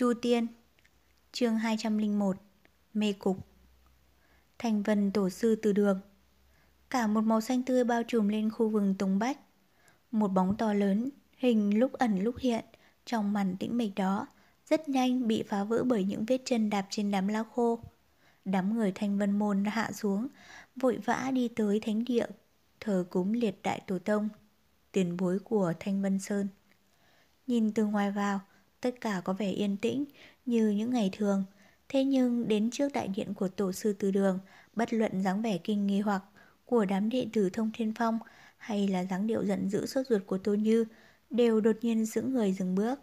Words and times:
Chu 0.00 0.12
Tiên, 0.22 0.46
Chương 1.32 1.56
201 1.56 2.36
Mê 2.94 3.12
Cục. 3.12 3.36
Thành 4.58 4.82
vân 4.82 5.12
tổ 5.12 5.30
sư 5.30 5.56
từ 5.62 5.72
đường. 5.72 6.00
Cả 6.90 7.06
một 7.06 7.20
màu 7.20 7.40
xanh 7.40 7.62
tươi 7.62 7.84
bao 7.84 8.02
trùm 8.02 8.28
lên 8.28 8.50
khu 8.50 8.68
vườn 8.68 8.94
Tùng 8.98 9.18
Bách. 9.18 9.38
Một 10.10 10.28
bóng 10.28 10.56
to 10.56 10.72
lớn, 10.72 11.10
Hình 11.36 11.78
lúc 11.78 11.92
ẩn 11.92 12.22
lúc 12.22 12.34
hiện, 12.38 12.64
Trong 13.04 13.32
màn 13.32 13.56
tĩnh 13.56 13.76
mịch 13.76 13.94
đó, 13.94 14.26
Rất 14.66 14.88
nhanh 14.88 15.28
bị 15.28 15.42
phá 15.42 15.64
vỡ 15.64 15.84
bởi 15.84 16.04
những 16.04 16.24
vết 16.24 16.40
chân 16.44 16.70
đạp 16.70 16.86
trên 16.90 17.10
đám 17.10 17.28
lao 17.28 17.44
khô. 17.44 17.78
Đám 18.44 18.74
người 18.74 18.92
thanh 18.94 19.18
vân 19.18 19.38
môn 19.38 19.64
hạ 19.64 19.92
xuống, 19.92 20.28
Vội 20.76 20.98
vã 21.04 21.30
đi 21.34 21.48
tới 21.48 21.80
thánh 21.80 22.04
địa, 22.04 22.26
Thờ 22.80 23.04
cúng 23.10 23.32
liệt 23.32 23.62
đại 23.62 23.80
tổ 23.86 23.98
tông, 23.98 24.28
Tiền 24.92 25.16
bối 25.16 25.38
của 25.38 25.72
thanh 25.80 26.02
vân 26.02 26.18
sơn. 26.18 26.48
Nhìn 27.46 27.72
từ 27.72 27.84
ngoài 27.84 28.10
vào 28.10 28.40
Tất 28.80 29.00
cả 29.00 29.20
có 29.24 29.32
vẻ 29.32 29.50
yên 29.50 29.76
tĩnh, 29.76 30.04
Như 30.46 30.68
những 30.68 30.90
ngày 30.90 31.10
thường. 31.12 31.44
Thế 31.88 32.04
nhưng, 32.04 32.48
đến 32.48 32.70
trước 32.70 32.92
đại 32.92 33.08
điện 33.08 33.34
của 33.34 33.48
tổ 33.48 33.72
sư 33.72 33.92
từ 33.98 34.10
đường, 34.10 34.38
Bất 34.74 34.92
luận 34.92 35.22
dáng 35.22 35.42
vẻ 35.42 35.58
kinh 35.58 35.86
nghi 35.86 36.00
hoặc 36.00 36.22
Của 36.66 36.84
đám 36.84 37.08
đệ 37.08 37.26
tử 37.32 37.50
thông 37.52 37.70
thiên 37.74 37.94
phong, 37.94 38.18
Hay 38.58 38.88
là 38.88 39.04
dáng 39.04 39.26
điệu 39.26 39.44
giận 39.44 39.68
dữ 39.70 39.86
sốt 39.86 40.06
ruột 40.06 40.22
của 40.26 40.38
Tô 40.38 40.54
Như, 40.54 40.84
Đều 41.30 41.60
đột 41.60 41.76
nhiên 41.80 42.04
giữ 42.04 42.22
người 42.22 42.52
dừng 42.52 42.74
bước. 42.74 43.00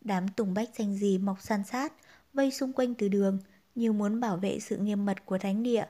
Đám 0.00 0.28
tùng 0.28 0.54
bách 0.54 0.68
xanh 0.78 0.94
gì 0.94 1.18
mọc 1.18 1.42
san 1.42 1.64
sát, 1.64 1.92
Vây 2.32 2.50
xung 2.50 2.72
quanh 2.72 2.94
từ 2.94 3.08
đường, 3.08 3.38
Như 3.74 3.92
muốn 3.92 4.20
bảo 4.20 4.36
vệ 4.36 4.60
sự 4.60 4.76
nghiêm 4.76 5.06
mật 5.06 5.26
của 5.26 5.38
thánh 5.38 5.62
địa. 5.62 5.86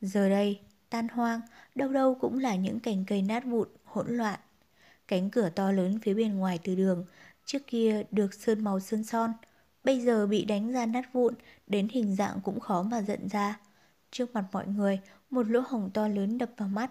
Giờ 0.00 0.28
đây, 0.28 0.60
tan 0.90 1.08
hoang, 1.08 1.40
Đâu 1.74 1.88
đâu 1.88 2.14
cũng 2.20 2.38
là 2.38 2.56
những 2.56 2.80
cành 2.80 3.04
cây 3.06 3.22
nát 3.22 3.44
vụn, 3.44 3.68
hỗn 3.84 4.16
loạn. 4.16 4.40
Cánh 5.08 5.30
cửa 5.30 5.50
to 5.54 5.72
lớn 5.72 5.98
phía 6.02 6.14
bên 6.14 6.36
ngoài 6.36 6.58
từ 6.64 6.74
đường 6.74 7.04
Trước 7.48 7.66
kia 7.66 8.02
được 8.10 8.34
sơn 8.34 8.64
màu 8.64 8.80
sơn 8.80 9.04
son, 9.04 9.32
Bây 9.84 10.00
giờ 10.00 10.26
bị 10.26 10.44
đánh 10.44 10.72
ra 10.72 10.86
nát 10.86 11.12
vụn, 11.12 11.34
Đến 11.66 11.88
hình 11.90 12.14
dạng 12.14 12.40
cũng 12.44 12.60
khó 12.60 12.82
mà 12.82 13.02
giận 13.02 13.28
ra. 13.28 13.60
Trước 14.10 14.34
mặt 14.34 14.44
mọi 14.52 14.66
người, 14.66 15.00
Một 15.30 15.48
lỗ 15.48 15.60
hồng 15.60 15.90
to 15.94 16.08
lớn 16.08 16.38
đập 16.38 16.50
vào 16.56 16.68
mắt. 16.68 16.90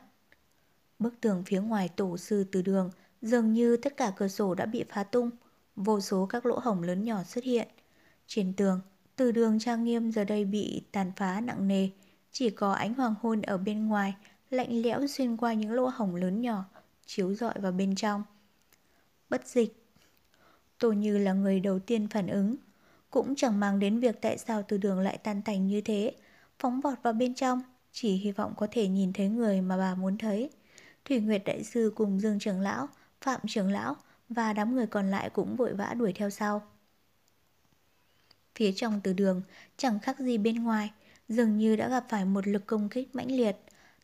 Bức 1.00 1.22
tường 1.22 1.44
phía 1.46 1.62
ngoài 1.62 1.90
tổ 1.90 2.18
sư 2.18 2.44
từ 2.52 2.62
đường, 2.62 2.90
Dường 3.22 3.54
như 3.54 3.78
tất 3.78 3.98
cả 3.98 4.14
cửa 4.18 4.28
sổ 4.28 4.56
đã 4.56 4.66
bị 4.66 4.84
phá 4.90 5.04
tung, 5.04 5.30
Vô 5.76 6.02
số 6.02 6.26
các 6.26 6.46
lỗ 6.46 6.60
hồng 6.60 6.84
lớn 6.84 7.04
nhỏ 7.04 7.24
xuất 7.24 7.44
hiện. 7.44 7.68
Trên 8.28 8.54
tường, 8.54 8.82
Từ 9.16 9.32
đường 9.32 9.60
trang 9.60 9.84
nghiêm 9.84 10.12
giờ 10.12 10.24
đây 10.24 10.46
bị 10.46 10.82
tàn 10.92 11.12
phá 11.16 11.42
nặng 11.42 11.68
nề, 11.68 11.90
Chỉ 12.32 12.50
có 12.50 12.72
ánh 12.72 12.94
hoàng 12.94 13.16
hôn 13.22 13.42
ở 13.42 13.58
bên 13.58 13.88
ngoài, 13.88 14.16
Lạnh 14.50 14.82
lẽo 14.82 15.08
xuyên 15.08 15.38
qua 15.38 15.54
những 15.54 15.72
lỗ 15.72 15.86
hồng 15.86 16.16
lớn 16.16 16.42
nhỏ, 16.42 16.66
Chiếu 17.06 17.34
rọi 17.34 17.54
vào 17.60 17.72
bên 17.72 17.96
trong. 17.96 18.24
Bất 19.30 19.48
dịch 19.48 19.87
Tô 20.80 20.92
Như 20.92 21.18
là 21.18 21.34
người 21.34 21.60
đầu 21.60 21.80
tiên 21.80 22.08
phản 22.08 22.28
ứng. 22.28 22.56
Cũng 23.10 23.36
chẳng 23.36 23.60
mang 23.60 23.80
đến 23.80 24.00
việc 24.00 24.22
tại 24.22 24.38
sao 24.38 24.64
từ 24.68 24.78
đường 24.78 25.00
lại 25.00 25.18
tan 25.18 25.42
tành 25.42 25.68
như 25.68 25.82
thế. 25.82 26.16
Phóng 26.60 26.82
vọt 26.82 26.98
vào 27.04 27.14
bên 27.14 27.34
trong, 27.34 27.62
Chỉ 27.92 28.16
hy 28.16 28.32
vọng 28.32 28.54
có 28.58 28.68
thể 28.72 28.88
nhìn 28.88 29.14
thấy 29.14 29.28
người 29.28 29.62
mà 29.62 29.78
bà 29.78 29.96
muốn 29.96 30.18
thấy. 30.18 30.50
Thủy 31.06 31.20
Nguyệt 31.20 31.42
Đại 31.46 31.64
Sư 31.64 31.94
cùng 31.96 32.20
Dương 32.20 32.40
Trường 32.40 32.62
Lão, 32.62 32.88
Phạm 33.22 33.42
Trường 33.48 33.72
Lão 33.72 33.96
Và 34.30 34.54
đám 34.54 34.76
người 34.76 34.88
còn 34.88 35.12
lại 35.12 35.30
cũng 35.30 35.56
vội 35.56 35.74
vã 35.74 35.94
đuổi 35.94 36.14
theo 36.14 36.30
sau. 36.30 36.62
Phía 38.56 38.72
trong 38.76 39.02
từ 39.04 39.14
đường, 39.14 39.42
Chẳng 39.78 40.00
khác 40.00 40.20
gì 40.20 40.38
bên 40.38 40.64
ngoài, 40.64 40.92
Dường 41.30 41.58
như 41.58 41.76
đã 41.76 41.90
gặp 41.90 42.06
phải 42.10 42.26
một 42.26 42.48
lực 42.48 42.66
công 42.66 42.90
kích 42.90 43.16
mãnh 43.16 43.32
liệt. 43.32 43.58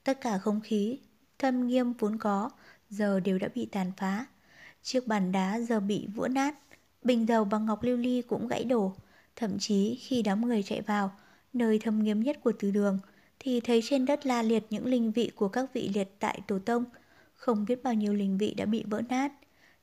Tất 0.03 0.21
cả 0.21 0.37
không 0.37 0.61
khí, 0.61 0.99
Thâm 1.39 1.67
nghiêm 1.67 1.93
vốn 1.93 2.17
có, 2.17 2.49
Giờ 2.89 3.19
đều 3.19 3.39
đã 3.39 3.47
bị 3.55 3.65
tàn 3.65 3.91
phá. 3.97 4.25
Chiếc 4.83 5.07
bàn 5.07 5.31
đá 5.31 5.59
giờ 5.59 5.79
bị 5.79 6.07
vỡ 6.15 6.27
nát 6.27 6.55
Bình 7.03 7.27
dầu 7.27 7.45
bằng 7.45 7.65
ngọc 7.65 7.83
lưu 7.83 7.97
ly 7.97 8.21
cũng 8.21 8.47
gãy 8.47 8.63
đổ. 8.63 8.93
Thậm 9.35 9.59
chí, 9.59 9.99
khi 10.01 10.21
đám 10.21 10.45
người 10.47 10.63
chạy 10.63 10.81
vào, 10.81 11.11
Nơi 11.53 11.79
thâm 11.79 12.03
nghiêm 12.03 12.19
nhất 12.19 12.37
của 12.43 12.51
từ 12.59 12.71
đường, 12.71 12.99
Thì 13.39 13.59
thấy 13.59 13.81
trên 13.83 14.05
đất 14.05 14.25
la 14.25 14.41
liệt 14.41 14.65
những 14.69 14.85
linh 14.85 15.11
vị 15.11 15.31
của 15.35 15.47
các 15.47 15.73
vị 15.73 15.91
liệt 15.93 16.09
tại 16.19 16.41
tổ 16.47 16.59
tông. 16.59 16.85
Không 17.35 17.65
biết 17.65 17.83
bao 17.83 17.93
nhiêu 17.93 18.13
linh 18.13 18.37
vị 18.37 18.53
đã 18.57 18.65
bị 18.65 18.83
vỡ 18.87 19.01
nát. 19.09 19.31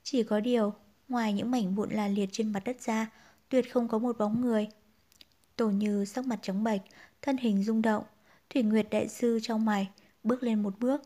Chỉ 0.03 0.23
có 0.23 0.41
điều, 0.41 0.73
Ngoài 1.09 1.33
những 1.33 1.51
mảnh 1.51 1.75
vụn 1.75 1.91
la 1.91 2.09
liệt 2.09 2.29
trên 2.33 2.53
mặt 2.53 2.63
đất 2.65 2.81
ra, 2.81 3.11
Tuyệt 3.49 3.73
không 3.73 3.89
có 3.89 3.99
một 3.99 4.19
bóng 4.19 4.41
người. 4.41 4.69
Tổ 5.57 5.71
như 5.71 6.05
sắc 6.05 6.27
mặt 6.27 6.39
trắng 6.43 6.65
bệch, 6.65 6.81
Thân 7.23 7.37
hình 7.37 7.65
rung 7.65 7.83
động, 7.83 8.05
Thủy 8.51 8.63
Nguyệt 8.63 8.87
Đại 8.91 9.09
Sư 9.09 9.39
trong 9.43 9.65
mày 9.65 9.89
Bước 10.23 10.43
lên 10.43 10.63
một 10.63 10.79
bước, 10.79 11.03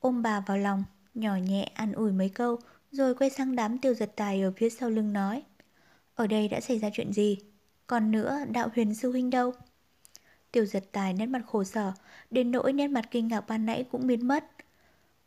Ôm 0.00 0.22
bà 0.22 0.40
vào 0.40 0.58
lòng, 0.58 0.84
Nhỏ 1.14 1.36
nhẹ 1.36 1.62
an 1.74 1.92
ủi 1.92 2.12
mấy 2.12 2.28
câu, 2.28 2.58
Rồi 2.92 3.14
quay 3.14 3.30
sang 3.30 3.56
đám 3.56 3.78
tiêu 3.78 3.94
giật 3.94 4.12
tài 4.16 4.42
ở 4.42 4.52
phía 4.56 4.70
sau 4.70 4.90
lưng 4.90 5.12
nói 5.12 5.42
ở 6.22 6.26
đây 6.26 6.48
đã 6.48 6.60
xảy 6.60 6.78
ra 6.78 6.90
chuyện 6.92 7.12
gì? 7.12 7.38
Còn 7.86 8.10
nữa, 8.10 8.38
đạo 8.50 8.68
huyền 8.74 8.94
sư 8.94 9.10
huynh 9.10 9.30
đâu? 9.30 9.52
Tiểu 10.52 10.66
giật 10.66 10.84
tài 10.92 11.14
nét 11.14 11.26
mặt 11.26 11.42
khổ 11.46 11.64
sở, 11.64 11.92
đến 12.30 12.50
nỗi 12.50 12.72
nét 12.72 12.88
mặt 12.88 13.08
kinh 13.10 13.28
ngạc 13.28 13.40
ban 13.48 13.66
nãy 13.66 13.84
cũng 13.92 14.06
biến 14.06 14.28
mất. 14.28 14.44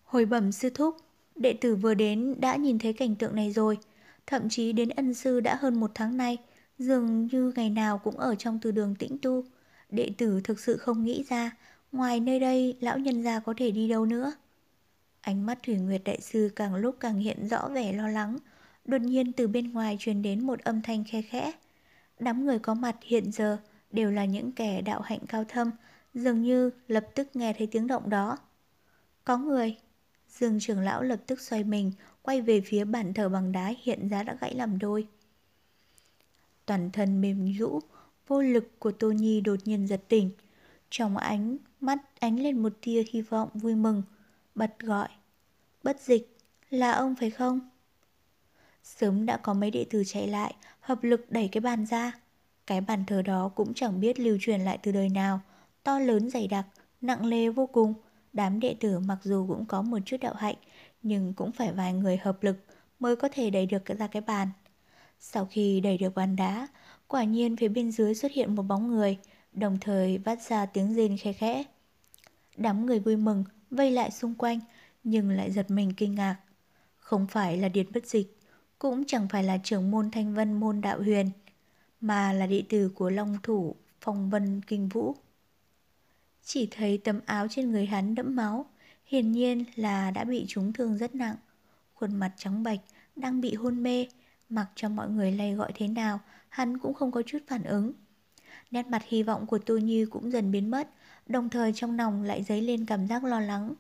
Hồi 0.04 0.26
bẩm 0.26 0.52
sư 0.52 0.70
thúc, 0.70 0.98
đệ 1.36 1.54
tử 1.54 1.76
vừa 1.76 1.94
đến 1.94 2.36
đã 2.40 2.56
nhìn 2.56 2.80
thấy 2.80 2.94
cảnh 2.94 3.16
tượng 3.16 3.36
này 3.36 3.52
rồi. 3.52 3.78
Thậm 4.28 4.50
chí 4.50 4.72
đến 4.72 4.90
ân 4.90 5.14
sư 5.14 5.40
đã 5.40 5.56
hơn 5.56 5.80
một 5.80 5.92
tháng 5.94 6.18
nay, 6.18 6.38
dường 6.80 7.28
như 7.28 7.54
ngày 7.56 7.70
nào 7.70 7.98
cũng 7.98 8.18
ở 8.18 8.36
trong 8.36 8.60
từ 8.62 8.72
đường 8.72 8.96
tĩnh 8.96 9.18
tu. 9.22 9.44
Đệ 9.90 10.10
tử 10.18 10.42
thực 10.44 10.60
sự 10.60 10.78
không 10.78 11.04
nghĩ 11.04 11.24
ra, 11.30 11.58
ngoài 11.92 12.20
nơi 12.20 12.40
đây 12.40 12.78
lão 12.80 13.00
nhân 13.00 13.24
gia 13.24 13.40
có 13.40 13.54
thể 13.58 13.72
đi 13.72 13.88
đâu 13.88 14.06
nữa. 14.06 14.34
Ánh 15.22 15.46
mắt 15.46 15.60
Thủy 15.64 15.76
Nguyệt 15.76 16.02
Đại 16.06 16.22
Sư 16.22 16.50
càng 16.56 16.76
lúc 16.76 16.96
càng 17.00 17.18
hiện 17.18 17.48
rõ 17.48 17.70
vẻ 17.74 17.94
lo 17.94 18.08
lắng, 18.08 18.38
Đột 18.86 19.02
nhiên 19.02 19.34
từ 19.34 19.48
bên 19.48 19.74
ngoài 19.74 19.98
truyền 20.00 20.22
đến 20.22 20.48
một 20.48 20.60
âm 20.60 20.82
thanh 20.82 21.04
khe 21.04 21.22
khẽ. 21.22 21.52
Đám 22.20 22.46
người 22.46 22.60
có 22.60 22.74
mặt 22.74 22.96
hiện 23.02 23.32
giờ 23.32 23.58
đều 23.92 24.12
là 24.12 24.26
những 24.26 24.52
kẻ 24.52 24.82
đạo 24.82 25.02
hạnh 25.02 25.20
cao 25.28 25.44
thâm, 25.44 25.72
dường 26.14 26.42
như 26.42 26.70
lập 26.88 27.08
tức 27.16 27.36
nghe 27.36 27.54
thấy 27.54 27.68
tiếng 27.68 27.88
động 27.88 28.10
đó. 28.10 28.38
Có 29.24 29.38
người. 29.38 29.78
Dương 30.30 30.60
trưởng 30.60 30.80
lão 30.80 31.04
lập 31.04 31.20
tức 31.28 31.42
xoay 31.42 31.64
mình, 31.64 31.92
quay 32.22 32.42
về 32.42 32.62
phía 32.62 32.86
bàn 32.86 33.14
thờ 33.14 33.30
bằng 33.30 33.52
đá 33.52 33.74
hiện 33.84 34.08
ra 34.08 34.24
đã 34.24 34.38
gãy 34.42 34.54
làm 34.56 34.80
đôi. 34.80 35.08
Toàn 36.66 36.90
thân 36.94 37.22
mềm 37.22 37.54
rũ, 37.58 37.80
vô 38.28 38.42
lực 38.42 38.80
của 38.80 38.92
Tô 38.92 39.12
Nhi 39.12 39.42
đột 39.42 39.60
nhiên 39.66 39.88
giật 39.88 40.02
tỉnh. 40.08 40.32
Trong 40.90 41.18
ánh 41.18 41.58
mắt 41.80 41.98
ánh 42.20 42.40
lên 42.40 42.64
một 42.64 42.74
tia 42.82 43.04
hy 43.12 43.22
vọng 43.22 43.50
vui 43.54 43.76
mừng, 43.76 44.04
bật 44.56 44.80
gọi. 44.80 45.10
Bất 45.84 46.02
dịch, 46.02 46.38
là 46.70 46.92
ông 46.92 47.16
phải 47.16 47.30
không? 47.30 47.70
Sớm 48.86 49.26
đã 49.26 49.38
có 49.38 49.54
mấy 49.54 49.72
đệ 49.72 49.86
tử 49.90 50.04
chạy 50.06 50.28
lại, 50.28 50.56
hợp 50.80 51.04
lực 51.04 51.32
đẩy 51.32 51.48
cái 51.48 51.62
bàn 51.62 51.86
ra. 51.86 52.12
Cái 52.68 52.82
bàn 52.82 53.06
thờ 53.08 53.22
đó 53.22 53.52
cũng 53.56 53.74
chẳng 53.74 54.00
biết 54.00 54.20
lưu 54.20 54.38
truyền 54.42 54.62
lại 54.62 54.80
từ 54.84 54.92
đời 54.92 55.10
nào, 55.10 55.40
to 55.84 56.00
lớn 56.00 56.30
dày 56.30 56.48
đặc, 56.48 56.66
nặng 57.02 57.26
lê 57.26 57.50
vô 57.50 57.68
cùng. 57.68 57.94
Đám 58.34 58.60
đệ 58.60 58.76
tử 58.80 59.00
mặc 59.00 59.18
dù 59.24 59.48
cũng 59.48 59.66
có 59.66 59.82
một 59.82 59.98
chút 60.06 60.18
đạo 60.22 60.34
hạnh, 60.34 60.56
nhưng 61.02 61.34
cũng 61.34 61.52
phải 61.52 61.74
vài 61.74 61.94
người 61.94 62.18
hợp 62.18 62.44
lực 62.44 62.58
mới 63.00 63.16
có 63.16 63.30
thể 63.32 63.50
đẩy 63.50 63.66
được 63.66 63.86
ra 63.86 64.08
cái 64.08 64.22
bàn. 64.22 64.48
Sau 65.20 65.48
khi 65.52 65.80
đẩy 65.80 65.98
được 65.98 66.16
bàn 66.16 66.36
đá, 66.36 66.68
quả 67.08 67.24
nhiên 67.24 67.56
phía 67.56 67.68
bên 67.68 67.92
dưới 67.92 68.16
xuất 68.16 68.32
hiện 68.32 68.56
một 68.56 68.64
bóng 68.64 68.88
người, 68.88 69.18
đồng 69.52 69.78
thời 69.82 70.18
vắt 70.18 70.42
ra 70.42 70.66
tiếng 70.66 70.94
rên 70.94 71.18
khe 71.18 71.34
khẽ. 71.34 71.64
Đám 72.58 72.86
người 72.86 73.00
vui 73.00 73.16
mừng, 73.16 73.44
vây 73.70 73.92
lại 73.92 74.12
xung 74.12 74.36
quanh, 74.36 74.60
nhưng 75.04 75.30
lại 75.30 75.52
giật 75.52 75.72
mình 75.72 75.94
kinh 75.98 76.16
ngạc. 76.16 76.38
Không 76.98 77.28
phải 77.28 77.58
là 77.58 77.70
Điền 77.70 77.92
Bất 77.92 78.08
Dịch, 78.08 78.35
cũng 78.86 79.06
chẳng 79.06 79.28
phải 79.28 79.44
là 79.44 79.58
trưởng 79.64 79.92
môn 79.92 80.12
thanh 80.12 80.34
vân 80.34 80.54
môn 80.54 80.82
đạo 80.82 81.02
huyền, 81.02 81.30
mà 82.02 82.34
là 82.34 82.48
đệ 82.48 82.64
tử 82.70 82.90
của 82.96 83.10
Long 83.10 83.38
Thủ 83.44 83.76
Phong 84.02 84.30
Vân 84.30 84.62
Kinh 84.68 84.90
Vũ. 84.90 85.16
Chỉ 86.44 86.68
thấy 86.72 86.98
tấm 86.98 87.20
áo 87.26 87.48
trên 87.50 87.72
người 87.72 87.86
hắn 87.86 88.16
đẫm 88.16 88.36
máu, 88.36 88.66
hiển 89.06 89.32
nhiên 89.32 89.64
là 89.76 90.12
đã 90.12 90.24
bị 90.24 90.46
trúng 90.48 90.74
thương 90.74 90.98
rất 90.98 91.16
nặng. 91.16 91.36
Khuôn 91.94 92.16
mặt 92.16 92.32
trắng 92.38 92.64
bạch, 92.64 92.80
đang 93.16 93.42
bị 93.42 93.54
hôn 93.54 93.84
mê, 93.84 94.08
mặc 94.50 94.68
cho 94.76 94.90
mọi 94.90 95.10
người 95.10 95.32
lay 95.32 95.54
gọi 95.54 95.72
thế 95.76 95.88
nào, 95.88 96.20
hắn 96.50 96.78
cũng 96.78 96.94
không 96.94 97.12
có 97.12 97.22
chút 97.26 97.40
phản 97.48 97.64
ứng. 97.64 97.92
Nét 98.72 98.88
mặt 98.88 99.02
hy 99.08 99.24
vọng 99.24 99.46
của 99.46 99.58
Tô 99.58 99.78
Như 99.78 100.06
cũng 100.06 100.32
dần 100.32 100.52
biến 100.52 100.72
mất, 100.72 100.90
đồng 101.28 101.50
thời 101.50 101.74
trong 101.74 101.98
lòng 101.98 102.24
lại 102.24 102.44
dấy 102.44 102.62
lên 102.62 102.86
cảm 102.86 103.08
giác 103.08 103.24
lo 103.24 103.40
lắng. 103.40 103.74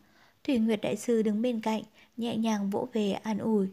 Thủy 0.44 0.58
Nguyệt 0.58 0.80
Đại 0.81 0.96
Sư 0.96 1.22
đứng 1.22 1.42
bên 1.42 1.62
cạnh, 1.62 1.84
nhẹ 2.18 2.38
nhàng 2.38 2.69
vỗ 2.69 2.88
về 2.94 3.12
an 3.12 3.38
ủi. 3.38 3.68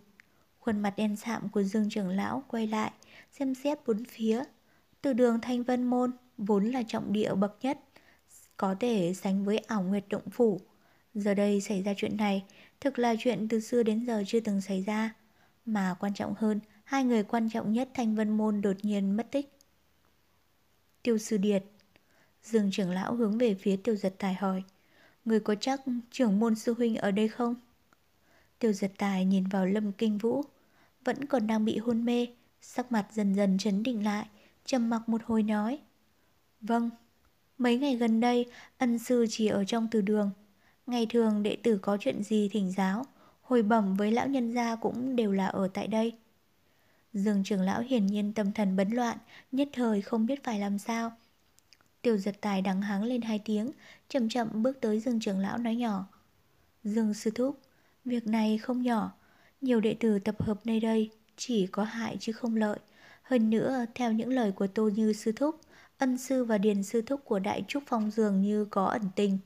Khuôn 0.62 0.80
mặt 0.80 0.94
đen 0.96 1.16
sạm 1.16 1.48
của 1.48 1.62
Dương 1.62 1.88
trưởng 1.90 2.08
lão 2.08 2.44
quay 2.48 2.66
lại, 2.66 2.92
xem 3.32 3.54
xét 3.54 3.78
bốn 3.86 4.04
phía. 4.04 4.42
Từ 5.02 5.12
đường 5.12 5.40
Thanh 5.42 5.62
Vân 5.62 5.84
Môn, 5.84 6.10
vốn 6.38 6.70
là 6.70 6.82
trọng 6.88 7.12
địa 7.12 7.34
bậc 7.34 7.56
nhất, 7.62 7.78
có 8.56 8.74
thể 8.80 9.14
sánh 9.14 9.44
với 9.44 9.58
ảo 9.58 9.82
nguyệt 9.82 10.04
động 10.08 10.30
phủ. 10.30 10.60
Giờ 11.14 11.34
đây 11.34 11.60
xảy 11.60 11.82
ra 11.82 11.92
chuyện 11.96 12.16
này, 12.16 12.44
thực 12.80 12.98
là 12.98 13.14
chuyện 13.18 13.48
từ 13.48 13.60
xưa 13.60 13.82
đến 13.82 14.06
giờ 14.06 14.22
chưa 14.26 14.40
từng 14.40 14.60
xảy 14.60 14.82
ra. 14.82 15.14
Mà 15.66 15.96
quan 16.00 16.14
trọng 16.14 16.34
hơn, 16.36 16.60
hai 16.84 17.04
người 17.04 17.22
quan 17.22 17.50
trọng 17.50 17.72
nhất 17.72 17.88
Thanh 17.94 18.14
Vân 18.14 18.30
Môn 18.30 18.60
đột 18.60 18.76
nhiên 18.82 19.16
mất 19.16 19.30
tích. 19.30 19.58
Tiêu 21.02 21.18
sư 21.18 21.36
Điệt 21.36 21.64
Dương 22.42 22.70
trưởng 22.72 22.90
lão 22.90 23.14
hướng 23.14 23.38
về 23.38 23.54
phía 23.54 23.76
tiêu 23.76 23.96
giật 23.96 24.14
tài 24.18 24.34
hỏi 24.34 24.62
Người 25.24 25.40
có 25.40 25.54
chắc 25.54 25.80
trưởng 26.10 26.40
môn 26.40 26.54
sư 26.54 26.74
huynh 26.74 26.96
ở 26.96 27.10
đây 27.10 27.28
không? 27.28 27.54
Tiêu 28.62 28.72
giật 28.72 28.92
tài 28.98 29.24
nhìn 29.24 29.44
vào 29.44 29.66
lâm 29.66 29.92
kinh 29.92 30.18
vũ 30.18 30.44
Vẫn 31.04 31.24
còn 31.24 31.46
đang 31.46 31.64
bị 31.64 31.78
hôn 31.78 32.04
mê 32.04 32.26
Sắc 32.60 32.92
mặt 32.92 33.06
dần 33.12 33.34
dần 33.34 33.58
chấn 33.58 33.82
định 33.82 34.04
lại 34.04 34.26
trầm 34.64 34.90
mặc 34.90 35.08
một 35.08 35.22
hồi 35.24 35.42
nói. 35.42 35.78
Vâng, 36.60 36.90
mấy 37.58 37.78
ngày 37.78 37.96
gần 37.96 38.20
đây 38.20 38.46
ân 38.78 38.98
sư 38.98 39.26
chỉ 39.30 39.46
ở 39.46 39.64
trong 39.64 39.88
từ 39.90 40.00
đường. 40.00 40.30
Ngày 40.86 41.06
thường 41.10 41.42
đệ 41.42 41.56
tử 41.62 41.78
có 41.82 41.96
chuyện 42.00 42.22
gì 42.22 42.48
thỉnh 42.52 42.72
giáo, 42.76 43.06
hồi 43.42 43.62
bẩm 43.62 43.96
với 43.96 44.12
lão 44.12 44.28
nhân 44.28 44.52
gia 44.52 44.76
cũng 44.76 45.16
đều 45.16 45.32
là 45.32 45.46
ở 45.46 45.68
tại 45.74 45.86
đây. 45.86 46.12
Dương 47.12 47.44
trưởng 47.44 47.60
lão 47.60 47.80
hiển 47.80 48.06
nhiên 48.06 48.32
tâm 48.32 48.52
thần 48.52 48.76
bấn 48.76 48.90
loạn, 48.90 49.18
nhất 49.52 49.68
thời 49.72 50.02
không 50.02 50.26
biết 50.26 50.44
phải 50.44 50.58
làm 50.58 50.78
sao. 50.78 51.12
Tiểu 52.02 52.16
giật 52.16 52.36
tài 52.40 52.62
đắng 52.62 52.82
háng 52.82 53.04
lên 53.04 53.22
hai 53.22 53.38
tiếng, 53.38 53.70
chậm 54.08 54.28
chậm 54.28 54.62
bước 54.62 54.80
tới 54.80 55.00
Dương 55.00 55.20
trưởng 55.20 55.38
lão 55.38 55.58
nói 55.58 55.76
nhỏ. 55.76 56.06
Dương 56.84 57.14
sư 57.14 57.30
thúc, 57.34 57.58
việc 58.04 58.26
này 58.26 58.58
không 58.58 58.82
nhỏ, 58.82 59.12
nhiều 59.60 59.80
đệ 59.80 59.94
tử 59.94 60.18
tập 60.18 60.42
hợp 60.42 60.60
nơi 60.64 60.80
đây 60.80 61.10
chỉ 61.36 61.66
có 61.66 61.84
hại 61.84 62.16
chứ 62.20 62.32
không 62.32 62.56
lợi. 62.56 62.78
Hơn 63.22 63.50
nữa, 63.50 63.84
theo 63.94 64.12
những 64.12 64.28
lời 64.28 64.52
của 64.52 64.66
Tô 64.66 64.88
Như 64.88 65.12
sư 65.12 65.32
thúc, 65.32 65.60
ân 65.98 66.18
sư 66.18 66.44
và 66.44 66.58
điền 66.58 66.82
sư 66.82 67.02
thúc 67.02 67.20
của 67.24 67.38
Đại 67.38 67.64
Trúc 67.68 67.82
Phong 67.86 68.10
dường 68.10 68.42
như 68.42 68.64
có 68.64 68.84
ẩn 68.84 69.02
tình. 69.16 69.38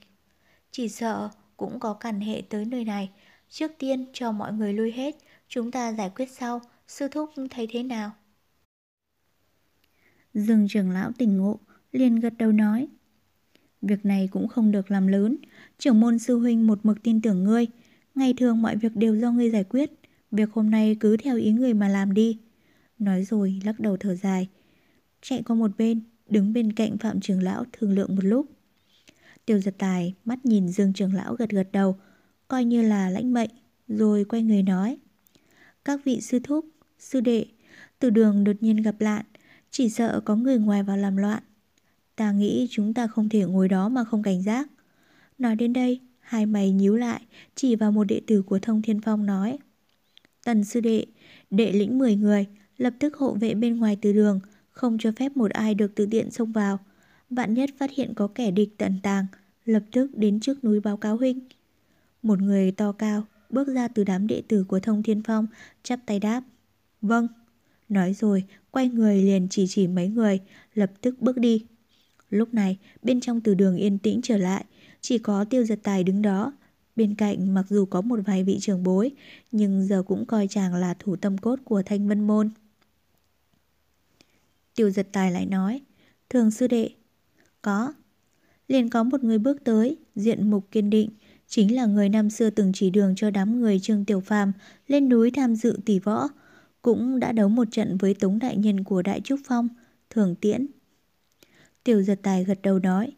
Chỉ 0.70 0.88
sợ 0.88 1.30
cũng 1.56 1.80
có 1.80 1.94
cản 1.94 2.20
hệ 2.20 2.42
tới 2.48 2.64
nơi 2.64 2.84
này. 2.84 3.10
Trước 3.50 3.70
tiên 3.78 4.06
cho 4.12 4.32
mọi 4.32 4.52
người 4.52 4.72
lui 4.72 4.92
hết, 4.92 5.16
chúng 5.48 5.70
ta 5.70 5.92
giải 5.92 6.10
quyết 6.16 6.30
sau, 6.30 6.60
sư 6.88 7.08
thúc 7.08 7.30
thấy 7.50 7.66
thế 7.70 7.82
nào? 7.82 8.10
Dương 10.34 10.66
trưởng 10.68 10.90
lão 10.90 11.12
tỉnh 11.18 11.36
ngộ, 11.36 11.58
liền 11.92 12.20
gật 12.20 12.32
đầu 12.38 12.52
nói. 12.52 12.88
Việc 13.82 14.04
này 14.04 14.28
cũng 14.32 14.48
không 14.48 14.72
được 14.72 14.90
làm 14.90 15.06
lớn, 15.06 15.36
trưởng 15.78 16.00
môn 16.00 16.18
sư 16.18 16.38
huynh 16.38 16.66
một 16.66 16.78
mực 16.82 17.02
tin 17.02 17.20
tưởng 17.20 17.44
ngươi. 17.44 17.66
Ngày 18.16 18.34
thường 18.36 18.62
mọi 18.62 18.76
việc 18.76 18.96
đều 18.96 19.16
do 19.16 19.32
ngươi 19.32 19.50
giải 19.50 19.64
quyết, 19.64 19.90
việc 20.30 20.52
hôm 20.52 20.70
nay 20.70 20.96
cứ 21.00 21.16
theo 21.16 21.36
ý 21.36 21.52
người 21.52 21.74
mà 21.74 21.88
làm 21.88 22.14
đi. 22.14 22.38
Nói 22.98 23.24
rồi 23.24 23.60
lắc 23.64 23.80
đầu 23.80 23.96
thở 23.96 24.14
dài, 24.14 24.48
chạy 25.22 25.42
qua 25.42 25.56
một 25.56 25.70
bên, 25.78 26.00
đứng 26.28 26.52
bên 26.52 26.72
cạnh 26.72 26.98
Phạm 26.98 27.20
trưởng 27.20 27.42
lão 27.42 27.64
thương 27.72 27.92
lượng 27.92 28.14
một 28.16 28.24
lúc. 28.24 28.46
Tiêu 29.46 29.60
giật 29.60 29.74
tài 29.78 30.14
mắt 30.24 30.46
nhìn 30.46 30.68
Dương 30.68 30.92
trưởng 30.92 31.14
lão 31.14 31.34
gật 31.34 31.50
gật 31.50 31.68
đầu, 31.72 31.96
coi 32.48 32.64
như 32.64 32.82
là 32.82 33.10
lãnh 33.10 33.32
mệnh, 33.32 33.50
rồi 33.88 34.24
quay 34.24 34.42
người 34.42 34.62
nói. 34.62 34.98
Các 35.84 36.00
vị 36.04 36.20
sư 36.20 36.38
thúc, 36.44 36.66
sư 36.98 37.20
đệ, 37.20 37.46
từ 37.98 38.10
đường 38.10 38.44
đột 38.44 38.56
nhiên 38.60 38.76
gặp 38.76 39.00
lạn, 39.00 39.24
chỉ 39.70 39.88
sợ 39.88 40.20
có 40.24 40.36
người 40.36 40.58
ngoài 40.58 40.82
vào 40.82 40.96
làm 40.96 41.16
loạn. 41.16 41.42
Ta 42.16 42.32
nghĩ 42.32 42.66
chúng 42.70 42.94
ta 42.94 43.06
không 43.06 43.28
thể 43.28 43.40
ngồi 43.40 43.68
đó 43.68 43.88
mà 43.88 44.04
không 44.04 44.22
cảnh 44.22 44.42
giác. 44.42 44.68
Nói 45.38 45.56
đến 45.56 45.72
đây, 45.72 46.00
hai 46.26 46.46
mày 46.46 46.72
nhíu 46.72 46.96
lại, 46.96 47.20
chỉ 47.54 47.76
vào 47.76 47.92
một 47.92 48.04
đệ 48.04 48.20
tử 48.26 48.42
của 48.42 48.58
Thông 48.58 48.82
Thiên 48.82 49.00
Phong 49.00 49.26
nói. 49.26 49.58
Tần 50.44 50.64
sư 50.64 50.80
đệ, 50.80 51.06
đệ 51.50 51.72
lĩnh 51.72 51.98
10 51.98 52.16
người, 52.16 52.46
lập 52.76 52.94
tức 52.98 53.16
hộ 53.16 53.34
vệ 53.34 53.54
bên 53.54 53.76
ngoài 53.76 53.96
từ 54.02 54.12
đường, 54.12 54.40
không 54.70 54.98
cho 54.98 55.12
phép 55.16 55.36
một 55.36 55.50
ai 55.50 55.74
được 55.74 55.94
tự 55.94 56.06
tiện 56.10 56.30
xông 56.30 56.52
vào. 56.52 56.78
Vạn 57.30 57.54
nhất 57.54 57.70
phát 57.78 57.90
hiện 57.90 58.14
có 58.14 58.28
kẻ 58.34 58.50
địch 58.50 58.74
tận 58.78 59.00
tàng, 59.02 59.26
lập 59.64 59.82
tức 59.92 60.10
đến 60.14 60.40
trước 60.40 60.64
núi 60.64 60.80
báo 60.80 60.96
cáo 60.96 61.16
huynh. 61.16 61.40
Một 62.22 62.42
người 62.42 62.72
to 62.72 62.92
cao 62.92 63.24
bước 63.50 63.68
ra 63.68 63.88
từ 63.88 64.04
đám 64.04 64.26
đệ 64.26 64.42
tử 64.48 64.64
của 64.64 64.80
Thông 64.80 65.02
Thiên 65.02 65.22
Phong, 65.22 65.46
chắp 65.82 66.00
tay 66.06 66.18
đáp. 66.18 66.42
Vâng. 67.02 67.28
Nói 67.88 68.14
rồi, 68.14 68.44
quay 68.70 68.88
người 68.88 69.22
liền 69.22 69.48
chỉ 69.50 69.66
chỉ 69.68 69.86
mấy 69.86 70.08
người, 70.08 70.40
lập 70.74 70.92
tức 71.00 71.22
bước 71.22 71.36
đi. 71.36 71.66
Lúc 72.30 72.54
này, 72.54 72.78
bên 73.02 73.20
trong 73.20 73.40
từ 73.40 73.54
đường 73.54 73.76
yên 73.76 73.98
tĩnh 73.98 74.20
trở 74.22 74.36
lại, 74.36 74.64
chỉ 75.08 75.18
có 75.18 75.44
tiêu 75.44 75.64
giật 75.64 75.78
tài 75.82 76.04
đứng 76.04 76.22
đó. 76.22 76.52
Bên 76.96 77.14
cạnh 77.14 77.54
mặc 77.54 77.64
dù 77.68 77.84
có 77.84 78.00
một 78.00 78.20
vài 78.26 78.44
vị 78.44 78.58
trưởng 78.60 78.82
bối, 78.82 79.10
nhưng 79.52 79.86
giờ 79.86 80.02
cũng 80.02 80.26
coi 80.26 80.46
chàng 80.48 80.74
là 80.74 80.94
thủ 80.98 81.16
tâm 81.16 81.38
cốt 81.38 81.58
của 81.64 81.82
thanh 81.86 82.08
vân 82.08 82.26
môn. 82.26 82.50
Tiêu 84.74 84.90
giật 84.90 85.08
tài 85.12 85.32
lại 85.32 85.46
nói, 85.46 85.80
thường 86.30 86.50
sư 86.50 86.66
đệ, 86.66 86.90
có. 87.62 87.92
Liền 88.68 88.90
có 88.90 89.02
một 89.02 89.24
người 89.24 89.38
bước 89.38 89.64
tới, 89.64 89.96
diện 90.14 90.50
mục 90.50 90.70
kiên 90.70 90.90
định, 90.90 91.10
chính 91.46 91.76
là 91.76 91.86
người 91.86 92.08
năm 92.08 92.30
xưa 92.30 92.50
từng 92.50 92.72
chỉ 92.74 92.90
đường 92.90 93.14
cho 93.16 93.30
đám 93.30 93.60
người 93.60 93.78
Trương 93.78 94.04
Tiểu 94.04 94.20
Phàm 94.20 94.52
lên 94.86 95.08
núi 95.08 95.30
tham 95.30 95.56
dự 95.56 95.78
tỷ 95.84 95.98
võ, 95.98 96.28
cũng 96.82 97.20
đã 97.20 97.32
đấu 97.32 97.48
một 97.48 97.68
trận 97.70 97.96
với 97.98 98.14
Tống 98.14 98.38
Đại 98.38 98.56
Nhân 98.56 98.84
của 98.84 99.02
Đại 99.02 99.20
Trúc 99.20 99.40
Phong, 99.44 99.68
Thường 100.10 100.34
Tiễn. 100.34 100.66
Tiểu 101.84 102.02
giật 102.02 102.20
tài 102.22 102.44
gật 102.44 102.62
đầu 102.62 102.78
nói, 102.78 103.12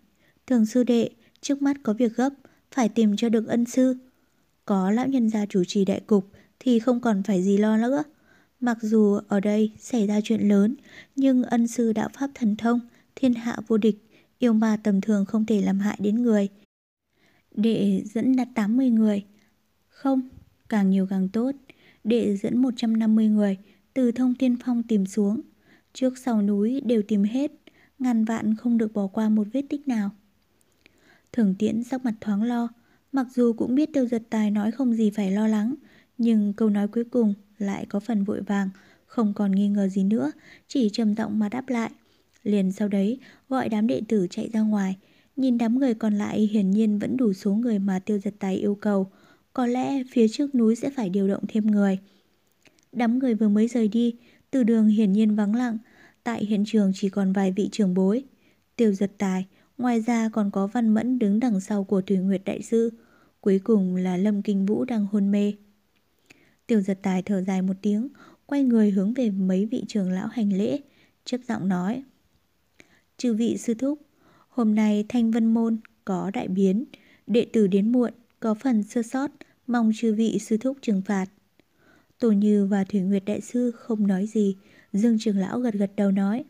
Thường 0.46 0.67
sư 0.67 0.85
đệ, 0.85 1.11
trước 1.40 1.62
mắt 1.62 1.76
có 1.82 1.93
việc 1.93 2.17
gấp, 2.17 2.31
phải 2.70 2.88
tìm 2.88 3.17
cho 3.17 3.29
được 3.29 3.46
ân 3.46 3.64
sư. 3.64 3.96
Có 4.64 4.90
lão 4.90 5.06
nhân 5.06 5.31
gia 5.31 5.46
chủ 5.46 5.64
trì 5.64 5.85
đại 5.85 6.00
cục 6.00 6.31
thì 6.58 6.79
không 6.79 7.00
còn 7.00 7.23
phải 7.23 7.43
gì 7.43 7.56
lo 7.56 7.76
nữa. 7.76 8.02
Mặc 8.61 8.79
dù 8.81 9.20
ở 9.29 9.40
đây 9.40 9.73
xảy 9.79 10.06
ra 10.06 10.20
chuyện 10.25 10.49
lớn, 10.49 10.76
nhưng 11.17 11.43
ân 11.43 11.67
sư 11.67 11.93
đạo 11.93 12.08
pháp 12.19 12.31
thần 12.35 12.56
thông, 12.56 12.81
thiên 13.14 13.35
hạ 13.35 13.56
vô 13.67 13.76
địch, 13.76 13.96
yêu 14.38 14.52
ma 14.52 14.76
tầm 14.82 15.00
thường 15.00 15.25
không 15.25 15.46
thể 15.46 15.62
làm 15.62 15.79
hại 15.79 15.99
đến 16.00 16.23
người. 16.23 16.49
Đệ 17.55 18.02
dẫn 18.05 18.37
đặt 18.37 18.49
80 18.55 18.90
người. 18.90 19.25
Không, 19.88 20.29
càng 20.69 20.90
nhiều 20.90 21.06
càng 21.11 21.29
tốt. 21.29 21.52
Đệ 22.05 22.37
dẫn 22.37 22.58
150 22.58 23.29
người 23.29 23.56
từ 23.94 24.12
thông 24.12 24.35
thiên 24.35 24.56
phong 24.64 24.82
tìm 24.82 25.06
xuống. 25.06 25.40
Trước 25.93 26.19
sau 26.19 26.43
núi 26.43 26.81
đều 26.81 27.02
tìm 27.02 27.23
hết, 27.23 27.52
ngàn 27.99 28.25
vạn 28.25 28.56
không 28.56 28.79
được 28.79 28.93
bỏ 28.93 29.06
qua 29.06 29.29
một 29.29 29.46
vết 29.52 29.62
tích 29.69 29.88
nào. 29.88 30.11
Thường 31.32 31.54
tiễn 31.58 31.84
sắc 31.84 32.04
mặt 32.04 32.14
thoáng 32.20 32.42
lo, 32.42 32.69
mặc 33.12 33.26
dù 33.34 33.52
cũng 33.52 33.75
biết 33.75 33.92
tiêu 33.92 34.06
giật 34.06 34.22
tài 34.30 34.50
nói 34.50 34.70
không 34.70 34.94
gì 34.94 35.10
phải 35.10 35.30
lo 35.30 35.48
lắng, 35.48 35.75
nhưng 36.19 36.52
câu 36.52 36.70
nói 36.70 36.88
cuối 36.88 37.04
cùng 37.04 37.34
lại 37.58 37.86
có 37.88 38.00
phần 38.00 38.25
vội 38.25 38.40
vàng, 38.40 38.69
không 39.06 39.34
còn 39.34 39.52
nghi 39.52 39.69
ngờ 39.69 39.88
gì 39.88 40.04
nữa, 40.04 40.32
chỉ 40.69 40.90
trầm 40.92 41.14
giọng 41.14 41.38
mà 41.38 41.48
đáp 41.48 41.69
lại. 41.69 41.90
Liền 42.42 42.72
sau 42.72 42.88
đấy, 42.88 43.19
gọi 43.48 43.69
đám 43.69 43.86
đệ 43.86 44.00
tử 44.08 44.26
chạy 44.30 44.50
ra 44.52 44.60
ngoài, 44.60 44.96
nhìn 45.36 45.58
đám 45.58 45.78
người 45.78 45.94
còn 45.94 46.14
lại 46.14 46.40
hiển 46.40 46.70
nhiên 46.70 46.98
vẫn 46.98 47.16
đủ 47.16 47.32
số 47.32 47.54
người 47.54 47.78
mà 47.78 47.98
tiêu 47.98 48.19
giật 48.19 48.34
tài 48.38 48.56
yêu 48.56 48.75
cầu, 48.75 49.10
có 49.52 49.66
lẽ 49.66 50.02
phía 50.10 50.28
trước 50.28 50.54
núi 50.54 50.76
sẽ 50.76 50.90
phải 50.90 51.08
điều 51.08 51.28
động 51.28 51.42
thêm 51.48 51.66
người. 51.66 51.98
Đám 52.92 53.19
người 53.19 53.34
vừa 53.34 53.48
mới 53.48 53.69
rời 53.69 53.88
đi, 53.88 54.14
từ 54.50 54.62
đường 54.62 54.88
hiển 54.88 55.12
nhiên 55.12 55.36
vắng 55.36 55.54
lặng, 55.54 55.78
tại 56.25 56.44
hiện 56.44 56.64
trường 56.66 56.92
chỉ 56.94 57.08
còn 57.08 57.32
vài 57.32 57.52
vị 57.52 57.69
trưởng 57.72 57.94
bối. 57.94 58.25
Tiêu 58.76 58.92
giật 58.92 59.10
tài, 59.19 59.46
ngoài 59.78 60.00
ra 60.00 60.28
còn 60.28 60.50
có 60.50 60.66
văn 60.66 60.88
mẫn 60.88 61.19
đứng 61.19 61.40
đằng 61.40 61.60
sau 61.60 61.84
của 61.84 62.00
Thủy 62.00 62.16
Nguyệt 62.16 62.42
Đại 62.44 62.62
Sư, 62.62 62.90
cuối 63.40 63.60
cùng 63.64 63.96
là 63.96 64.16
Lâm 64.16 64.42
Kinh 64.42 64.66
Vũ 64.66 64.84
đang 64.84 65.06
hôn 65.06 65.30
mê. 65.30 65.52
tiểu 66.66 66.80
giật 66.80 66.98
tài 67.02 67.22
thở 67.22 67.42
dài 67.42 67.62
một 67.62 67.75
tiếng, 67.82 68.08
quay 68.46 68.64
người 68.64 68.90
hướng 68.90 69.14
về 69.14 69.30
mấy 69.30 69.66
vị 69.66 69.84
trưởng 69.88 70.12
lão 70.12 70.26
hành 70.26 70.52
lễ, 70.52 70.80
chấp 71.25 71.40
giọng 71.48 71.69
nói. 71.69 72.02
Chư 73.16 73.35
vị 73.35 73.56
sư 73.58 73.75
thúc, 73.75 73.99
hôm 74.49 74.75
nay 74.75 75.04
thanh 75.08 75.30
vân 75.30 75.54
môn 75.54 75.76
có 76.04 76.30
đại 76.35 76.49
biến, 76.49 76.85
đệ 77.26 77.47
tử 77.52 77.66
đến 77.66 77.92
muộn, 77.92 78.12
có 78.40 78.54
phần 78.54 78.82
sơ 78.82 79.02
sót, 79.02 79.30
mong 79.66 79.92
chư 79.94 80.14
vị 80.14 80.38
sư 80.38 80.56
thúc 80.56 80.76
trừng 80.82 81.02
phạt. 81.06 81.26
Tổ 82.18 82.30
Như 82.30 82.66
và 82.66 82.85
Thủy 82.85 83.00
Nguyệt 83.00 83.23
Đại 83.26 83.40
Sư 83.40 83.70
không 83.70 84.06
nói 84.06 84.26
gì, 84.26 84.56
Dương 84.92 85.18
trưởng 85.18 85.38
Lão 85.38 85.61
gật 85.61 85.75
gật 85.75 85.90
đầu 85.97 86.11
nói. 86.11 86.44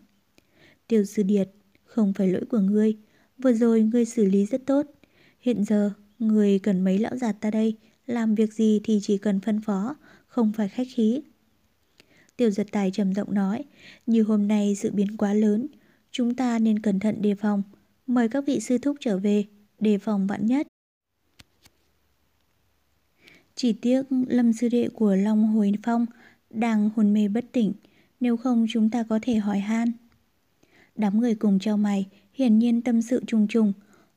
Tiêu 0.89 1.05
sư 1.05 1.23
điệt, 1.23 1.51
không 1.85 2.13
phải 2.13 2.29
lỗi 2.29 2.45
của 2.51 2.59
ngươi, 2.59 2.97
vừa 3.39 3.53
rồi 3.53 3.83
ngươi 3.83 4.05
xử 4.05 4.25
lý 4.25 4.47
rất 4.47 4.67
tốt. 4.67 4.87
Hiện 5.41 5.65
giờ, 5.65 5.91
ngươi 6.19 6.59
cần 6.59 6.85
mấy 6.85 6.99
lão 6.99 7.17
già 7.17 7.33
ta 7.33 7.51
đây, 7.51 7.77
làm 8.07 8.35
việc 8.35 8.53
gì 8.53 8.81
thì 8.85 8.99
chỉ 9.03 9.19
cần 9.19 9.41
phân 9.41 9.61
phó, 9.61 9.97
không 10.27 10.53
phải 10.57 10.69
khách 10.69 10.87
khí. 10.95 11.21
Tiểu 12.37 12.51
giật 12.51 12.67
tài 12.73 12.91
trầm 12.91 13.15
giọng 13.15 13.35
nói, 13.35 13.65
như 14.07 14.23
hôm 14.23 14.49
nay 14.49 14.75
sự 14.75 14.91
biến 14.93 15.17
quá 15.17 15.35
lớn, 15.35 15.67
chúng 16.11 16.35
ta 16.35 16.59
nên 16.59 16.79
cẩn 16.79 17.01
thận 17.01 17.23
đề 17.23 17.35
phòng. 17.35 17.63
Mời 18.07 18.29
các 18.29 18.45
vị 18.47 18.61
sư 18.61 18.79
thúc 18.79 18.97
trở 19.01 19.19
về, 19.19 19.45
đề 19.81 19.99
phòng 19.99 20.27
vạn 20.27 20.47
nhất. 20.47 20.67
Chỉ 23.55 23.73
tiếc 23.73 24.03
lâm 24.29 24.53
sư 24.53 24.69
đệ 24.69 24.89
của 24.95 25.15
Long 25.15 25.47
Hồi 25.47 25.73
Phong 25.83 26.07
đang 26.51 26.91
hồn 26.97 27.13
mê 27.13 27.29
bất 27.29 27.45
tỉnh, 27.53 27.73
nếu 28.21 28.37
không 28.37 28.67
chúng 28.71 28.91
ta 28.91 29.03
có 29.03 29.19
thể 29.23 29.35
hỏi 29.35 29.59
han. 29.59 29.93
Đám 30.97 31.21
người 31.21 31.35
cùng 31.35 31.59
trao 31.59 31.77
mày, 31.77 32.07
hiển 32.39 32.59
nhiên 32.59 32.83
tâm 32.83 33.03
sự 33.03 33.23
trùng 33.27 33.49
trùng. 33.49 33.73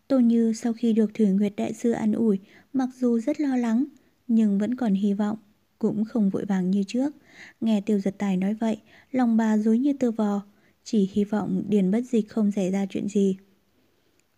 Tô 0.07 0.19
Như 0.19 0.53
sau 0.53 0.73
khi 0.73 0.93
được 0.93 1.13
Thủy 1.13 1.27
Nguyệt 1.27 1.53
Đại 1.57 1.73
Sư 1.73 1.91
an 1.91 2.13
ủi, 2.13 2.39
mặc 2.73 2.89
dù 2.99 3.19
rất 3.19 3.41
lo 3.41 3.55
lắng, 3.55 3.85
nhưng 4.27 4.59
vẫn 4.59 4.75
còn 4.75 4.93
hy 4.93 5.13
vọng, 5.13 5.37
cũng 5.79 6.05
không 6.05 6.29
vội 6.29 6.45
vàng 6.45 6.71
như 6.71 6.83
trước. 6.87 7.15
Nghe 7.61 7.81
tiêu 7.81 7.99
giật 7.99 8.15
tài 8.17 8.37
nói 8.37 8.53
vậy, 8.53 8.77
lòng 9.11 9.37
bà 9.37 9.57
dối 9.57 9.79
như 9.79 9.93
tơ 9.93 10.11
vò, 10.11 10.41
chỉ 10.83 11.09
hy 11.13 11.23
vọng 11.23 11.63
Điền 11.69 11.91
bất 11.91 12.01
dịch 12.01 12.29
không 12.29 12.51
xảy 12.51 12.71
ra 12.71 12.85
chuyện 12.89 13.07
gì. 13.09 13.37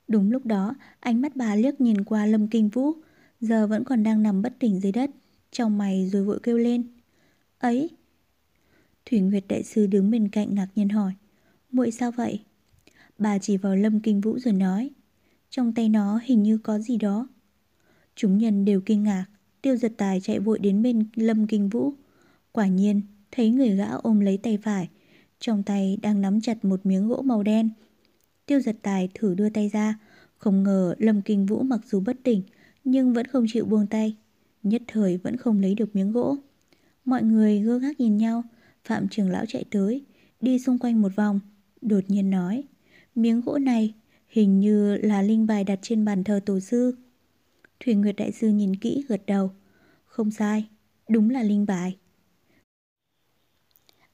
Đúng 0.07 0.31
lúc 0.31 0.45
đó, 0.45 0.75
ánh 0.99 1.21
mắt 1.21 1.35
bà 1.35 1.55
liếc 1.55 1.81
nhìn 1.81 2.03
qua 2.03 2.25
Lâm 2.25 2.47
Kinh 2.47 2.69
Vũ, 2.69 2.91
giờ 3.41 3.67
vẫn 3.67 3.83
còn 3.83 4.03
đang 4.03 4.23
nằm 4.23 4.41
bất 4.41 4.53
tỉnh 4.59 4.79
dưới 4.79 4.91
đất, 4.91 5.09
trong 5.51 5.77
mày 5.77 6.09
rồi 6.09 6.23
vội 6.23 6.39
kêu 6.43 6.57
lên. 6.57 6.83
Ấy! 7.59 7.89
Thủy 9.05 9.19
Nguyệt 9.19 9.43
Đại 9.47 9.63
Sư 9.63 9.87
đứng 9.87 10.11
bên 10.11 10.29
cạnh 10.29 10.55
ngạc 10.55 10.67
nhiên 10.75 10.89
hỏi, 10.89 11.13
muội 11.71 11.91
sao 11.91 12.11
vậy? 12.11 12.39
Bà 13.17 13.37
chỉ 13.37 13.57
vào 13.57 13.75
Lâm 13.75 13.99
Kinh 13.99 14.21
Vũ 14.21 14.39
rồi 14.39 14.53
nói, 14.53 14.89
trong 15.49 15.73
tay 15.73 15.89
nó 15.89 16.19
hình 16.23 16.43
như 16.43 16.57
có 16.57 16.79
gì 16.79 16.97
đó. 16.97 17.27
Chúng 18.15 18.37
nhân 18.37 18.65
đều 18.65 18.81
kinh 18.81 19.03
ngạc, 19.03 19.25
tiêu 19.61 19.75
giật 19.75 19.93
tài 19.97 20.21
chạy 20.21 20.39
vội 20.39 20.59
đến 20.59 20.81
bên 20.83 21.05
Lâm 21.15 21.47
Kinh 21.47 21.69
Vũ. 21.69 21.93
Quả 22.51 22.67
nhiên, 22.67 23.01
thấy 23.31 23.49
người 23.49 23.75
gã 23.75 23.87
ôm 23.87 24.19
lấy 24.19 24.37
tay 24.37 24.57
phải, 24.57 24.89
trong 25.39 25.63
tay 25.63 25.97
đang 26.01 26.21
nắm 26.21 26.41
chặt 26.41 26.65
một 26.65 26.85
miếng 26.85 27.07
gỗ 27.07 27.21
màu 27.21 27.43
đen. 27.43 27.69
Tiêu 28.45 28.59
giật 28.59 28.75
tài 28.81 29.09
thử 29.13 29.35
đưa 29.35 29.49
tay 29.49 29.69
ra, 29.69 29.99
không 30.37 30.63
ngờ 30.63 30.95
Lâm 30.97 31.21
Kinh 31.21 31.45
Vũ 31.45 31.63
mặc 31.63 31.79
dù 31.85 31.99
bất 31.99 32.17
tỉnh, 32.23 32.41
nhưng 32.83 33.13
vẫn 33.13 33.27
không 33.27 33.45
chịu 33.53 33.65
buông 33.65 33.87
tay. 33.87 34.15
Nhất 34.63 34.81
thời 34.87 35.17
vẫn 35.17 35.37
không 35.37 35.59
lấy 35.59 35.75
được 35.75 35.95
miếng 35.95 36.11
gỗ. 36.11 36.37
Mọi 37.05 37.23
người 37.23 37.59
gơ 37.59 37.79
gác 37.79 37.99
nhìn 37.99 38.17
nhau, 38.17 38.43
Phạm 38.85 39.07
trưởng 39.07 39.29
lão 39.29 39.45
chạy 39.45 39.65
tới, 39.71 40.01
đi 40.41 40.59
xung 40.59 40.77
quanh 40.77 41.01
một 41.01 41.15
vòng, 41.15 41.39
đột 41.81 42.03
nhiên 42.07 42.29
nói, 42.29 42.63
miếng 43.15 43.41
gỗ 43.41 43.57
này 43.57 43.93
hình 44.27 44.59
như 44.59 44.97
là 44.97 45.21
linh 45.21 45.47
bài 45.47 45.63
đặt 45.63 45.79
trên 45.81 46.05
bàn 46.05 46.23
thờ 46.23 46.39
tổ 46.45 46.59
sư. 46.59 46.95
Thủy 47.79 47.93
Nguyệt 47.93 48.15
Đại 48.15 48.31
Sư 48.31 48.49
nhìn 48.49 48.75
kỹ 48.75 49.05
gật 49.07 49.21
đầu, 49.25 49.51
không 50.05 50.31
sai, 50.31 50.67
đúng 51.09 51.29
là 51.29 51.43
linh 51.43 51.65
bài. 51.65 51.97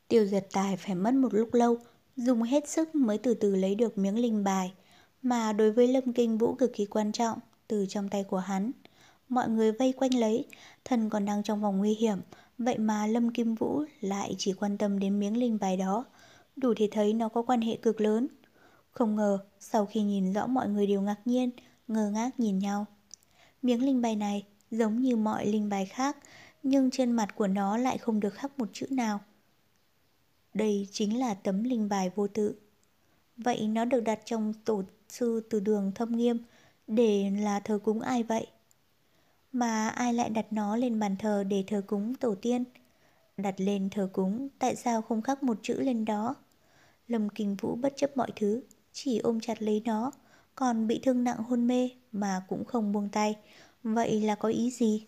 Tiêu 0.08 0.26
Diệt 0.26 0.48
tài 0.52 0.78
phải 0.78 0.96
mất 0.96 1.14
một 1.14 1.34
lúc 1.34 1.54
lâu, 1.54 1.78
dùng 2.16 2.42
hết 2.42 2.70
sức 2.70 2.96
mới 2.96 3.18
từ 3.18 3.34
từ 3.34 3.56
lấy 3.56 3.76
được 3.76 3.98
miếng 3.98 4.20
linh 4.20 4.44
bài, 4.44 4.74
mà 5.22 5.54
đối 5.54 5.72
với 5.72 5.88
Lâm 5.88 6.14
Kinh 6.14 6.38
Vũ 6.38 6.56
cực 6.56 6.74
kỳ 6.74 6.86
quan 6.86 7.12
trọng 7.12 7.40
từ 7.68 7.86
trong 7.90 8.10
tay 8.10 8.24
của 8.24 8.38
hắn. 8.38 8.72
Mọi 9.30 9.50
người 9.50 9.72
vây 9.72 9.94
quanh 9.94 10.20
lấy, 10.20 10.46
thần 10.86 11.10
còn 11.10 11.26
đang 11.26 11.44
trong 11.44 11.62
vòng 11.62 11.78
nguy 11.78 11.94
hiểm, 11.94 12.18
vậy 12.58 12.78
mà 12.78 13.08
Lâm 13.08 13.32
Kim 13.32 13.56
Vũ 13.56 13.84
lại 14.02 14.36
chỉ 14.38 14.54
quan 14.54 14.78
tâm 14.78 15.00
đến 15.00 15.20
miếng 15.20 15.38
linh 15.38 15.58
bài 15.62 15.78
đó, 15.78 16.06
đủ 16.56 16.74
thể 16.78 16.88
thấy 16.92 17.14
nó 17.14 17.30
có 17.30 17.42
quan 17.42 17.62
hệ 17.62 17.76
cực 17.76 18.02
lớn. 18.02 18.28
Không 19.00 19.16
ngờ, 19.16 19.40
sau 19.60 19.86
khi 19.86 20.02
nhìn 20.02 20.34
rõ 20.34 20.48
mọi 20.48 20.70
người 20.70 20.88
đều 20.88 21.02
ngạc 21.02 21.20
nhiên, 21.26 21.50
ngơ 21.88 22.10
ngác 22.10 22.40
nhìn 22.40 22.60
nhau. 22.60 22.86
Miếng 23.62 23.86
linh 23.86 24.02
bài 24.02 24.16
này 24.16 24.46
giống 24.72 25.02
như 25.02 25.16
mọi 25.16 25.46
linh 25.46 25.70
bài 25.70 25.86
khác, 25.86 26.18
nhưng 26.64 26.92
trên 26.92 27.12
mặt 27.12 27.36
của 27.36 27.48
nó 27.48 27.78
lại 27.78 27.98
không 27.98 28.20
được 28.20 28.34
khắc 28.34 28.60
một 28.60 28.70
chữ 28.74 28.88
nào. 28.90 29.20
Đây 30.54 30.88
chính 30.92 31.20
là 31.20 31.34
tấm 31.34 31.64
linh 31.64 31.90
bài 31.90 32.12
vô 32.16 32.28
tự. 32.28 32.56
Vậy 33.38 33.68
nó 33.68 33.86
được 33.86 34.00
đặt 34.00 34.20
trong 34.26 34.54
tổ 34.54 34.84
sư 35.10 35.48
từ 35.50 35.60
đường 35.60 35.92
thâm 35.96 36.18
nghiêm 36.18 36.38
để 36.88 37.32
là 37.40 37.60
thờ 37.60 37.80
cúng 37.84 38.02
ai 38.02 38.24
vậy? 38.24 38.48
Mà 39.52 39.90
ai 39.90 40.14
lại 40.14 40.30
đặt 40.30 40.54
nó 40.54 40.76
lên 40.76 41.00
bàn 41.00 41.16
thờ 41.20 41.44
để 41.44 41.64
thờ 41.68 41.82
cúng 41.88 42.16
tổ 42.16 42.36
tiên? 42.36 42.64
Đặt 43.38 43.56
lên 43.58 43.90
thờ 43.90 44.10
cúng, 44.14 44.50
tại 44.60 44.76
sao 44.76 45.02
không 45.02 45.22
khắc 45.22 45.44
một 45.44 45.58
chữ 45.62 45.80
lên 45.80 46.06
đó? 46.06 46.36
Lâm 47.08 47.30
Kinh 47.30 47.56
Vũ 47.56 47.76
bất 47.76 47.94
chấp 47.96 48.18
mọi 48.18 48.32
thứ, 48.36 48.62
chỉ 48.94 49.20
ôm 49.20 49.40
chặt 49.40 49.62
lấy 49.62 49.82
nó, 49.86 50.12
còn 50.56 50.88
bị 50.88 51.00
thương 51.04 51.24
nặng 51.24 51.38
hôn 51.38 51.68
mê 51.68 51.90
mà 52.12 52.42
cũng 52.48 52.66
không 52.66 52.92
buông 52.92 53.10
tay. 53.10 53.36
Vậy 53.84 54.22
là 54.22 54.36
có 54.36 54.50
ý 54.50 54.72
gì? 54.72 55.08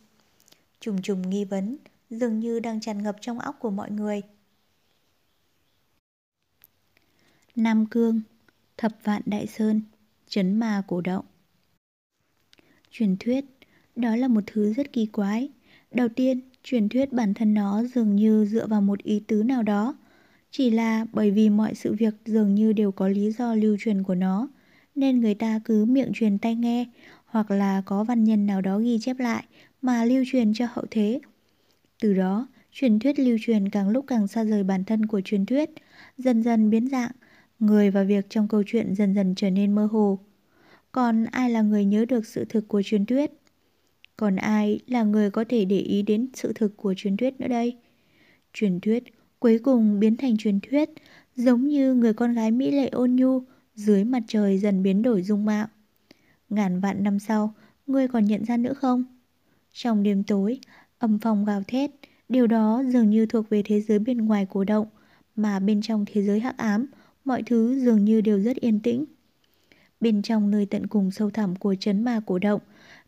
Trùng 0.80 1.02
trùng 1.02 1.30
nghi 1.30 1.46
vấn, 1.46 1.78
dường 2.10 2.40
như 2.40 2.60
đang 2.60 2.82
tràn 2.82 3.04
ngập 3.04 3.16
trong 3.22 3.40
óc 3.40 3.56
của 3.60 3.70
mọi 3.70 3.92
người. 3.92 4.22
Nam 7.56 7.86
Cương, 7.86 8.22
Thập 8.78 8.92
Vạn 9.04 9.22
Đại 9.26 9.48
Sơn, 9.48 9.82
Chấn 10.28 10.60
Ma 10.60 10.84
Cổ 10.88 11.02
Động 11.02 11.26
Truyền 12.92 13.18
thuyết, 13.20 13.46
đó 13.96 14.16
là 14.16 14.28
một 14.28 14.44
thứ 14.48 14.74
rất 14.74 14.94
kỳ 14.94 15.06
quái. 15.06 15.50
Đầu 15.92 16.08
tiên, 16.10 16.42
truyền 16.64 16.90
thuyết 16.90 17.14
bản 17.14 17.34
thân 17.34 17.54
nó 17.54 17.84
dường 17.84 18.16
như 18.16 18.46
dựa 18.46 18.68
vào 18.68 18.82
một 18.82 19.04
ý 19.04 19.20
tứ 19.28 19.44
nào 19.44 19.64
đó. 19.64 19.96
Chỉ 20.52 20.70
là 20.70 21.06
bởi 21.14 21.32
vì 21.32 21.50
mọi 21.50 21.76
sự 21.76 21.94
việc 21.94 22.14
dường 22.26 22.56
như 22.56 22.74
đều 22.74 22.92
có 22.92 23.08
lý 23.08 23.32
do 23.32 23.56
lưu 23.56 23.78
truyền 23.80 24.04
của 24.04 24.16
nó, 24.16 24.50
nên 24.96 25.20
người 25.20 25.36
ta 25.36 25.60
cứ 25.66 25.86
miệng 25.86 26.12
truyền 26.14 26.38
tay 26.38 26.56
nghe, 26.56 26.86
hoặc 27.26 27.52
là 27.52 27.82
có 27.86 28.04
văn 28.04 28.24
nhân 28.24 28.46
nào 28.46 28.62
đó 28.62 28.80
ghi 28.80 29.00
chép 29.00 29.20
lại 29.20 29.44
mà 29.82 30.06
lưu 30.06 30.24
truyền 30.32 30.54
cho 30.54 30.66
hậu 30.72 30.86
thế. 30.92 31.20
Từ 32.02 32.14
đó, 32.14 32.48
truyền 32.72 33.00
thuyết 33.00 33.20
lưu 33.20 33.38
truyền 33.42 33.70
càng 33.70 33.90
lúc 33.90 34.06
càng 34.08 34.28
xa 34.28 34.44
rời 34.44 34.64
bản 34.64 34.84
thân 34.84 35.06
của 35.06 35.22
truyền 35.22 35.46
thuyết, 35.46 35.70
dần 36.18 36.44
dần 36.44 36.70
biến 36.70 36.88
dạng, 36.90 37.12
người 37.60 37.92
và 37.92 38.04
việc 38.04 38.26
trong 38.30 38.48
câu 38.48 38.64
chuyện 38.68 38.96
dần 38.96 39.14
dần 39.16 39.34
trở 39.36 39.50
nên 39.50 39.76
mơ 39.76 39.86
hồ. 39.92 40.20
Còn 40.92 41.26
ai 41.26 41.50
là 41.50 41.62
người 41.62 41.86
nhớ 41.86 42.06
được 42.06 42.26
sự 42.26 42.46
thực 42.46 42.68
của 42.68 42.82
truyền 42.86 43.06
thuyết? 43.06 43.32
Còn 44.18 44.36
ai 44.36 44.80
là 44.88 45.04
người 45.04 45.32
có 45.32 45.44
thể 45.50 45.66
để 45.66 45.80
ý 45.80 46.02
đến 46.02 46.30
sự 46.34 46.54
thực 46.56 46.78
của 46.78 46.94
truyền 46.98 47.18
thuyết 47.18 47.40
nữa 47.40 47.48
đây? 47.48 47.78
Truyền 48.54 48.80
thuyết 48.80 49.04
cuối 49.42 49.60
cùng 49.60 50.00
biến 50.00 50.18
thành 50.18 50.38
truyền 50.38 50.60
thuyết, 50.60 50.90
giống 51.36 51.68
như 51.68 51.94
người 51.94 52.14
con 52.14 52.34
gái 52.34 52.52
mỹ 52.52 52.72
lệ 52.72 52.88
ôn 52.88 53.16
nhu 53.16 53.42
dưới 53.76 54.04
mặt 54.04 54.24
trời 54.28 54.58
dần 54.58 54.84
biến 54.84 55.02
đổi 55.02 55.24
dung 55.24 55.46
mạo. 55.46 55.68
Ngàn 56.50 56.80
vạn 56.80 57.04
năm 57.04 57.20
sau, 57.20 57.54
ngươi 57.88 58.08
còn 58.08 58.26
nhận 58.26 58.46
ra 58.46 58.58
nữa 58.58 58.74
không? 58.74 59.04
Trong 59.74 60.04
đêm 60.04 60.24
tối, 60.24 60.60
âm 61.00 61.20
phong 61.20 61.46
gào 61.46 61.64
thét, 61.68 61.92
điều 62.30 62.48
đó 62.48 62.84
dường 62.88 63.10
như 63.10 63.26
thuộc 63.26 63.50
về 63.50 63.62
thế 63.66 63.82
giới 63.82 64.00
bên 64.00 64.18
ngoài 64.18 64.48
cổ 64.50 64.64
động, 64.64 64.88
mà 65.36 65.60
bên 65.60 65.82
trong 65.82 66.06
thế 66.08 66.24
giới 66.24 66.40
hắc 66.40 66.58
ám, 66.58 66.86
mọi 67.26 67.44
thứ 67.46 67.80
dường 67.80 68.06
như 68.06 68.22
đều 68.22 68.40
rất 68.40 68.58
yên 68.58 68.80
tĩnh. 68.80 69.06
Bên 70.00 70.22
trong 70.22 70.52
nơi 70.52 70.66
tận 70.66 70.88
cùng 70.88 71.12
sâu 71.12 71.30
thẳm 71.30 71.56
của 71.56 71.76
chấn 71.80 72.04
ma 72.04 72.22
cổ 72.26 72.40
động, 72.40 72.62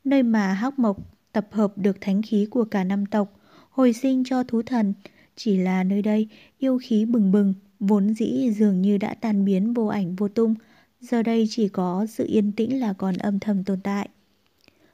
nơi 0.04 0.24
mà 0.24 0.54
hắc 0.54 0.80
mộc 0.80 0.98
tập 1.32 1.48
hợp 1.52 1.78
được 1.78 1.98
thánh 2.02 2.22
khí 2.22 2.48
của 2.52 2.66
cả 2.66 2.84
năm 2.84 3.06
tộc, 3.06 3.40
hồi 3.70 3.94
sinh 3.94 4.24
cho 4.24 4.44
thú 4.44 4.62
thần, 4.62 4.94
chỉ 5.36 5.58
là 5.58 5.84
nơi 5.84 6.02
đây 6.02 6.28
yêu 6.58 6.80
khí 6.82 7.06
bừng 7.06 7.32
bừng, 7.32 7.54
vốn 7.80 8.14
dĩ 8.14 8.52
dường 8.52 8.82
như 8.82 8.98
đã 8.98 9.14
tan 9.14 9.46
biến 9.46 9.74
vô 9.74 9.86
ảnh 9.86 10.16
vô 10.16 10.28
tung, 10.28 10.56
giờ 11.02 11.24
đây 11.24 11.48
chỉ 11.50 11.68
có 11.68 12.06
sự 12.10 12.26
yên 12.28 12.52
tĩnh 12.52 12.80
là 12.80 12.94
còn 12.94 13.18
âm 13.18 13.40
thầm 13.40 13.64
tồn 13.64 13.80
tại. 13.82 14.10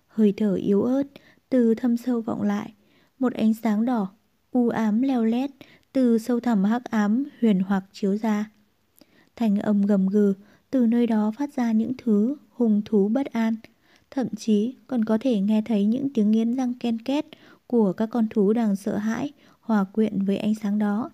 Hơi 0.07 0.33
thở 0.37 0.55
yếu 0.55 0.83
ớt 0.83 1.03
từ 1.49 1.75
thâm 1.75 1.97
sâu 1.97 2.21
vọng 2.21 2.41
lại, 2.41 2.73
một 3.19 3.33
ánh 3.33 3.53
sáng 3.53 3.85
đỏ, 3.85 4.11
u 4.51 4.69
ám 4.69 5.01
leo 5.01 5.25
lét 5.25 5.49
từ 5.93 6.17
sâu 6.17 6.39
thẳm 6.39 6.63
hắc 6.63 6.83
ám 6.85 7.23
huyền 7.41 7.59
hoặc 7.59 7.83
chiếu 7.91 8.17
ra. 8.17 8.51
Thành 9.35 9.59
âm 9.59 9.81
gầm 9.81 10.07
gừ 10.07 10.33
từ 10.71 10.87
nơi 10.87 11.07
đó 11.07 11.31
phát 11.37 11.53
ra 11.53 11.71
những 11.71 11.91
thứ 11.97 12.35
hùng 12.49 12.81
thú 12.85 13.09
bất 13.09 13.25
an, 13.25 13.55
thậm 14.11 14.27
chí 14.37 14.75
còn 14.87 15.05
có 15.05 15.17
thể 15.21 15.39
nghe 15.39 15.61
thấy 15.65 15.85
những 15.85 16.09
tiếng 16.13 16.31
nghiến 16.31 16.55
răng 16.55 16.73
ken 16.79 16.99
két 17.01 17.25
của 17.67 17.93
các 17.93 18.09
con 18.11 18.27
thú 18.29 18.53
đang 18.53 18.75
sợ 18.75 18.97
hãi 18.97 19.31
hòa 19.69 19.83
quyện 19.83 20.21
với 20.21 20.37
ánh 20.37 20.55
sáng 20.55 20.79
đó. 20.79 21.11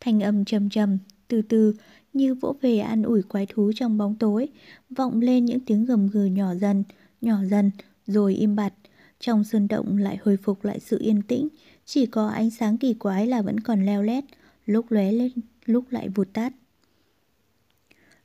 Thanh 0.00 0.20
âm 0.20 0.44
trầm 0.44 0.70
trầm, 0.70 0.98
từ 1.28 1.42
từ 1.42 1.74
như 2.12 2.34
vỗ 2.34 2.56
về 2.60 2.78
an 2.78 3.02
ủi 3.02 3.22
quái 3.22 3.46
thú 3.46 3.72
trong 3.74 3.98
bóng 3.98 4.16
tối, 4.16 4.48
vọng 4.90 5.20
lên 5.20 5.44
những 5.44 5.60
tiếng 5.60 5.84
gầm 5.84 6.08
gừ 6.08 6.24
nhỏ 6.24 6.54
dần, 6.54 6.84
nhỏ 7.20 7.36
dần, 7.44 7.70
rồi 8.06 8.34
im 8.34 8.56
bặt. 8.56 8.74
Trong 9.20 9.44
sơn 9.44 9.68
động 9.68 9.96
lại 9.96 10.18
hồi 10.24 10.36
phục 10.36 10.64
lại 10.64 10.80
sự 10.80 10.98
yên 11.00 11.22
tĩnh, 11.22 11.48
chỉ 11.84 12.06
có 12.06 12.28
ánh 12.28 12.50
sáng 12.50 12.78
kỳ 12.78 12.94
quái 12.94 13.26
là 13.26 13.42
vẫn 13.42 13.60
còn 13.60 13.86
leo 13.86 14.02
lét, 14.02 14.24
lúc 14.66 14.90
lóe 14.90 15.12
lên, 15.12 15.32
lúc 15.64 15.84
lại 15.90 16.08
vụt 16.08 16.28
tắt. 16.32 16.52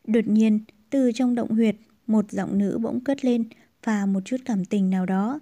Đột 0.08 0.27
nhiên, 0.27 0.60
từ 0.89 1.12
trong 1.15 1.36
động 1.36 1.50
huyệt, 1.50 1.75
một 2.08 2.32
giọng 2.32 2.58
nữ 2.58 2.77
bỗng 2.77 3.00
cất 3.00 3.25
lên 3.25 3.43
và 3.84 4.05
một 4.05 4.22
chút 4.25 4.38
cảm 4.46 4.65
tình 4.65 4.89
nào 4.89 5.05
đó. 5.05 5.39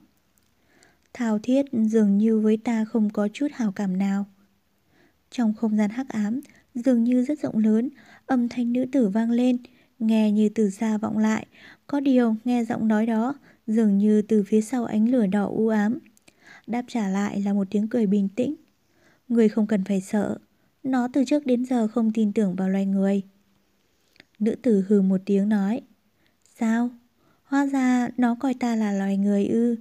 Thao 1.13 1.39
thiết 1.39 1.65
dường 1.72 2.18
như 2.18 2.39
với 2.39 2.58
ta 2.58 2.86
không 2.86 3.10
có 3.10 3.27
chút 3.34 3.48
hào 3.53 3.72
cảm 3.72 3.98
nào. 3.98 4.25
Trong 5.32 5.53
không 5.53 5.77
gian 5.77 5.89
hắc 5.89 6.10
ám, 6.10 6.41
dường 6.75 7.03
như 7.03 7.24
rất 7.24 7.39
rộng 7.39 7.58
lớn, 7.58 7.89
âm 8.25 8.50
thanh 8.50 8.74
nữ 8.74 8.86
tử 8.91 9.10
vang 9.10 9.32
lên, 9.32 9.58
nghe 10.00 10.32
như 10.32 10.50
từ 10.50 10.70
xa 10.70 10.98
vọng 10.98 11.18
lại. 11.18 11.48
Có 11.88 12.00
điều 12.00 12.36
nghe 12.44 12.63
giọng 12.65 12.88
nói 12.88 13.06
đó, 13.06 13.36
dường 13.68 13.98
như 13.98 14.22
từ 14.22 14.44
phía 14.44 14.62
sau 14.62 14.86
ánh 14.86 15.10
lửa 15.10 15.25
đỏ 15.27 15.46
u 15.46 15.68
ám. 15.68 16.00
Đáp 16.68 16.86
trả 16.88 17.08
lại 17.08 17.41
là 17.41 17.53
một 17.53 17.68
tiếng 17.70 17.88
cười 17.88 18.06
bình 18.06 18.30
tĩnh. 18.36 18.56
Người 19.27 19.50
không 19.50 19.68
cần 19.68 19.84
phải 19.84 20.01
sợ, 20.01 20.38
nó 20.84 21.08
từ 21.13 21.24
trước 21.25 21.46
đến 21.46 21.65
giờ 21.65 21.88
không 21.88 22.12
tin 22.12 22.34
tưởng 22.34 22.56
vào 22.56 22.70
loài 22.70 22.86
người. 22.86 23.22
Nữ 24.39 24.56
tử 24.62 24.86
hừ 24.88 25.01
một 25.01 25.22
tiếng 25.25 25.50
nói. 25.50 25.82
Sao? 26.60 26.89
Hóa 27.44 27.65
ra 27.65 28.10
nó 28.18 28.36
coi 28.39 28.53
ta 28.53 28.75
là 28.75 28.94
loài 28.94 29.18
người 29.18 29.48
ư. 29.48 29.75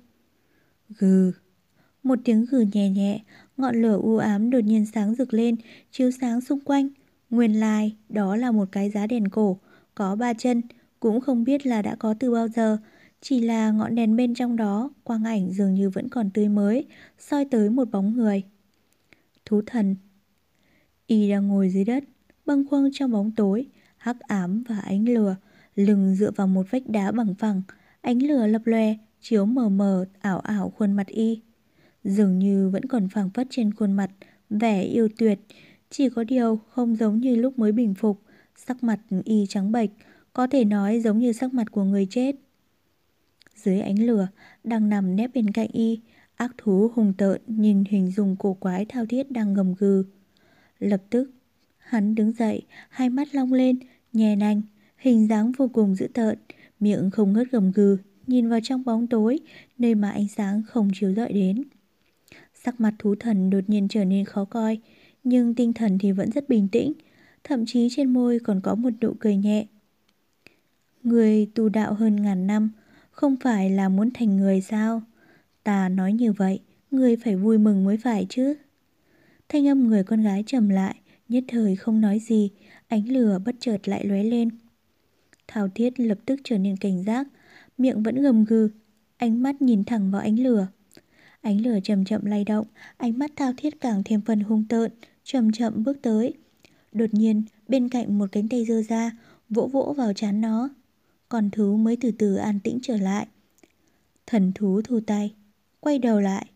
Gừ. 0.98 1.32
Một 2.02 2.18
tiếng 2.24 2.46
gừ 2.50 2.64
nhẹ 2.72 2.90
nhẹ, 2.90 3.20
ngọn 3.56 3.82
lửa 3.82 3.98
u 4.02 4.16
ám 4.16 4.50
đột 4.50 4.64
nhiên 4.64 4.86
sáng 4.86 5.14
rực 5.14 5.34
lên, 5.34 5.56
chiếu 5.90 6.10
sáng 6.10 6.40
xung 6.40 6.60
quanh. 6.60 6.88
Nguyên 7.30 7.60
lai, 7.60 7.96
đó 8.08 8.36
là 8.36 8.50
một 8.50 8.68
cái 8.72 8.90
giá 8.90 9.06
đèn 9.06 9.28
cổ, 9.28 9.58
có 9.94 10.16
ba 10.16 10.34
chân, 10.34 10.62
cũng 11.00 11.20
không 11.20 11.44
biết 11.44 11.66
là 11.66 11.82
đã 11.82 11.96
có 11.98 12.14
từ 12.20 12.30
bao 12.30 12.48
giờ. 12.48 12.78
Chỉ 13.20 13.40
là 13.40 13.70
ngọn 13.70 13.94
đèn 13.94 14.16
bên 14.16 14.34
trong 14.34 14.56
đó, 14.56 14.90
quang 15.04 15.24
ảnh 15.24 15.52
dường 15.52 15.74
như 15.74 15.90
vẫn 15.90 16.08
còn 16.08 16.30
tươi 16.30 16.48
mới, 16.48 16.86
soi 17.18 17.44
tới 17.44 17.70
một 17.70 17.90
bóng 17.90 18.16
người. 18.16 18.42
Thú 19.44 19.62
thần 19.66 19.96
Y 21.06 21.30
đang 21.30 21.48
ngồi 21.48 21.70
dưới 21.70 21.84
đất, 21.84 22.04
bâng 22.46 22.66
khuâng 22.70 22.90
trong 22.92 23.10
bóng 23.10 23.30
tối, 23.30 23.66
hắc 23.96 24.20
ám 24.20 24.62
và 24.68 24.78
ánh 24.78 25.08
lửa, 25.08 25.36
lưng 25.74 26.14
dựa 26.14 26.30
vào 26.30 26.46
một 26.46 26.70
vách 26.70 26.88
đá 26.88 27.12
bằng 27.12 27.34
phẳng, 27.34 27.62
ánh 28.00 28.22
lửa 28.22 28.46
lập 28.46 28.62
lòe, 28.64 28.96
chiếu 29.20 29.46
mờ 29.46 29.68
mờ, 29.68 30.04
ảo 30.20 30.40
ảo 30.40 30.72
khuôn 30.76 30.92
mặt 30.92 31.06
y. 31.06 31.40
Dường 32.04 32.38
như 32.38 32.68
vẫn 32.68 32.84
còn 32.84 33.08
phảng 33.08 33.30
phất 33.30 33.46
trên 33.50 33.74
khuôn 33.74 33.92
mặt, 33.92 34.10
vẻ 34.50 34.82
yêu 34.82 35.08
tuyệt, 35.18 35.40
chỉ 35.90 36.08
có 36.08 36.24
điều 36.24 36.56
không 36.70 36.96
giống 36.96 37.20
như 37.20 37.36
lúc 37.36 37.58
mới 37.58 37.72
bình 37.72 37.94
phục, 37.94 38.22
sắc 38.56 38.82
mặt 38.82 39.00
y 39.24 39.46
trắng 39.48 39.72
bệch, 39.72 39.90
có 40.32 40.46
thể 40.46 40.64
nói 40.64 41.00
giống 41.00 41.18
như 41.18 41.32
sắc 41.32 41.54
mặt 41.54 41.70
của 41.70 41.84
người 41.84 42.06
chết. 42.10 42.36
Dưới 43.54 43.80
ánh 43.80 44.06
lửa, 44.06 44.28
đang 44.64 44.88
nằm 44.88 45.16
nép 45.16 45.34
bên 45.34 45.50
cạnh 45.50 45.68
y, 45.72 46.00
ác 46.36 46.54
thú 46.58 46.90
hùng 46.94 47.12
tợn 47.18 47.40
nhìn 47.46 47.84
hình 47.88 48.10
dung 48.10 48.36
cổ 48.38 48.54
quái 48.54 48.84
thao 48.84 49.06
thiết 49.06 49.30
đang 49.30 49.54
gầm 49.54 49.74
gừ. 49.74 50.04
Lập 50.78 51.02
tức, 51.10 51.30
Hắn 51.90 52.14
đứng 52.14 52.32
dậy, 52.32 52.62
hai 52.88 53.10
mắt 53.10 53.34
long 53.34 53.52
lên, 53.52 53.78
nhè 54.12 54.36
nanh, 54.36 54.62
hình 54.96 55.28
dáng 55.28 55.52
vô 55.52 55.68
cùng 55.72 55.94
dữ 55.94 56.08
tợn, 56.14 56.38
miệng 56.80 57.10
không 57.10 57.32
ngớt 57.32 57.50
gầm 57.50 57.72
gừ, 57.72 57.98
nhìn 58.30 58.48
vào 58.48 58.60
trong 58.62 58.84
bóng 58.84 59.06
tối, 59.06 59.40
nơi 59.78 59.94
mà 59.94 60.10
ánh 60.10 60.28
sáng 60.28 60.62
không 60.66 60.90
chiếu 60.94 61.14
rọi 61.14 61.32
đến. 61.32 61.62
Sắc 62.54 62.80
mặt 62.80 62.94
thú 62.98 63.14
thần 63.14 63.50
đột 63.50 63.64
nhiên 63.66 63.88
trở 63.88 64.04
nên 64.04 64.24
khó 64.24 64.44
coi, 64.44 64.78
nhưng 65.24 65.54
tinh 65.54 65.72
thần 65.72 65.98
thì 65.98 66.12
vẫn 66.12 66.30
rất 66.30 66.48
bình 66.48 66.68
tĩnh, 66.68 66.92
thậm 67.44 67.64
chí 67.66 67.88
trên 67.90 68.12
môi 68.12 68.38
còn 68.38 68.60
có 68.60 68.74
một 68.74 68.90
nụ 69.00 69.14
cười 69.20 69.36
nhẹ. 69.36 69.66
Người 71.02 71.46
tu 71.54 71.68
đạo 71.68 71.94
hơn 71.94 72.22
ngàn 72.22 72.46
năm, 72.46 72.70
không 73.10 73.36
phải 73.36 73.70
là 73.70 73.88
muốn 73.88 74.10
thành 74.14 74.36
người 74.36 74.60
sao? 74.60 75.02
Ta 75.64 75.88
nói 75.88 76.12
như 76.12 76.32
vậy, 76.32 76.60
người 76.90 77.16
phải 77.16 77.36
vui 77.36 77.58
mừng 77.58 77.84
mới 77.84 77.96
phải 77.96 78.26
chứ. 78.28 78.54
Thanh 79.48 79.68
âm 79.68 79.88
người 79.88 80.04
con 80.04 80.22
gái 80.22 80.44
trầm 80.46 80.68
lại, 80.68 80.94
nhất 81.28 81.44
thời 81.48 81.76
không 81.76 82.00
nói 82.00 82.18
gì, 82.18 82.50
ánh 82.88 83.08
lửa 83.08 83.38
bất 83.44 83.54
chợt 83.60 83.88
lại 83.88 84.04
lóe 84.06 84.22
lên. 84.22 84.48
Thảo 85.48 85.68
Thiết 85.74 86.00
lập 86.00 86.18
tức 86.26 86.40
trở 86.44 86.58
nên 86.58 86.76
cảnh 86.76 87.02
giác, 87.02 87.26
miệng 87.80 88.02
vẫn 88.02 88.22
gầm 88.22 88.44
gừ, 88.44 88.68
ánh 89.16 89.42
mắt 89.42 89.62
nhìn 89.62 89.84
thẳng 89.84 90.10
vào 90.10 90.20
ánh 90.20 90.38
lửa. 90.38 90.66
Ánh 91.40 91.60
lửa 91.60 91.78
chậm 91.84 92.04
chậm 92.04 92.24
lay 92.24 92.44
động, 92.44 92.66
ánh 92.96 93.18
mắt 93.18 93.30
Thao 93.36 93.52
Thiết 93.56 93.80
càng 93.80 94.02
thêm 94.04 94.20
phần 94.20 94.40
hung 94.40 94.64
tợn, 94.68 94.92
chậm 95.24 95.52
chậm 95.52 95.84
bước 95.84 96.02
tới. 96.02 96.34
Đột 96.92 97.14
nhiên, 97.14 97.42
bên 97.68 97.88
cạnh 97.88 98.18
một 98.18 98.32
cánh 98.32 98.48
tay 98.48 98.64
dơ 98.64 98.82
ra, 98.82 99.10
vỗ 99.48 99.66
vỗ 99.66 99.94
vào 99.96 100.12
chán 100.12 100.40
nó. 100.40 100.68
Còn 101.28 101.50
thú 101.50 101.76
mới 101.76 101.96
từ 101.96 102.10
từ 102.10 102.34
an 102.34 102.60
tĩnh 102.60 102.78
trở 102.82 102.96
lại. 102.96 103.26
Thần 104.26 104.52
thú 104.54 104.80
thu 104.84 105.00
tay, 105.06 105.34
quay 105.80 105.98
đầu 105.98 106.20
lại. 106.20 106.46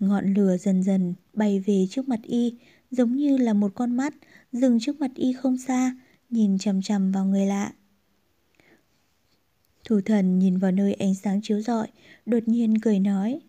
Ngọn 0.00 0.34
lửa 0.34 0.56
dần 0.56 0.82
dần 0.82 1.14
bay 1.32 1.60
về 1.60 1.86
trước 1.90 2.08
mặt 2.08 2.20
y, 2.22 2.54
giống 2.90 3.16
như 3.16 3.36
là 3.36 3.52
một 3.52 3.72
con 3.74 3.96
mắt, 3.96 4.14
dừng 4.52 4.80
trước 4.80 5.00
mặt 5.00 5.10
y 5.14 5.32
không 5.32 5.58
xa, 5.58 5.96
nhìn 6.30 6.58
chằm 6.58 6.82
chằm 6.82 7.12
vào 7.12 7.24
người 7.24 7.46
lạ. 7.46 7.72
Thủ 9.84 10.00
thần 10.04 10.38
nhìn 10.38 10.58
vào 10.58 10.72
nơi 10.72 10.94
ánh 10.94 11.14
sáng 11.14 11.40
chiếu 11.42 11.60
rọi, 11.60 11.88
đột 12.26 12.42
nhiên 12.46 12.78
cười 12.78 12.98
nói. 12.98 13.40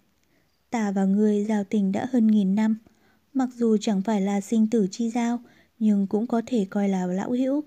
Ta 0.70 0.92
và 0.92 1.06
ngươi 1.06 1.46
giao 1.46 1.64
tình 1.64 1.92
đã 1.92 2.08
hơn 2.12 2.28
nghìn 2.28 2.56
năm, 2.56 2.78
mặc 3.34 3.50
dù 3.56 3.78
chẳng 3.78 4.02
phải 4.02 4.22
là 4.22 4.42
sinh 4.42 4.70
tử 4.70 4.88
chi 4.92 5.10
giao, 5.10 5.40
nhưng 5.80 6.08
cũng 6.08 6.28
có 6.28 6.42
thể 6.46 6.66
coi 6.70 6.90
là 6.90 7.06
lão 7.06 7.32
hữu. 7.32 7.64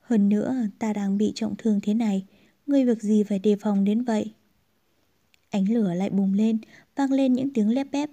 Hơn 0.00 0.28
nữa, 0.28 0.56
ta 0.78 0.92
đang 0.92 1.18
bị 1.18 1.32
trọng 1.34 1.54
thương 1.58 1.80
thế 1.82 1.94
này, 1.94 2.26
ngươi 2.66 2.84
việc 2.84 3.02
gì 3.02 3.22
phải 3.22 3.38
đề 3.38 3.56
phòng 3.56 3.84
đến 3.84 4.02
vậy? 4.04 4.32
Ánh 5.50 5.72
lửa 5.72 5.94
lại 5.94 6.10
bùng 6.10 6.32
lên, 6.32 6.58
vang 6.96 7.12
lên 7.12 7.32
những 7.32 7.52
tiếng 7.52 7.70
lép 7.70 7.86
bép. 7.92 8.10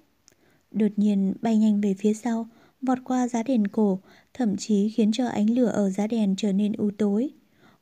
Đột 0.71 0.91
nhiên 0.95 1.33
bay 1.41 1.57
nhanh 1.57 1.81
về 1.81 1.93
phía 1.93 2.13
sau, 2.13 2.47
vọt 2.81 2.97
qua 3.03 3.27
giá 3.27 3.43
đèn 3.43 3.67
cổ, 3.67 3.99
thậm 4.33 4.57
chí 4.57 4.89
khiến 4.89 5.11
cho 5.11 5.27
ánh 5.27 5.49
lửa 5.49 5.67
ở 5.67 5.89
giá 5.89 6.07
đèn 6.07 6.35
trở 6.37 6.53
nên 6.53 6.73
u 6.73 6.91
tối. 6.97 7.29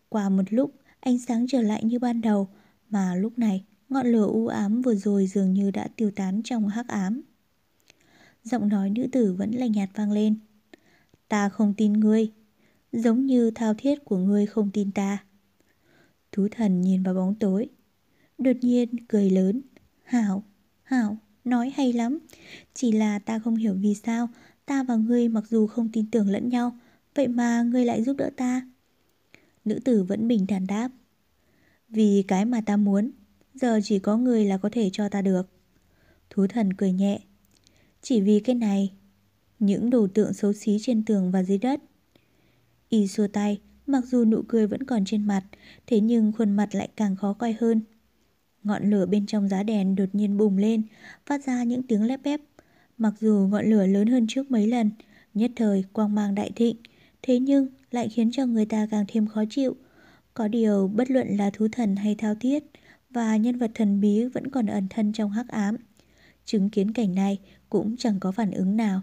Qua 0.09 0.29
một 0.29 0.43
lúc, 0.49 0.71
ánh 0.99 1.19
sáng 1.19 1.47
trở 1.47 1.61
lại 1.61 1.83
như 1.83 1.99
ban 1.99 2.21
đầu, 2.21 2.47
mà 2.89 3.15
lúc 3.15 3.39
này 3.39 3.63
ngọn 3.89 4.07
lửa 4.07 4.25
u 4.25 4.47
ám 4.47 4.81
vừa 4.81 4.95
rồi 4.95 5.27
dường 5.27 5.53
như 5.53 5.71
đã 5.71 5.87
tiêu 5.95 6.11
tán 6.15 6.41
trong 6.43 6.67
hắc 6.67 6.87
ám. 6.87 7.21
Giọng 8.43 8.67
nói 8.67 8.89
nữ 8.89 9.07
tử 9.11 9.33
vẫn 9.33 9.51
lạnh 9.51 9.71
nhạt 9.71 9.89
vang 9.95 10.11
lên. 10.11 10.39
Ta 11.27 11.49
không 11.49 11.73
tin 11.77 11.93
ngươi, 11.93 12.31
giống 12.91 13.25
như 13.25 13.51
thao 13.51 13.73
thiết 13.73 14.05
của 14.05 14.17
ngươi 14.17 14.45
không 14.45 14.71
tin 14.73 14.91
ta. 14.91 15.23
Thú 16.31 16.47
thần 16.51 16.81
nhìn 16.81 17.03
vào 17.03 17.13
bóng 17.13 17.35
tối, 17.35 17.69
đột 18.37 18.55
nhiên 18.61 19.07
cười 19.07 19.29
lớn. 19.29 19.61
Hảo, 20.03 20.43
Hảo, 20.83 21.17
nói 21.43 21.73
hay 21.75 21.93
lắm. 21.93 22.19
Chỉ 22.73 22.91
là 22.91 23.19
ta 23.19 23.39
không 23.39 23.55
hiểu 23.55 23.73
vì 23.73 23.95
sao 23.95 24.29
ta 24.65 24.83
và 24.83 24.95
ngươi 24.95 25.29
mặc 25.29 25.43
dù 25.49 25.67
không 25.67 25.89
tin 25.93 26.11
tưởng 26.11 26.29
lẫn 26.29 26.49
nhau, 26.49 26.79
vậy 27.15 27.27
mà 27.27 27.63
ngươi 27.63 27.85
lại 27.85 28.03
giúp 28.03 28.17
đỡ 28.17 28.29
ta. 28.37 28.61
Nữ 29.65 29.79
tử 29.85 30.03
vẫn 30.03 30.27
bình 30.27 30.47
thản 30.47 30.67
đáp. 30.67 30.89
Vì 31.89 32.23
cái 32.27 32.45
mà 32.45 32.61
ta 32.61 32.77
muốn, 32.77 33.11
giờ 33.53 33.79
chỉ 33.83 33.99
có 33.99 34.17
người 34.17 34.45
là 34.45 34.57
có 34.57 34.69
thể 34.71 34.89
cho 34.93 35.09
ta 35.09 35.21
được. 35.21 35.49
Thú 36.29 36.47
thần 36.47 36.73
cười 36.73 36.91
nhẹ. 36.91 37.19
Chỉ 38.01 38.21
vì 38.21 38.39
cái 38.39 38.55
này, 38.55 38.93
những 39.59 39.89
đồ 39.89 40.07
tượng 40.13 40.33
xấu 40.33 40.53
xí 40.53 40.77
trên 40.81 41.05
tường 41.05 41.31
và 41.31 41.43
dưới 41.43 41.57
đất. 41.57 41.81
Y 42.89 43.07
xua 43.07 43.27
tay, 43.27 43.61
mặc 43.87 44.05
dù 44.05 44.25
nụ 44.25 44.41
cười 44.47 44.67
vẫn 44.67 44.83
còn 44.83 45.05
trên 45.05 45.23
mặt, 45.23 45.43
thế 45.87 45.99
nhưng 45.99 46.31
khuôn 46.31 46.51
mặt 46.51 46.75
lại 46.75 46.89
càng 46.95 47.15
khó 47.15 47.33
coi 47.33 47.55
hơn. 47.59 47.81
Ngọn 48.63 48.89
lửa 48.89 49.05
bên 49.05 49.25
trong 49.25 49.49
giá 49.49 49.63
đèn 49.63 49.95
đột 49.95 50.09
nhiên 50.13 50.37
bùng 50.37 50.57
lên, 50.57 50.83
phát 51.25 51.45
ra 51.45 51.63
những 51.63 51.83
tiếng 51.83 52.03
lép 52.03 52.23
bép. 52.23 52.41
Mặc 52.97 53.13
dù 53.19 53.47
ngọn 53.51 53.65
lửa 53.65 53.85
lớn 53.85 54.07
hơn 54.07 54.25
trước 54.29 54.51
mấy 54.51 54.67
lần, 54.67 54.91
nhất 55.33 55.51
thời 55.55 55.83
quang 55.93 56.15
mang 56.15 56.35
đại 56.35 56.51
thịnh, 56.55 56.75
thế 57.21 57.39
nhưng 57.39 57.67
lại 57.91 58.09
khiến 58.09 58.31
cho 58.31 58.45
người 58.45 58.65
ta 58.65 58.87
càng 58.91 59.05
thêm 59.07 59.27
khó 59.27 59.43
chịu. 59.49 59.75
Có 60.33 60.47
điều 60.47 60.87
bất 60.87 61.11
luận 61.11 61.37
là 61.37 61.49
thú 61.49 61.67
thần 61.71 61.95
hay 61.95 62.15
thao 62.15 62.35
thiết 62.35 62.63
và 63.09 63.37
nhân 63.37 63.57
vật 63.57 63.71
thần 63.73 64.01
bí 64.01 64.25
vẫn 64.25 64.49
còn 64.49 64.65
ẩn 64.65 64.87
thân 64.89 65.13
trong 65.13 65.31
hắc 65.31 65.47
ám. 65.47 65.75
Chứng 66.45 66.69
kiến 66.69 66.93
cảnh 66.93 67.15
này 67.15 67.39
cũng 67.69 67.97
chẳng 67.97 68.19
có 68.19 68.31
phản 68.31 68.51
ứng 68.51 68.77
nào. 68.77 69.01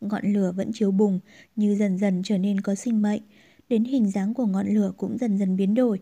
Ngọn 0.00 0.32
lửa 0.32 0.52
vẫn 0.56 0.70
chiếu 0.74 0.90
bùng 0.90 1.20
như 1.56 1.76
dần 1.76 1.98
dần 1.98 2.22
trở 2.24 2.38
nên 2.38 2.60
có 2.60 2.74
sinh 2.74 3.02
mệnh, 3.02 3.22
đến 3.68 3.84
hình 3.84 4.10
dáng 4.10 4.34
của 4.34 4.46
ngọn 4.46 4.68
lửa 4.68 4.92
cũng 4.96 5.18
dần 5.18 5.38
dần 5.38 5.56
biến 5.56 5.74
đổi, 5.74 6.00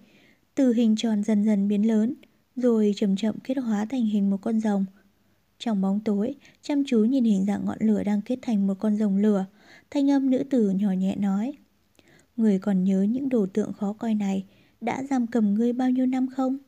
từ 0.54 0.72
hình 0.72 0.96
tròn 0.96 1.22
dần 1.22 1.44
dần 1.44 1.68
biến 1.68 1.86
lớn, 1.86 2.14
rồi 2.56 2.92
chậm 2.96 3.16
chậm 3.16 3.34
kết 3.44 3.58
hóa 3.58 3.86
thành 3.90 4.06
hình 4.06 4.30
một 4.30 4.36
con 4.42 4.60
rồng. 4.60 4.84
Trong 5.58 5.80
bóng 5.80 6.00
tối, 6.00 6.34
chăm 6.62 6.84
chú 6.86 7.04
nhìn 7.04 7.24
hình 7.24 7.44
dạng 7.44 7.64
ngọn 7.64 7.78
lửa 7.80 8.02
đang 8.02 8.22
kết 8.22 8.38
thành 8.42 8.66
một 8.66 8.74
con 8.78 8.96
rồng 8.96 9.16
lửa, 9.16 9.46
thanh 9.94 10.10
âm 10.10 10.30
nữ 10.30 10.44
tử 10.50 10.70
nhỏ 10.70 10.92
nhẹ 10.92 11.16
nói. 11.16 11.52
Người 12.36 12.58
còn 12.58 12.84
nhớ 12.84 13.02
những 13.02 13.28
đồ 13.28 13.46
tượng 13.46 13.72
khó 13.72 13.92
coi 13.92 14.14
này 14.14 14.44
đã 14.80 15.02
giam 15.02 15.26
cầm 15.26 15.54
ngươi 15.54 15.72
bao 15.72 15.90
nhiêu 15.90 16.06
năm 16.06 16.26
không? 16.36 16.58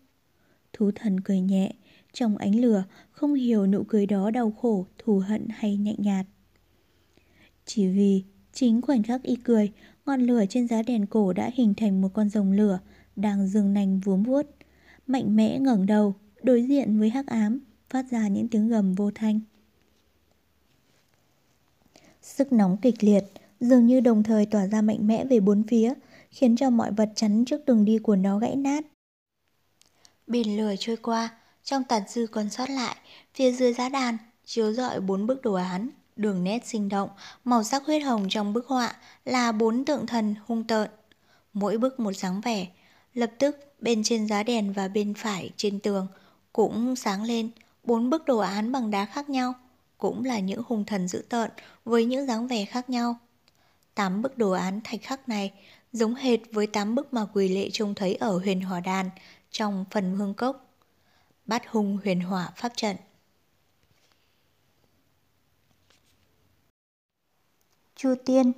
Thú 0.73 0.91
thần 0.95 1.21
cười 1.21 1.41
nhẹ, 1.41 1.73
trong 2.13 2.37
ánh 2.37 2.61
lửa 2.61 2.85
không 3.11 3.35
hiểu 3.35 3.67
nụ 3.67 3.83
cười 3.89 4.07
đó 4.07 4.31
đau 4.31 4.51
khổ, 4.51 4.87
thù 4.99 5.19
hận 5.19 5.47
hay 5.51 5.77
nhẹ 5.77 5.95
nhạt. 5.99 6.27
Chỉ 7.67 7.89
vì 7.89 8.25
chính 8.53 8.83
khoảnh 8.83 9.03
khắc 9.03 9.23
y 9.23 9.37
cười, 9.37 9.73
ngọn 10.07 10.21
lửa 10.21 10.45
trên 10.49 10.69
giá 10.69 10.83
đèn 10.83 11.07
cổ 11.07 11.33
đã 11.33 11.51
hình 11.55 11.75
thành 11.75 12.01
một 12.01 12.09
con 12.15 12.29
rồng 12.29 12.53
lửa 12.53 12.79
đang 13.17 13.49
dương 13.49 13.75
nành 13.75 14.01
vuốm 14.01 14.23
vuốt, 14.23 14.47
mạnh 15.07 15.37
mẽ 15.37 15.59
ngẩng 15.59 15.87
đầu, 15.87 16.15
đối 16.43 16.63
diện 16.63 16.99
với 16.99 17.11
hắc 17.11 17.27
ám, 17.27 17.61
phát 17.91 18.11
ra 18.11 18.29
những 18.29 18.49
tiếng 18.49 18.69
gầm 18.69 18.93
vô 18.93 19.11
thanh. 19.15 19.41
Sức 22.25 22.53
nóng 22.53 22.77
kịch 22.77 23.05
liệt, 23.05 23.25
dường 23.61 23.87
như 23.87 24.01
đồng 24.01 24.23
thời 24.23 24.47
tỏa 24.47 24.67
ra 24.67 24.83
mạnh 24.83 25.07
mẽ 25.07 25.25
về 25.25 25.41
bốn 25.41 25.63
phía, 25.69 25.95
khiến 26.31 26.57
cho 26.57 26.71
mọi 26.71 26.93
vật 26.93 27.09
chắn 27.15 27.45
trước 27.45 27.65
đường 27.67 27.85
đi 27.85 27.99
của 27.99 28.17
nó 28.17 28.39
gãy 28.39 28.57
nát. 28.57 28.85
Biển 30.27 30.57
lửa 30.57 30.75
trôi 30.79 30.97
qua, 30.97 31.29
trong 31.65 31.85
tàn 31.85 32.03
dư 32.09 32.27
còn 32.27 32.51
sót 32.51 32.71
lại, 32.71 32.97
phía 33.35 33.53
dưới 33.53 33.73
giá 33.73 33.89
đàn, 33.89 34.17
chiếu 34.45 34.73
rọi 34.73 35.01
bốn 35.01 35.27
bức 35.27 35.43
đồ 35.43 35.55
án, 35.55 35.91
đường 36.17 36.45
nét 36.45 36.67
sinh 36.67 36.89
động, 36.89 37.09
màu 37.45 37.63
sắc 37.63 37.87
huyết 37.87 38.03
hồng 38.03 38.27
trong 38.29 38.53
bức 38.53 38.67
họa 38.67 38.97
là 39.25 39.53
bốn 39.53 39.85
tượng 39.85 40.07
thần 40.07 40.35
hung 40.47 40.65
tợn. 40.65 40.91
Mỗi 41.53 41.79
bức 41.79 42.01
một 42.01 42.13
dáng 42.13 42.41
vẻ, 42.41 42.67
lập 43.15 43.31
tức 43.39 43.57
bên 43.81 44.03
trên 44.05 44.29
giá 44.29 44.43
đèn 44.43 44.73
và 44.73 44.89
bên 44.89 45.15
phải 45.15 45.51
trên 45.57 45.81
tường 45.81 46.07
cũng 46.53 46.97
sáng 46.97 47.23
lên 47.23 47.51
bốn 47.83 48.11
bức 48.11 48.25
đồ 48.25 48.39
án 48.39 48.73
bằng 48.73 48.91
đá 48.91 49.05
khác 49.05 49.31
nhau, 49.31 49.55
cũng 50.05 50.25
là 50.25 50.39
những 50.39 50.63
hung 50.67 50.85
thần 50.85 51.09
dữ 51.09 51.23
tợn 51.29 51.51
với 51.85 52.05
những 52.05 52.27
dáng 52.27 52.49
vẻ 52.49 52.65
khác 52.65 52.91
nhau. 52.91 53.17
Tám 53.95 54.23
bức 54.23 54.39
đồ 54.39 54.51
án 54.51 54.81
thạch 54.85 55.03
khắc 55.03 55.29
này 55.29 55.53
giống 55.93 56.15
hệt 56.15 56.41
với 56.53 56.67
tám 56.67 56.95
bức 56.95 57.15
mà 57.15 57.27
quỳ 57.35 57.49
lệ 57.49 57.71
trông 57.73 57.95
thấy 57.95 58.15
ở 58.15 58.39
huyền 58.39 58.61
hỏa 58.61 58.81
đàn 58.81 59.11
trong 59.51 59.85
phần 59.91 60.17
hương 60.17 60.35
cốc. 60.35 60.77
Bát 61.47 61.63
hung 61.69 61.99
huyền 62.05 62.21
hỏa 62.21 62.51
pháp 62.57 62.73
trận. 62.77 62.97
Chu 67.97 68.15
Tiên, 68.25 68.53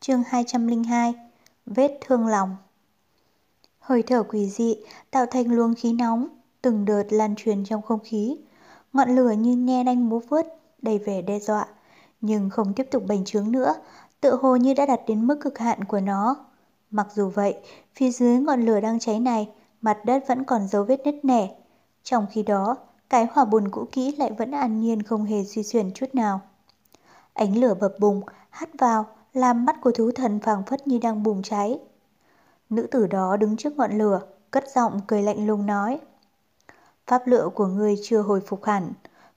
chương 0.00 0.22
202, 0.26 1.14
vết 1.66 1.98
thương 2.00 2.26
lòng. 2.26 2.56
Hơi 3.78 4.02
thở 4.02 4.22
quỷ 4.22 4.46
dị 4.46 4.76
tạo 5.10 5.26
thành 5.26 5.52
luồng 5.52 5.74
khí 5.74 5.92
nóng, 5.92 6.28
từng 6.62 6.84
đợt 6.84 7.04
lan 7.10 7.34
truyền 7.36 7.64
trong 7.64 7.82
không 7.82 8.00
khí. 8.04 8.36
Ngọn 8.92 9.16
lửa 9.16 9.30
như 9.30 9.56
nhe 9.56 9.84
đanh 9.84 10.08
múa 10.08 10.18
vớt, 10.18 10.61
đầy 10.82 10.98
vẻ 10.98 11.22
đe 11.22 11.38
dọa, 11.40 11.66
nhưng 12.20 12.50
không 12.50 12.72
tiếp 12.74 12.88
tục 12.90 13.02
bành 13.08 13.24
trướng 13.24 13.52
nữa, 13.52 13.74
tự 14.20 14.36
hồ 14.36 14.56
như 14.56 14.74
đã 14.74 14.86
đạt 14.86 15.00
đến 15.06 15.26
mức 15.26 15.38
cực 15.40 15.58
hạn 15.58 15.84
của 15.84 16.00
nó. 16.00 16.36
Mặc 16.90 17.06
dù 17.14 17.28
vậy, 17.28 17.56
phía 17.94 18.10
dưới 18.10 18.38
ngọn 18.38 18.62
lửa 18.62 18.80
đang 18.80 18.98
cháy 18.98 19.20
này, 19.20 19.48
mặt 19.80 19.98
đất 20.04 20.24
vẫn 20.28 20.44
còn 20.44 20.68
dấu 20.68 20.84
vết 20.84 21.00
nứt 21.04 21.24
nẻ. 21.24 21.54
Trong 22.02 22.26
khi 22.30 22.42
đó, 22.42 22.76
cái 23.10 23.26
hỏa 23.32 23.44
bùn 23.44 23.68
cũ 23.70 23.88
kỹ 23.92 24.16
lại 24.18 24.32
vẫn 24.38 24.50
an 24.50 24.80
nhiên 24.80 25.02
không 25.02 25.24
hề 25.24 25.44
suy 25.44 25.62
chuyển 25.62 25.90
chút 25.94 26.14
nào. 26.14 26.40
Ánh 27.32 27.56
lửa 27.56 27.74
bập 27.74 27.92
bùng, 27.98 28.22
hắt 28.50 28.68
vào, 28.78 29.06
làm 29.32 29.64
mắt 29.64 29.76
của 29.82 29.90
thú 29.90 30.10
thần 30.14 30.40
phảng 30.40 30.62
phất 30.62 30.86
như 30.86 30.98
đang 30.98 31.22
bùng 31.22 31.42
cháy. 31.42 31.78
Nữ 32.70 32.86
tử 32.90 33.06
đó 33.06 33.36
đứng 33.36 33.56
trước 33.56 33.76
ngọn 33.76 33.98
lửa, 33.98 34.20
cất 34.50 34.64
giọng 34.74 35.00
cười 35.06 35.22
lạnh 35.22 35.46
lùng 35.46 35.66
nói. 35.66 36.00
Pháp 37.06 37.26
lựa 37.26 37.48
của 37.54 37.66
ngươi 37.66 37.96
chưa 38.02 38.22
hồi 38.22 38.40
phục 38.46 38.64
hẳn, 38.64 38.92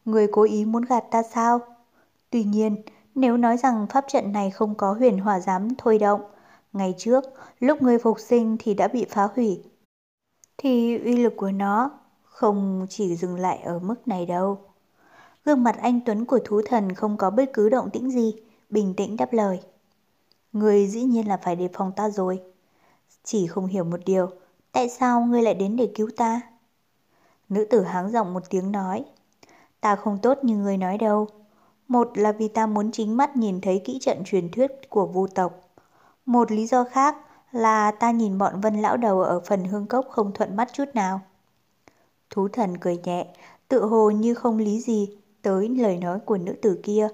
người 0.05 0.27
cố 0.31 0.43
ý 0.43 0.65
muốn 0.65 0.85
gạt 0.85 1.03
ta 1.11 1.23
sao? 1.23 1.59
Tuy 2.29 2.43
nhiên, 2.43 2.75
Nếu 3.15 3.37
nói 3.37 3.57
rằng 3.57 3.87
pháp 3.89 4.05
trận 4.07 4.31
này 4.31 4.51
không 4.51 4.75
có 4.75 4.93
huyền 4.93 5.17
hỏa 5.19 5.39
giám 5.39 5.67
thôi 5.77 5.99
động, 5.99 6.21
ngày 6.73 6.95
trước, 6.97 7.23
lúc 7.59 7.81
người 7.81 7.99
phục 7.99 8.19
sinh 8.19 8.57
thì 8.59 8.73
đã 8.73 8.87
bị 8.87 9.05
phá 9.09 9.29
hủy. 9.35 9.63
Thì 10.57 10.97
uy 10.97 11.17
lực 11.17 11.33
của 11.37 11.51
nó 11.51 11.91
không 12.23 12.87
chỉ 12.89 13.15
dừng 13.15 13.35
lại 13.35 13.57
ở 13.57 13.79
mức 13.79 14.07
này 14.07 14.25
đâu. 14.25 14.57
Gương 15.45 15.63
mặt 15.63 15.75
anh 15.81 15.99
Tuấn 16.05 16.25
của 16.25 16.39
thú 16.45 16.61
thần 16.65 16.93
không 16.95 17.17
có 17.17 17.29
bất 17.29 17.49
cứ 17.53 17.69
động 17.69 17.89
tĩnh 17.89 18.11
gì, 18.11 18.35
bình 18.69 18.93
tĩnh 18.97 19.17
đáp 19.17 19.33
lời. 19.33 19.59
Người 20.53 20.87
dĩ 20.87 21.03
nhiên 21.03 21.27
là 21.27 21.37
phải 21.37 21.55
đề 21.55 21.69
phòng 21.73 21.91
ta 21.95 22.09
rồi. 22.09 22.41
Chỉ 23.23 23.47
không 23.47 23.67
hiểu 23.67 23.83
một 23.83 23.99
điều, 24.05 24.29
tại 24.71 24.89
sao 24.89 25.21
ngươi 25.21 25.41
lại 25.41 25.53
đến 25.53 25.75
để 25.75 25.91
cứu 25.95 26.09
ta? 26.17 26.41
Nữ 27.49 27.65
tử 27.69 27.83
háng 27.83 28.11
giọng 28.11 28.33
một 28.33 28.49
tiếng 28.49 28.71
nói. 28.71 29.05
Ta 29.86 29.95
không 29.95 30.17
tốt 30.17 30.38
như 30.43 30.58
người 30.58 30.78
nói 30.78 30.98
đâu. 30.98 31.28
Một 31.88 32.17
là 32.17 32.32
vì 32.32 32.48
ta 32.48 32.67
muốn 32.67 32.91
chính 32.91 33.17
mắt 33.17 33.38
nhìn 33.38 33.62
thấy 33.62 33.82
kỹ 33.86 33.98
trận 34.02 34.24
truyền 34.26 34.52
thuyết 34.52 34.71
của 34.89 35.06
vu 35.06 35.28
tộc. 35.28 35.62
Một 36.26 36.52
lý 36.52 36.67
do 36.67 36.84
khác 36.84 37.15
là 37.52 37.91
ta 37.91 38.12
nhìn 38.12 38.38
bọn 38.38 38.62
vân 38.62 38.82
lão 38.82 38.98
đầu 38.98 39.21
ở 39.21 39.39
phần 39.39 39.65
hương 39.65 39.88
cốc 39.88 40.06
không 40.10 40.32
thuận 40.34 40.56
mắt 40.56 40.69
chút 40.74 40.86
nào. 40.93 41.21
Thú 42.30 42.48
thần 42.48 42.78
cười 42.78 42.98
nhẹ, 43.04 43.28
tự 43.67 43.86
hồ 43.86 44.12
như 44.12 44.34
không 44.34 44.58
lý 44.58 44.80
gì 44.82 45.10
tới 45.41 45.69
lời 45.69 45.98
nói 45.98 46.19
của 46.19 46.38
nữ 46.38 46.56
tử 46.62 46.80
kia. 46.84 47.08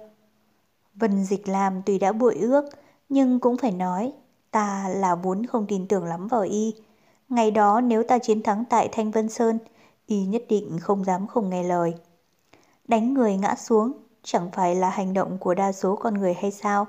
Vân 0.94 1.24
dịch 1.24 1.48
làm 1.48 1.82
tùy 1.82 2.00
đã 2.00 2.12
bội 2.12 2.36
ước, 2.36 2.66
nhưng 3.10 3.40
cũng 3.40 3.58
phải 3.58 3.72
nói, 3.72 4.14
ta 4.52 4.90
là 4.90 5.16
vốn 5.16 5.46
không 5.46 5.66
tin 5.68 5.88
tưởng 5.88 6.04
lắm 6.04 6.28
vào 6.28 6.42
y. 6.42 6.74
Ngày 7.30 7.52
đó 7.52 7.82
nếu 7.82 8.04
ta 8.04 8.20
chiến 8.20 8.44
thắng 8.44 8.64
tại 8.70 8.90
Thanh 8.92 9.12
Vân 9.12 9.30
Sơn, 9.30 9.60
y 10.06 10.26
nhất 10.26 10.44
định 10.50 10.78
không 10.82 11.04
dám 11.04 11.28
không 11.28 11.50
nghe 11.50 11.64
lời. 11.64 11.94
Đánh 12.91 13.13
người 13.13 13.38
ngã 13.38 13.56
xuống, 13.56 13.91
chẳng 14.23 14.49
phải 14.54 14.75
là 14.75 14.89
hành 14.89 15.13
động 15.13 15.38
của 15.38 15.54
đa 15.54 15.71
số 15.71 15.95
con 15.95 16.13
người 16.13 16.34
hay 16.34 16.51
sao? 16.51 16.88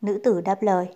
Nữ 0.00 0.20
tử 0.24 0.40
đáp 0.40 0.62
lời. 0.62 0.88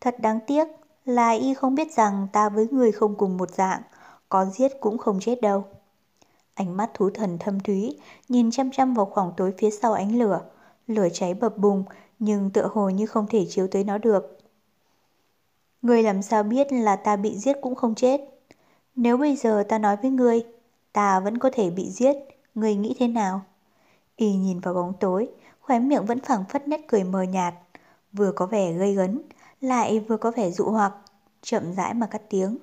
Thật 0.00 0.20
đáng 0.20 0.38
tiếc 0.46 0.64
là 1.04 1.30
y 1.30 1.54
không 1.54 1.74
biết 1.74 1.92
rằng 1.92 2.28
ta 2.32 2.48
với 2.48 2.68
người 2.70 2.92
không 2.92 3.14
cùng 3.14 3.36
một 3.36 3.50
dạng, 3.50 3.82
có 4.28 4.44
giết 4.44 4.72
cũng 4.80 4.98
không 4.98 5.20
chết 5.20 5.40
đâu. 5.40 5.64
Ánh 6.54 6.76
mắt 6.76 6.90
thú 6.94 7.10
thần 7.10 7.38
thâm 7.38 7.60
thúy, 7.60 7.98
nhìn 8.28 8.50
chăm 8.50 8.70
chăm 8.70 8.94
vào 8.94 9.06
khoảng 9.06 9.32
tối 9.36 9.54
phía 9.58 9.70
sau 9.70 9.92
ánh 9.92 10.18
lửa. 10.18 10.40
Lửa 10.86 11.08
cháy 11.12 11.34
bập 11.34 11.58
bùng, 11.58 11.84
nhưng 12.18 12.50
tựa 12.50 12.68
hồ 12.72 12.88
như 12.88 13.06
không 13.06 13.26
thể 13.26 13.46
chiếu 13.48 13.66
tới 13.66 13.84
nó 13.84 13.98
được. 13.98 14.38
Người 15.82 16.02
làm 16.02 16.22
sao 16.22 16.42
biết 16.42 16.72
là 16.72 16.96
ta 16.96 17.16
bị 17.16 17.38
giết 17.38 17.56
cũng 17.62 17.74
không 17.74 17.94
chết? 17.94 18.20
Nếu 18.96 19.16
bây 19.16 19.36
giờ 19.36 19.64
ta 19.68 19.78
nói 19.78 19.96
với 20.02 20.10
ngươi, 20.10 20.42
ta 20.92 21.20
vẫn 21.20 21.38
có 21.38 21.50
thể 21.52 21.70
bị 21.70 21.90
giết, 21.90 22.16
ngươi 22.56 22.74
nghĩ 22.74 22.96
thế 22.98 23.08
nào? 23.08 23.42
Y 24.16 24.36
nhìn 24.36 24.60
vào 24.60 24.74
bóng 24.74 24.92
tối, 25.00 25.28
khóe 25.60 25.78
miệng 25.78 26.06
vẫn 26.06 26.20
phẳng 26.20 26.44
phất 26.48 26.68
nét 26.68 26.80
cười 26.88 27.04
mờ 27.04 27.22
nhạt, 27.22 27.54
vừa 28.12 28.32
có 28.32 28.46
vẻ 28.46 28.72
gây 28.72 28.94
gấn, 28.94 29.22
lại 29.60 30.00
vừa 30.00 30.16
có 30.16 30.30
vẻ 30.30 30.50
dụ 30.50 30.64
hoặc, 30.64 30.92
chậm 31.42 31.72
rãi 31.72 31.94
mà 31.94 32.06
cắt 32.06 32.22
tiếng. 32.30 32.58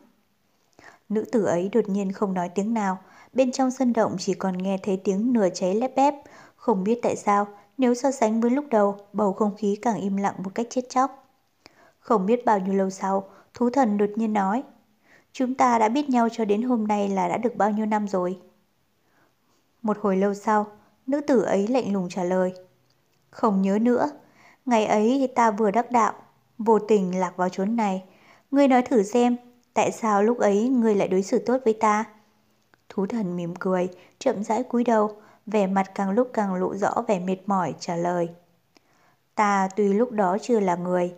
Nữ 1.10 1.26
tử 1.32 1.46
ấy 1.46 1.70
đột 1.70 1.90
nhiên 1.90 2.12
không 2.12 2.34
nói 2.34 2.50
tiếng 2.50 2.74
nào, 2.74 2.98
bên 3.34 3.52
trong 3.52 3.72
sân 3.72 3.94
động 3.94 4.16
chỉ 4.20 4.34
còn 4.34 4.58
nghe 4.58 4.78
thấy 4.84 5.02
tiếng 5.04 5.34
nửa 5.34 5.50
cháy 5.54 5.76
lép 5.76 5.96
bép, 5.96 6.14
không 6.56 6.84
biết 6.84 7.00
tại 7.02 7.16
sao, 7.16 7.48
nếu 7.78 7.94
so 7.94 8.12
sánh 8.12 8.42
với 8.42 8.52
lúc 8.52 8.66
đầu, 8.70 8.98
bầu 9.14 9.34
không 9.34 9.56
khí 9.56 9.78
càng 9.82 10.02
im 10.02 10.18
lặng 10.18 10.36
một 10.44 10.56
cách 10.56 10.68
chết 10.70 10.90
chóc. 10.90 11.28
Không 12.00 12.26
biết 12.26 12.46
bao 12.46 12.60
nhiêu 12.60 12.74
lâu 12.74 12.90
sau, 12.90 13.24
thú 13.54 13.70
thần 13.70 13.98
đột 13.98 14.10
nhiên 14.16 14.34
nói, 14.34 14.64
chúng 15.32 15.56
ta 15.56 15.80
đã 15.80 15.90
biết 15.90 16.10
nhau 16.10 16.30
cho 16.32 16.46
đến 16.46 16.62
hôm 16.62 16.88
nay 16.88 17.10
là 17.10 17.28
đã 17.28 17.38
được 17.38 17.56
bao 17.56 17.72
nhiêu 17.72 17.86
năm 17.86 18.08
rồi. 18.08 18.40
Một 19.84 19.98
hồi 20.02 20.18
lâu 20.18 20.34
sau, 20.34 20.68
nữ 21.08 21.22
tử 21.22 21.42
ấy 21.42 21.68
lạnh 21.68 21.94
lùng 21.94 22.10
trả 22.10 22.24
lời, 22.24 22.54
không 23.30 23.62
nhớ 23.62 23.80
nữa, 23.82 24.10
ngày 24.66 24.86
ấy 24.86 25.32
ta 25.36 25.52
vừa 25.52 25.72
đắc 25.72 25.92
đạo, 25.92 26.14
vô 26.58 26.80
tình 26.80 27.20
lạc 27.20 27.38
vào 27.38 27.50
chốn 27.50 27.76
này. 27.76 28.04
Ngươi 28.52 28.68
nói 28.68 28.82
thử 28.82 29.04
xem, 29.04 29.38
tại 29.74 29.92
sao 29.92 30.24
lúc 30.24 30.40
ấy 30.40 30.70
ngươi 30.70 30.96
lại 30.96 31.08
đối 31.08 31.24
xử 31.24 31.40
tốt 31.40 31.58
với 31.66 31.74
ta? 31.74 32.06
Thú 32.90 33.06
thần 33.06 33.36
mỉm 33.36 33.56
cười, 33.56 33.90
chậm 34.20 34.44
rãi 34.44 34.64
cúi 34.64 34.84
đầu, 34.84 35.12
vẻ 35.46 35.68
mặt 35.68 35.92
càng 35.96 36.12
lúc 36.12 36.30
càng 36.34 36.54
lộ 36.54 36.76
rõ 36.76 37.04
vẻ 37.08 37.20
mệt 37.20 37.38
mỏi 37.46 37.74
trả 37.80 37.96
lời. 37.96 38.30
Ta 39.36 39.70
tuy 39.76 39.94
lúc 39.94 40.12
đó 40.12 40.38
chưa 40.42 40.60
là 40.60 40.76
người, 40.76 41.14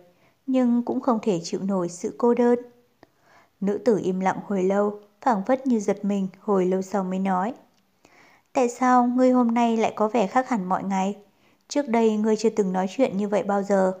nhưng 0.46 0.82
cũng 0.82 1.00
không 1.00 1.18
thể 1.22 1.40
chịu 1.42 1.60
nổi 1.62 1.88
sự 1.88 2.14
cô 2.18 2.34
đơn. 2.34 2.58
Nữ 3.60 3.78
tử 3.84 4.00
im 4.02 4.20
lặng 4.20 4.38
hồi 4.46 4.62
lâu, 4.62 5.00
phảng 5.20 5.44
phất 5.44 5.66
như 5.66 5.80
giật 5.80 6.04
mình, 6.04 6.28
hồi 6.40 6.66
lâu 6.66 6.82
sau 6.82 7.04
mới 7.04 7.18
nói. 7.18 7.54
Tại 8.56 8.68
sao 8.68 9.06
ngươi 9.06 9.30
hôm 9.30 9.54
nay 9.54 9.76
lại 9.76 9.92
có 9.96 10.08
vẻ 10.08 10.26
khác 10.26 10.48
hẳn 10.48 10.64
mọi 10.64 10.84
ngày? 10.84 11.16
Trước 11.68 11.88
đây 11.88 12.16
ngươi 12.16 12.36
chưa 12.36 12.50
từng 12.50 12.72
nói 12.72 12.86
chuyện 12.90 13.16
như 13.16 13.28
vậy 13.28 13.42
bao 13.42 13.62
giờ. 13.62 13.92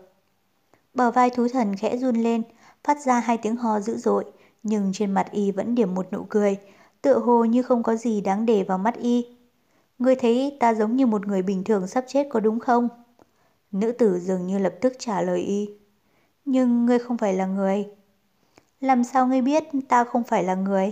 Bờ 0.94 1.10
vai 1.10 1.30
thú 1.30 1.48
thần 1.52 1.76
khẽ 1.76 1.96
run 1.96 2.16
lên, 2.16 2.42
phát 2.84 3.00
ra 3.04 3.20
hai 3.20 3.38
tiếng 3.38 3.56
ho 3.56 3.80
dữ 3.80 3.96
dội, 3.96 4.24
nhưng 4.62 4.90
trên 4.94 5.12
mặt 5.12 5.26
y 5.30 5.50
vẫn 5.50 5.74
điểm 5.74 5.94
một 5.94 6.12
nụ 6.12 6.26
cười, 6.28 6.56
tựa 7.02 7.18
hồ 7.18 7.44
như 7.44 7.62
không 7.62 7.82
có 7.82 7.96
gì 7.96 8.20
đáng 8.20 8.46
để 8.46 8.64
vào 8.64 8.78
mắt 8.78 8.96
y. 8.96 9.26
Ngươi 9.98 10.14
thấy 10.14 10.56
ta 10.60 10.74
giống 10.74 10.96
như 10.96 11.06
một 11.06 11.26
người 11.26 11.42
bình 11.42 11.64
thường 11.64 11.86
sắp 11.86 12.04
chết 12.08 12.26
có 12.30 12.40
đúng 12.40 12.60
không? 12.60 12.88
Nữ 13.72 13.92
tử 13.92 14.18
dường 14.18 14.46
như 14.46 14.58
lập 14.58 14.74
tức 14.80 14.92
trả 14.98 15.22
lời 15.22 15.40
y. 15.40 15.70
Nhưng 16.44 16.86
ngươi 16.86 16.98
không 16.98 17.16
phải 17.16 17.34
là 17.34 17.46
người. 17.46 17.86
Làm 18.80 19.04
sao 19.04 19.26
ngươi 19.26 19.42
biết 19.42 19.64
ta 19.88 20.04
không 20.04 20.24
phải 20.24 20.44
là 20.44 20.54
người? 20.54 20.90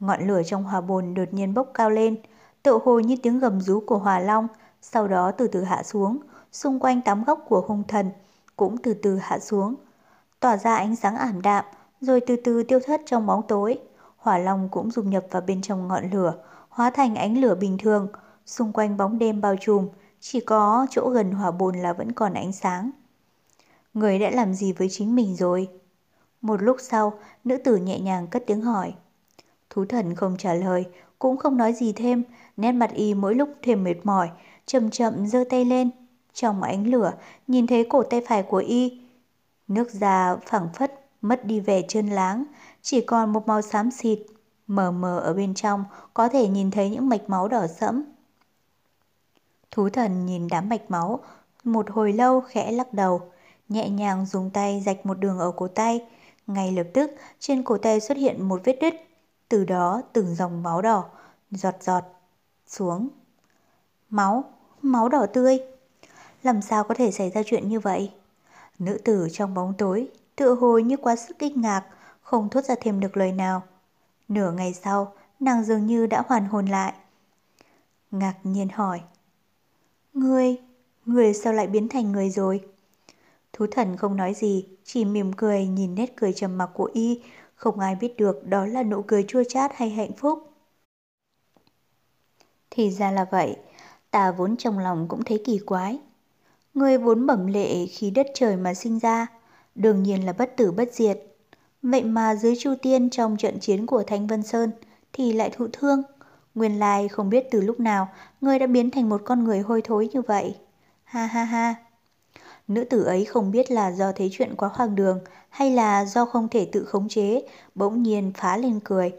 Ngọn 0.00 0.26
lửa 0.26 0.42
trong 0.42 0.64
hòa 0.64 0.80
bồn 0.80 1.14
đột 1.14 1.34
nhiên 1.34 1.54
bốc 1.54 1.70
cao 1.74 1.90
lên, 1.90 2.16
tựa 2.62 2.78
hồ 2.84 2.98
như 2.98 3.16
tiếng 3.22 3.38
gầm 3.38 3.60
rú 3.60 3.80
của 3.80 3.98
hỏa 3.98 4.18
long, 4.18 4.48
sau 4.82 5.08
đó 5.08 5.30
từ 5.30 5.48
từ 5.48 5.64
hạ 5.64 5.82
xuống, 5.82 6.18
xung 6.52 6.78
quanh 6.80 7.00
tám 7.02 7.24
góc 7.24 7.44
của 7.48 7.64
hung 7.66 7.82
thần 7.88 8.10
cũng 8.56 8.76
từ 8.78 8.94
từ 8.94 9.16
hạ 9.16 9.38
xuống, 9.38 9.74
tỏa 10.40 10.56
ra 10.56 10.76
ánh 10.76 10.96
sáng 10.96 11.16
ảm 11.16 11.42
đạm, 11.42 11.64
rồi 12.00 12.20
từ 12.20 12.36
từ 12.44 12.62
tiêu 12.62 12.80
thất 12.86 13.00
trong 13.06 13.26
bóng 13.26 13.42
tối. 13.48 13.78
Hỏa 14.16 14.38
long 14.38 14.68
cũng 14.68 14.90
dung 14.90 15.10
nhập 15.10 15.26
vào 15.30 15.42
bên 15.42 15.62
trong 15.62 15.88
ngọn 15.88 16.10
lửa, 16.10 16.34
hóa 16.68 16.90
thành 16.90 17.14
ánh 17.14 17.38
lửa 17.38 17.54
bình 17.54 17.78
thường, 17.78 18.08
xung 18.46 18.72
quanh 18.72 18.96
bóng 18.96 19.18
đêm 19.18 19.40
bao 19.40 19.56
trùm, 19.60 19.88
chỉ 20.20 20.40
có 20.40 20.86
chỗ 20.90 21.08
gần 21.10 21.32
hỏa 21.32 21.50
bồn 21.50 21.76
là 21.76 21.92
vẫn 21.92 22.12
còn 22.12 22.34
ánh 22.34 22.52
sáng. 22.52 22.90
Người 23.94 24.18
đã 24.18 24.30
làm 24.30 24.54
gì 24.54 24.72
với 24.72 24.88
chính 24.90 25.14
mình 25.14 25.36
rồi? 25.36 25.68
Một 26.40 26.62
lúc 26.62 26.76
sau, 26.80 27.12
nữ 27.44 27.56
tử 27.56 27.76
nhẹ 27.76 28.00
nhàng 28.00 28.26
cất 28.26 28.42
tiếng 28.46 28.60
hỏi. 28.60 28.94
Thú 29.70 29.84
thần 29.84 30.14
không 30.14 30.36
trả 30.38 30.54
lời, 30.54 30.84
cũng 31.18 31.36
không 31.36 31.56
nói 31.56 31.72
gì 31.72 31.92
thêm, 31.92 32.22
nét 32.56 32.72
mặt 32.72 32.90
y 32.94 33.14
mỗi 33.14 33.34
lúc 33.34 33.48
thêm 33.62 33.84
mệt 33.84 33.96
mỏi, 34.04 34.30
chậm 34.66 34.90
chậm 34.90 35.26
giơ 35.26 35.44
tay 35.50 35.64
lên. 35.64 35.90
Trong 36.32 36.62
ánh 36.62 36.86
lửa, 36.86 37.12
nhìn 37.46 37.66
thấy 37.66 37.86
cổ 37.90 38.02
tay 38.02 38.22
phải 38.28 38.42
của 38.42 38.56
y. 38.56 39.00
Nước 39.68 39.90
da 39.90 40.36
phẳng 40.46 40.68
phất, 40.74 41.08
mất 41.22 41.44
đi 41.44 41.60
vẻ 41.60 41.82
trơn 41.88 42.06
láng, 42.06 42.44
chỉ 42.82 43.00
còn 43.00 43.32
một 43.32 43.46
màu 43.46 43.62
xám 43.62 43.90
xịt, 43.90 44.18
mờ 44.66 44.90
mờ 44.90 45.18
ở 45.18 45.34
bên 45.34 45.54
trong 45.54 45.84
có 46.14 46.28
thể 46.28 46.48
nhìn 46.48 46.70
thấy 46.70 46.90
những 46.90 47.08
mạch 47.08 47.30
máu 47.30 47.48
đỏ 47.48 47.66
sẫm. 47.66 48.04
Thú 49.70 49.88
thần 49.88 50.26
nhìn 50.26 50.48
đám 50.48 50.68
mạch 50.68 50.90
máu, 50.90 51.20
một 51.64 51.90
hồi 51.90 52.12
lâu 52.12 52.40
khẽ 52.40 52.72
lắc 52.72 52.92
đầu, 52.92 53.20
nhẹ 53.68 53.88
nhàng 53.88 54.26
dùng 54.26 54.50
tay 54.50 54.82
rạch 54.86 55.06
một 55.06 55.18
đường 55.18 55.38
ở 55.38 55.50
cổ 55.50 55.68
tay. 55.68 56.06
Ngay 56.46 56.72
lập 56.72 56.86
tức 56.94 57.10
trên 57.38 57.62
cổ 57.62 57.78
tay 57.78 58.00
xuất 58.00 58.18
hiện 58.18 58.48
một 58.48 58.60
vết 58.64 58.76
đứt, 58.80 58.94
từ 59.48 59.64
đó 59.64 60.02
từng 60.12 60.34
dòng 60.34 60.62
máu 60.62 60.82
đỏ, 60.82 61.04
giọt 61.50 61.74
giọt, 61.80 62.04
xuống. 62.72 63.08
Máu, 64.10 64.44
máu 64.82 65.08
đỏ 65.08 65.26
tươi. 65.26 65.58
Làm 66.42 66.62
sao 66.62 66.84
có 66.84 66.94
thể 66.94 67.10
xảy 67.10 67.30
ra 67.30 67.42
chuyện 67.46 67.68
như 67.68 67.80
vậy? 67.80 68.12
Nữ 68.78 68.98
tử 69.04 69.28
trong 69.32 69.54
bóng 69.54 69.74
tối, 69.78 70.08
tựa 70.36 70.54
hồi 70.54 70.82
như 70.82 70.96
quá 70.96 71.16
sức 71.16 71.38
kinh 71.38 71.60
ngạc, 71.60 71.84
không 72.22 72.48
thốt 72.48 72.64
ra 72.64 72.74
thêm 72.80 73.00
được 73.00 73.16
lời 73.16 73.32
nào. 73.32 73.62
Nửa 74.28 74.52
ngày 74.52 74.74
sau, 74.74 75.12
nàng 75.40 75.64
dường 75.64 75.86
như 75.86 76.06
đã 76.06 76.22
hoàn 76.26 76.44
hồn 76.44 76.66
lại. 76.66 76.92
Ngạc 78.10 78.34
nhiên 78.42 78.68
hỏi. 78.68 79.00
Ngươi, 80.14 80.56
ngươi 81.06 81.34
sao 81.34 81.52
lại 81.52 81.66
biến 81.66 81.88
thành 81.88 82.12
người 82.12 82.30
rồi? 82.30 82.60
Thú 83.52 83.66
thần 83.70 83.96
không 83.96 84.16
nói 84.16 84.34
gì, 84.34 84.66
chỉ 84.84 85.04
mỉm 85.04 85.32
cười 85.32 85.66
nhìn 85.66 85.94
nét 85.94 86.12
cười 86.16 86.32
trầm 86.32 86.58
mặc 86.58 86.70
của 86.74 86.90
y, 86.94 87.22
không 87.54 87.80
ai 87.80 87.94
biết 87.94 88.16
được 88.16 88.46
đó 88.46 88.66
là 88.66 88.82
nụ 88.82 89.02
cười 89.02 89.24
chua 89.28 89.42
chát 89.48 89.70
hay 89.74 89.90
hạnh 89.90 90.12
phúc. 90.16 90.51
Thì 92.74 92.90
ra 92.90 93.10
là 93.10 93.26
vậy, 93.30 93.56
ta 94.10 94.32
vốn 94.32 94.56
trong 94.56 94.78
lòng 94.78 95.06
cũng 95.08 95.24
thấy 95.24 95.42
kỳ 95.44 95.58
quái. 95.58 95.98
Người 96.74 96.98
vốn 96.98 97.26
bẩm 97.26 97.46
lệ 97.46 97.86
khi 97.86 98.10
đất 98.10 98.26
trời 98.34 98.56
mà 98.56 98.74
sinh 98.74 98.98
ra, 98.98 99.26
đương 99.74 100.02
nhiên 100.02 100.26
là 100.26 100.32
bất 100.32 100.56
tử 100.56 100.72
bất 100.72 100.94
diệt. 100.94 101.18
Vậy 101.82 102.04
mà 102.04 102.34
dưới 102.34 102.54
Chu 102.58 102.74
Tiên 102.82 103.10
trong 103.10 103.36
trận 103.36 103.60
chiến 103.60 103.86
của 103.86 104.02
Thanh 104.06 104.26
Vân 104.26 104.42
Sơn 104.42 104.70
thì 105.12 105.32
lại 105.32 105.50
thụ 105.50 105.66
thương. 105.72 106.02
Nguyên 106.54 106.78
lai 106.78 107.08
không 107.08 107.30
biết 107.30 107.46
từ 107.50 107.60
lúc 107.60 107.80
nào 107.80 108.08
người 108.40 108.58
đã 108.58 108.66
biến 108.66 108.90
thành 108.90 109.08
một 109.08 109.20
con 109.24 109.44
người 109.44 109.60
hôi 109.60 109.82
thối 109.82 110.08
như 110.12 110.22
vậy. 110.22 110.56
Ha 111.04 111.26
ha 111.26 111.44
ha. 111.44 111.74
Nữ 112.68 112.84
tử 112.84 113.02
ấy 113.04 113.24
không 113.24 113.50
biết 113.50 113.70
là 113.70 113.92
do 113.92 114.12
thấy 114.12 114.28
chuyện 114.32 114.54
quá 114.56 114.70
hoang 114.72 114.94
đường 114.94 115.20
hay 115.48 115.70
là 115.70 116.04
do 116.04 116.24
không 116.24 116.48
thể 116.48 116.68
tự 116.72 116.84
khống 116.84 117.08
chế, 117.08 117.42
bỗng 117.74 118.02
nhiên 118.02 118.32
phá 118.36 118.56
lên 118.56 118.80
cười. 118.84 119.12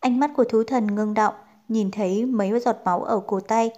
Ánh 0.00 0.20
mắt 0.20 0.30
của 0.36 0.44
thú 0.44 0.62
thần 0.64 0.86
ngưng 0.94 1.14
động, 1.14 1.34
nhìn 1.68 1.90
thấy 1.90 2.26
mấy 2.26 2.60
giọt 2.60 2.76
máu 2.84 3.04
ở 3.04 3.20
cổ 3.20 3.40
tay. 3.40 3.70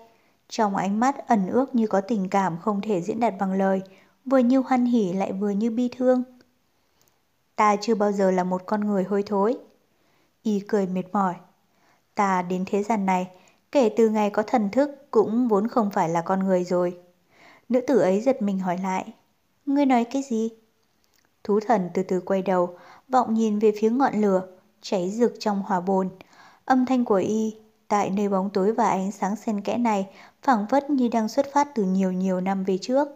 Trong 0.48 0.76
ánh 0.76 1.00
mắt 1.00 1.29
ẩn 1.29 1.48
ước 1.48 1.74
như 1.74 1.87
có 1.87 2.00
tình 2.00 2.29
cảm 2.29 2.59
không 2.59 2.81
thể 2.81 3.03
diễn 3.03 3.20
đạt 3.20 3.35
bằng 3.38 3.53
lời, 3.53 3.83
vừa 4.24 4.38
như 4.38 4.59
hoan 4.59 4.85
hỉ 4.85 5.12
lại 5.12 5.33
vừa 5.33 5.50
như 5.50 5.70
bi 5.70 5.88
thương. 5.96 6.22
Ta 7.57 7.76
chưa 7.76 7.94
bao 7.94 8.12
giờ 8.12 8.31
là 8.31 8.44
một 8.44 8.62
con 8.66 8.81
người 8.81 9.05
hôi 9.05 9.22
thối. 9.22 9.59
Y 10.42 10.61
cười 10.68 10.87
mệt 10.87 11.03
mỏi. 11.12 11.35
Ta 12.14 12.42
đến 12.42 12.64
thế 12.66 12.83
gian 12.83 13.07
này, 13.07 13.31
kể 13.72 13.90
từ 13.96 14.09
ngày 14.09 14.31
có 14.31 14.42
thần 14.42 14.70
thức 14.70 14.90
cũng 15.11 15.48
vốn 15.48 15.68
không 15.68 15.90
phải 15.90 16.09
là 16.09 16.22
con 16.22 16.44
người 16.44 16.64
rồi. 16.64 16.98
Nữ 17.68 17.81
tử 17.81 17.98
ấy 17.98 18.20
giật 18.20 18.42
mình 18.42 18.59
hỏi 18.59 18.79
lại. 18.83 19.14
Ngươi 19.66 19.87
nói 19.87 20.05
cái 20.05 20.22
gì? 20.22 20.50
Thú 21.44 21.61
thần 21.61 21.90
từ 21.94 22.03
từ 22.03 22.20
quay 22.20 22.42
đầu, 22.42 22.79
vọng 23.09 23.35
nhìn 23.35 23.59
về 23.59 23.72
phía 23.81 23.90
ngọn 23.90 24.14
lửa, 24.20 24.46
cháy 24.81 25.11
rực 25.11 25.35
trong 25.38 25.62
hỏa 25.62 25.81
bồn. 25.81 26.09
Âm 26.64 26.87
thanh 26.87 27.05
của 27.05 27.14
y, 27.14 27.57
tại 27.90 28.11
nơi 28.11 28.29
bóng 28.29 28.50
tối 28.50 28.72
và 28.72 28.88
ánh 28.88 29.12
sáng 29.12 29.37
xen 29.37 29.61
kẽ 29.61 29.79
này, 29.79 30.09
phảng 30.42 30.66
phất 30.66 30.90
như 30.90 31.09
đang 31.09 31.29
xuất 31.29 31.53
phát 31.53 31.68
từ 31.74 31.85
nhiều 31.85 32.12
nhiều 32.12 32.40
năm 32.40 32.64
về 32.64 32.79
trước. 32.79 33.09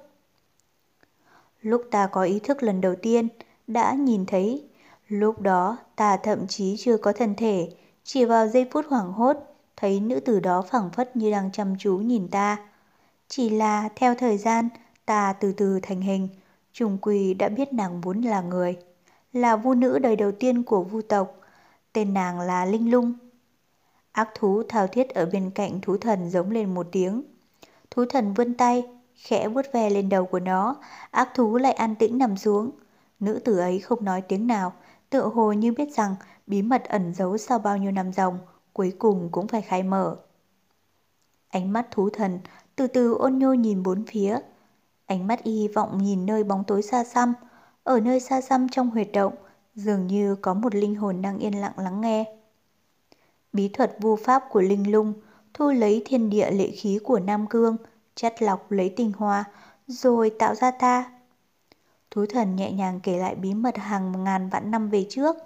Lúc 1.61 1.83
ta 1.91 2.07
có 2.07 2.23
ý 2.23 2.39
thức 2.39 2.63
lần 2.63 2.81
đầu 2.81 2.95
tiên, 3.03 3.29
đã 3.67 3.93
nhìn 3.93 4.27
thấy. 4.27 4.65
Lúc 5.09 5.41
đó 5.41 5.77
ta 5.97 6.17
thậm 6.17 6.47
chí 6.47 6.77
chưa 6.79 6.97
có 6.97 7.13
thân 7.13 7.35
thể, 7.35 7.71
chỉ 8.05 8.25
vào 8.25 8.49
giây 8.49 8.67
phút 8.73 8.87
hoảng 8.89 9.13
hốt, 9.13 9.37
thấy 9.77 10.01
nữ 10.01 10.21
tử 10.21 10.41
đó 10.41 10.63
phảng 10.63 10.91
phất 10.91 11.17
như 11.17 11.31
đang 11.31 11.53
chăm 11.53 11.75
chú 11.79 11.97
nhìn 11.97 12.29
ta. 12.29 12.57
Chỉ 13.29 13.51
là 13.51 13.89
theo 13.97 14.15
thời 14.15 14.39
gian, 14.39 14.69
ta 15.07 15.33
từ 15.33 15.53
từ 15.53 15.81
thành 15.83 16.01
hình, 16.01 16.29
trùng 16.73 16.99
quỳ 17.03 17.35
đã 17.35 17.49
biết 17.49 17.73
nàng 17.73 18.01
muốn 18.01 18.23
là 18.23 18.41
người. 18.41 18.77
Là 19.33 19.57
vu 19.57 19.75
nữ 19.75 19.99
đời 19.99 20.17
đầu 20.17 20.33
tiên 20.33 20.63
của 20.63 20.83
vu 20.83 21.03
tộc, 21.03 21.35
tên 21.93 22.15
nàng 22.15 22.41
là 22.41 22.65
Linh 22.65 22.91
Lung. 22.91 23.15
Ác 24.15 24.29
thú 24.35 24.63
thao 24.69 24.87
thiết 24.87 25.09
ở 25.09 25.27
bên 25.27 25.51
cạnh 25.51 25.81
thú 25.81 25.97
thần 25.97 26.31
giống 26.31 26.51
lên 26.51 26.75
một 26.75 26.87
tiếng. 26.93 27.23
Thú 27.91 28.05
thần 28.09 28.35
vươn 28.35 28.55
tay, 28.55 28.85
khẽ 29.15 29.49
vuốt 29.49 29.67
ve 29.73 29.91
lên 29.91 30.09
đầu 30.09 30.27
của 30.27 30.41
nó, 30.41 30.77
ác 31.11 31.29
thú 31.35 31.57
lại 31.57 31.73
an 31.73 31.95
tĩnh 31.95 32.19
nằm 32.19 32.37
xuống. 32.37 32.71
Nữ 33.21 33.41
tử 33.45 33.59
ấy 33.59 33.79
không 33.79 34.05
nói 34.05 34.21
tiếng 34.21 34.47
nào, 34.47 34.73
tựa 35.11 35.29
hồ 35.29 35.53
như 35.53 35.73
biết 35.73 35.89
rằng 35.97 36.15
bí 36.47 36.63
mật 36.63 36.85
ẩn 36.85 37.15
giấu 37.15 37.39
sau 37.39 37.59
bao 37.59 37.77
nhiêu 37.77 37.91
năm 37.93 38.13
dòng 38.13 38.39
cuối 38.73 38.93
cùng 38.99 39.29
cũng 39.33 39.49
phải 39.49 39.63
khai 39.63 39.83
mở. 39.83 40.17
Ánh 41.49 41.73
mắt 41.73 41.87
thú 41.91 42.11
thần 42.11 42.39
từ 42.77 42.87
từ 42.87 43.15
ôn 43.15 43.39
nhô 43.39 43.53
nhìn 43.53 43.83
bốn 43.83 44.05
phía. 44.07 44.39
Ánh 45.07 45.27
mắt 45.27 45.43
y 45.43 45.69
vọng 45.69 45.99
nhìn 46.03 46.27
nơi 46.27 46.45
bóng 46.45 46.65
tối 46.65 46.83
xa 46.83 47.05
xăm, 47.05 47.35
ở 47.85 48.01
nơi 48.01 48.21
xa 48.21 48.41
xăm 48.41 48.67
trong 48.69 48.91
huyệt 48.91 49.09
động, 49.13 49.35
dường 49.75 50.07
như 50.07 50.35
có 50.35 50.55
một 50.55 50.75
linh 50.75 50.95
hồn 50.95 51.23
đang 51.23 51.39
yên 51.39 51.61
lặng 51.61 51.79
lắng 51.79 52.01
nghe. 52.01 52.44
Bí 53.55 53.69
thuật 53.69 53.97
vu 54.01 54.17
pháp 54.17 54.45
của 54.51 54.61
linh 54.61 54.93
lung 54.93 55.13
thu 55.55 55.71
lấy 55.71 56.03
thiên 56.05 56.31
địa 56.31 56.51
lệ 56.51 56.71
khí 56.71 56.99
của 57.05 57.19
Nam 57.19 57.47
Cương, 57.47 57.77
chắt 58.15 58.43
lọc 58.43 58.73
lấy 58.73 58.89
tinh 58.97 59.13
hoa, 59.17 59.45
rồi 59.87 60.31
tạo 60.39 60.55
ra 60.55 60.71
ta. 60.71 61.13
Thú 62.11 62.27
thần 62.27 62.57
nhẹ 62.57 62.73
nhàng 62.73 63.01
kể 63.03 63.19
lại 63.19 63.35
bí 63.35 63.55
mật 63.55 63.77
hàng 63.77 64.25
ngàn 64.25 64.49
vạn 64.49 64.71
năm 64.71 64.91
về 64.91 65.07
trước, 65.11 65.37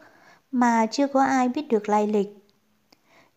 mà 0.52 0.86
chưa 0.90 1.06
có 1.06 1.24
ai 1.24 1.48
biết 1.48 1.68
được 1.68 1.88
lai 1.88 2.06
lịch. 2.06 2.28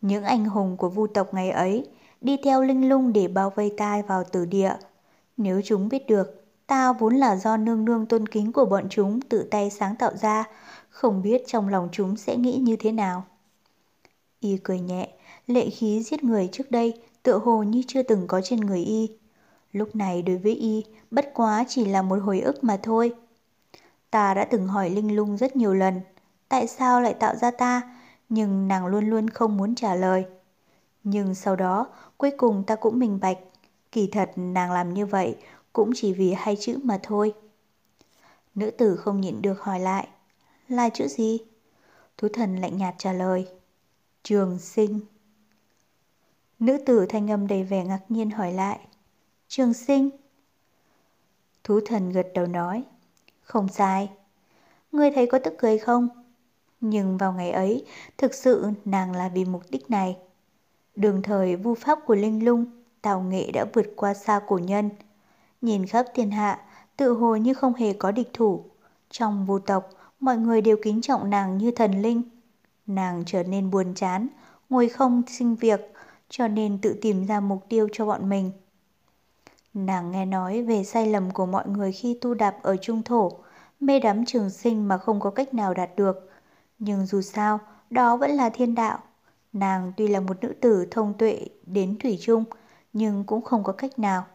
Những 0.01 0.23
anh 0.23 0.45
hùng 0.45 0.77
của 0.77 0.89
vu 0.89 1.07
tộc 1.07 1.33
ngày 1.33 1.49
ấy 1.49 1.87
đi 2.21 2.37
theo 2.43 2.61
linh 2.61 2.89
lung 2.89 3.13
để 3.13 3.27
bao 3.27 3.49
vây 3.55 3.73
tai 3.77 4.03
vào 4.03 4.23
tử 4.23 4.45
địa. 4.45 4.73
Nếu 5.37 5.61
chúng 5.65 5.89
biết 5.89 6.07
được, 6.07 6.45
ta 6.67 6.93
vốn 6.93 7.15
là 7.15 7.35
do 7.35 7.57
nương 7.57 7.85
nương 7.85 8.05
tôn 8.05 8.27
kính 8.27 8.53
của 8.53 8.65
bọn 8.65 8.87
chúng 8.89 9.21
tự 9.21 9.47
tay 9.51 9.69
sáng 9.69 9.95
tạo 9.95 10.11
ra, 10.21 10.43
không 10.89 11.21
biết 11.21 11.43
trong 11.47 11.67
lòng 11.67 11.89
chúng 11.91 12.17
sẽ 12.17 12.35
nghĩ 12.35 12.57
như 12.57 12.75
thế 12.75 12.91
nào. 12.91 13.23
Y 14.41 14.57
cười 14.63 14.79
nhẹ, 14.79 15.09
lệ 15.47 15.69
khí 15.69 16.03
giết 16.03 16.23
người 16.23 16.49
trước 16.51 16.71
đây 16.71 17.01
tựa 17.23 17.37
hồ 17.37 17.63
như 17.63 17.81
chưa 17.87 18.03
từng 18.03 18.27
có 18.27 18.41
trên 18.43 18.59
người 18.59 18.83
Y. 18.83 19.09
Lúc 19.71 19.95
này 19.95 20.21
đối 20.21 20.37
với 20.37 20.55
Y, 20.55 20.85
bất 21.11 21.31
quá 21.33 21.65
chỉ 21.67 21.85
là 21.85 22.01
một 22.01 22.19
hồi 22.23 22.39
ức 22.39 22.63
mà 22.63 22.77
thôi. 22.83 23.13
Ta 24.09 24.33
đã 24.33 24.45
từng 24.45 24.67
hỏi 24.67 24.89
Linh 24.89 25.15
Lung 25.15 25.37
rất 25.37 25.55
nhiều 25.55 25.73
lần, 25.73 26.01
tại 26.49 26.67
sao 26.67 27.01
lại 27.01 27.13
tạo 27.13 27.35
ra 27.35 27.51
ta, 27.51 27.81
nhưng 28.29 28.67
nàng 28.67 28.85
luôn 28.85 29.09
luôn 29.09 29.29
không 29.29 29.57
muốn 29.57 29.75
trả 29.75 29.95
lời. 29.95 30.25
Nhưng 31.03 31.35
sau 31.35 31.55
đó, 31.55 31.87
cuối 32.17 32.31
cùng 32.37 32.63
ta 32.67 32.75
cũng 32.75 32.99
minh 32.99 33.19
bạch, 33.21 33.37
kỳ 33.91 34.07
thật 34.07 34.31
nàng 34.35 34.71
làm 34.71 34.93
như 34.93 35.05
vậy 35.05 35.35
cũng 35.73 35.91
chỉ 35.95 36.13
vì 36.13 36.33
hai 36.33 36.55
chữ 36.59 36.79
mà 36.83 36.99
thôi. 37.03 37.33
Nữ 38.55 38.71
tử 38.71 38.95
không 38.95 39.21
nhịn 39.21 39.41
được 39.41 39.61
hỏi 39.61 39.79
lại, 39.79 40.07
là 40.67 40.89
chữ 40.89 41.07
gì? 41.07 41.39
Thú 42.17 42.27
thần 42.33 42.55
lạnh 42.55 42.77
nhạt 42.77 42.95
trả 42.97 43.13
lời, 43.13 43.47
trường 44.23 44.59
sinh. 44.59 44.99
Nữ 46.59 46.77
tử 46.85 47.05
thanh 47.09 47.31
âm 47.31 47.47
đầy 47.47 47.63
vẻ 47.63 47.85
ngạc 47.85 48.01
nhiên 48.09 48.29
hỏi 48.29 48.53
lại, 48.53 48.79
trường 49.47 49.73
sinh. 49.73 50.09
Thú 51.63 51.79
thần 51.85 52.11
gật 52.11 52.27
đầu 52.33 52.45
nói, 52.45 52.83
không 53.41 53.67
sai. 53.67 54.09
Ngươi 54.91 55.11
thấy 55.11 55.27
có 55.27 55.39
tức 55.39 55.53
cười 55.57 55.77
không? 55.77 56.09
Nhưng 56.81 57.17
vào 57.17 57.33
ngày 57.33 57.51
ấy, 57.51 57.85
thực 58.17 58.33
sự 58.33 58.71
nàng 58.85 59.15
là 59.15 59.29
vì 59.29 59.45
mục 59.45 59.63
đích 59.69 59.89
này. 59.89 60.17
Đường 60.95 61.21
thời 61.21 61.55
vu 61.55 61.75
pháp 61.75 61.99
của 62.05 62.15
Linh 62.15 62.45
Lung, 62.45 62.65
tào 63.01 63.21
nghệ 63.21 63.51
đã 63.51 63.65
vượt 63.73 63.87
qua 63.95 64.13
xa 64.13 64.41
cổ 64.47 64.57
nhân. 64.57 64.89
Nhìn 65.61 65.85
khắp 65.87 66.05
thiên 66.13 66.31
hạ, 66.31 66.59
tự 66.97 67.13
hồ 67.13 67.35
như 67.35 67.53
không 67.53 67.73
hề 67.73 67.93
có 67.93 68.11
địch 68.11 68.29
thủ. 68.33 68.65
Trong 69.09 69.45
vô 69.45 69.59
tộc, 69.59 69.89
mọi 70.19 70.37
người 70.37 70.61
đều 70.61 70.77
kính 70.83 71.01
trọng 71.01 71.29
nàng 71.29 71.57
như 71.57 71.71
thần 71.71 72.01
linh. 72.01 72.40
Nàng 72.95 73.23
trở 73.25 73.43
nên 73.43 73.71
buồn 73.71 73.93
chán, 73.95 74.27
ngồi 74.69 74.89
không 74.89 75.23
sinh 75.27 75.55
việc, 75.55 75.93
cho 76.29 76.47
nên 76.47 76.77
tự 76.81 76.97
tìm 77.01 77.25
ra 77.25 77.39
mục 77.39 77.65
tiêu 77.69 77.87
cho 77.93 78.05
bọn 78.05 78.29
mình. 78.29 78.51
Nàng 79.73 80.11
nghe 80.11 80.25
nói 80.25 80.63
về 80.63 80.83
sai 80.83 81.07
lầm 81.07 81.31
của 81.31 81.45
mọi 81.45 81.67
người 81.67 81.91
khi 81.91 82.17
tu 82.21 82.33
đạp 82.33 82.57
ở 82.61 82.77
trung 82.77 83.03
thổ, 83.03 83.31
mê 83.79 83.99
đắm 83.99 84.25
trường 84.25 84.49
sinh 84.49 84.87
mà 84.87 84.97
không 84.97 85.19
có 85.19 85.29
cách 85.29 85.53
nào 85.53 85.73
đạt 85.73 85.89
được. 85.95 86.29
Nhưng 86.79 87.05
dù 87.05 87.21
sao, 87.21 87.59
đó 87.89 88.17
vẫn 88.17 88.31
là 88.31 88.49
thiên 88.49 88.75
đạo. 88.75 88.99
Nàng 89.53 89.93
tuy 89.97 90.07
là 90.07 90.19
một 90.19 90.37
nữ 90.41 90.53
tử 90.61 90.87
thông 90.91 91.13
tuệ 91.17 91.47
đến 91.65 91.97
thủy 91.99 92.17
chung, 92.21 92.43
nhưng 92.93 93.23
cũng 93.23 93.41
không 93.41 93.63
có 93.63 93.73
cách 93.73 93.99
nào. 93.99 94.25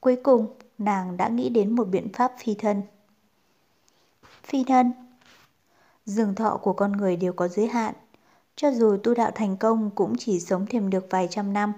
Cuối 0.00 0.16
cùng, 0.22 0.46
nàng 0.78 1.16
đã 1.16 1.28
nghĩ 1.28 1.48
đến 1.48 1.74
một 1.76 1.84
biện 1.84 2.08
pháp 2.12 2.32
phi 2.38 2.54
thân. 2.54 2.82
Phi 4.42 4.64
thân 4.64 4.92
dường 6.06 6.34
thọ 6.34 6.56
của 6.62 6.72
con 6.72 6.92
người 6.92 7.16
đều 7.16 7.32
có 7.32 7.48
giới 7.48 7.66
hạn. 7.66 7.94
Cho 8.56 8.72
dù 8.72 8.96
tu 9.02 9.14
đạo 9.14 9.30
thành 9.34 9.56
công 9.56 9.90
cũng 9.94 10.16
chỉ 10.18 10.40
sống 10.40 10.66
thêm 10.70 10.90
được 10.90 11.06
vài 11.10 11.28
trăm 11.30 11.52
năm. 11.52 11.72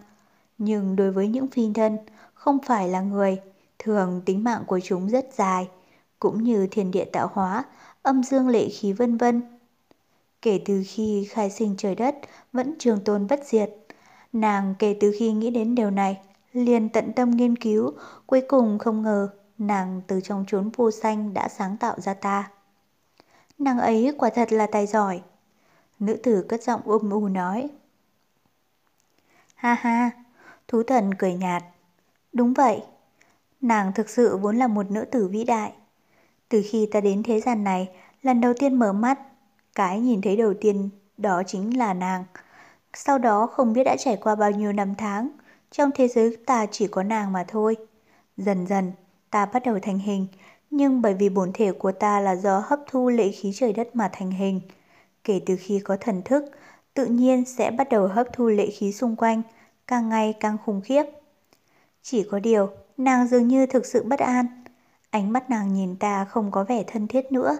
Nhưng 0.58 0.96
đối 0.96 1.12
với 1.12 1.28
những 1.28 1.46
phi 1.48 1.72
thân, 1.74 1.98
không 2.34 2.58
phải 2.66 2.88
là 2.88 3.00
người, 3.00 3.40
thường 3.78 4.22
tính 4.24 4.44
mạng 4.44 4.62
của 4.66 4.80
chúng 4.80 5.08
rất 5.08 5.28
dài, 5.36 5.68
cũng 6.18 6.42
như 6.42 6.66
thiên 6.70 6.90
địa 6.90 7.04
tạo 7.04 7.30
hóa, 7.32 7.64
âm 8.02 8.22
dương 8.22 8.48
lệ 8.48 8.68
khí 8.68 8.92
vân 8.92 9.16
vân. 9.16 9.42
Kể 10.42 10.60
từ 10.64 10.82
khi 10.86 11.28
khai 11.30 11.50
sinh 11.50 11.74
trời 11.78 11.94
đất 11.94 12.16
vẫn 12.52 12.74
trường 12.78 13.04
tồn 13.04 13.26
bất 13.26 13.40
diệt, 13.44 13.70
nàng 14.32 14.74
kể 14.78 14.96
từ 15.00 15.12
khi 15.18 15.32
nghĩ 15.32 15.50
đến 15.50 15.74
điều 15.74 15.90
này, 15.90 16.20
liền 16.52 16.88
tận 16.88 17.12
tâm 17.12 17.30
nghiên 17.30 17.56
cứu, 17.56 17.92
cuối 18.26 18.42
cùng 18.48 18.78
không 18.78 19.02
ngờ 19.02 19.28
nàng 19.58 20.00
từ 20.06 20.20
trong 20.20 20.44
chốn 20.48 20.70
vô 20.76 20.90
xanh 20.90 21.34
đã 21.34 21.48
sáng 21.48 21.76
tạo 21.76 22.00
ra 22.00 22.14
ta. 22.14 22.50
Nàng 23.62 23.78
ấy 23.78 24.14
quả 24.18 24.30
thật 24.30 24.52
là 24.52 24.66
tài 24.66 24.86
giỏi. 24.86 25.22
Nữ 25.98 26.16
tử 26.22 26.44
cất 26.48 26.62
giọng 26.62 26.80
ôm 26.84 27.10
u 27.10 27.28
nói. 27.28 27.70
Ha 29.54 29.74
ha, 29.74 30.10
thú 30.68 30.82
thần 30.82 31.14
cười 31.14 31.34
nhạt. 31.34 31.64
Đúng 32.32 32.54
vậy, 32.54 32.82
nàng 33.60 33.92
thực 33.92 34.08
sự 34.08 34.36
vốn 34.36 34.56
là 34.56 34.66
một 34.66 34.90
nữ 34.90 35.04
tử 35.04 35.28
vĩ 35.28 35.44
đại. 35.44 35.72
Từ 36.48 36.62
khi 36.70 36.88
ta 36.92 37.00
đến 37.00 37.22
thế 37.22 37.40
gian 37.40 37.64
này, 37.64 37.90
lần 38.22 38.40
đầu 38.40 38.52
tiên 38.58 38.74
mở 38.74 38.92
mắt, 38.92 39.18
cái 39.74 40.00
nhìn 40.00 40.20
thấy 40.22 40.36
đầu 40.36 40.54
tiên 40.60 40.90
đó 41.16 41.42
chính 41.46 41.78
là 41.78 41.94
nàng. 41.94 42.24
Sau 42.94 43.18
đó 43.18 43.46
không 43.46 43.72
biết 43.72 43.84
đã 43.84 43.96
trải 43.98 44.16
qua 44.16 44.34
bao 44.34 44.50
nhiêu 44.50 44.72
năm 44.72 44.94
tháng, 44.98 45.28
trong 45.70 45.90
thế 45.94 46.08
giới 46.08 46.36
ta 46.46 46.66
chỉ 46.66 46.86
có 46.86 47.02
nàng 47.02 47.32
mà 47.32 47.44
thôi. 47.48 47.76
Dần 48.36 48.66
dần, 48.66 48.92
ta 49.30 49.46
bắt 49.46 49.62
đầu 49.64 49.78
thành 49.82 49.98
hình, 49.98 50.26
nhưng 50.72 51.02
bởi 51.02 51.14
vì 51.14 51.28
bổn 51.28 51.50
thể 51.54 51.72
của 51.72 51.92
ta 51.92 52.20
là 52.20 52.36
do 52.36 52.62
hấp 52.66 52.80
thu 52.86 53.08
lệ 53.08 53.30
khí 53.30 53.52
trời 53.54 53.72
đất 53.72 53.96
mà 53.96 54.10
thành 54.12 54.30
hình. 54.30 54.60
Kể 55.24 55.40
từ 55.46 55.56
khi 55.60 55.80
có 55.84 55.96
thần 56.00 56.22
thức, 56.24 56.44
tự 56.94 57.06
nhiên 57.06 57.44
sẽ 57.44 57.70
bắt 57.70 57.88
đầu 57.88 58.06
hấp 58.06 58.26
thu 58.32 58.46
lệ 58.48 58.66
khí 58.70 58.92
xung 58.92 59.16
quanh, 59.16 59.42
càng 59.86 60.08
ngày 60.08 60.34
càng 60.40 60.56
khủng 60.64 60.80
khiếp. 60.80 61.02
Chỉ 62.02 62.22
có 62.30 62.38
điều, 62.38 62.70
nàng 62.96 63.28
dường 63.28 63.48
như 63.48 63.66
thực 63.66 63.86
sự 63.86 64.02
bất 64.02 64.20
an. 64.20 64.46
Ánh 65.10 65.32
mắt 65.32 65.50
nàng 65.50 65.74
nhìn 65.74 65.96
ta 65.96 66.24
không 66.24 66.50
có 66.50 66.64
vẻ 66.64 66.84
thân 66.86 67.08
thiết 67.08 67.32
nữa, 67.32 67.58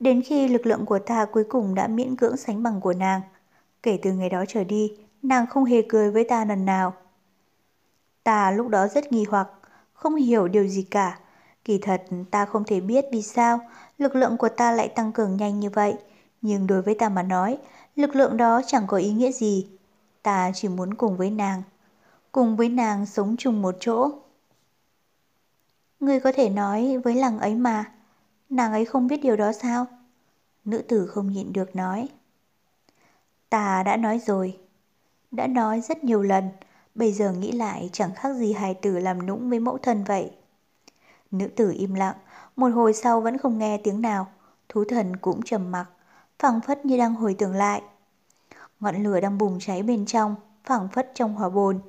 đến 0.00 0.22
khi 0.22 0.48
lực 0.48 0.66
lượng 0.66 0.86
của 0.86 0.98
ta 0.98 1.24
cuối 1.24 1.44
cùng 1.48 1.74
đã 1.74 1.86
miễn 1.86 2.16
cưỡng 2.16 2.36
sánh 2.36 2.62
bằng 2.62 2.80
của 2.80 2.92
nàng. 2.92 3.20
Kể 3.82 3.98
từ 4.02 4.12
ngày 4.12 4.28
đó 4.28 4.44
trở 4.48 4.64
đi, 4.64 4.92
nàng 5.22 5.46
không 5.46 5.64
hề 5.64 5.82
cười 5.88 6.10
với 6.10 6.24
ta 6.24 6.44
lần 6.44 6.64
nào. 6.64 6.94
Ta 8.24 8.50
lúc 8.50 8.68
đó 8.68 8.88
rất 8.88 9.12
nghi 9.12 9.24
hoặc, 9.30 9.48
không 9.92 10.14
hiểu 10.14 10.48
điều 10.48 10.66
gì 10.66 10.82
cả. 10.82 11.18
Kỳ 11.64 11.78
thật 11.78 12.02
ta 12.30 12.44
không 12.46 12.64
thể 12.64 12.80
biết 12.80 13.04
vì 13.12 13.22
sao 13.22 13.60
lực 13.98 14.14
lượng 14.14 14.36
của 14.36 14.48
ta 14.48 14.72
lại 14.72 14.88
tăng 14.88 15.12
cường 15.12 15.36
nhanh 15.36 15.60
như 15.60 15.70
vậy. 15.70 15.94
Nhưng 16.42 16.66
đối 16.66 16.82
với 16.82 16.94
ta 16.94 17.08
mà 17.08 17.22
nói, 17.22 17.58
lực 17.96 18.16
lượng 18.16 18.36
đó 18.36 18.62
chẳng 18.66 18.86
có 18.86 18.96
ý 18.96 19.12
nghĩa 19.12 19.32
gì. 19.32 19.66
Ta 20.22 20.50
chỉ 20.54 20.68
muốn 20.68 20.94
cùng 20.94 21.16
với 21.16 21.30
nàng. 21.30 21.62
cùng 22.32 22.56
với 22.56 22.68
nàng 22.68 23.06
sống 23.06 23.36
chung 23.38 23.62
một 23.62 23.76
chỗ. 23.80 24.10
Ngươi 26.00 26.20
có 26.20 26.32
thể 26.32 26.50
nói 26.50 26.98
với 27.04 27.14
làng 27.14 27.38
ấy 27.38 27.54
mà, 27.54 27.92
nàng 28.50 28.72
ấy 28.72 28.84
không 28.84 29.06
biết 29.06 29.16
điều 29.22 29.36
đó 29.36 29.52
sao? 29.52 29.86
Nữ 30.64 30.78
tử 30.88 31.06
không 31.06 31.32
nhịn 31.32 31.52
được 31.52 31.76
nói. 31.76 32.08
Ta 33.50 33.82
đã 33.82 33.96
nói 33.96 34.18
rồi, 34.18 34.58
đã 35.30 35.46
nói 35.46 35.80
rất 35.80 36.04
nhiều 36.04 36.22
lần, 36.22 36.48
bây 36.94 37.12
giờ 37.12 37.32
nghĩ 37.32 37.52
lại 37.52 37.90
chẳng 37.92 38.14
khác 38.14 38.34
gì 38.36 38.52
hài 38.52 38.74
tử 38.74 38.98
làm 38.98 39.26
nũng 39.26 39.50
với 39.50 39.60
mẫu 39.60 39.78
thân 39.78 40.04
vậy. 40.04 40.30
Nữ 41.30 41.46
tử 41.56 41.74
im 41.78 41.94
lặng, 41.94 42.16
một 42.56 42.68
hồi 42.68 42.92
sau 42.92 43.20
vẫn 43.20 43.38
không 43.38 43.58
nghe 43.58 43.78
tiếng 43.84 44.00
nào, 44.00 44.26
thú 44.68 44.84
thần 44.88 45.16
cũng 45.16 45.42
trầm 45.42 45.70
mặc, 45.70 45.86
phảng 46.38 46.60
phất 46.60 46.84
như 46.84 46.98
đang 46.98 47.14
hồi 47.14 47.34
tưởng 47.38 47.54
lại. 47.54 47.82
Ngọn 48.80 49.02
lửa 49.02 49.20
đang 49.20 49.38
bùng 49.38 49.58
cháy 49.60 49.82
bên 49.82 50.06
trong, 50.06 50.36
phảng 50.64 50.88
phất 50.88 51.10
trong 51.14 51.34
hỏa 51.34 51.48
bồn, 51.48 51.80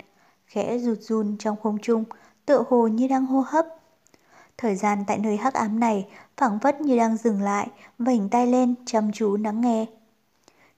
khẽ 0.46 0.78
rụt 0.80 0.98
run 1.02 1.36
trong 1.40 1.56
không 1.64 1.78
trung, 1.82 2.04
tựa 2.46 2.64
hồ 2.70 2.88
như 2.88 3.08
đang 3.08 3.26
hô 3.26 3.44
hấp. 3.48 3.66
Thời 4.58 4.76
gian 4.76 5.04
tại 5.08 5.18
nơi 5.18 5.38
hắc 5.38 5.54
ám 5.54 5.80
này 5.80 6.08
phảng 6.38 6.60
phất 6.60 6.82
như 6.82 6.98
đang 6.98 7.18
dừng 7.18 7.42
lại, 7.42 7.68
vảnh 7.98 8.30
tay 8.30 8.48
lên 8.48 8.76
chăm 8.86 9.12
chú 9.12 9.38
lắng 9.38 9.62
nghe. 9.62 9.86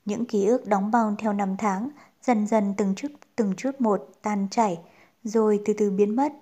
Những 0.06 0.26
ký 0.26 0.46
ức 0.46 0.68
đóng 0.68 0.92
băng 0.92 1.16
theo 1.16 1.34
năm 1.34 1.58
tháng, 1.58 1.90
dần 2.22 2.48
dần 2.48 2.74
từng 2.78 2.96
chút 2.96 3.08
từng 3.36 3.54
chút 3.58 3.72
một 3.80 4.10
tan 4.22 4.48
chảy, 4.52 4.80
rồi 5.24 5.62
từ 5.66 5.74
từ 5.78 5.92
biến 5.92 6.16
mất. 6.16 6.34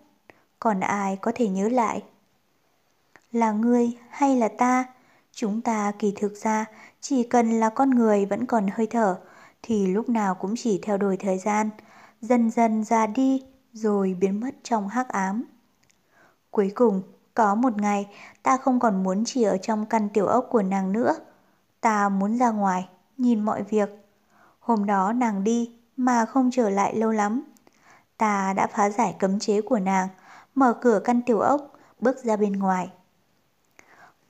Còn 0.59 0.79
ai 0.79 1.17
có 1.21 1.31
thể 1.35 1.47
nhớ 1.47 1.69
lại? 1.69 2.03
Là 3.31 3.51
ngươi 3.51 3.91
hay 4.09 4.35
là 4.35 4.47
ta? 4.47 4.85
Chúng 5.31 5.61
ta 5.61 5.91
kỳ 5.99 6.13
thực 6.15 6.35
ra 6.35 6.65
chỉ 7.01 7.23
cần 7.23 7.59
là 7.59 7.69
con 7.69 7.89
người 7.89 8.25
vẫn 8.25 8.45
còn 8.45 8.67
hơi 8.73 8.87
thở 8.87 9.19
thì 9.61 9.87
lúc 9.87 10.09
nào 10.09 10.35
cũng 10.35 10.53
chỉ 10.57 10.79
theo 10.83 10.97
đuổi 10.97 11.17
thời 11.17 11.37
gian, 11.37 11.69
dần 12.21 12.51
dần 12.51 12.83
ra 12.83 13.07
đi 13.07 13.43
rồi 13.73 14.17
biến 14.19 14.39
mất 14.39 14.49
trong 14.63 14.87
hắc 14.89 15.09
ám. 15.09 15.43
Cuối 16.51 16.71
cùng, 16.75 17.01
có 17.33 17.55
một 17.55 17.77
ngày 17.77 18.07
ta 18.43 18.57
không 18.57 18.79
còn 18.79 19.03
muốn 19.03 19.23
chỉ 19.25 19.43
ở 19.43 19.57
trong 19.57 19.85
căn 19.85 20.09
tiểu 20.09 20.27
ốc 20.27 20.47
của 20.49 20.61
nàng 20.61 20.91
nữa. 20.91 21.15
Ta 21.81 22.09
muốn 22.09 22.37
ra 22.37 22.49
ngoài, 22.49 22.89
nhìn 23.17 23.45
mọi 23.45 23.63
việc. 23.63 23.89
Hôm 24.59 24.85
đó 24.85 25.13
nàng 25.13 25.43
đi 25.43 25.71
mà 25.97 26.25
không 26.25 26.49
trở 26.51 26.69
lại 26.69 26.95
lâu 26.95 27.11
lắm. 27.11 27.43
Ta 28.17 28.53
đã 28.53 28.67
phá 28.67 28.89
giải 28.89 29.15
cấm 29.19 29.39
chế 29.39 29.61
của 29.61 29.79
nàng, 29.79 30.07
mở 30.55 30.73
cửa 30.81 31.01
căn 31.03 31.21
tiểu 31.21 31.39
ốc, 31.39 31.73
bước 31.99 32.23
ra 32.23 32.37
bên 32.37 32.53
ngoài. 32.53 32.91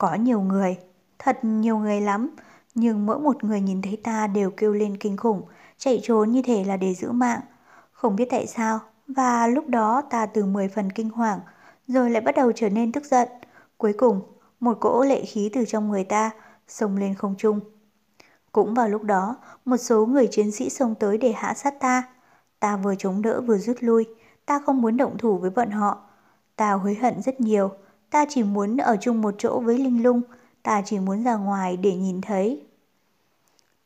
Có 0.02 0.14
nhiều 0.14 0.40
người, 0.40 0.76
thật 1.18 1.38
nhiều 1.42 1.78
người 1.78 2.00
lắm, 2.00 2.30
nhưng 2.74 3.06
mỗi 3.06 3.18
một 3.18 3.44
người 3.44 3.60
nhìn 3.60 3.82
thấy 3.82 4.00
ta 4.04 4.26
đều 4.26 4.50
kêu 4.50 4.72
lên 4.72 4.96
kinh 4.96 5.16
khủng, 5.16 5.42
chạy 5.78 6.00
trốn 6.02 6.30
như 6.30 6.42
thể 6.42 6.64
là 6.64 6.76
để 6.76 6.94
giữ 6.94 7.12
mạng. 7.12 7.40
Không 7.92 8.16
biết 8.16 8.28
tại 8.30 8.46
sao, 8.46 8.80
và 9.06 9.46
lúc 9.46 9.68
đó 9.68 10.02
ta 10.10 10.26
từ 10.26 10.44
10 10.44 10.68
phần 10.68 10.92
kinh 10.92 11.10
hoàng, 11.10 11.40
rồi 11.86 12.10
lại 12.10 12.20
bắt 12.20 12.34
đầu 12.36 12.52
trở 12.52 12.68
nên 12.68 12.92
tức 12.92 13.04
giận. 13.04 13.28
Cuối 13.76 13.92
cùng, 13.92 14.20
một 14.60 14.80
cỗ 14.80 15.04
lệ 15.04 15.24
khí 15.24 15.50
từ 15.52 15.64
trong 15.64 15.88
người 15.88 16.04
ta 16.04 16.30
xông 16.68 16.96
lên 16.96 17.14
không 17.14 17.34
trung. 17.38 17.60
Cũng 18.52 18.74
vào 18.74 18.88
lúc 18.88 19.02
đó, 19.02 19.36
một 19.64 19.76
số 19.76 20.06
người 20.06 20.28
chiến 20.30 20.50
sĩ 20.50 20.70
xông 20.70 20.94
tới 20.94 21.18
để 21.18 21.32
hạ 21.32 21.54
sát 21.54 21.80
ta. 21.80 22.02
Ta 22.60 22.76
vừa 22.76 22.94
chống 22.98 23.22
đỡ 23.22 23.40
vừa 23.40 23.58
rút 23.58 23.76
lui, 23.80 24.04
ta 24.46 24.60
không 24.66 24.82
muốn 24.82 24.96
động 24.96 25.18
thủ 25.18 25.38
với 25.38 25.50
bọn 25.50 25.70
họ. 25.70 25.98
Ta 26.56 26.72
hối 26.72 26.94
hận 26.94 27.22
rất 27.22 27.40
nhiều, 27.40 27.70
ta 28.12 28.24
chỉ 28.28 28.42
muốn 28.42 28.76
ở 28.76 28.96
chung 29.00 29.22
một 29.22 29.34
chỗ 29.38 29.60
với 29.60 29.78
Linh 29.78 30.02
Lung, 30.02 30.22
ta 30.62 30.82
chỉ 30.84 30.98
muốn 30.98 31.24
ra 31.24 31.36
ngoài 31.36 31.76
để 31.76 31.96
nhìn 31.96 32.20
thấy. 32.20 32.66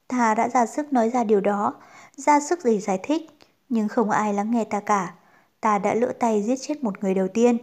Ta 0.08 0.34
đã 0.34 0.48
ra 0.48 0.66
sức 0.66 0.92
nói 0.92 1.10
ra 1.10 1.24
điều 1.24 1.40
đó, 1.40 1.74
ra 2.16 2.40
sức 2.40 2.58
để 2.64 2.80
giải 2.80 3.00
thích, 3.02 3.38
nhưng 3.68 3.88
không 3.88 4.10
ai 4.10 4.34
lắng 4.34 4.50
nghe 4.50 4.64
ta 4.64 4.80
cả. 4.80 5.14
Ta 5.60 5.78
đã 5.78 5.94
lỡ 5.94 6.12
tay 6.20 6.42
giết 6.42 6.56
chết 6.60 6.84
một 6.84 7.02
người 7.02 7.14
đầu 7.14 7.28
tiên. 7.28 7.58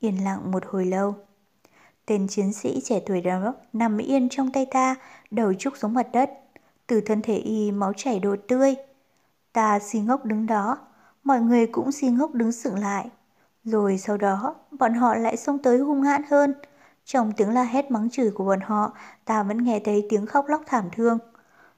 Yên 0.00 0.24
lặng 0.24 0.50
một 0.50 0.62
hồi 0.66 0.84
lâu. 0.84 1.14
Tên 2.06 2.28
chiến 2.28 2.52
sĩ 2.52 2.80
trẻ 2.84 3.00
tuổi 3.06 3.20
đó 3.20 3.54
nằm 3.72 3.98
yên 3.98 4.28
trong 4.28 4.52
tay 4.52 4.66
ta, 4.66 4.94
đầu 5.30 5.54
trúc 5.54 5.76
xuống 5.76 5.94
mặt 5.94 6.06
đất. 6.12 6.30
Từ 6.86 7.00
thân 7.00 7.22
thể 7.22 7.36
y 7.36 7.70
máu 7.72 7.92
chảy 7.96 8.20
đồ 8.20 8.36
tươi. 8.48 8.74
Ta 9.52 9.78
si 9.78 10.00
ngốc 10.00 10.24
đứng 10.24 10.46
đó, 10.46 10.78
mọi 11.24 11.40
người 11.40 11.66
cũng 11.66 11.92
si 11.92 12.08
ngốc 12.08 12.34
đứng 12.34 12.52
sững 12.52 12.78
lại. 12.78 13.10
Rồi 13.70 13.98
sau 13.98 14.16
đó, 14.16 14.54
bọn 14.78 14.94
họ 14.94 15.14
lại 15.14 15.36
xông 15.36 15.58
tới 15.58 15.78
hung 15.78 16.02
hãn 16.02 16.22
hơn. 16.30 16.54
Trong 17.04 17.32
tiếng 17.32 17.50
la 17.50 17.62
hét 17.62 17.90
mắng 17.90 18.10
chửi 18.10 18.30
của 18.30 18.44
bọn 18.44 18.60
họ, 18.60 18.92
ta 19.24 19.42
vẫn 19.42 19.64
nghe 19.64 19.80
thấy 19.84 20.06
tiếng 20.08 20.26
khóc 20.26 20.44
lóc 20.48 20.62
thảm 20.66 20.84
thương. 20.92 21.18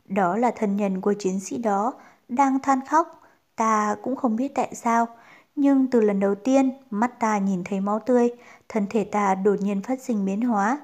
Đó 0.05 0.37
là 0.37 0.51
thân 0.57 0.77
nhân 0.77 1.01
của 1.01 1.15
chiến 1.19 1.41
sĩ 1.41 1.59
đó, 1.59 1.95
đang 2.29 2.59
than 2.61 2.81
khóc. 2.87 3.23
Ta 3.57 3.97
cũng 4.03 4.17
không 4.17 4.37
biết 4.37 4.55
tại 4.55 4.75
sao, 4.75 5.09
nhưng 5.57 5.91
từ 5.91 6.01
lần 6.01 6.21
đầu 6.21 6.35
tiên 6.35 6.71
mắt 6.91 7.21
ta 7.21 7.39
nhìn 7.39 7.65
thấy 7.65 7.81
máu 7.81 7.99
tươi, 7.99 8.31
thân 8.69 8.87
thể 8.91 9.05
ta 9.05 9.35
đột 9.35 9.57
nhiên 9.61 9.83
phát 9.83 10.01
sinh 10.03 10.25
biến 10.25 10.41
hóa. 10.43 10.81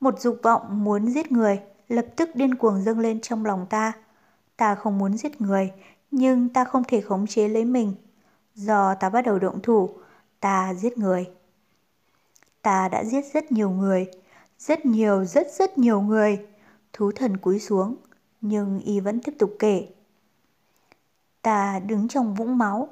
Một 0.00 0.20
dục 0.20 0.40
vọng 0.42 0.84
muốn 0.84 1.06
giết 1.10 1.32
người 1.32 1.60
lập 1.88 2.06
tức 2.16 2.30
điên 2.34 2.54
cuồng 2.54 2.82
dâng 2.82 2.98
lên 2.98 3.20
trong 3.20 3.46
lòng 3.46 3.66
ta. 3.70 3.92
Ta 4.56 4.74
không 4.74 4.98
muốn 4.98 5.16
giết 5.16 5.40
người, 5.40 5.72
nhưng 6.10 6.48
ta 6.48 6.64
không 6.64 6.82
thể 6.88 7.00
khống 7.00 7.26
chế 7.26 7.48
lấy 7.48 7.64
mình. 7.64 7.94
Do 8.54 8.94
ta 8.94 9.08
bắt 9.08 9.22
đầu 9.22 9.38
động 9.38 9.60
thủ, 9.62 9.90
ta 10.40 10.74
giết 10.74 10.98
người. 10.98 11.30
Ta 12.62 12.88
đã 12.88 13.04
giết 13.04 13.24
rất 13.34 13.52
nhiều 13.52 13.70
người, 13.70 14.06
rất 14.58 14.86
nhiều 14.86 15.24
rất 15.24 15.46
rất 15.58 15.78
nhiều 15.78 16.00
người. 16.00 16.46
Thú 16.92 17.12
thần 17.12 17.36
cúi 17.36 17.58
xuống, 17.58 17.96
nhưng 18.40 18.80
y 18.80 19.00
vẫn 19.00 19.20
tiếp 19.20 19.32
tục 19.38 19.56
kể. 19.58 19.88
Ta 21.42 21.78
đứng 21.78 22.08
trong 22.08 22.34
vũng 22.34 22.58
máu, 22.58 22.88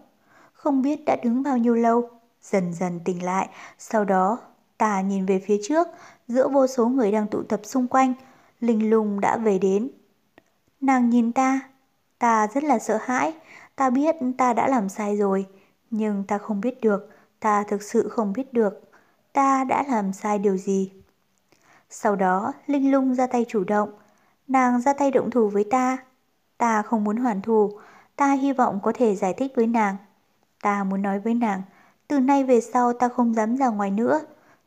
không 0.52 0.82
biết 0.82 1.04
đã 1.06 1.16
đứng 1.22 1.42
bao 1.42 1.59
nhiêu 1.59 1.74
lâu, 1.74 2.11
dần 2.42 2.72
dần 2.74 3.00
tỉnh 3.04 3.24
lại, 3.24 3.48
sau 3.78 4.04
đó 4.04 4.38
ta 4.78 5.00
nhìn 5.00 5.26
về 5.26 5.42
phía 5.46 5.59
trước, 5.62 5.88
giữa 6.28 6.48
vô 6.48 6.66
số 6.66 6.87
người 6.87 7.12
đang 7.12 7.26
tụ 7.28 7.42
tập 7.42 7.61
xung 7.64 7.88
quanh, 7.88 8.14
Linh 8.61 8.90
lung 8.90 9.20
đã 9.20 9.37
về 9.37 9.59
đến. 9.59 9.90
Nàng 10.80 11.11
nhìn 11.11 11.32
ta, 11.32 11.61
ta 12.18 12.48
rất 12.54 12.64
là 12.64 12.78
sợ 12.78 12.98
hãi, 13.02 13.35
ta 13.76 13.90
biết 13.90 14.16
ta 14.38 14.52
đã 14.52 14.68
làm 14.68 14.88
sai 14.88 15.16
rồi, 15.16 15.46
nhưng 15.90 16.24
ta 16.24 16.38
không 16.38 16.61
biết 16.61 16.80
được, 16.80 17.11
ta 17.46 17.62
thực 17.62 17.82
sự 17.82 18.09
không 18.09 18.32
biết 18.32 18.52
được, 18.52 18.80
ta 19.32 19.64
đã 19.64 19.85
làm 19.88 20.12
sai 20.12 20.38
điều 20.38 20.56
gì. 20.56 20.92
Sau 21.90 22.16
đó, 22.16 22.52
Linh 22.66 22.90
lung 22.92 23.14
ra 23.14 23.26
tay 23.26 23.44
chủ 23.48 23.64
động, 23.64 23.90
nàng 24.48 24.80
ra 24.80 24.92
tay 24.92 25.11
động 25.11 25.30
thủ 25.30 25.48
với 25.48 25.64
ta. 25.70 25.98
Ta 26.59 26.82
không 26.82 27.04
muốn 27.04 27.16
hoàn 27.16 27.42
thù, 27.42 27.78
ta 28.16 28.32
hy 28.32 28.52
vọng 28.52 28.80
có 28.82 28.92
thể 28.94 29.16
giải 29.16 29.35
thích 29.35 29.52
với 29.56 29.66
nàng. 29.66 29.96
Ta 30.62 30.85
muốn 30.85 31.02
nói 31.02 31.18
với 31.20 31.35
nàng, 31.35 31.62
từ 32.09 32.20
nay 32.20 32.44
về 32.44 32.61
sau 32.61 32.92
ta 32.92 33.09
không 33.09 33.35
dám 33.35 33.56
ra 33.56 33.68
ngoài 33.68 33.90
nữa. 33.90 34.20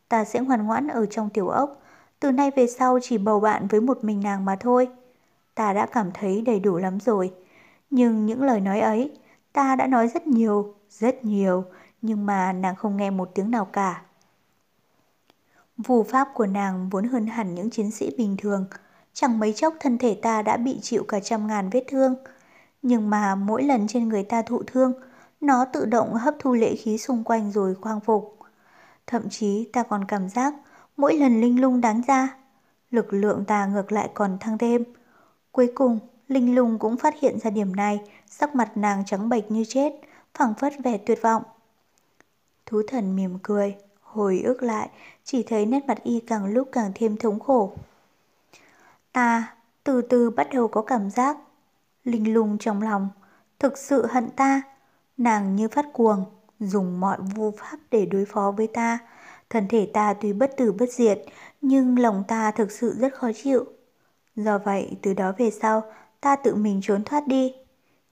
Ta 0.10 0.26
sẽ 0.26 0.40
ngoan 0.40 0.66
ngoãn 0.66 0.88
ở 0.88 1.06
trong 1.06 1.30
tiểu 1.30 1.48
ốc. 1.48 1.82
Từ 2.20 2.32
nay 2.32 2.52
về 2.56 2.68
sau 2.68 3.00
chỉ 3.02 3.18
bầu 3.18 3.40
bạn 3.40 3.68
với 3.68 3.82
một 3.82 4.04
mình 4.04 4.22
nàng 4.24 4.46
mà 4.46 4.56
thôi. 4.60 4.88
Ta 5.56 5.74
đã 5.74 5.86
cảm 5.86 6.12
thấy 6.14 6.42
đầy 6.42 6.60
đủ 6.60 6.78
lắm 6.78 7.00
rồi. 7.00 7.34
Nhưng 7.90 8.26
những 8.26 8.44
lời 8.44 8.60
nói 8.60 8.80
ấy, 8.80 9.12
ta 9.54 9.76
đã 9.76 9.88
nói 9.88 10.08
rất 10.08 10.28
nhiều, 10.28 10.76
rất 10.90 11.26
nhiều, 11.26 11.64
nhưng 12.02 12.26
mà 12.26 12.54
nàng 12.54 12.76
không 12.76 12.98
nghe 12.98 13.10
một 13.10 13.32
tiếng 13.36 13.52
nào 13.52 13.66
cả. 13.66 14.02
Vù 15.78 16.04
pháp 16.04 16.28
của 16.34 16.46
nàng 16.46 16.90
vốn 16.90 17.08
hơn 17.08 17.28
hẳn 17.28 17.56
những 17.56 17.70
chiến 17.70 17.92
sĩ 17.92 18.16
bình 18.18 18.36
thường. 18.38 18.66
Chẳng 19.14 19.40
mấy 19.40 19.54
chốc 19.54 19.74
thân 19.80 19.98
thể 19.98 20.20
ta 20.22 20.42
đã 20.42 20.58
bị 20.58 20.80
chịu 20.82 21.04
cả 21.08 21.20
trăm 21.20 21.48
ngàn 21.48 21.70
vết 21.70 21.84
thương. 21.88 22.16
Nhưng 22.82 23.10
mà 23.10 23.36
mỗi 23.36 23.64
lần 23.64 23.88
trên 23.88 24.10
người 24.10 24.24
ta 24.24 24.42
thụ 24.42 24.64
thương, 24.68 24.94
nó 25.42 25.66
tự 25.66 25.86
động 25.86 26.14
hấp 26.14 26.36
thu 26.40 26.54
lệ 26.54 26.76
khí 26.76 26.98
xung 26.98 27.24
quanh 27.24 27.52
rồi 27.52 27.76
khoang 27.76 28.00
phục. 28.00 28.38
Thậm 29.08 29.30
chí 29.30 29.70
ta 29.74 29.84
còn 29.84 30.06
cảm 30.06 30.30
giác 30.30 30.54
mỗi 30.98 31.14
lần 31.14 31.42
linh 31.42 31.62
lung 31.62 31.82
đáng 31.82 32.02
ra, 32.08 32.36
lực 32.92 33.14
lượng 33.14 33.46
ta 33.46 33.66
ngược 33.66 33.92
lại 33.92 34.10
còn 34.14 34.38
thăng 34.40 34.58
thêm. 34.58 34.84
Cuối 35.52 35.72
cùng, 35.76 36.00
linh 36.28 36.56
lung 36.56 36.80
cũng 36.80 36.98
phát 36.98 37.20
hiện 37.22 37.40
ra 37.40 37.50
điểm 37.50 37.76
này, 37.76 38.02
sắc 38.28 38.56
mặt 38.56 38.78
nàng 38.78 39.04
trắng 39.06 39.30
bệch 39.30 39.52
như 39.52 39.64
chết, 39.68 39.94
phẳng 40.34 40.54
phất 40.54 40.74
vẻ 40.84 40.98
tuyệt 40.98 41.22
vọng. 41.22 41.44
Thú 42.70 42.82
thần 42.88 43.16
mỉm 43.16 43.38
cười, 43.44 43.76
hồi 44.02 44.42
ức 44.46 44.64
lại, 44.64 44.90
chỉ 45.24 45.44
thấy 45.44 45.66
nét 45.66 45.86
mặt 45.88 46.04
y 46.04 46.20
càng 46.28 46.46
lúc 46.46 46.70
càng 46.72 46.92
thêm 46.96 47.18
thống 47.18 47.40
khổ. 47.40 47.74
Ta 49.12 49.56
từ 49.84 50.02
từ 50.02 50.30
bắt 50.30 50.48
đầu 50.54 50.68
có 50.68 50.82
cảm 50.82 51.10
giác 51.10 51.38
linh 52.04 52.34
lung 52.34 52.58
trong 52.60 52.82
lòng, 52.82 53.10
thực 53.60 53.78
sự 53.78 54.06
hận 54.06 54.30
ta, 54.30 54.62
Nàng 55.20 55.56
như 55.56 55.68
phát 55.68 55.86
cuồng, 55.94 56.26
dùng 56.60 57.00
mọi 57.00 57.18
vô 57.36 57.54
pháp 57.58 57.78
để 57.92 58.06
đối 58.06 58.26
phó 58.26 58.52
với 58.52 58.68
ta. 58.68 59.00
Thân 59.50 59.68
thể 59.68 59.90
ta 59.94 60.14
tuy 60.14 60.34
bất 60.34 60.58
tử 60.58 60.72
bất 60.72 60.90
diệt, 60.92 61.22
nhưng 61.62 62.00
lòng 62.00 62.24
ta 62.28 62.52
thực 62.52 62.72
sự 62.72 62.96
rất 63.00 63.14
khó 63.14 63.32
chịu. 63.44 63.66
Do 64.36 64.58
vậy, 64.58 64.98
từ 65.02 65.14
đó 65.14 65.34
về 65.38 65.52
sau, 65.62 65.84
ta 66.22 66.36
tự 66.36 66.56
mình 66.56 66.80
trốn 66.84 67.04
thoát 67.04 67.28
đi. 67.28 67.54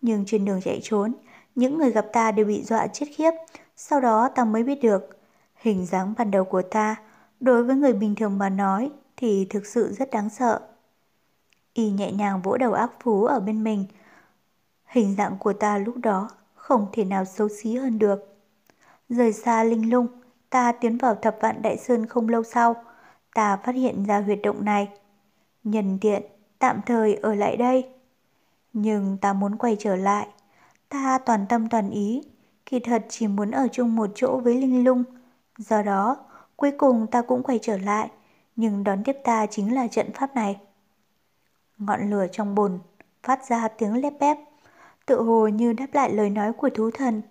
Nhưng 0.01 0.23
trên 0.27 0.45
đường 0.45 0.61
chạy 0.61 0.79
trốn, 0.83 1.13
những 1.55 1.77
người 1.77 1.91
gặp 1.91 2.05
ta 2.13 2.31
đều 2.31 2.45
bị 2.45 2.63
dọa 2.63 2.87
chết 2.87 3.05
khiếp. 3.15 3.31
Sau 3.79 4.01
đó 4.01 4.29
ta 4.35 4.45
mới 4.45 4.63
biết 4.63 4.79
được, 4.81 5.17
hình 5.55 5.85
dáng 5.85 6.13
ban 6.17 6.31
đầu 6.31 6.43
của 6.43 6.61
ta, 6.61 6.95
đối 7.39 7.63
với 7.63 7.75
người 7.75 7.93
bình 7.93 8.15
thường 8.15 8.37
mà 8.37 8.49
nói, 8.49 8.91
thì 9.17 9.47
thực 9.49 9.65
sự 9.65 9.93
rất 9.93 10.09
đáng 10.11 10.29
sợ. 10.29 10.61
Y 11.73 11.91
nhẹ 11.91 12.11
nhàng 12.11 12.41
vỗ 12.41 12.57
đầu 12.57 12.73
ác 12.73 12.91
phú 12.99 13.25
ở 13.25 13.39
bên 13.39 13.63
mình. 13.63 13.85
Hình 14.85 15.15
dạng 15.15 15.37
của 15.37 15.53
ta 15.53 15.77
lúc 15.77 15.97
đó 15.97 16.29
không 16.55 16.87
thể 16.93 17.05
nào 17.05 17.25
xấu 17.25 17.49
xí 17.49 17.75
hơn 17.75 17.99
được. 17.99 18.37
Rời 19.09 19.33
xa 19.33 19.63
linh 19.63 19.89
lung, 19.89 20.07
ta 20.49 20.71
tiến 20.71 20.97
vào 20.97 21.15
thập 21.15 21.37
vạn 21.41 21.61
đại 21.61 21.77
sơn 21.77 22.05
không 22.05 22.29
lâu 22.29 22.43
sau, 22.43 22.75
ta 23.33 23.57
phát 23.57 23.75
hiện 23.75 24.03
ra 24.05 24.21
huyệt 24.21 24.39
động 24.43 24.65
này. 24.65 24.89
Nhân 25.63 25.97
tiện, 26.01 26.23
tạm 26.59 26.81
thời 26.85 27.15
ở 27.15 27.35
lại 27.35 27.57
đây. 27.57 27.89
Nhưng 28.73 29.17
ta 29.21 29.33
muốn 29.33 29.55
quay 29.55 29.75
trở 29.79 29.95
lại. 29.95 30.27
Ta 30.89 31.19
toàn 31.25 31.45
tâm 31.49 31.69
toàn 31.69 31.89
ý, 31.89 32.23
kỳ 32.67 32.79
thật 32.79 33.05
chỉ 33.09 33.27
muốn 33.27 33.51
ở 33.51 33.67
chung 33.71 33.95
một 33.95 34.09
chỗ 34.15 34.37
với 34.37 34.55
linh 34.55 34.83
lung. 34.83 35.03
Do 35.57 35.81
đó, 35.81 36.17
cuối 36.55 36.71
cùng 36.77 37.07
ta 37.07 37.21
cũng 37.21 37.43
quay 37.43 37.59
trở 37.61 37.77
lại, 37.77 38.09
nhưng 38.55 38.83
đón 38.83 39.03
tiếp 39.03 39.17
ta 39.23 39.45
chính 39.45 39.75
là 39.75 39.87
trận 39.87 40.13
pháp 40.13 40.35
này. 40.35 40.59
Ngọn 41.77 42.09
lửa 42.09 42.27
trong 42.31 42.55
bồn 42.55 42.79
phát 43.23 43.47
ra 43.47 43.67
tiếng 43.67 44.01
lép 44.01 44.13
bép, 44.19 44.37
tự 45.05 45.21
hồ 45.21 45.47
như 45.47 45.73
đáp 45.73 45.87
lại 45.93 46.13
lời 46.13 46.29
nói 46.29 46.53
của 46.53 46.69
thú 46.75 46.91
thần. 46.93 47.21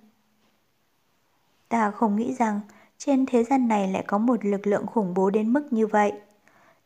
Ta 1.69 1.91
không 1.91 2.17
nghĩ 2.17 2.35
rằng 2.35 2.61
trên 2.99 3.27
thế 3.27 3.45
gian 3.45 3.69
này 3.69 3.89
lại 3.89 4.05
có 4.07 4.19
một 4.19 4.45
lực 4.45 4.67
lượng 4.67 4.87
khủng 4.87 5.15
bố 5.15 5.31
đến 5.31 5.53
mức 5.53 5.73
như 5.73 5.87
vậy. 5.87 6.13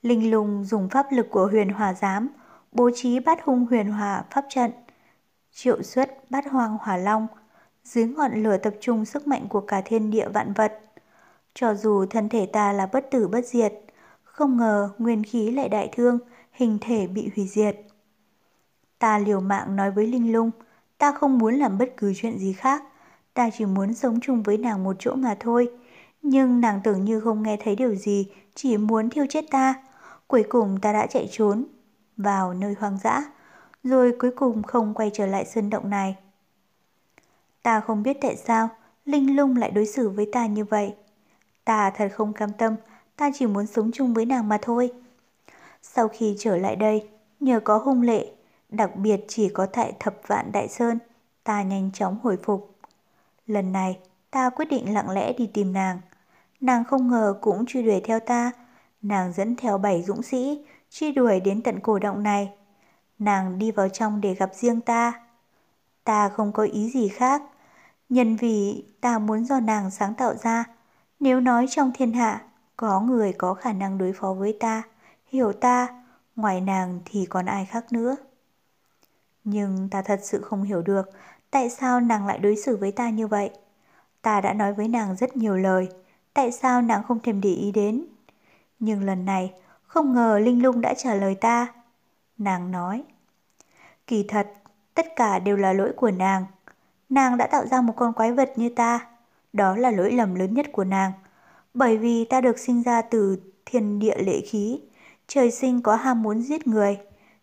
Linh 0.02 0.30
lùng 0.30 0.64
dùng 0.64 0.88
pháp 0.88 1.06
lực 1.12 1.26
của 1.30 1.46
huyền 1.46 1.68
hòa 1.68 1.94
giám, 1.94 2.28
bố 2.72 2.90
trí 2.94 3.20
bát 3.20 3.44
hung 3.44 3.66
huyền 3.66 3.92
hòa 3.92 4.24
pháp 4.30 4.44
trận, 4.48 4.70
triệu 5.52 5.82
xuất 5.82 6.30
bát 6.30 6.44
hoang 6.50 6.78
hỏa 6.80 6.96
long, 6.96 7.26
dưới 7.84 8.06
ngọn 8.06 8.42
lửa 8.42 8.56
tập 8.56 8.74
trung 8.80 9.04
sức 9.04 9.26
mạnh 9.26 9.46
của 9.48 9.60
cả 9.60 9.82
thiên 9.84 10.10
địa 10.10 10.28
vạn 10.28 10.52
vật. 10.52 10.80
Cho 11.54 11.74
dù 11.74 12.06
thân 12.06 12.28
thể 12.28 12.46
ta 12.46 12.72
là 12.72 12.86
bất 12.92 13.10
tử 13.10 13.28
bất 13.28 13.46
diệt, 13.46 13.72
không 14.22 14.56
ngờ 14.56 14.90
nguyên 14.98 15.24
khí 15.24 15.50
lại 15.50 15.68
đại 15.68 15.88
thương, 15.92 16.18
hình 16.52 16.78
thể 16.80 17.06
bị 17.06 17.30
hủy 17.36 17.46
diệt. 17.46 17.76
Ta 18.98 19.18
liều 19.18 19.40
mạng 19.40 19.76
nói 19.76 19.90
với 19.90 20.06
Linh 20.06 20.32
Lung, 20.32 20.50
ta 20.98 21.12
không 21.12 21.38
muốn 21.38 21.54
làm 21.54 21.78
bất 21.78 21.94
cứ 21.96 22.12
chuyện 22.16 22.38
gì 22.38 22.52
khác, 22.52 22.82
ta 23.34 23.50
chỉ 23.58 23.64
muốn 23.64 23.94
sống 23.94 24.20
chung 24.20 24.42
với 24.42 24.58
nàng 24.58 24.84
một 24.84 24.96
chỗ 24.98 25.14
mà 25.14 25.36
thôi. 25.40 25.70
Nhưng 26.22 26.60
nàng 26.60 26.80
tưởng 26.84 27.04
như 27.04 27.20
không 27.20 27.42
nghe 27.42 27.56
thấy 27.64 27.76
điều 27.76 27.94
gì, 27.94 28.28
chỉ 28.54 28.76
muốn 28.76 29.10
thiêu 29.10 29.26
chết 29.28 29.44
ta. 29.50 29.74
Cuối 30.26 30.44
cùng 30.48 30.78
ta 30.82 30.92
đã 30.92 31.06
chạy 31.06 31.28
trốn, 31.32 31.64
vào 32.16 32.54
nơi 32.54 32.74
hoang 32.80 32.98
dã, 33.04 33.22
rồi 33.82 34.12
cuối 34.18 34.30
cùng 34.36 34.62
không 34.62 34.94
quay 34.94 35.10
trở 35.14 35.26
lại 35.26 35.44
sơn 35.44 35.70
động 35.70 35.90
này. 35.90 36.16
Ta 37.62 37.80
không 37.80 38.02
biết 38.02 38.16
tại 38.20 38.36
sao 38.36 38.68
Linh 39.04 39.36
Lung 39.36 39.56
lại 39.56 39.70
đối 39.70 39.86
xử 39.86 40.08
với 40.08 40.28
ta 40.32 40.46
như 40.46 40.64
vậy. 40.64 40.94
Ta 41.64 41.90
thật 41.90 42.08
không 42.14 42.32
cam 42.32 42.52
tâm, 42.52 42.76
ta 43.16 43.30
chỉ 43.34 43.46
muốn 43.46 43.66
sống 43.66 43.90
chung 43.92 44.14
với 44.14 44.26
nàng 44.26 44.48
mà 44.48 44.58
thôi. 44.62 44.92
Sau 45.82 46.08
khi 46.08 46.36
trở 46.38 46.56
lại 46.56 46.76
đây, 46.76 47.08
nhờ 47.40 47.60
có 47.60 47.78
hung 47.78 48.02
lệ, 48.02 48.26
đặc 48.68 48.96
biệt 48.96 49.20
chỉ 49.28 49.48
có 49.48 49.66
tại 49.66 49.92
thập 50.00 50.14
vạn 50.26 50.52
đại 50.52 50.68
sơn, 50.68 50.98
ta 51.44 51.62
nhanh 51.62 51.90
chóng 51.94 52.18
hồi 52.22 52.38
phục. 52.42 52.74
Lần 53.46 53.72
này, 53.72 53.98
ta 54.30 54.50
quyết 54.50 54.68
định 54.70 54.94
lặng 54.94 55.10
lẽ 55.10 55.32
đi 55.32 55.50
tìm 55.54 55.72
nàng. 55.72 56.00
Nàng 56.60 56.84
không 56.84 57.10
ngờ 57.10 57.34
cũng 57.40 57.66
truy 57.66 57.82
đuổi 57.82 58.00
theo 58.04 58.20
ta. 58.20 58.52
Nàng 59.02 59.32
dẫn 59.32 59.56
theo 59.56 59.78
bảy 59.78 60.02
dũng 60.02 60.22
sĩ, 60.22 60.64
truy 60.90 61.12
đuổi 61.12 61.40
đến 61.40 61.62
tận 61.62 61.80
cổ 61.80 61.98
động 61.98 62.22
này. 62.22 62.52
Nàng 63.18 63.58
đi 63.58 63.70
vào 63.70 63.88
trong 63.88 64.20
để 64.20 64.34
gặp 64.34 64.50
riêng 64.54 64.80
ta. 64.80 65.29
Ta 66.10 66.28
không 66.28 66.52
có 66.52 66.62
ý 66.62 66.90
gì 66.90 67.08
khác. 67.08 67.42
Nhân 68.08 68.36
vì 68.36 68.84
ta 69.00 69.18
muốn 69.18 69.44
do 69.44 69.60
nàng 69.60 69.90
sáng 69.90 70.14
tạo 70.14 70.34
ra. 70.42 70.64
Nếu 71.20 71.40
nói 71.40 71.66
trong 71.70 71.92
thiên 71.94 72.12
hạ, 72.12 72.42
có 72.76 73.00
người 73.00 73.32
có 73.32 73.54
khả 73.54 73.72
năng 73.72 73.98
đối 73.98 74.12
phó 74.12 74.32
với 74.32 74.56
ta, 74.60 74.82
hiểu 75.26 75.52
ta, 75.52 75.88
ngoài 76.36 76.60
nàng 76.60 77.00
thì 77.04 77.26
còn 77.26 77.46
ai 77.46 77.66
khác 77.66 77.92
nữa. 77.92 78.16
Nhưng 79.44 79.88
ta 79.90 80.02
thật 80.02 80.20
sự 80.22 80.42
không 80.42 80.62
hiểu 80.62 80.82
được 80.82 81.10
tại 81.50 81.70
sao 81.70 82.00
nàng 82.00 82.26
lại 82.26 82.38
đối 82.38 82.56
xử 82.56 82.76
với 82.76 82.92
ta 82.92 83.10
như 83.10 83.26
vậy. 83.26 83.50
Ta 84.22 84.40
đã 84.40 84.52
nói 84.52 84.72
với 84.72 84.88
nàng 84.88 85.16
rất 85.16 85.36
nhiều 85.36 85.56
lời, 85.56 85.88
tại 86.34 86.52
sao 86.52 86.82
nàng 86.82 87.02
không 87.02 87.20
thèm 87.20 87.40
để 87.40 87.50
ý 87.50 87.72
đến. 87.72 88.06
Nhưng 88.78 89.04
lần 89.04 89.24
này, 89.24 89.52
không 89.82 90.14
ngờ 90.14 90.38
Linh 90.38 90.62
Lung 90.62 90.80
đã 90.80 90.94
trả 90.94 91.14
lời 91.14 91.34
ta. 91.34 91.74
Nàng 92.38 92.70
nói, 92.70 93.04
kỳ 94.06 94.24
thật, 94.28 94.52
tất 94.94 95.16
cả 95.16 95.38
đều 95.38 95.56
là 95.56 95.72
lỗi 95.72 95.92
của 95.96 96.10
nàng. 96.10 96.44
Nàng 97.08 97.36
đã 97.36 97.46
tạo 97.46 97.66
ra 97.66 97.80
một 97.80 97.92
con 97.96 98.12
quái 98.12 98.32
vật 98.32 98.52
như 98.56 98.68
ta. 98.68 99.06
Đó 99.52 99.76
là 99.76 99.90
lỗi 99.90 100.12
lầm 100.12 100.34
lớn 100.34 100.54
nhất 100.54 100.66
của 100.72 100.84
nàng. 100.84 101.12
Bởi 101.74 101.96
vì 101.96 102.24
ta 102.24 102.40
được 102.40 102.58
sinh 102.58 102.82
ra 102.82 103.02
từ 103.02 103.36
thiên 103.66 103.98
địa 103.98 104.22
lệ 104.22 104.40
khí, 104.40 104.80
trời 105.26 105.50
sinh 105.50 105.82
có 105.82 105.96
ham 105.96 106.22
muốn 106.22 106.42
giết 106.42 106.66
người. 106.66 106.98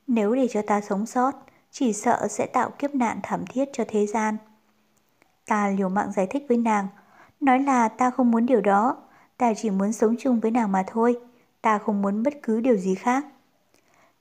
Nếu 0.08 0.36
để 0.36 0.48
cho 0.52 0.62
ta 0.68 0.82
sống 0.82 1.06
sót, 1.06 1.32
chỉ 1.72 1.94
sợ 1.94 2.28
sẽ 2.30 2.46
tạo 2.46 2.70
kiếp 2.80 2.96
nạn 2.96 3.20
thảm 3.24 3.46
thiết 3.46 3.70
cho 3.74 3.84
thế 3.88 4.06
gian. 4.06 4.38
Ta 5.46 5.68
liều 5.68 5.90
mạng 5.90 6.12
giải 6.12 6.28
thích 6.30 6.46
với 6.50 6.58
nàng, 6.58 6.88
nói 7.40 7.60
là 7.60 7.88
ta 7.88 8.10
không 8.10 8.32
muốn 8.32 8.46
điều 8.46 8.62
đó, 8.62 8.98
ta 9.38 9.54
chỉ 9.54 9.70
muốn 9.70 9.94
sống 9.94 10.16
chung 10.20 10.40
với 10.40 10.52
nàng 10.52 10.72
mà 10.72 10.84
thôi, 10.88 11.18
ta 11.62 11.78
không 11.78 12.02
muốn 12.02 12.24
bất 12.24 12.34
cứ 12.44 12.62
điều 12.62 12.78
gì 12.78 12.96
khác. 12.96 13.26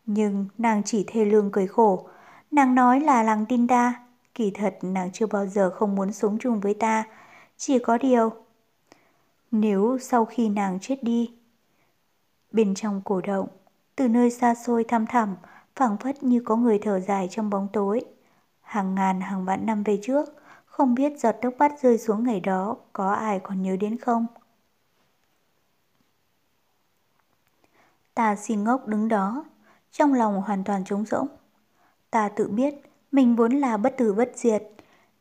Nhưng 0.06 0.46
nàng 0.58 0.82
chỉ 0.84 1.04
thê 1.06 1.24
lương 1.24 1.50
cười 1.52 1.66
khổ, 1.66 2.08
nàng 2.51 2.74
nói 2.74 3.01
là 3.01 3.22
nàng 3.22 3.47
tin 3.47 3.68
ta, 3.68 4.03
kỳ 4.34 4.51
thật 4.51 4.78
nàng 4.82 5.11
chưa 5.12 5.26
bao 5.26 5.47
giờ 5.47 5.70
không 5.70 5.94
muốn 5.94 6.12
sống 6.12 6.38
chung 6.40 6.61
với 6.61 6.74
ta, 6.74 7.05
chỉ 7.57 7.78
có 7.78 7.99
điều. 7.99 8.30
Nếu 9.51 9.99
sau 10.01 10.24
khi 10.24 10.49
nàng 10.49 10.78
chết 10.80 11.03
đi, 11.03 11.34
bên 12.53 12.74
trong 12.74 13.03
cổ 13.05 13.20
động, 13.20 13.49
từ 13.97 14.09
nơi 14.09 14.30
xa 14.30 14.55
xôi 14.55 14.84
thăm 14.84 15.07
thẳm, 15.07 15.36
phảng 15.76 15.97
phất 15.97 16.22
như 16.22 16.42
có 16.44 16.57
người 16.57 16.78
thở 16.78 17.01
dài 17.01 17.28
trong 17.30 17.51
bóng 17.51 17.68
tối. 17.72 18.05
Hàng 18.61 18.94
ngàn 18.94 19.20
hàng 19.20 19.44
vạn 19.44 19.66
năm 19.66 19.82
về 19.82 19.99
trước, 20.03 20.28
không 20.66 20.94
biết 20.94 21.12
giọt 21.18 21.36
nước 21.42 21.59
mắt 21.59 21.72
rơi 21.82 21.99
xuống 21.99 22.24
ngày 22.24 22.40
đó 22.40 22.76
có 22.92 23.12
ai 23.12 23.40
còn 23.40 23.62
nhớ 23.62 23.76
đến 23.76 23.99
không? 23.99 24.26
Ta 28.14 28.36
xin 28.36 28.64
ngốc 28.64 28.86
đứng 28.86 29.09
đó, 29.09 29.44
trong 29.92 30.14
lòng 30.14 30.42
hoàn 30.42 30.64
toàn 30.64 30.84
trống 30.84 31.05
rỗng. 31.07 31.28
Ta 32.16 32.28
tự 32.28 32.48
biết 32.48 32.74
mình 33.12 33.36
vốn 33.36 33.52
là 33.52 33.76
bất 33.76 33.96
tử 33.96 34.14
bất 34.14 34.32
diệt, 34.34 34.62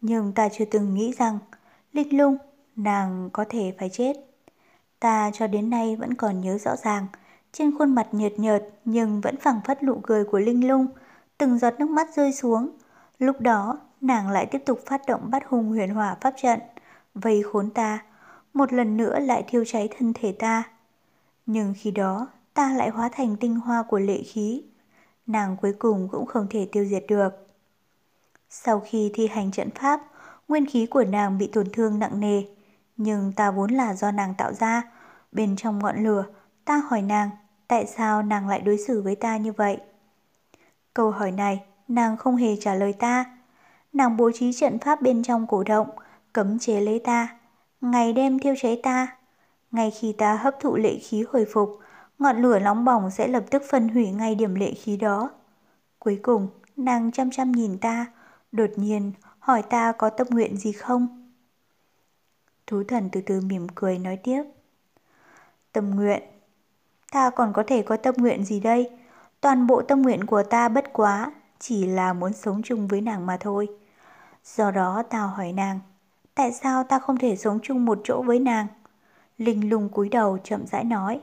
nhưng 0.02 0.34
ta 0.34 0.50
chưa 0.50 0.66
từng 0.66 0.94
nghĩ 0.94 1.14
rằng 1.18 1.40
Linh 1.94 2.18
lung, 2.18 2.38
nàng 2.76 3.30
có 3.34 3.46
thể 3.50 3.74
phải 3.80 3.90
chết. 3.90 4.14
Ta 5.00 5.32
cho 5.34 5.48
đến 5.48 5.70
nay 5.70 5.96
vẫn 5.96 6.14
còn 6.14 6.42
nhớ 6.42 6.58
rõ 6.58 6.76
ràng, 6.76 7.08
trên 7.52 7.78
khuôn 7.78 7.96
mặt 7.96 8.08
nhợt 8.12 8.40
nhợt 8.40 8.64
nhưng 8.86 9.22
vẫn 9.22 9.38
phẳng 9.38 9.60
phất 9.66 9.84
nụ 9.84 10.00
cười 10.04 10.24
của 10.24 10.40
Linh 10.40 10.68
lung, 10.68 10.88
từng 11.38 11.58
giọt 11.58 11.74
nước 11.80 11.90
mắt 11.90 12.08
rơi 12.16 12.34
xuống. 12.34 12.70
Lúc 13.20 13.42
đó, 13.42 13.80
nàng 14.02 14.30
lại 14.30 14.46
tiếp 14.46 14.62
tục 14.66 14.80
phát 14.86 15.02
động 15.08 15.30
bắt 15.32 15.44
hung 15.48 15.70
huyền 15.70 15.90
hỏa 15.90 16.16
pháp 16.22 16.34
trận, 16.38 16.60
vây 17.14 17.44
khốn 17.44 17.70
ta, 17.70 18.00
một 18.54 18.74
lần 18.74 18.98
nữa 18.98 19.20
lại 19.20 19.44
thiêu 19.48 19.64
cháy 19.66 19.90
thân 19.98 20.14
thể 20.14 20.32
ta. 20.32 20.64
Nhưng 21.46 21.74
khi 21.78 21.92
đó, 21.92 22.28
ta 22.54 22.74
lại 22.74 22.90
hóa 22.90 23.10
thành 23.12 23.36
tinh 23.36 23.56
hoa 23.56 23.84
của 23.84 24.00
lệ 24.00 24.22
khí. 24.24 24.64
Nàng 25.28 25.58
cuối 25.62 25.74
cùng 25.80 26.08
cũng 26.12 26.26
không 26.26 26.48
thể 26.50 26.68
tiêu 26.72 26.86
diệt 26.86 27.04
được. 27.08 27.30
Sau 28.50 28.82
khi 28.86 29.12
thi 29.14 29.28
hành 29.28 29.52
trận 29.52 29.70
pháp, 29.70 30.02
nguyên 30.48 30.66
khí 30.66 30.86
của 30.86 31.04
nàng 31.04 31.38
bị 31.38 31.48
tổn 31.48 31.68
thương 31.74 32.00
nặng 32.00 32.20
nề, 32.20 32.44
nhưng 32.98 33.32
ta 33.36 33.52
vốn 33.52 33.72
là 33.72 33.94
do 33.94 34.12
nàng 34.12 34.34
tạo 34.38 34.54
ra. 34.54 34.82
Bên 35.32 35.56
trong 35.56 35.80
ngọn 35.80 36.04
lửa, 36.04 36.26
ta 36.66 36.82
hỏi 36.90 37.02
nàng, 37.02 37.30
tại 37.68 37.86
sao 37.86 38.24
nàng 38.24 38.48
lại 38.48 38.62
đối 38.62 38.78
xử 38.78 39.02
với 39.02 39.16
ta 39.16 39.38
như 39.38 39.52
vậy? 39.52 39.78
Câu 40.94 41.12
hỏi 41.12 41.32
này, 41.32 41.64
nàng 41.88 42.18
không 42.18 42.36
hề 42.36 42.56
trả 42.56 42.76
lời 42.76 42.94
ta. 42.94 43.26
Nàng 43.94 44.18
bố 44.18 44.32
trí 44.34 44.54
trận 44.54 44.80
pháp 44.80 45.02
bên 45.02 45.24
trong 45.24 45.48
cổ 45.48 45.64
động, 45.64 45.90
cấm 46.34 46.60
chế 46.60 46.82
lấy 46.82 47.00
ta, 47.00 47.38
ngày 47.82 48.14
đêm 48.14 48.40
thiêu 48.40 48.54
cháy 48.58 48.80
ta. 48.84 49.08
Ngay 49.72 49.92
khi 49.92 50.14
ta 50.18 50.36
hấp 50.36 50.60
thụ 50.60 50.76
lệ 50.76 50.98
khí 51.00 51.26
hồi 51.30 51.46
phục, 51.54 51.80
ngọn 52.20 52.42
lửa 52.42 52.60
nóng 52.60 52.86
bỏng 52.86 53.12
sẽ 53.12 53.28
lập 53.28 53.44
tức 53.52 53.64
phân 53.70 53.90
hủy 53.90 54.12
ngay 54.12 54.36
điểm 54.36 54.56
lệ 54.56 54.72
khí 54.72 54.98
đó. 54.98 55.30
Cuối 56.00 56.20
cùng, 56.24 56.48
nàng 56.78 57.12
chăm 57.12 57.32
chăm 57.32 57.52
nhìn 57.52 57.78
ta, 57.78 58.06
đột 58.52 58.70
nhiên 58.76 59.12
hỏi 59.40 59.62
ta 59.62 59.92
có 59.92 60.10
tâm 60.10 60.28
nguyện 60.30 60.58
gì 60.58 60.72
không? 60.72 61.32
Thú 62.68 62.84
thần 62.88 63.10
từ 63.12 63.22
từ 63.26 63.42
mỉm 63.42 63.68
cười 63.76 64.00
nói 64.00 64.18
tiếp. 64.24 64.44
Tâm 65.72 65.96
nguyện? 65.96 66.24
Ta 67.12 67.30
còn 67.30 67.54
có 67.54 67.64
thể 67.68 67.82
có 67.82 67.98
tâm 67.98 68.16
nguyện 68.18 68.46
gì 68.46 68.60
đây? 68.60 68.90
Toàn 69.42 69.68
bộ 69.68 69.82
tâm 69.82 70.02
nguyện 70.02 70.26
của 70.26 70.44
ta 70.44 70.70
bất 70.70 70.94
quá, 70.94 71.32
chỉ 71.60 71.88
là 71.88 72.14
muốn 72.14 72.34
sống 72.34 72.62
chung 72.64 72.88
với 72.88 73.02
nàng 73.02 73.26
mà 73.26 73.38
thôi. 73.40 73.68
Do 74.44 74.72
đó 74.72 75.04
tao 75.10 75.28
hỏi 75.28 75.52
nàng, 75.52 75.80
tại 76.36 76.52
sao 76.52 76.84
ta 76.84 77.00
không 77.00 77.18
thể 77.18 77.36
sống 77.36 77.60
chung 77.64 77.86
một 77.86 78.02
chỗ 78.04 78.22
với 78.22 78.40
nàng? 78.40 78.68
Linh 79.38 79.70
lung 79.70 79.90
cúi 79.90 80.10
đầu 80.10 80.38
chậm 80.44 80.68
rãi 80.68 80.84
nói. 80.84 81.22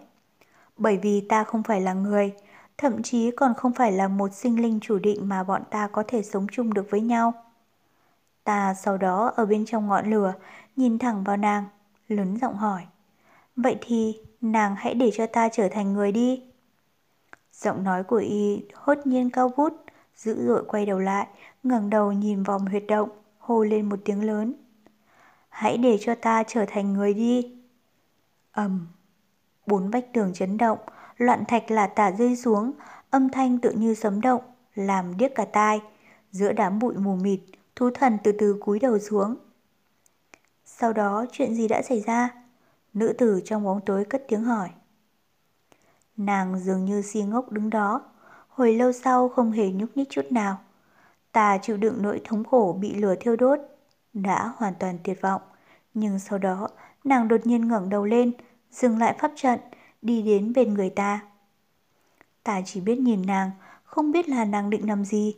Bởi 0.82 0.96
vì 0.96 1.20
ta 1.28 1.44
không 1.44 1.62
phải 1.62 1.80
là 1.80 1.92
người, 1.92 2.32
thậm 2.78 3.02
chí 3.02 3.30
còn 3.30 3.54
không 3.54 3.72
phải 3.72 3.92
là 3.92 4.08
một 4.08 4.34
sinh 4.34 4.62
linh 4.62 4.80
chủ 4.80 4.98
định 4.98 5.28
mà 5.28 5.42
bọn 5.44 5.62
ta 5.70 5.88
có 5.92 6.04
thể 6.08 6.22
sống 6.22 6.46
chung 6.52 6.74
được 6.74 6.86
với 6.90 7.00
nhau. 7.00 7.32
Ta 8.44 8.74
sau 8.74 8.96
đó 8.98 9.32
ở 9.36 9.46
bên 9.46 9.64
trong 9.66 9.88
ngọn 9.88 10.10
lửa, 10.10 10.34
nhìn 10.76 10.98
thẳng 10.98 11.24
vào 11.24 11.36
nàng, 11.36 11.64
lớn 12.08 12.36
giọng 12.42 12.56
hỏi. 12.56 12.82
Vậy 13.56 13.76
thì 13.80 14.20
nàng 14.40 14.76
hãy 14.76 14.94
để 14.94 15.10
cho 15.14 15.26
ta 15.26 15.48
trở 15.48 15.68
thành 15.68 15.92
người 15.92 16.12
đi. 16.12 16.42
Giọng 17.52 17.84
nói 17.84 18.04
của 18.04 18.16
y 18.16 18.64
hốt 18.74 18.98
nhiên 19.06 19.30
cao 19.30 19.48
vút, 19.56 19.72
dữ 20.16 20.46
dội 20.46 20.64
quay 20.68 20.86
đầu 20.86 20.98
lại, 20.98 21.26
ngẩng 21.62 21.90
đầu 21.90 22.12
nhìn 22.12 22.42
vòng 22.42 22.66
huyệt 22.66 22.84
động, 22.88 23.08
hô 23.38 23.64
lên 23.64 23.88
một 23.88 23.98
tiếng 24.04 24.24
lớn. 24.26 24.54
Hãy 25.48 25.76
để 25.78 25.98
cho 26.00 26.14
ta 26.14 26.42
trở 26.48 26.64
thành 26.68 26.92
người 26.92 27.14
đi. 27.14 27.52
ầm, 28.52 28.86
bốn 29.72 29.90
vách 29.90 30.12
tường 30.12 30.32
chấn 30.34 30.56
động, 30.56 30.78
loạn 31.16 31.44
thạch 31.48 31.70
là 31.70 31.86
tả 31.86 32.12
rơi 32.12 32.36
xuống, 32.36 32.72
âm 33.10 33.28
thanh 33.28 33.58
tự 33.58 33.70
như 33.70 33.94
sấm 33.94 34.20
động, 34.20 34.42
làm 34.74 35.16
điếc 35.16 35.34
cả 35.34 35.44
tai. 35.44 35.80
Giữa 36.30 36.52
đám 36.52 36.78
bụi 36.78 36.94
mù 36.94 37.16
mịt, 37.16 37.40
thú 37.76 37.90
thần 37.94 38.18
từ 38.24 38.32
từ 38.32 38.56
cúi 38.60 38.78
đầu 38.78 38.98
xuống. 38.98 39.36
Sau 40.64 40.92
đó 40.92 41.24
chuyện 41.32 41.54
gì 41.54 41.68
đã 41.68 41.82
xảy 41.82 42.00
ra? 42.00 42.30
Nữ 42.94 43.14
tử 43.18 43.40
trong 43.44 43.64
bóng 43.64 43.80
tối 43.86 44.04
cất 44.04 44.24
tiếng 44.28 44.44
hỏi. 44.44 44.68
Nàng 46.16 46.58
dường 46.58 46.84
như 46.84 47.02
si 47.02 47.22
ngốc 47.22 47.52
đứng 47.52 47.70
đó, 47.70 48.02
hồi 48.48 48.74
lâu 48.74 48.92
sau 48.92 49.28
không 49.28 49.52
hề 49.52 49.70
nhúc 49.70 49.96
nhích 49.96 50.10
chút 50.10 50.24
nào. 50.30 50.58
Ta 51.32 51.58
chịu 51.58 51.76
đựng 51.76 52.02
nỗi 52.02 52.20
thống 52.24 52.44
khổ 52.44 52.78
bị 52.80 52.94
lửa 52.94 53.14
thiêu 53.20 53.36
đốt, 53.36 53.60
đã 54.12 54.52
hoàn 54.56 54.74
toàn 54.80 54.98
tuyệt 55.04 55.20
vọng. 55.20 55.42
Nhưng 55.94 56.18
sau 56.18 56.38
đó, 56.38 56.68
nàng 57.04 57.28
đột 57.28 57.40
nhiên 57.46 57.68
ngẩng 57.68 57.88
đầu 57.88 58.04
lên, 58.04 58.32
dừng 58.72 58.98
lại 58.98 59.16
pháp 59.18 59.32
trận, 59.36 59.60
đi 60.02 60.22
đến 60.22 60.52
bên 60.52 60.74
người 60.74 60.90
ta. 60.90 61.20
Ta 62.42 62.60
chỉ 62.64 62.80
biết 62.80 62.98
nhìn 62.98 63.26
nàng, 63.26 63.50
không 63.84 64.12
biết 64.12 64.28
là 64.28 64.44
nàng 64.44 64.70
định 64.70 64.88
làm 64.88 65.04
gì. 65.04 65.36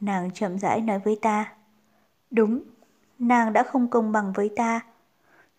Nàng 0.00 0.30
chậm 0.30 0.58
rãi 0.58 0.80
nói 0.80 0.98
với 0.98 1.18
ta. 1.22 1.52
Đúng, 2.30 2.62
nàng 3.18 3.52
đã 3.52 3.62
không 3.62 3.88
công 3.88 4.12
bằng 4.12 4.32
với 4.32 4.50
ta. 4.56 4.80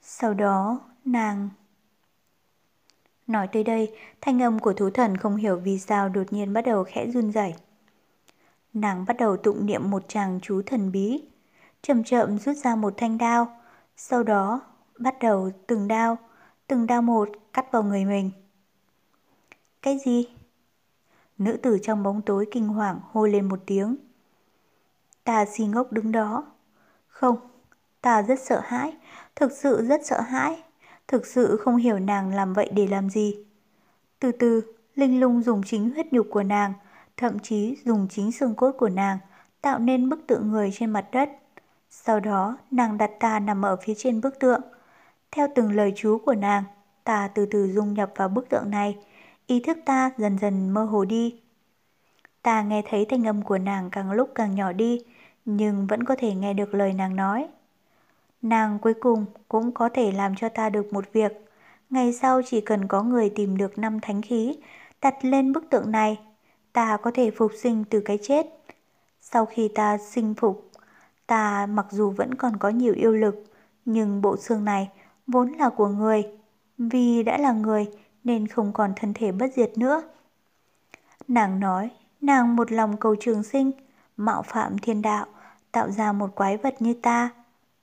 Sau 0.01 0.33
đó, 0.33 0.79
nàng... 1.05 1.49
Nói 3.27 3.47
tới 3.47 3.63
đây, 3.63 3.95
thanh 4.21 4.41
âm 4.41 4.59
của 4.59 4.73
thú 4.73 4.89
thần 4.89 5.17
không 5.17 5.35
hiểu 5.35 5.57
vì 5.57 5.79
sao 5.79 6.09
đột 6.09 6.33
nhiên 6.33 6.53
bắt 6.53 6.65
đầu 6.65 6.83
khẽ 6.83 7.07
run 7.11 7.31
rẩy. 7.31 7.53
Nàng 8.73 9.05
bắt 9.07 9.17
đầu 9.17 9.37
tụng 9.37 9.65
niệm 9.65 9.89
một 9.91 10.03
chàng 10.07 10.39
chú 10.41 10.61
thần 10.65 10.91
bí, 10.91 11.23
chậm 11.81 12.03
chậm 12.03 12.39
rút 12.39 12.57
ra 12.57 12.75
một 12.75 12.93
thanh 12.97 13.17
đao, 13.17 13.59
sau 13.95 14.23
đó 14.23 14.61
bắt 14.97 15.15
đầu 15.19 15.49
từng 15.67 15.87
đao, 15.87 16.17
từng 16.71 16.87
đao 16.87 17.01
một 17.01 17.29
cắt 17.53 17.71
vào 17.71 17.83
người 17.83 18.05
mình. 18.05 18.31
Cái 19.81 19.99
gì? 20.05 20.27
Nữ 21.37 21.57
tử 21.57 21.77
trong 21.83 22.03
bóng 22.03 22.21
tối 22.21 22.47
kinh 22.51 22.67
hoàng 22.67 22.99
hô 23.11 23.27
lên 23.27 23.49
một 23.49 23.59
tiếng. 23.65 23.95
Ta 25.23 25.45
si 25.45 25.65
ngốc 25.65 25.91
đứng 25.91 26.11
đó. 26.11 26.45
Không, 27.07 27.37
ta 28.01 28.21
rất 28.21 28.39
sợ 28.39 28.61
hãi, 28.63 28.97
thực 29.35 29.51
sự 29.51 29.85
rất 29.85 30.05
sợ 30.05 30.21
hãi, 30.21 30.63
thực 31.07 31.25
sự 31.25 31.57
không 31.57 31.75
hiểu 31.75 31.99
nàng 31.99 32.35
làm 32.35 32.53
vậy 32.53 32.69
để 32.73 32.87
làm 32.87 33.09
gì. 33.09 33.45
Từ 34.19 34.31
từ, 34.31 34.61
Linh 34.95 35.19
lung 35.19 35.41
dùng 35.41 35.61
chính 35.65 35.91
huyết 35.91 36.13
nhục 36.13 36.27
của 36.29 36.43
nàng, 36.43 36.73
thậm 37.17 37.39
chí 37.39 37.77
dùng 37.85 38.07
chính 38.09 38.31
xương 38.31 38.55
cốt 38.55 38.71
của 38.71 38.89
nàng, 38.89 39.17
tạo 39.61 39.79
nên 39.79 40.09
bức 40.09 40.27
tượng 40.27 40.51
người 40.51 40.71
trên 40.73 40.89
mặt 40.89 41.07
đất. 41.11 41.29
Sau 41.89 42.19
đó, 42.19 42.57
nàng 42.71 42.97
đặt 42.97 43.11
ta 43.19 43.39
nằm 43.39 43.65
ở 43.65 43.77
phía 43.85 43.93
trên 43.97 44.21
bức 44.21 44.39
tượng. 44.39 44.61
Theo 45.31 45.47
từng 45.55 45.71
lời 45.71 45.93
chú 45.95 46.17
của 46.25 46.35
nàng, 46.35 46.63
ta 47.03 47.27
từ 47.35 47.45
từ 47.45 47.67
dung 47.67 47.93
nhập 47.93 48.11
vào 48.15 48.29
bức 48.29 48.49
tượng 48.49 48.69
này, 48.69 48.97
ý 49.47 49.59
thức 49.59 49.77
ta 49.85 50.11
dần 50.17 50.37
dần 50.37 50.69
mơ 50.69 50.83
hồ 50.85 51.05
đi. 51.05 51.41
Ta 52.41 52.61
nghe 52.61 52.81
thấy 52.89 53.05
thanh 53.09 53.27
âm 53.27 53.41
của 53.41 53.57
nàng 53.57 53.89
càng 53.91 54.11
lúc 54.11 54.31
càng 54.35 54.55
nhỏ 54.55 54.71
đi, 54.73 54.99
nhưng 55.45 55.87
vẫn 55.87 56.03
có 56.03 56.15
thể 56.19 56.35
nghe 56.35 56.53
được 56.53 56.73
lời 56.73 56.93
nàng 56.93 57.15
nói. 57.15 57.47
Nàng 58.41 58.79
cuối 58.79 58.93
cùng 58.93 59.25
cũng 59.47 59.71
có 59.71 59.89
thể 59.89 60.11
làm 60.11 60.35
cho 60.35 60.49
ta 60.49 60.69
được 60.69 60.93
một 60.93 61.05
việc. 61.13 61.31
Ngày 61.89 62.13
sau 62.13 62.41
chỉ 62.45 62.61
cần 62.61 62.87
có 62.87 63.03
người 63.03 63.29
tìm 63.29 63.57
được 63.57 63.77
năm 63.77 63.99
thánh 63.99 64.21
khí, 64.21 64.57
đặt 65.01 65.15
lên 65.21 65.53
bức 65.53 65.69
tượng 65.69 65.91
này, 65.91 66.19
ta 66.73 66.97
có 66.97 67.11
thể 67.13 67.31
phục 67.31 67.51
sinh 67.61 67.83
từ 67.89 68.01
cái 68.05 68.19
chết. 68.21 68.45
Sau 69.21 69.45
khi 69.45 69.69
ta 69.75 69.97
sinh 69.97 70.33
phục, 70.33 70.71
ta 71.27 71.65
mặc 71.65 71.85
dù 71.89 72.09
vẫn 72.09 72.35
còn 72.35 72.57
có 72.57 72.69
nhiều 72.69 72.93
yêu 72.93 73.13
lực, 73.13 73.43
nhưng 73.85 74.21
bộ 74.21 74.37
xương 74.37 74.65
này 74.65 74.89
vốn 75.31 75.51
là 75.51 75.69
của 75.69 75.87
người. 75.87 76.23
Vì 76.77 77.23
đã 77.23 77.37
là 77.37 77.51
người 77.51 77.87
nên 78.23 78.47
không 78.47 78.73
còn 78.73 78.93
thân 78.95 79.13
thể 79.13 79.31
bất 79.31 79.53
diệt 79.55 79.77
nữa. 79.77 80.03
Nàng 81.27 81.59
nói, 81.59 81.89
nàng 82.21 82.55
một 82.55 82.71
lòng 82.71 82.97
cầu 82.97 83.15
trường 83.19 83.43
sinh, 83.43 83.71
mạo 84.17 84.41
phạm 84.41 84.77
thiên 84.77 85.01
đạo, 85.01 85.25
tạo 85.71 85.91
ra 85.91 86.11
một 86.11 86.35
quái 86.35 86.57
vật 86.57 86.81
như 86.81 86.93
ta. 86.93 87.29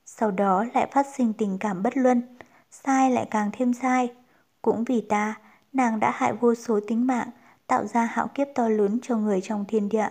Sau 0.05 0.31
đó 0.31 0.65
lại 0.73 0.87
phát 0.91 1.07
sinh 1.15 1.33
tình 1.33 1.57
cảm 1.59 1.83
bất 1.83 1.97
luân, 1.97 2.37
sai 2.71 3.11
lại 3.11 3.27
càng 3.31 3.49
thêm 3.53 3.73
sai. 3.73 4.13
Cũng 4.61 4.83
vì 4.83 5.05
ta, 5.09 5.35
nàng 5.73 5.99
đã 5.99 6.11
hại 6.11 6.33
vô 6.33 6.55
số 6.55 6.79
tính 6.87 7.07
mạng, 7.07 7.29
tạo 7.67 7.85
ra 7.85 8.05
hạo 8.05 8.27
kiếp 8.27 8.47
to 8.55 8.69
lớn 8.69 8.99
cho 9.01 9.17
người 9.17 9.41
trong 9.43 9.65
thiên 9.67 9.89
địa. 9.89 10.09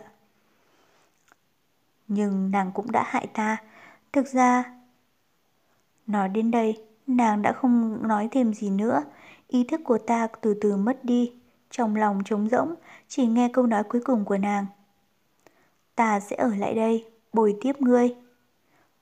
Nhưng 2.08 2.50
nàng 2.50 2.70
cũng 2.74 2.92
đã 2.92 3.04
hại 3.06 3.26
ta. 3.26 3.56
Thực 4.12 4.26
ra, 4.26 4.64
nói 6.06 6.28
đến 6.28 6.50
đây, 6.50 6.87
nàng 7.08 7.42
đã 7.42 7.52
không 7.52 8.08
nói 8.08 8.28
thêm 8.32 8.54
gì 8.54 8.70
nữa. 8.70 9.02
Ý 9.48 9.64
thức 9.64 9.80
của 9.84 9.98
ta 9.98 10.28
từ 10.40 10.54
từ 10.60 10.76
mất 10.76 11.04
đi. 11.04 11.32
Trong 11.70 11.96
lòng 11.96 12.22
trống 12.24 12.48
rỗng, 12.48 12.74
chỉ 13.08 13.26
nghe 13.26 13.50
câu 13.52 13.66
nói 13.66 13.82
cuối 13.84 14.00
cùng 14.04 14.24
của 14.24 14.38
nàng. 14.38 14.66
Ta 15.94 16.20
sẽ 16.20 16.36
ở 16.36 16.54
lại 16.54 16.74
đây, 16.74 17.04
bồi 17.32 17.56
tiếp 17.60 17.72
ngươi. 17.80 18.14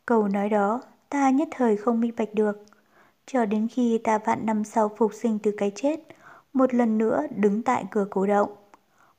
Câu 0.06 0.28
nói 0.28 0.48
đó, 0.48 0.82
ta 1.08 1.30
nhất 1.30 1.48
thời 1.50 1.76
không 1.76 2.00
minh 2.00 2.12
bạch 2.16 2.34
được. 2.34 2.64
Cho 3.26 3.44
đến 3.44 3.68
khi 3.68 3.98
ta 4.04 4.18
vạn 4.18 4.46
năm 4.46 4.64
sau 4.64 4.90
phục 4.96 5.14
sinh 5.14 5.38
từ 5.38 5.52
cái 5.56 5.72
chết, 5.74 6.00
một 6.52 6.74
lần 6.74 6.98
nữa 6.98 7.22
đứng 7.36 7.62
tại 7.62 7.84
cửa 7.90 8.06
cổ 8.10 8.26
động. 8.26 8.56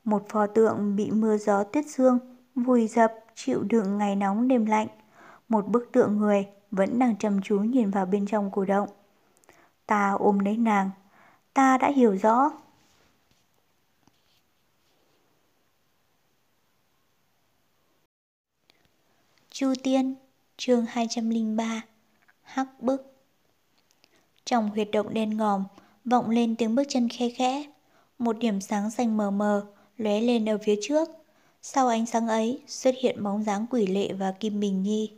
Một 0.03 0.29
pho 0.29 0.47
tượng 0.47 0.95
bị 0.95 1.11
mưa 1.11 1.37
gió 1.37 1.63
tuyết 1.63 1.85
sương, 1.87 2.19
vùi 2.55 2.87
dập, 2.87 3.13
chịu 3.35 3.63
đựng 3.63 3.97
ngày 3.97 4.15
nóng 4.15 4.47
đêm 4.47 4.65
lạnh. 4.65 4.87
Một 5.49 5.67
bức 5.67 5.89
tượng 5.91 6.17
người 6.17 6.45
vẫn 6.77 6.99
đang 6.99 7.15
chăm 7.15 7.41
chú 7.41 7.59
nhìn 7.59 7.91
vào 7.91 8.05
bên 8.05 8.25
trong 8.25 8.51
cổ 8.51 8.65
động. 8.65 8.89
Ta 9.85 10.11
ôm 10.19 10.39
lấy 10.39 10.57
nàng, 10.57 10.89
ta 11.53 11.77
đã 11.77 11.91
hiểu 11.91 12.17
rõ. 12.21 12.51
Chu 19.49 19.73
Tiên, 19.83 20.15
chương 20.57 20.85
203, 20.85 21.81
Hắc 22.41 22.81
Bức 22.81 23.13
Trong 24.45 24.69
huyệt 24.69 24.89
động 24.91 25.13
đen 25.13 25.37
ngòm, 25.37 25.63
vọng 26.05 26.29
lên 26.29 26.55
tiếng 26.55 26.75
bước 26.75 26.83
chân 26.89 27.09
khe 27.09 27.29
khẽ. 27.29 27.71
Một 28.19 28.37
điểm 28.37 28.61
sáng 28.61 28.91
xanh 28.91 29.17
mờ 29.17 29.31
mờ, 29.31 29.65
lóe 29.97 30.21
lên 30.21 30.49
ở 30.49 30.57
phía 30.63 30.75
trước. 30.81 31.09
Sau 31.61 31.87
ánh 31.87 32.05
sáng 32.05 32.27
ấy, 32.27 32.61
xuất 32.67 32.95
hiện 33.01 33.23
bóng 33.23 33.43
dáng 33.43 33.65
quỷ 33.69 33.87
lệ 33.87 34.13
và 34.13 34.31
Kim 34.31 34.59
Bình 34.59 34.83
Nhi. 34.83 35.11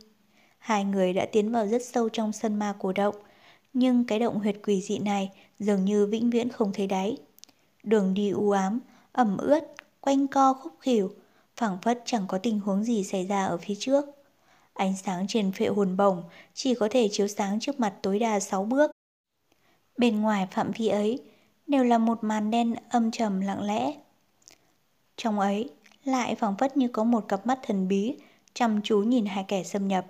Hai 0.60 0.84
người 0.84 1.12
đã 1.12 1.26
tiến 1.32 1.52
vào 1.52 1.66
rất 1.66 1.82
sâu 1.84 2.08
trong 2.08 2.32
sân 2.32 2.58
ma 2.58 2.74
cổ 2.78 2.92
động, 2.92 3.14
nhưng 3.72 4.04
cái 4.04 4.18
động 4.18 4.38
huyệt 4.38 4.56
quỷ 4.62 4.80
dị 4.80 4.98
này 4.98 5.30
dường 5.58 5.84
như 5.84 6.06
vĩnh 6.06 6.30
viễn 6.30 6.48
không 6.48 6.72
thấy 6.72 6.86
đáy. 6.86 7.16
Đường 7.82 8.14
đi 8.14 8.30
u 8.30 8.50
ám, 8.50 8.80
ẩm 9.12 9.36
ướt, 9.36 9.64
quanh 10.00 10.26
co 10.26 10.54
khúc 10.54 10.72
khỉu, 10.80 11.10
phảng 11.56 11.78
phất 11.82 12.02
chẳng 12.04 12.24
có 12.28 12.38
tình 12.38 12.60
huống 12.60 12.84
gì 12.84 13.04
xảy 13.04 13.26
ra 13.26 13.46
ở 13.46 13.58
phía 13.58 13.74
trước. 13.78 14.04
Ánh 14.74 14.96
sáng 14.96 15.26
trên 15.28 15.52
phệ 15.52 15.66
hồn 15.66 15.96
bổng 15.96 16.22
chỉ 16.54 16.74
có 16.74 16.88
thể 16.90 17.08
chiếu 17.12 17.28
sáng 17.28 17.60
trước 17.60 17.80
mặt 17.80 17.94
tối 18.02 18.18
đa 18.18 18.40
6 18.40 18.64
bước. 18.64 18.90
Bên 19.96 20.20
ngoài 20.20 20.46
phạm 20.50 20.70
vi 20.70 20.88
ấy 20.88 21.22
đều 21.66 21.84
là 21.84 21.98
một 21.98 22.24
màn 22.24 22.50
đen 22.50 22.74
âm 22.88 23.10
trầm 23.10 23.40
lặng 23.40 23.62
lẽ. 23.62 23.94
Trong 25.16 25.40
ấy 25.40 25.70
lại 26.04 26.34
phảng 26.34 26.56
phất 26.56 26.76
như 26.76 26.88
có 26.88 27.04
một 27.04 27.24
cặp 27.28 27.46
mắt 27.46 27.58
thần 27.62 27.88
bí 27.88 28.16
chăm 28.54 28.80
chú 28.82 28.98
nhìn 28.98 29.26
hai 29.26 29.44
kẻ 29.48 29.64
xâm 29.64 29.88
nhập. 29.88 30.06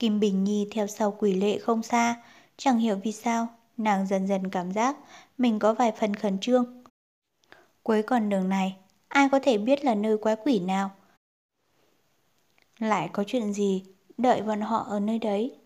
Kim 0.00 0.20
Bình 0.20 0.44
Nhi 0.44 0.68
theo 0.70 0.86
sau 0.86 1.16
quỷ 1.18 1.34
lệ 1.34 1.58
không 1.58 1.82
xa, 1.82 2.22
chẳng 2.56 2.78
hiểu 2.78 2.96
vì 3.04 3.12
sao, 3.12 3.48
nàng 3.76 4.06
dần 4.06 4.26
dần 4.26 4.50
cảm 4.50 4.72
giác 4.72 4.96
mình 5.38 5.58
có 5.58 5.74
vài 5.74 5.92
phần 5.92 6.14
khẩn 6.14 6.38
trương. 6.38 6.84
Cuối 7.82 8.02
con 8.02 8.28
đường 8.28 8.48
này, 8.48 8.76
ai 9.08 9.28
có 9.32 9.40
thể 9.42 9.58
biết 9.58 9.84
là 9.84 9.94
nơi 9.94 10.18
quái 10.18 10.36
quỷ 10.44 10.60
nào? 10.60 10.90
Lại 12.78 13.10
có 13.12 13.24
chuyện 13.26 13.52
gì 13.52 13.84
đợi 14.18 14.42
bọn 14.42 14.60
họ 14.60 14.78
ở 14.78 15.00
nơi 15.00 15.18
đấy? 15.18 15.56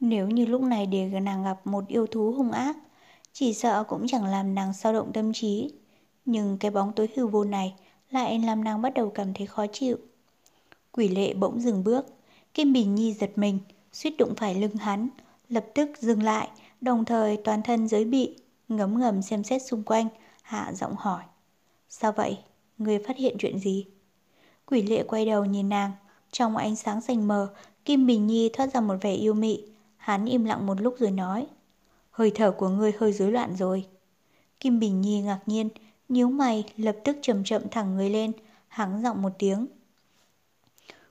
Nếu 0.00 0.28
như 0.28 0.46
lúc 0.46 0.62
này 0.62 0.86
để 0.86 1.20
nàng 1.20 1.44
gặp 1.44 1.66
một 1.66 1.88
yêu 1.88 2.06
thú 2.06 2.32
hung 2.32 2.52
ác, 2.52 2.76
chỉ 3.32 3.54
sợ 3.54 3.84
cũng 3.88 4.06
chẳng 4.06 4.24
làm 4.24 4.54
nàng 4.54 4.72
sao 4.72 4.92
động 4.92 5.12
tâm 5.12 5.32
trí. 5.32 5.72
Nhưng 6.24 6.58
cái 6.58 6.70
bóng 6.70 6.92
tối 6.92 7.08
hư 7.16 7.26
vô 7.26 7.44
này 7.44 7.74
lại 8.10 8.38
làm 8.38 8.64
nàng 8.64 8.82
bắt 8.82 8.94
đầu 8.94 9.10
cảm 9.10 9.34
thấy 9.34 9.46
khó 9.46 9.66
chịu. 9.72 9.96
Quỷ 10.92 11.08
lệ 11.08 11.34
bỗng 11.34 11.60
dừng 11.60 11.84
bước, 11.84 12.17
Kim 12.58 12.72
Bình 12.72 12.94
Nhi 12.94 13.12
giật 13.12 13.30
mình, 13.36 13.58
suýt 13.92 14.14
đụng 14.18 14.34
phải 14.36 14.54
lưng 14.54 14.76
hắn, 14.76 15.08
lập 15.48 15.66
tức 15.74 15.90
dừng 15.98 16.22
lại, 16.22 16.48
đồng 16.80 17.04
thời 17.04 17.36
toàn 17.36 17.62
thân 17.62 17.88
giới 17.88 18.04
bị, 18.04 18.36
ngấm 18.68 19.00
ngầm 19.00 19.22
xem 19.22 19.44
xét 19.44 19.62
xung 19.62 19.82
quanh, 19.82 20.08
hạ 20.42 20.72
giọng 20.74 20.94
hỏi. 20.98 21.22
Sao 21.88 22.12
vậy? 22.12 22.38
Người 22.78 22.98
phát 22.98 23.16
hiện 23.16 23.36
chuyện 23.38 23.58
gì? 23.58 23.86
Quỷ 24.66 24.82
lệ 24.82 25.02
quay 25.02 25.26
đầu 25.26 25.44
nhìn 25.44 25.68
nàng, 25.68 25.92
trong 26.30 26.56
ánh 26.56 26.76
sáng 26.76 27.00
xanh 27.00 27.28
mờ, 27.28 27.54
Kim 27.84 28.06
Bình 28.06 28.26
Nhi 28.26 28.50
thoát 28.52 28.74
ra 28.74 28.80
một 28.80 28.96
vẻ 29.00 29.12
yêu 29.12 29.34
mị. 29.34 29.64
Hắn 29.96 30.26
im 30.26 30.44
lặng 30.44 30.66
một 30.66 30.80
lúc 30.80 30.94
rồi 30.98 31.10
nói. 31.10 31.46
Hơi 32.10 32.32
thở 32.34 32.50
của 32.50 32.68
ngươi 32.68 32.92
hơi 32.98 33.12
rối 33.12 33.32
loạn 33.32 33.56
rồi. 33.56 33.86
Kim 34.60 34.80
Bình 34.80 35.00
Nhi 35.00 35.20
ngạc 35.20 35.40
nhiên, 35.46 35.68
nhíu 36.08 36.28
mày 36.28 36.64
lập 36.76 36.96
tức 37.04 37.16
chậm 37.22 37.44
chậm 37.44 37.62
thẳng 37.70 37.96
người 37.96 38.10
lên, 38.10 38.32
hắng 38.68 39.02
giọng 39.02 39.22
một 39.22 39.32
tiếng. 39.38 39.66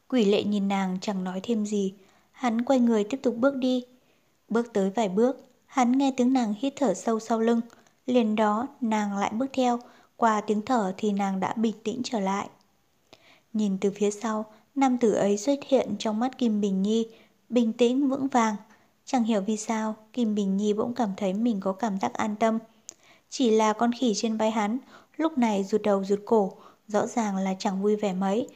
Quỷ 0.10 0.26
lệ 0.26 0.44
nhìn 0.44 0.68
nàng 0.68 0.98
chẳng 1.02 1.24
nói 1.24 1.40
thêm 1.44 1.66
gì. 1.66 1.94
Hắn 2.32 2.62
quay 2.62 2.80
người 2.80 3.04
tiếp 3.04 3.20
tục 3.24 3.36
bước 3.36 3.56
đi. 3.56 3.84
Bước 4.50 4.74
tới 4.74 4.90
vài 4.90 5.10
bước, 5.10 5.46
hắn 5.66 5.98
nghe 5.98 6.12
tiếng 6.18 6.34
nàng 6.34 6.54
hít 6.60 6.74
thở 6.76 6.94
sâu 6.94 7.20
sau 7.20 7.40
lưng. 7.40 7.62
Liền 8.06 8.36
đó, 8.36 8.68
nàng 8.82 9.18
lại 9.18 9.32
bước 9.34 9.48
theo. 9.54 9.80
Qua 10.16 10.42
tiếng 10.42 10.62
thở 10.62 10.94
thì 10.98 11.12
nàng 11.12 11.40
đã 11.40 11.54
bình 11.54 11.76
tĩnh 11.84 12.02
trở 12.04 12.20
lại. 12.20 12.50
Nhìn 13.54 13.78
từ 13.82 13.92
phía 13.96 14.12
sau, 14.12 14.46
nam 14.76 14.98
tử 14.98 15.14
ấy 15.14 15.38
xuất 15.38 15.60
hiện 15.68 15.96
trong 16.00 16.20
mắt 16.20 16.38
Kim 16.38 16.62
Bình 16.62 16.82
Nhi, 16.82 17.08
bình 17.50 17.74
tĩnh 17.74 18.10
vững 18.10 18.28
vàng. 18.28 18.56
Chẳng 19.06 19.24
hiểu 19.24 19.42
vì 19.42 19.58
sao, 19.58 19.96
Kim 20.14 20.36
Bình 20.36 20.58
Nhi 20.58 20.74
bỗng 20.74 20.94
cảm 20.94 21.10
thấy 21.18 21.34
mình 21.34 21.60
có 21.60 21.74
cảm 21.74 22.00
giác 22.00 22.14
an 22.14 22.36
tâm. 22.36 22.60
Chỉ 23.30 23.52
là 23.52 23.74
con 23.74 23.92
khỉ 24.00 24.14
trên 24.16 24.38
vai 24.38 24.52
hắn, 24.52 24.78
lúc 25.18 25.38
này 25.38 25.64
rụt 25.64 25.82
đầu 25.82 26.04
rụt 26.04 26.20
cổ, 26.26 26.54
rõ 26.88 27.08
ràng 27.08 27.38
là 27.38 27.56
chẳng 27.60 27.82
vui 27.82 27.96
vẻ 27.96 28.14
mấy. 28.14 28.48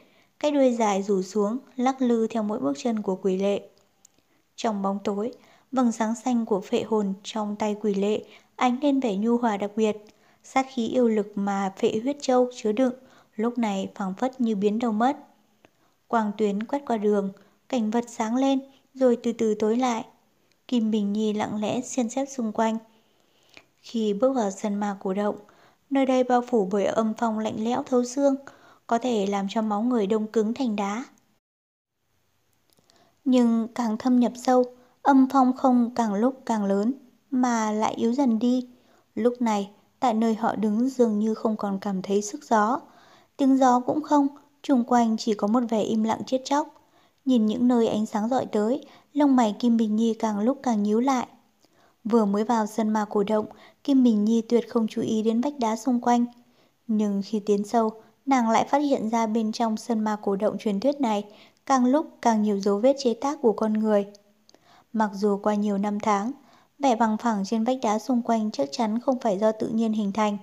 Cái 0.42 0.50
đuôi 0.50 0.74
dài 0.78 1.02
rủ 1.02 1.22
xuống, 1.22 1.58
lắc 1.76 2.02
lư 2.02 2.26
theo 2.26 2.42
mỗi 2.42 2.58
bước 2.58 2.72
chân 2.78 3.02
của 3.02 3.16
quỷ 3.16 3.36
lệ. 3.36 3.62
Trong 4.56 4.82
bóng 4.82 4.98
tối, 5.04 5.32
vầng 5.72 5.92
sáng 5.92 6.14
xanh 6.24 6.46
của 6.46 6.60
phệ 6.60 6.82
hồn 6.82 7.14
trong 7.22 7.56
tay 7.56 7.76
quỷ 7.80 7.94
lệ 7.94 8.24
ánh 8.56 8.78
lên 8.82 9.00
vẻ 9.00 9.16
nhu 9.16 9.36
hòa 9.36 9.56
đặc 9.56 9.70
biệt. 9.76 9.96
Sát 10.42 10.66
khí 10.74 10.88
yêu 10.88 11.08
lực 11.08 11.32
mà 11.34 11.72
phệ 11.76 12.00
huyết 12.02 12.16
châu 12.20 12.48
chứa 12.54 12.72
đựng, 12.72 12.92
lúc 13.36 13.58
này 13.58 13.90
phảng 13.94 14.14
phất 14.14 14.40
như 14.40 14.56
biến 14.56 14.78
đầu 14.78 14.92
mất. 14.92 15.16
Quang 16.08 16.32
tuyến 16.38 16.62
quét 16.62 16.82
qua 16.86 16.96
đường, 16.96 17.32
cảnh 17.68 17.90
vật 17.90 18.04
sáng 18.08 18.36
lên, 18.36 18.60
rồi 18.94 19.16
từ 19.22 19.32
từ 19.32 19.54
tối 19.54 19.76
lại. 19.76 20.04
Kim 20.68 20.90
Bình 20.90 21.12
Nhi 21.12 21.32
lặng 21.32 21.60
lẽ 21.60 21.80
xem 21.80 22.08
xếp 22.08 22.26
xung 22.26 22.52
quanh. 22.52 22.78
Khi 23.80 24.14
bước 24.14 24.32
vào 24.32 24.50
sân 24.50 24.74
ma 24.74 24.96
cổ 25.00 25.14
động, 25.14 25.36
nơi 25.90 26.06
đây 26.06 26.24
bao 26.24 26.42
phủ 26.48 26.68
bởi 26.70 26.84
âm 26.84 27.12
phong 27.18 27.38
lạnh 27.38 27.56
lẽo 27.64 27.82
thấu 27.82 28.04
xương, 28.04 28.36
có 28.92 28.98
thể 28.98 29.26
làm 29.26 29.46
cho 29.48 29.62
máu 29.62 29.82
người 29.82 30.06
đông 30.06 30.26
cứng 30.26 30.54
thành 30.54 30.76
đá. 30.76 31.04
Nhưng 33.24 33.68
càng 33.74 33.96
thâm 33.98 34.20
nhập 34.20 34.32
sâu, 34.36 34.64
âm 35.02 35.28
phong 35.32 35.52
không 35.56 35.90
càng 35.94 36.14
lúc 36.14 36.42
càng 36.46 36.64
lớn, 36.64 36.92
mà 37.30 37.72
lại 37.72 37.94
yếu 37.94 38.12
dần 38.12 38.38
đi. 38.38 38.68
Lúc 39.14 39.42
này, 39.42 39.70
tại 40.00 40.14
nơi 40.14 40.34
họ 40.34 40.56
đứng 40.56 40.88
dường 40.88 41.18
như 41.18 41.34
không 41.34 41.56
còn 41.56 41.78
cảm 41.80 42.02
thấy 42.02 42.22
sức 42.22 42.44
gió. 42.44 42.80
Tiếng 43.36 43.58
gió 43.58 43.80
cũng 43.80 44.02
không, 44.02 44.28
chung 44.62 44.84
quanh 44.84 45.16
chỉ 45.16 45.34
có 45.34 45.46
một 45.46 45.60
vẻ 45.70 45.82
im 45.82 46.02
lặng 46.02 46.22
chết 46.26 46.42
chóc. 46.44 46.68
Nhìn 47.24 47.46
những 47.46 47.68
nơi 47.68 47.88
ánh 47.88 48.06
sáng 48.06 48.28
dọi 48.28 48.46
tới, 48.46 48.84
lông 49.12 49.36
mày 49.36 49.56
Kim 49.58 49.76
Bình 49.76 49.96
Nhi 49.96 50.14
càng 50.14 50.38
lúc 50.38 50.60
càng 50.62 50.82
nhíu 50.82 51.00
lại. 51.00 51.26
Vừa 52.04 52.24
mới 52.24 52.44
vào 52.44 52.66
sân 52.66 52.88
ma 52.88 53.04
cổ 53.10 53.22
động, 53.22 53.46
Kim 53.84 54.02
Bình 54.02 54.24
Nhi 54.24 54.42
tuyệt 54.48 54.68
không 54.68 54.86
chú 54.88 55.02
ý 55.02 55.22
đến 55.22 55.40
vách 55.40 55.58
đá 55.58 55.76
xung 55.76 56.00
quanh. 56.00 56.24
Nhưng 56.86 57.22
khi 57.24 57.40
tiến 57.46 57.64
sâu, 57.64 58.02
nàng 58.26 58.50
lại 58.50 58.64
phát 58.64 58.78
hiện 58.78 59.10
ra 59.10 59.26
bên 59.26 59.52
trong 59.52 59.76
sân 59.76 60.00
ma 60.00 60.16
cổ 60.22 60.36
động 60.36 60.58
truyền 60.58 60.80
thuyết 60.80 61.00
này 61.00 61.24
càng 61.66 61.86
lúc 61.86 62.06
càng 62.22 62.42
nhiều 62.42 62.60
dấu 62.60 62.78
vết 62.78 62.96
chế 62.98 63.14
tác 63.14 63.38
của 63.42 63.52
con 63.52 63.72
người. 63.72 64.06
Mặc 64.92 65.10
dù 65.14 65.38
qua 65.42 65.54
nhiều 65.54 65.78
năm 65.78 66.00
tháng, 66.00 66.32
vẻ 66.78 66.96
bằng 66.96 67.16
phẳng 67.16 67.44
trên 67.44 67.64
vách 67.64 67.78
đá 67.82 67.98
xung 67.98 68.22
quanh 68.22 68.50
chắc 68.50 68.68
chắn 68.72 69.00
không 69.00 69.18
phải 69.20 69.38
do 69.38 69.52
tự 69.52 69.68
nhiên 69.68 69.92
hình 69.92 70.12
thành. 70.12 70.38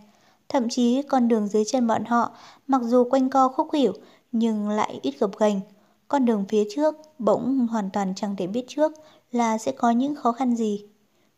Thậm 0.50 0.70
chí 0.70 1.02
con 1.02 1.28
đường 1.28 1.48
dưới 1.48 1.66
chân 1.66 1.88
bọn 1.88 2.06
họ, 2.06 2.32
mặc 2.68 2.82
dù 2.84 3.10
quanh 3.10 3.30
co 3.30 3.50
khúc 3.50 3.68
khỉu, 3.72 3.94
nhưng 4.32 4.70
lại 4.70 5.00
ít 5.02 5.16
gập 5.20 5.32
ghềnh. 5.40 5.60
Con 6.08 6.26
đường 6.26 6.46
phía 6.50 6.64
trước 6.76 6.96
bỗng 7.20 7.68
hoàn 7.68 7.90
toàn 7.90 8.14
chẳng 8.16 8.36
thể 8.36 8.48
biết 8.48 8.66
trước 8.68 8.92
là 9.32 9.58
sẽ 9.58 9.72
có 9.72 9.92
những 9.92 10.16
khó 10.16 10.32
khăn 10.32 10.56
gì. 10.56 10.86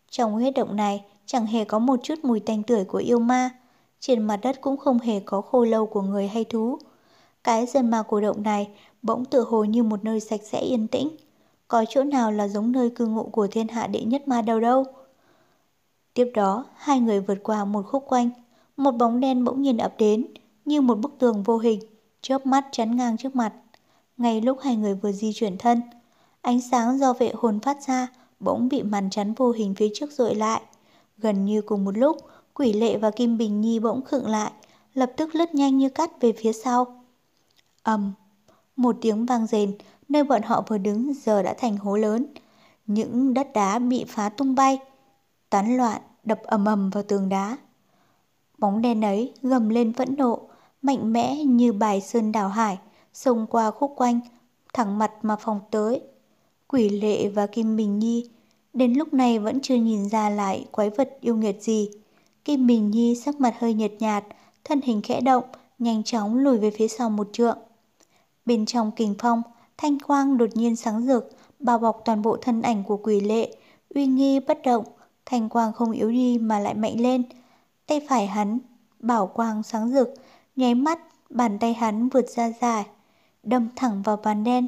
Trong 0.10 0.34
huyết 0.34 0.54
động 0.54 0.76
này 0.76 1.06
chẳng 1.26 1.46
hề 1.46 1.66
có 1.66 1.80
một 1.80 2.00
chút 2.04 2.16
mùi 2.24 2.40
tanh 2.40 2.64
tưởi 2.64 2.84
của 2.84 2.98
yêu 2.98 3.20
ma. 3.20 3.50
Trên 4.02 4.22
mặt 4.22 4.40
đất 4.44 4.62
cũng 4.62 4.78
không 4.78 5.00
hề 5.00 5.20
có 5.20 5.42
khô 5.42 5.66
lâu 5.66 5.86
của 5.86 6.02
người 6.02 6.28
hay 6.28 6.44
thú. 6.44 6.78
Cái 7.44 7.66
dân 7.66 7.90
ma 7.90 8.04
cổ 8.08 8.22
động 8.22 8.44
này 8.44 8.70
bỗng 9.02 9.26
tự 9.26 9.42
hồ 9.42 9.64
như 9.64 9.84
một 9.84 10.04
nơi 10.04 10.20
sạch 10.20 10.42
sẽ 10.44 10.60
yên 10.60 10.88
tĩnh. 10.88 11.10
Có 11.68 11.86
chỗ 11.90 12.04
nào 12.04 12.32
là 12.32 12.48
giống 12.48 12.72
nơi 12.72 12.90
cư 12.90 13.08
ngụ 13.08 13.24
của 13.24 13.48
thiên 13.48 13.68
hạ 13.68 13.88
đệ 13.88 14.04
nhất 14.04 14.28
ma 14.28 14.42
đâu 14.42 14.60
đâu. 14.60 14.86
Tiếp 16.14 16.32
đó, 16.34 16.66
hai 16.76 17.00
người 17.00 17.20
vượt 17.20 17.38
qua 17.44 17.66
một 17.66 17.82
khúc 17.88 18.06
quanh. 18.08 18.30
Một 18.78 18.92
bóng 18.92 19.20
đen 19.20 19.44
bỗng 19.44 19.62
nhiên 19.62 19.78
ập 19.78 19.94
đến, 19.98 20.28
như 20.66 20.82
một 20.82 20.96
bức 20.96 21.12
tường 21.20 21.44
vô 21.44 21.58
hình, 21.58 21.80
chớp 22.22 22.46
mắt 22.46 22.66
chắn 22.72 22.96
ngang 22.96 23.18
trước 23.18 23.36
mặt. 23.36 23.54
Ngay 24.18 24.42
lúc 24.42 24.58
hai 24.62 24.76
người 24.76 24.94
vừa 24.94 25.12
di 25.12 25.32
chuyển 25.34 25.58
thân, 25.58 25.82
ánh 26.42 26.62
sáng 26.62 26.98
do 26.98 27.14
vệ 27.14 27.32
hồn 27.36 27.60
phát 27.60 27.78
ra 27.88 28.08
bỗng 28.40 28.70
bị 28.70 28.84
màn 28.84 29.10
chắn 29.10 29.34
vô 29.34 29.52
hình 29.52 29.76
phía 29.76 29.90
trước 29.94 30.12
dội 30.12 30.36
lại. 30.36 30.62
Gần 31.18 31.46
như 31.46 31.62
cùng 31.62 31.86
một 31.86 31.98
lúc, 31.98 32.18
Quỷ 32.54 32.74
Lệ 32.74 32.98
và 32.98 33.12
Kim 33.12 33.38
Bình 33.38 33.62
Nhi 33.62 33.80
bỗng 33.80 34.02
khựng 34.06 34.28
lại, 34.28 34.52
lập 34.94 35.12
tức 35.18 35.36
lướt 35.36 35.56
nhanh 35.56 35.78
như 35.78 35.90
cắt 35.90 36.22
về 36.22 36.34
phía 36.38 36.54
sau. 36.54 37.04
ầm, 37.84 38.14
một 38.76 38.96
tiếng 39.02 39.26
vang 39.26 39.48
rền, 39.48 39.78
nơi 40.10 40.24
bọn 40.24 40.42
họ 40.42 40.64
vừa 40.68 40.78
đứng 40.78 41.14
giờ 41.14 41.44
đã 41.44 41.54
thành 41.54 41.78
hố 41.78 41.98
lớn. 41.98 42.26
Những 42.88 43.34
đất 43.34 43.54
đá 43.54 43.80
bị 43.80 44.06
phá 44.08 44.30
tung 44.30 44.56
bay, 44.56 44.80
tán 45.50 45.78
loạn, 45.78 46.02
đập 46.24 46.40
ầm 46.44 46.66
ầm 46.66 46.90
vào 46.90 47.04
tường 47.04 47.30
đá. 47.30 47.58
Bóng 48.58 48.82
đen 48.82 49.06
ấy 49.06 49.34
gầm 49.42 49.70
lên 49.70 49.94
phẫn 49.94 50.16
nộ, 50.18 50.40
mạnh 50.82 51.14
mẽ 51.14 51.36
như 51.36 51.74
bài 51.74 52.02
sơn 52.02 52.32
đảo 52.32 52.50
hải, 52.50 52.80
xông 53.14 53.48
qua 53.50 53.72
khúc 53.72 53.94
quanh, 53.98 54.20
thẳng 54.74 54.98
mặt 54.98 55.12
mà 55.22 55.36
phòng 55.36 55.60
tới. 55.72 56.02
Quỷ 56.68 56.90
lệ 56.90 57.28
và 57.28 57.48
Kim 57.48 57.76
Bình 57.76 58.00
Nhi 58.00 58.30
đến 58.74 58.94
lúc 58.94 59.14
này 59.14 59.40
vẫn 59.40 59.60
chưa 59.62 59.76
nhìn 59.76 60.10
ra 60.10 60.30
lại 60.30 60.66
quái 60.72 60.90
vật 60.90 61.18
yêu 61.22 61.36
nghiệt 61.36 61.58
gì. 61.62 61.90
Kim 62.46 62.68
Bình 62.68 62.92
Nhi 62.92 63.16
sắc 63.16 63.40
mặt 63.40 63.56
hơi 63.60 63.74
nhợt 63.74 63.92
nhạt, 64.00 64.24
thân 64.64 64.82
hình 64.82 65.02
khẽ 65.02 65.22
động, 65.22 65.44
nhanh 65.80 66.04
chóng 66.04 66.36
lùi 66.36 66.58
về 66.58 66.72
phía 66.72 66.88
sau 66.88 67.10
một 67.10 67.30
trượng. 67.34 67.58
Bên 68.46 68.66
trong 68.66 68.92
kình 68.92 69.16
phong, 69.20 69.42
thanh 69.78 70.00
quang 70.00 70.38
đột 70.38 70.50
nhiên 70.54 70.76
sáng 70.76 71.06
rực, 71.06 71.30
bao 71.60 71.80
bọc 71.80 72.02
toàn 72.06 72.22
bộ 72.22 72.38
thân 72.38 72.62
ảnh 72.62 72.84
của 72.84 72.98
quỷ 72.98 73.20
lệ, 73.20 73.56
uy 73.90 74.06
nghi 74.06 74.40
bất 74.40 74.60
động, 74.64 74.84
thanh 75.26 75.50
quang 75.50 75.74
không 75.74 75.92
yếu 75.92 76.12
đi 76.12 76.38
mà 76.38 76.60
lại 76.60 76.74
mạnh 76.74 77.00
lên. 77.00 77.24
Tay 77.86 78.02
phải 78.10 78.28
hắn, 78.28 78.60
bảo 79.00 79.28
quang 79.28 79.64
sáng 79.64 79.92
rực, 79.92 80.14
nháy 80.56 80.76
mắt, 80.76 81.00
bàn 81.30 81.60
tay 81.60 81.74
hắn 81.74 82.10
vượt 82.10 82.30
ra 82.30 82.52
dài, 82.62 82.86
đâm 83.44 83.70
thẳng 83.76 84.02
vào 84.02 84.18
bàn 84.18 84.44
đen. 84.44 84.68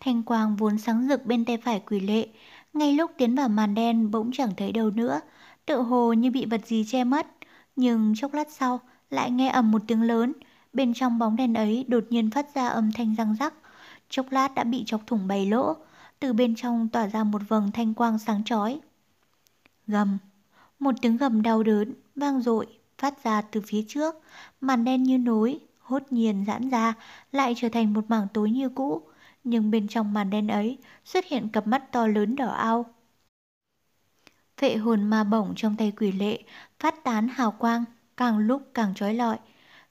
Thanh 0.00 0.22
quang 0.22 0.56
vốn 0.56 0.78
sáng 0.78 1.08
rực 1.08 1.26
bên 1.26 1.44
tay 1.44 1.56
phải 1.56 1.80
quỷ 1.80 2.00
lệ, 2.00 2.26
ngay 2.72 2.92
lúc 2.92 3.10
tiến 3.18 3.34
vào 3.34 3.48
màn 3.48 3.74
đen 3.74 4.10
bỗng 4.10 4.30
chẳng 4.32 4.50
thấy 4.56 4.72
đâu 4.72 4.90
nữa, 4.90 5.20
tự 5.66 5.82
hồ 5.82 6.12
như 6.12 6.30
bị 6.30 6.46
vật 6.46 6.66
gì 6.66 6.84
che 6.84 7.04
mất. 7.04 7.26
Nhưng 7.76 8.14
chốc 8.16 8.34
lát 8.34 8.50
sau, 8.50 8.80
lại 9.10 9.30
nghe 9.30 9.48
ầm 9.48 9.70
một 9.70 9.82
tiếng 9.86 10.02
lớn, 10.02 10.32
bên 10.72 10.94
trong 10.94 11.18
bóng 11.18 11.36
đèn 11.36 11.54
ấy 11.54 11.84
đột 11.88 12.04
nhiên 12.10 12.30
phát 12.30 12.54
ra 12.54 12.68
âm 12.68 12.92
thanh 12.92 13.14
răng 13.14 13.36
rắc. 13.40 13.54
Chốc 14.08 14.26
lát 14.30 14.54
đã 14.54 14.64
bị 14.64 14.82
chọc 14.86 15.06
thủng 15.06 15.28
bảy 15.28 15.46
lỗ, 15.46 15.76
từ 16.20 16.32
bên 16.32 16.54
trong 16.54 16.88
tỏa 16.88 17.06
ra 17.06 17.24
một 17.24 17.42
vầng 17.48 17.70
thanh 17.72 17.94
quang 17.94 18.18
sáng 18.18 18.44
chói. 18.44 18.80
Gầm, 19.86 20.18
một 20.78 20.94
tiếng 21.02 21.16
gầm 21.16 21.42
đau 21.42 21.62
đớn, 21.62 21.94
vang 22.16 22.40
dội 22.40 22.66
phát 22.98 23.24
ra 23.24 23.42
từ 23.42 23.60
phía 23.66 23.84
trước, 23.88 24.14
màn 24.60 24.84
đen 24.84 25.02
như 25.02 25.18
nối, 25.18 25.58
hốt 25.78 26.02
nhiên 26.10 26.44
giãn 26.46 26.70
ra, 26.70 26.94
lại 27.32 27.54
trở 27.56 27.68
thành 27.68 27.92
một 27.92 28.04
mảng 28.08 28.26
tối 28.34 28.50
như 28.50 28.68
cũ, 28.68 29.02
nhưng 29.44 29.70
bên 29.70 29.88
trong 29.88 30.12
màn 30.12 30.30
đen 30.30 30.48
ấy 30.48 30.78
xuất 31.04 31.24
hiện 31.26 31.48
cặp 31.48 31.66
mắt 31.66 31.92
to 31.92 32.06
lớn 32.06 32.36
đỏ 32.36 32.48
ao. 32.50 32.86
Phệ 34.60 34.76
hồn 34.76 35.02
ma 35.02 35.24
bổng 35.24 35.52
trong 35.56 35.76
tay 35.76 35.92
quỷ 35.96 36.12
lệ 36.12 36.42
phát 36.80 37.04
tán 37.04 37.28
hào 37.28 37.50
quang, 37.50 37.84
càng 38.16 38.38
lúc 38.38 38.62
càng 38.74 38.94
trói 38.94 39.14
lọi. 39.14 39.38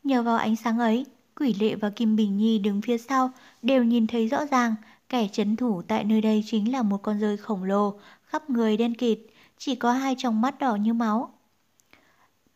Nhờ 0.04 0.24
vào 0.24 0.38
ánh 0.38 0.56
sáng 0.56 0.80
ấy, 0.80 1.06
quỷ 1.36 1.56
lệ 1.60 1.76
và 1.76 1.90
Kim 1.90 2.16
Bình 2.16 2.38
Nhi 2.38 2.60
đứng 2.60 2.82
phía 2.82 2.98
sau 2.98 3.32
đều 3.62 3.84
nhìn 3.84 4.08
thấy 4.08 4.28
rõ 4.28 4.46
ràng 4.46 4.76
kẻ 5.10 5.28
chấn 5.32 5.56
thủ 5.56 5.82
tại 5.82 6.04
nơi 6.04 6.22
đây 6.22 6.44
chính 6.46 6.72
là 6.72 6.84
một 6.84 6.98
con 6.98 7.20
rơi 7.20 7.38
khổng 7.38 7.64
lồ, 7.64 8.00
khắp 8.24 8.50
người 8.50 8.78
đen 8.78 8.96
kịt, 8.96 9.20
chỉ 9.58 9.76
có 9.76 9.92
hai 9.92 10.16
tròng 10.18 10.42
mắt 10.42 10.60
đỏ 10.60 10.76
như 10.76 10.94
máu. 10.94 11.34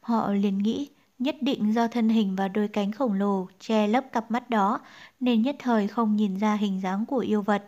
Họ 0.02 0.32
liền 0.32 0.58
nghĩ 0.58 0.90
nhất 1.20 1.36
định 1.42 1.74
do 1.74 1.88
thân 1.88 2.10
hình 2.10 2.36
và 2.36 2.48
đôi 2.48 2.68
cánh 2.68 2.92
khổng 2.92 3.14
lồ 3.14 3.48
che 3.60 3.88
lấp 3.88 4.06
cặp 4.12 4.32
mắt 4.32 4.50
đó 4.50 4.80
nên 5.20 5.42
nhất 5.42 5.56
thời 5.60 5.88
không 5.88 6.16
nhìn 6.16 6.38
ra 6.38 6.56
hình 6.56 6.82
dáng 6.82 7.06
của 7.06 7.18
yêu 7.18 7.42
vật. 7.42 7.64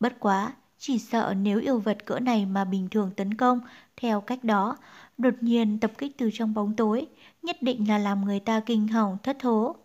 Bất 0.00 0.20
quá, 0.20 0.52
chỉ 0.84 0.98
sợ 0.98 1.34
nếu 1.42 1.60
yêu 1.60 1.78
vật 1.78 2.06
cỡ 2.06 2.18
này 2.18 2.46
mà 2.46 2.64
bình 2.64 2.88
thường 2.90 3.10
tấn 3.16 3.34
công 3.34 3.60
theo 3.96 4.20
cách 4.20 4.44
đó, 4.44 4.76
đột 5.18 5.34
nhiên 5.40 5.78
tập 5.80 5.92
kích 5.98 6.18
từ 6.18 6.30
trong 6.32 6.54
bóng 6.54 6.76
tối, 6.76 7.06
nhất 7.42 7.56
định 7.62 7.88
là 7.88 7.98
làm 7.98 8.24
người 8.24 8.40
ta 8.40 8.60
kinh 8.60 8.88
hỏng 8.88 9.18
thất 9.22 9.36
thố. 9.40 9.76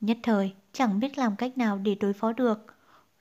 Nhất 0.00 0.18
thời, 0.22 0.52
chẳng 0.72 1.00
biết 1.00 1.18
làm 1.18 1.36
cách 1.36 1.58
nào 1.58 1.78
để 1.78 1.94
đối 1.94 2.12
phó 2.12 2.32
được. 2.32 2.58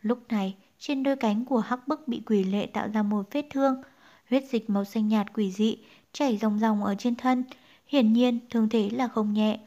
Lúc 0.01 0.19
này, 0.29 0.55
trên 0.79 1.03
đôi 1.03 1.15
cánh 1.15 1.45
của 1.45 1.59
hắc 1.59 1.87
bức 1.87 2.07
bị 2.07 2.21
quỷ 2.25 2.43
lệ 2.43 2.65
tạo 2.65 2.87
ra 2.93 3.03
một 3.03 3.27
vết 3.31 3.45
thương, 3.49 3.81
huyết 4.29 4.43
dịch 4.49 4.69
màu 4.69 4.85
xanh 4.85 5.07
nhạt 5.07 5.27
quỷ 5.33 5.51
dị 5.51 5.77
chảy 6.13 6.37
ròng 6.37 6.59
ròng 6.59 6.83
ở 6.83 6.95
trên 6.95 7.15
thân, 7.15 7.43
hiển 7.87 8.13
nhiên 8.13 8.39
thương 8.49 8.69
thế 8.69 8.89
là 8.89 9.07
không 9.07 9.33
nhẹ. 9.33 9.59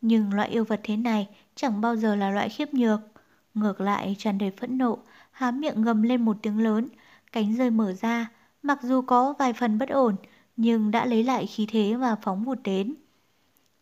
Nhưng 0.00 0.34
loại 0.34 0.48
yêu 0.48 0.64
vật 0.64 0.80
thế 0.82 0.96
này 0.96 1.28
chẳng 1.54 1.80
bao 1.80 1.96
giờ 1.96 2.16
là 2.16 2.30
loại 2.30 2.48
khiếp 2.48 2.74
nhược. 2.74 3.00
Ngược 3.54 3.80
lại 3.80 4.16
tràn 4.18 4.38
đầy 4.38 4.50
phẫn 4.50 4.78
nộ, 4.78 4.98
há 5.40 5.50
miệng 5.50 5.82
ngầm 5.82 6.02
lên 6.02 6.24
một 6.24 6.36
tiếng 6.42 6.58
lớn, 6.58 6.88
cánh 7.32 7.56
rơi 7.56 7.70
mở 7.70 7.92
ra, 7.92 8.30
mặc 8.62 8.78
dù 8.82 9.02
có 9.02 9.34
vài 9.38 9.52
phần 9.52 9.78
bất 9.78 9.88
ổn, 9.88 10.16
nhưng 10.56 10.90
đã 10.90 11.04
lấy 11.04 11.24
lại 11.24 11.46
khí 11.46 11.66
thế 11.70 11.94
và 11.94 12.16
phóng 12.22 12.44
vụt 12.44 12.58
đến. 12.64 12.94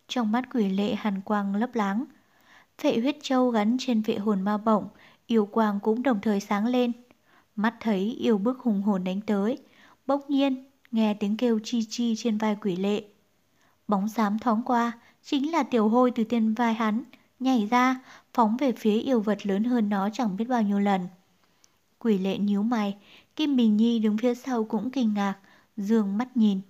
Trong 0.08 0.32
mắt 0.32 0.44
quỷ 0.54 0.68
lệ 0.68 0.94
hàn 0.94 1.20
quang 1.20 1.54
lấp 1.56 1.74
láng, 1.74 2.04
phệ 2.78 2.98
huyết 2.98 3.16
châu 3.22 3.50
gắn 3.50 3.76
trên 3.80 4.02
vệ 4.02 4.16
hồn 4.16 4.42
ma 4.42 4.56
bổng, 4.58 4.88
yêu 5.26 5.46
quang 5.46 5.80
cũng 5.80 6.02
đồng 6.02 6.20
thời 6.20 6.40
sáng 6.40 6.66
lên. 6.66 6.92
Mắt 7.56 7.74
thấy 7.80 8.16
yêu 8.20 8.38
bước 8.38 8.58
hùng 8.60 8.82
hồn 8.82 9.04
đánh 9.04 9.20
tới, 9.20 9.58
bỗng 10.06 10.22
nhiên 10.28 10.64
nghe 10.90 11.14
tiếng 11.14 11.36
kêu 11.36 11.60
chi 11.64 11.84
chi 11.90 12.14
trên 12.16 12.38
vai 12.38 12.56
quỷ 12.60 12.76
lệ. 12.76 13.04
Bóng 13.88 14.08
xám 14.08 14.38
thoáng 14.38 14.62
qua, 14.66 14.92
chính 15.22 15.52
là 15.52 15.62
tiểu 15.62 15.88
hôi 15.88 16.10
từ 16.10 16.24
trên 16.24 16.54
vai 16.54 16.74
hắn, 16.74 17.02
nhảy 17.40 17.66
ra, 17.70 18.00
phóng 18.34 18.56
về 18.56 18.72
phía 18.72 19.00
yêu 19.00 19.20
vật 19.20 19.46
lớn 19.46 19.64
hơn 19.64 19.88
nó 19.88 20.08
chẳng 20.12 20.36
biết 20.36 20.48
bao 20.48 20.62
nhiêu 20.62 20.78
lần. 20.78 21.08
Quỷ 21.98 22.18
lệ 22.18 22.38
nhíu 22.38 22.62
mày, 22.62 22.96
Kim 23.36 23.56
Bình 23.56 23.76
Nhi 23.76 23.98
đứng 23.98 24.18
phía 24.18 24.34
sau 24.34 24.64
cũng 24.64 24.90
kinh 24.90 25.14
ngạc, 25.14 25.34
dương 25.76 26.18
mắt 26.18 26.36
nhìn. 26.36 26.60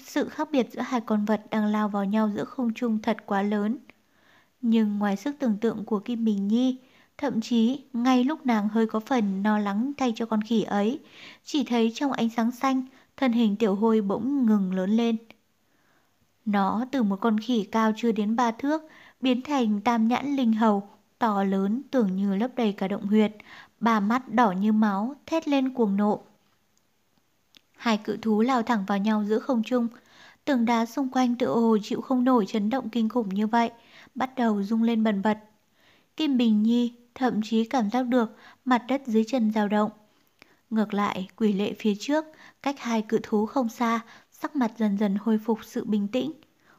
Sự 0.00 0.28
khác 0.28 0.48
biệt 0.52 0.66
giữa 0.72 0.80
hai 0.80 1.00
con 1.00 1.24
vật 1.24 1.42
đang 1.50 1.66
lao 1.66 1.88
vào 1.88 2.04
nhau 2.04 2.30
giữa 2.34 2.44
không 2.44 2.74
trung 2.74 2.98
thật 3.02 3.16
quá 3.26 3.42
lớn. 3.42 3.78
Nhưng 4.62 4.98
ngoài 4.98 5.16
sức 5.16 5.36
tưởng 5.38 5.58
tượng 5.60 5.84
của 5.84 5.98
Kim 5.98 6.24
Bình 6.24 6.48
Nhi, 6.48 6.78
thậm 7.18 7.40
chí 7.40 7.84
ngay 7.92 8.24
lúc 8.24 8.46
nàng 8.46 8.68
hơi 8.68 8.86
có 8.86 9.00
phần 9.00 9.42
no 9.42 9.58
lắng 9.58 9.92
thay 9.96 10.12
cho 10.16 10.26
con 10.26 10.42
khỉ 10.42 10.62
ấy, 10.62 11.00
chỉ 11.44 11.64
thấy 11.64 11.92
trong 11.94 12.12
ánh 12.12 12.28
sáng 12.30 12.50
xanh, 12.50 12.82
thân 13.16 13.32
hình 13.32 13.56
tiểu 13.56 13.74
hôi 13.74 14.00
bỗng 14.00 14.46
ngừng 14.46 14.74
lớn 14.74 14.90
lên. 14.90 15.16
Nó 16.44 16.84
từ 16.92 17.02
một 17.02 17.16
con 17.20 17.38
khỉ 17.40 17.64
cao 17.72 17.92
chưa 17.96 18.12
đến 18.12 18.36
ba 18.36 18.50
thước, 18.50 18.82
biến 19.20 19.42
thành 19.42 19.80
tam 19.80 20.08
nhãn 20.08 20.36
linh 20.36 20.52
hầu, 20.52 20.88
to 21.18 21.44
lớn 21.44 21.82
tưởng 21.90 22.16
như 22.16 22.36
lấp 22.36 22.50
đầy 22.56 22.72
cả 22.72 22.88
động 22.88 23.06
huyệt, 23.06 23.32
ba 23.80 24.00
mắt 24.00 24.28
đỏ 24.28 24.52
như 24.52 24.72
máu, 24.72 25.14
thét 25.26 25.48
lên 25.48 25.74
cuồng 25.74 25.96
nộ. 25.96 26.20
Hai 27.76 27.96
cự 27.96 28.16
thú 28.16 28.40
lao 28.40 28.62
thẳng 28.62 28.84
vào 28.86 28.98
nhau 28.98 29.24
giữa 29.24 29.38
không 29.38 29.62
trung, 29.62 29.88
tường 30.44 30.64
đá 30.64 30.86
xung 30.86 31.08
quanh 31.08 31.36
tựa 31.36 31.54
hồ 31.54 31.78
chịu 31.82 32.00
không 32.00 32.24
nổi 32.24 32.46
chấn 32.46 32.70
động 32.70 32.88
kinh 32.88 33.08
khủng 33.08 33.28
như 33.28 33.46
vậy, 33.46 33.70
bắt 34.14 34.30
đầu 34.36 34.62
rung 34.62 34.82
lên 34.82 35.04
bần 35.04 35.22
bật. 35.22 35.38
Kim 36.16 36.36
Bình 36.36 36.62
Nhi 36.62 36.94
thậm 37.14 37.40
chí 37.44 37.64
cảm 37.64 37.90
giác 37.90 38.02
được 38.02 38.36
mặt 38.64 38.82
đất 38.88 39.02
dưới 39.06 39.24
chân 39.24 39.52
dao 39.52 39.68
động. 39.68 39.90
Ngược 40.70 40.94
lại, 40.94 41.28
quỷ 41.36 41.52
lệ 41.52 41.74
phía 41.78 41.94
trước, 42.00 42.24
cách 42.62 42.80
hai 42.80 43.02
cự 43.02 43.20
thú 43.22 43.46
không 43.46 43.68
xa, 43.68 44.00
sắc 44.30 44.56
mặt 44.56 44.72
dần 44.78 44.98
dần 44.98 45.16
hồi 45.20 45.38
phục 45.44 45.58
sự 45.64 45.84
bình 45.84 46.08
tĩnh. 46.08 46.32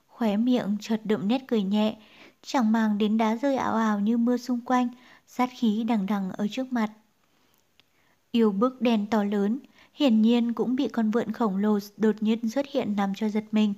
Khóe 0.08 0.38
miệng 0.38 0.78
chợt 0.82 1.02
đượm 1.04 1.28
nét 1.28 1.42
cười 1.48 1.64
nhẹ, 1.64 1.98
chẳng 2.42 2.72
màng 2.72 2.98
đến 2.98 3.18
đá 3.18 3.36
rơi 3.36 3.56
ảo 3.56 3.76
ảo 3.76 4.00
như 4.00 4.18
mưa 4.18 4.38
xung 4.38 4.62
quanh, 4.62 4.88
sát 5.34 5.50
khí 5.58 5.84
đằng 5.88 6.06
đằng 6.06 6.32
ở 6.32 6.48
trước 6.52 6.74
mặt. 6.74 6.92
Yêu 8.32 8.52
bức 8.52 8.82
đèn 8.82 9.08
to 9.08 9.24
lớn, 9.24 9.60
hiển 9.94 10.22
nhiên 10.22 10.54
cũng 10.54 10.76
bị 10.76 10.88
con 10.88 11.12
vượn 11.12 11.32
khổng 11.32 11.58
lồ 11.58 11.80
đột 11.98 12.16
nhiên 12.20 12.50
xuất 12.50 12.66
hiện 12.70 12.96
nằm 12.96 13.14
cho 13.16 13.30
giật 13.30 13.44
mình, 13.52 13.74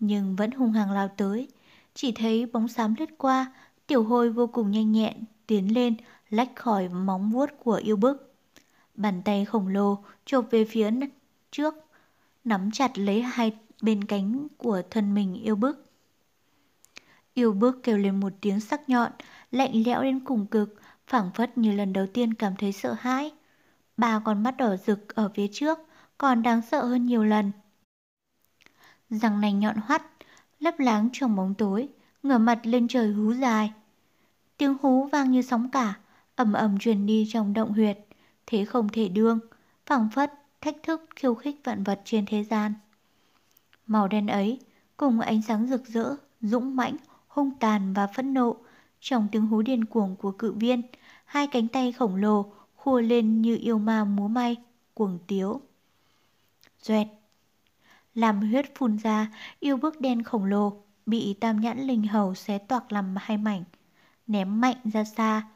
nhưng 0.00 0.36
vẫn 0.36 0.50
hung 0.50 0.72
hăng 0.72 0.90
lao 0.90 1.08
tới. 1.16 1.48
Chỉ 1.94 2.12
thấy 2.12 2.46
bóng 2.46 2.68
xám 2.68 2.94
lướt 2.98 3.18
qua, 3.18 3.52
tiểu 3.86 4.04
hôi 4.04 4.30
vô 4.30 4.46
cùng 4.46 4.70
nhanh 4.70 4.92
nhẹn, 4.92 5.24
tiến 5.46 5.74
lên, 5.74 5.94
lách 6.30 6.56
khỏi 6.56 6.88
móng 6.88 7.30
vuốt 7.30 7.50
của 7.64 7.80
yêu 7.84 7.96
bức. 7.96 8.34
Bàn 8.94 9.22
tay 9.24 9.44
khổng 9.44 9.68
lồ 9.68 9.98
chộp 10.24 10.46
về 10.50 10.64
phía 10.64 10.90
trước, 11.50 11.74
nắm 12.44 12.70
chặt 12.72 12.98
lấy 12.98 13.22
hai 13.22 13.56
bên 13.82 14.04
cánh 14.04 14.46
của 14.56 14.82
thân 14.90 15.14
mình 15.14 15.34
yêu 15.34 15.56
bức. 15.56 15.86
Yêu 17.34 17.52
bức 17.52 17.82
kêu 17.82 17.98
lên 17.98 18.20
một 18.20 18.32
tiếng 18.40 18.60
sắc 18.60 18.88
nhọn, 18.88 19.12
lạnh 19.50 19.82
lẽo 19.86 20.02
đến 20.02 20.20
cùng 20.20 20.46
cực, 20.46 20.74
phảng 21.06 21.30
phất 21.34 21.58
như 21.58 21.72
lần 21.72 21.92
đầu 21.92 22.06
tiên 22.06 22.34
cảm 22.34 22.56
thấy 22.56 22.72
sợ 22.72 22.92
hãi. 22.92 23.32
Ba 23.96 24.20
con 24.24 24.42
mắt 24.42 24.56
đỏ 24.56 24.76
rực 24.76 25.14
ở 25.14 25.30
phía 25.34 25.46
trước 25.52 25.78
còn 26.18 26.42
đáng 26.42 26.62
sợ 26.70 26.84
hơn 26.84 27.06
nhiều 27.06 27.24
lần. 27.24 27.52
Răng 29.10 29.40
nành 29.40 29.60
nhọn 29.60 29.76
hoắt, 29.76 30.02
lấp 30.60 30.74
láng 30.78 31.08
trong 31.12 31.36
bóng 31.36 31.54
tối, 31.54 31.88
ngửa 32.22 32.38
mặt 32.38 32.60
lên 32.62 32.88
trời 32.88 33.12
hú 33.12 33.32
dài. 33.32 33.72
Tiếng 34.56 34.76
hú 34.82 35.04
vang 35.04 35.30
như 35.30 35.42
sóng 35.42 35.70
cả, 35.70 35.94
ầm 36.34 36.52
ầm 36.52 36.78
truyền 36.78 37.06
đi 37.06 37.28
trong 37.32 37.54
động 37.54 37.72
huyệt, 37.72 37.98
thế 38.46 38.64
không 38.64 38.88
thể 38.88 39.08
đương, 39.08 39.38
phảng 39.86 40.08
phất 40.14 40.32
thách 40.60 40.76
thức 40.82 41.06
khiêu 41.16 41.34
khích 41.34 41.60
vạn 41.64 41.82
vật 41.82 42.00
trên 42.04 42.26
thế 42.26 42.44
gian. 42.44 42.74
Màu 43.86 44.08
đen 44.08 44.26
ấy 44.26 44.60
cùng 44.96 45.20
ánh 45.20 45.42
sáng 45.42 45.66
rực 45.66 45.86
rỡ, 45.86 46.16
dũng 46.40 46.76
mãnh, 46.76 46.96
hung 47.28 47.50
tàn 47.60 47.92
và 47.92 48.06
phẫn 48.06 48.34
nộ, 48.34 48.56
trong 49.00 49.28
tiếng 49.32 49.46
hú 49.46 49.62
điên 49.62 49.84
cuồng 49.84 50.16
của 50.16 50.30
cự 50.30 50.52
viên, 50.52 50.82
hai 51.24 51.46
cánh 51.46 51.68
tay 51.68 51.92
khổng 51.92 52.16
lồ 52.16 52.52
khua 52.76 53.00
lên 53.00 53.42
như 53.42 53.58
yêu 53.62 53.78
ma 53.78 54.04
múa 54.04 54.28
may, 54.28 54.56
cuồng 54.94 55.18
tiếu. 55.26 55.60
Doẹt. 56.82 57.06
Làm 58.14 58.40
huyết 58.40 58.74
phun 58.74 58.96
ra, 58.96 59.32
yêu 59.60 59.76
bước 59.76 60.00
đen 60.00 60.22
khổng 60.22 60.44
lồ, 60.44 60.82
bị 61.06 61.34
tam 61.40 61.60
nhãn 61.60 61.80
linh 61.80 62.06
hầu 62.06 62.34
xé 62.34 62.58
toạc 62.58 62.92
làm 62.92 63.14
hai 63.20 63.36
mảnh, 63.38 63.64
ném 64.26 64.60
mạnh 64.60 64.76
ra 64.84 65.04
xa. 65.04 65.48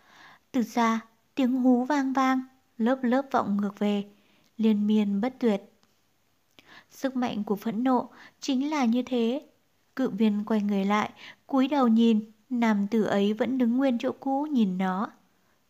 Từ 0.53 0.63
xa, 0.63 1.01
tiếng 1.35 1.53
hú 1.53 1.85
vang 1.85 2.13
vang, 2.13 2.43
lớp 2.79 2.99
lớp 3.03 3.23
vọng 3.33 3.57
ngược 3.57 3.79
về, 3.79 4.05
liên 4.57 4.87
miên 4.87 5.21
bất 5.21 5.35
tuyệt. 5.39 5.63
Sức 6.91 7.17
mạnh 7.17 7.45
của 7.45 7.57
phẫn 7.57 7.85
nộ 7.85 8.09
chính 8.41 8.71
là 8.71 8.85
như 8.85 9.03
thế. 9.03 9.47
Cự 9.97 10.11
viên 10.11 10.45
quay 10.45 10.63
người 10.63 10.85
lại, 10.85 11.11
cúi 11.47 11.69
đầu 11.69 11.89
nhìn, 11.89 12.33
nam 12.51 12.87
tử 12.87 13.05
ấy 13.05 13.33
vẫn 13.33 13.59
đứng 13.59 13.77
nguyên 13.77 13.99
chỗ 13.99 14.13
cũ 14.21 14.43
nhìn 14.43 14.79
nó. 14.79 15.11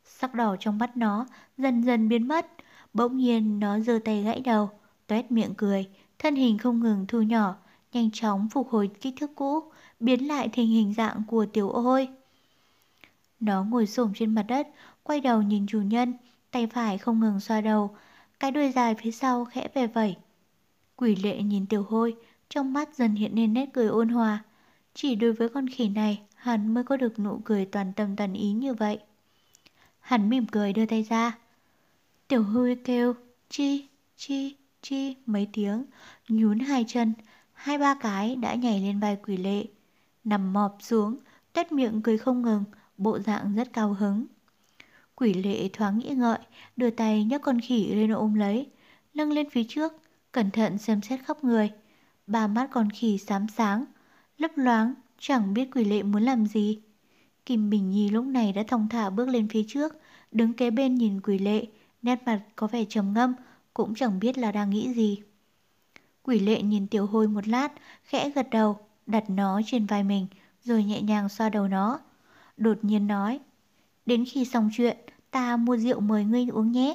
Sắc 0.04 0.34
đỏ 0.34 0.56
trong 0.60 0.78
mắt 0.78 0.96
nó 0.96 1.26
dần 1.58 1.82
dần 1.82 2.08
biến 2.08 2.28
mất, 2.28 2.46
bỗng 2.94 3.16
nhiên 3.16 3.60
nó 3.60 3.80
giơ 3.80 3.98
tay 4.04 4.22
gãy 4.22 4.40
đầu, 4.40 4.70
toét 5.06 5.32
miệng 5.32 5.54
cười, 5.56 5.88
thân 6.18 6.34
hình 6.34 6.58
không 6.58 6.80
ngừng 6.80 7.06
thu 7.08 7.22
nhỏ, 7.22 7.56
nhanh 7.92 8.10
chóng 8.10 8.48
phục 8.48 8.68
hồi 8.68 8.90
kích 9.00 9.14
thước 9.20 9.30
cũ, 9.34 9.60
biến 10.00 10.28
lại 10.28 10.48
thành 10.48 10.66
hình 10.66 10.94
dạng 10.94 11.22
của 11.26 11.46
tiểu 11.46 11.70
ôi. 11.70 12.08
Nó 13.40 13.64
ngồi 13.64 13.86
xổm 13.86 14.12
trên 14.14 14.34
mặt 14.34 14.42
đất, 14.48 14.68
quay 15.02 15.20
đầu 15.20 15.42
nhìn 15.42 15.66
chủ 15.66 15.80
nhân, 15.80 16.14
tay 16.50 16.66
phải 16.66 16.98
không 16.98 17.20
ngừng 17.20 17.40
xoa 17.40 17.60
đầu, 17.60 17.96
cái 18.40 18.50
đuôi 18.50 18.72
dài 18.72 18.94
phía 18.94 19.10
sau 19.10 19.44
khẽ 19.44 19.68
về 19.74 19.86
vẩy. 19.86 20.16
Quỷ 20.96 21.16
lệ 21.16 21.42
nhìn 21.42 21.66
tiểu 21.66 21.82
hôi, 21.82 22.16
trong 22.48 22.72
mắt 22.72 22.94
dần 22.94 23.14
hiện 23.14 23.34
lên 23.34 23.54
nét 23.54 23.66
cười 23.72 23.86
ôn 23.86 24.08
hòa. 24.08 24.44
Chỉ 24.94 25.14
đối 25.14 25.32
với 25.32 25.48
con 25.48 25.68
khỉ 25.68 25.88
này, 25.88 26.22
hắn 26.40 26.74
mới 26.74 26.84
có 26.84 26.96
được 26.96 27.18
nụ 27.18 27.40
cười 27.44 27.64
toàn 27.64 27.92
tâm 27.92 28.16
toàn 28.16 28.32
ý 28.32 28.52
như 28.52 28.74
vậy. 28.74 28.98
Hắn 30.00 30.28
mỉm 30.30 30.46
cười 30.46 30.72
đưa 30.72 30.86
tay 30.86 31.02
ra. 31.02 31.38
Tiểu 32.28 32.42
hôi 32.42 32.78
kêu, 32.84 33.14
chi, 33.48 33.88
chi, 34.16 34.56
chi 34.82 35.16
mấy 35.26 35.48
tiếng, 35.52 35.84
nhún 36.28 36.58
hai 36.58 36.84
chân, 36.88 37.14
hai 37.52 37.78
ba 37.78 37.94
cái 37.94 38.36
đã 38.36 38.54
nhảy 38.54 38.80
lên 38.80 39.00
vai 39.00 39.16
quỷ 39.26 39.36
lệ. 39.36 39.64
Nằm 40.24 40.52
mọp 40.52 40.76
xuống, 40.80 41.16
tét 41.52 41.72
miệng 41.72 42.02
cười 42.02 42.18
không 42.18 42.42
ngừng, 42.42 42.64
bộ 42.96 43.18
dạng 43.18 43.54
rất 43.54 43.72
cao 43.72 43.92
hứng. 43.92 44.26
Quỷ 45.14 45.34
lệ 45.34 45.68
thoáng 45.72 45.98
nghĩ 45.98 46.08
ngợi, 46.08 46.38
đưa 46.76 46.90
tay 46.90 47.24
nhấc 47.24 47.42
con 47.42 47.60
khỉ 47.60 47.94
lên 47.94 48.10
ôm 48.10 48.34
lấy, 48.34 48.70
nâng 49.14 49.32
lên 49.32 49.50
phía 49.50 49.64
trước, 49.68 49.92
cẩn 50.32 50.50
thận 50.50 50.78
xem 50.78 51.02
xét 51.02 51.20
khắp 51.24 51.44
người. 51.44 51.70
Ba 52.26 52.46
mắt 52.46 52.68
con 52.70 52.90
khỉ 52.90 53.18
xám 53.18 53.46
sáng, 53.56 53.84
lấp 54.38 54.50
loáng, 54.56 54.94
chẳng 55.20 55.54
biết 55.54 55.68
quỷ 55.74 55.84
lệ 55.84 56.02
muốn 56.02 56.22
làm 56.22 56.46
gì. 56.46 56.78
Kim 57.46 57.70
Bình 57.70 57.90
Nhi 57.90 58.10
lúc 58.10 58.24
này 58.24 58.52
đã 58.52 58.62
thong 58.68 58.88
thả 58.88 59.10
bước 59.10 59.28
lên 59.28 59.48
phía 59.48 59.62
trước, 59.68 59.96
đứng 60.32 60.52
kế 60.52 60.70
bên 60.70 60.94
nhìn 60.94 61.20
quỷ 61.20 61.38
lệ, 61.38 61.66
nét 62.02 62.22
mặt 62.26 62.40
có 62.56 62.66
vẻ 62.66 62.84
trầm 62.88 63.12
ngâm, 63.12 63.34
cũng 63.74 63.94
chẳng 63.94 64.20
biết 64.20 64.38
là 64.38 64.52
đang 64.52 64.70
nghĩ 64.70 64.92
gì. 64.92 65.18
Quỷ 66.22 66.38
lệ 66.38 66.62
nhìn 66.62 66.86
tiểu 66.86 67.06
hôi 67.06 67.28
một 67.28 67.48
lát, 67.48 67.72
khẽ 68.04 68.30
gật 68.30 68.50
đầu, 68.50 68.78
đặt 69.06 69.30
nó 69.30 69.60
trên 69.66 69.86
vai 69.86 70.04
mình, 70.04 70.26
rồi 70.64 70.84
nhẹ 70.84 71.02
nhàng 71.02 71.28
xoa 71.28 71.48
đầu 71.48 71.68
nó. 71.68 72.00
Đột 72.56 72.78
nhiên 72.82 73.06
nói, 73.06 73.40
đến 74.06 74.24
khi 74.24 74.44
xong 74.44 74.70
chuyện, 74.72 74.96
ta 75.30 75.56
mua 75.56 75.76
rượu 75.76 76.00
mời 76.00 76.24
ngươi 76.24 76.46
uống 76.52 76.72
nhé. 76.72 76.94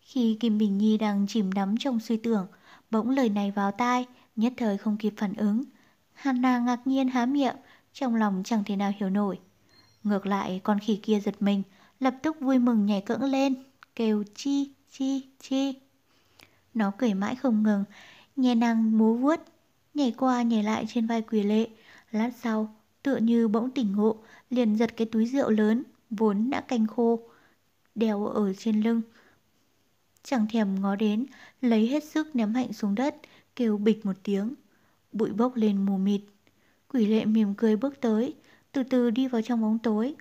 Khi 0.00 0.36
Kim 0.40 0.58
Bình 0.58 0.78
Nhi 0.78 0.98
đang 0.98 1.26
chìm 1.26 1.52
đắm 1.52 1.74
trong 1.78 2.00
suy 2.00 2.16
tưởng, 2.16 2.46
bỗng 2.90 3.10
lời 3.10 3.28
này 3.28 3.50
vào 3.50 3.70
tai, 3.72 4.06
nhất 4.36 4.52
thời 4.56 4.78
không 4.78 4.96
kịp 4.96 5.14
phản 5.16 5.34
ứng. 5.34 5.64
Hana 6.20 6.58
ngạc 6.58 6.86
nhiên 6.86 7.08
há 7.08 7.26
miệng, 7.26 7.56
trong 7.92 8.14
lòng 8.14 8.42
chẳng 8.44 8.64
thể 8.64 8.76
nào 8.76 8.92
hiểu 8.98 9.10
nổi. 9.10 9.38
Ngược 10.02 10.26
lại, 10.26 10.60
con 10.64 10.78
khỉ 10.78 11.00
kia 11.02 11.20
giật 11.20 11.42
mình, 11.42 11.62
lập 12.00 12.14
tức 12.22 12.40
vui 12.40 12.58
mừng 12.58 12.86
nhảy 12.86 13.00
cẫng 13.00 13.24
lên, 13.24 13.54
kêu 13.96 14.24
chi, 14.34 14.70
chi, 14.90 15.28
chi. 15.38 15.74
Nó 16.74 16.92
cười 16.98 17.14
mãi 17.14 17.36
không 17.36 17.62
ngừng, 17.62 17.84
nhẹ 18.36 18.54
năng 18.54 18.98
múa 18.98 19.14
vuốt, 19.14 19.40
nhảy 19.94 20.14
qua 20.16 20.42
nhảy 20.42 20.62
lại 20.62 20.84
trên 20.88 21.06
vai 21.06 21.22
quỷ 21.22 21.42
lệ. 21.42 21.68
Lát 22.10 22.30
sau, 22.42 22.74
tựa 23.02 23.16
như 23.16 23.48
bỗng 23.48 23.70
tỉnh 23.70 23.92
ngộ, 23.92 24.16
liền 24.50 24.76
giật 24.76 24.96
cái 24.96 25.06
túi 25.06 25.26
rượu 25.26 25.50
lớn, 25.50 25.82
vốn 26.10 26.50
đã 26.50 26.60
canh 26.60 26.86
khô, 26.86 27.20
đeo 27.94 28.26
ở 28.26 28.54
trên 28.54 28.80
lưng. 28.80 29.02
Chẳng 30.22 30.46
thèm 30.52 30.80
ngó 30.80 30.96
đến, 30.96 31.26
lấy 31.60 31.86
hết 31.86 32.04
sức 32.04 32.36
ném 32.36 32.54
hạnh 32.54 32.72
xuống 32.72 32.94
đất, 32.94 33.16
kêu 33.56 33.78
bịch 33.78 34.06
một 34.06 34.16
tiếng. 34.22 34.54
Bụi 35.12 35.30
bốc 35.30 35.56
lên 35.56 35.86
mù 35.86 35.96
mịt. 35.98 36.20
Quỷ 36.88 37.06
lệ 37.06 37.24
mỉm 37.24 37.54
cười 37.54 37.76
bước 37.76 38.00
tới, 38.00 38.34
từ 38.72 38.82
từ 38.82 39.10
đi 39.10 39.28
vào 39.28 39.42
trong 39.42 39.60
bóng 39.60 39.78
tối. 39.78 40.14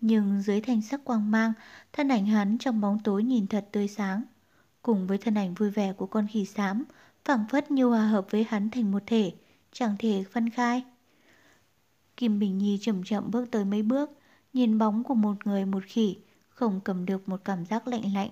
Nhưng 0.00 0.42
dưới 0.42 0.60
thành 0.60 0.82
sắc 0.82 1.04
quang 1.04 1.30
mang, 1.30 1.52
thân 1.92 2.08
ảnh 2.08 2.26
hắn 2.26 2.58
trong 2.58 2.80
bóng 2.80 2.98
tối 3.04 3.22
nhìn 3.22 3.46
thật 3.46 3.68
tươi 3.72 3.88
sáng. 3.88 4.22
Cùng 4.82 5.06
với 5.06 5.18
thân 5.18 5.34
ảnh 5.34 5.54
vui 5.54 5.70
vẻ 5.70 5.92
của 5.92 6.06
con 6.06 6.26
khỉ 6.32 6.44
xám, 6.44 6.84
phảng 7.24 7.44
phất 7.50 7.70
như 7.70 7.86
hòa 7.86 8.06
hợp 8.06 8.26
với 8.30 8.46
hắn 8.48 8.70
thành 8.70 8.90
một 8.90 9.02
thể, 9.06 9.32
chẳng 9.72 9.96
thể 9.98 10.24
phân 10.32 10.50
khai. 10.50 10.84
Kim 12.16 12.38
Bình 12.38 12.58
Nhi 12.58 12.78
chậm 12.80 13.04
chậm 13.04 13.30
bước 13.30 13.50
tới 13.50 13.64
mấy 13.64 13.82
bước, 13.82 14.10
nhìn 14.52 14.78
bóng 14.78 15.04
của 15.04 15.14
một 15.14 15.46
người 15.46 15.64
một 15.64 15.84
khỉ, 15.86 16.16
không 16.48 16.80
cầm 16.84 17.06
được 17.06 17.28
một 17.28 17.40
cảm 17.44 17.66
giác 17.66 17.88
lạnh 17.88 18.14
lạnh. 18.14 18.30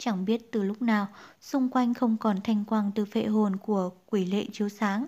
Chẳng 0.00 0.24
biết 0.24 0.52
từ 0.52 0.62
lúc 0.62 0.82
nào, 0.82 1.08
xung 1.40 1.68
quanh 1.68 1.94
không 1.94 2.16
còn 2.16 2.36
thanh 2.44 2.64
quang 2.64 2.90
từ 2.94 3.04
phệ 3.04 3.26
hồn 3.26 3.56
của 3.56 3.90
quỷ 4.06 4.24
lệ 4.24 4.46
chiếu 4.52 4.68
sáng. 4.68 5.06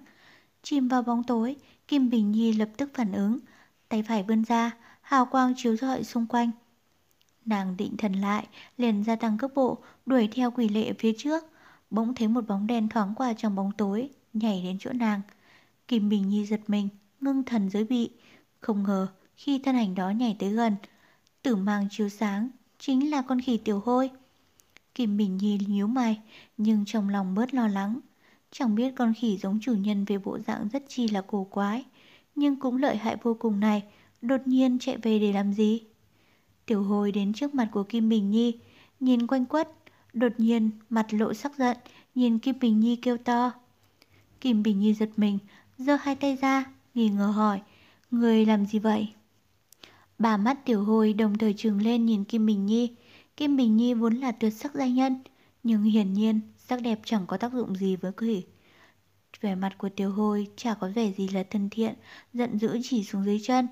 Chìm 0.62 0.88
vào 0.88 1.02
bóng 1.02 1.24
tối, 1.24 1.56
Kim 1.88 2.10
Bình 2.10 2.32
Nhi 2.32 2.52
lập 2.52 2.68
tức 2.76 2.90
phản 2.94 3.12
ứng, 3.12 3.38
tay 3.88 4.02
phải 4.02 4.22
vươn 4.22 4.44
ra, 4.44 4.70
hào 5.00 5.26
quang 5.26 5.54
chiếu 5.56 5.76
rọi 5.76 6.04
xung 6.04 6.26
quanh. 6.26 6.50
Nàng 7.44 7.76
định 7.76 7.96
thần 7.96 8.12
lại, 8.12 8.46
liền 8.76 9.04
gia 9.04 9.16
tăng 9.16 9.38
cấp 9.38 9.50
bộ, 9.54 9.78
đuổi 10.06 10.28
theo 10.32 10.50
quỷ 10.50 10.68
lệ 10.68 10.92
phía 10.98 11.12
trước. 11.18 11.44
Bỗng 11.90 12.14
thấy 12.14 12.28
một 12.28 12.48
bóng 12.48 12.66
đen 12.66 12.88
thoáng 12.88 13.14
qua 13.16 13.32
trong 13.32 13.54
bóng 13.54 13.72
tối, 13.78 14.10
nhảy 14.32 14.62
đến 14.62 14.76
chỗ 14.80 14.92
nàng. 14.92 15.20
Kim 15.88 16.08
Bình 16.08 16.28
Nhi 16.28 16.46
giật 16.46 16.60
mình, 16.66 16.88
ngưng 17.20 17.44
thần 17.44 17.70
giới 17.70 17.84
bị. 17.84 18.10
Không 18.60 18.82
ngờ, 18.82 19.06
khi 19.36 19.58
thân 19.58 19.76
ảnh 19.76 19.94
đó 19.94 20.10
nhảy 20.10 20.36
tới 20.38 20.50
gần, 20.50 20.76
tử 21.42 21.56
mang 21.56 21.88
chiếu 21.90 22.08
sáng, 22.08 22.48
chính 22.78 23.10
là 23.10 23.22
con 23.22 23.40
khỉ 23.40 23.56
tiểu 23.56 23.82
hôi. 23.84 24.10
Kim 24.94 25.16
Bình 25.16 25.36
Nhi 25.36 25.58
nhíu 25.66 25.86
mày, 25.86 26.20
nhưng 26.56 26.84
trong 26.86 27.08
lòng 27.08 27.34
bớt 27.34 27.54
lo 27.54 27.68
lắng. 27.68 28.00
Chẳng 28.50 28.74
biết 28.74 28.92
con 28.96 29.14
khỉ 29.14 29.38
giống 29.38 29.58
chủ 29.62 29.74
nhân 29.74 30.04
về 30.04 30.18
bộ 30.18 30.38
dạng 30.38 30.68
rất 30.68 30.84
chi 30.88 31.08
là 31.08 31.20
cổ 31.26 31.44
quái, 31.44 31.84
nhưng 32.34 32.56
cũng 32.56 32.76
lợi 32.76 32.96
hại 32.96 33.16
vô 33.22 33.34
cùng 33.34 33.60
này, 33.60 33.82
đột 34.22 34.40
nhiên 34.46 34.78
chạy 34.78 34.96
về 34.96 35.18
để 35.18 35.32
làm 35.32 35.52
gì? 35.52 35.82
Tiểu 36.66 36.82
hồi 36.82 37.12
đến 37.12 37.32
trước 37.32 37.54
mặt 37.54 37.68
của 37.72 37.82
Kim 37.82 38.08
Bình 38.08 38.30
Nhi, 38.30 38.58
nhìn 39.00 39.26
quanh 39.26 39.46
quất, 39.46 39.68
đột 40.12 40.32
nhiên 40.38 40.70
mặt 40.90 41.06
lộ 41.10 41.34
sắc 41.34 41.56
giận, 41.58 41.76
nhìn 42.14 42.38
Kim 42.38 42.54
Bình 42.60 42.80
Nhi 42.80 42.96
kêu 42.96 43.16
to. 43.16 43.52
Kim 44.40 44.62
Bình 44.62 44.80
Nhi 44.80 44.94
giật 44.94 45.10
mình, 45.16 45.38
giơ 45.78 45.96
hai 45.96 46.16
tay 46.16 46.36
ra, 46.36 46.64
nghi 46.94 47.08
ngờ 47.08 47.26
hỏi, 47.26 47.60
người 48.10 48.46
làm 48.46 48.66
gì 48.66 48.78
vậy? 48.78 49.08
Bà 50.18 50.36
mắt 50.36 50.64
tiểu 50.64 50.84
hồi 50.84 51.12
đồng 51.12 51.38
thời 51.38 51.54
trừng 51.54 51.82
lên 51.82 52.06
nhìn 52.06 52.24
Kim 52.24 52.46
Bình 52.46 52.66
Nhi. 52.66 52.90
Kim 53.42 53.56
Bình 53.56 53.76
Nhi 53.76 53.94
vốn 53.94 54.14
là 54.14 54.32
tuyệt 54.32 54.52
sắc 54.52 54.74
danh 54.74 54.94
nhân, 54.94 55.16
nhưng 55.62 55.82
hiển 55.82 56.12
nhiên 56.12 56.40
sắc 56.58 56.82
đẹp 56.82 57.00
chẳng 57.04 57.26
có 57.26 57.36
tác 57.36 57.52
dụng 57.52 57.76
gì 57.76 57.96
với 57.96 58.12
quỷ. 58.12 58.44
Vẻ 59.40 59.54
mặt 59.54 59.78
của 59.78 59.88
tiểu 59.88 60.10
Hôi 60.10 60.46
chả 60.56 60.74
có 60.74 60.90
vẻ 60.94 61.12
gì 61.12 61.28
là 61.28 61.42
thân 61.50 61.68
thiện, 61.70 61.94
giận 62.32 62.58
dữ 62.58 62.78
chỉ 62.82 63.04
xuống 63.04 63.24
dưới 63.24 63.40
chân. 63.42 63.68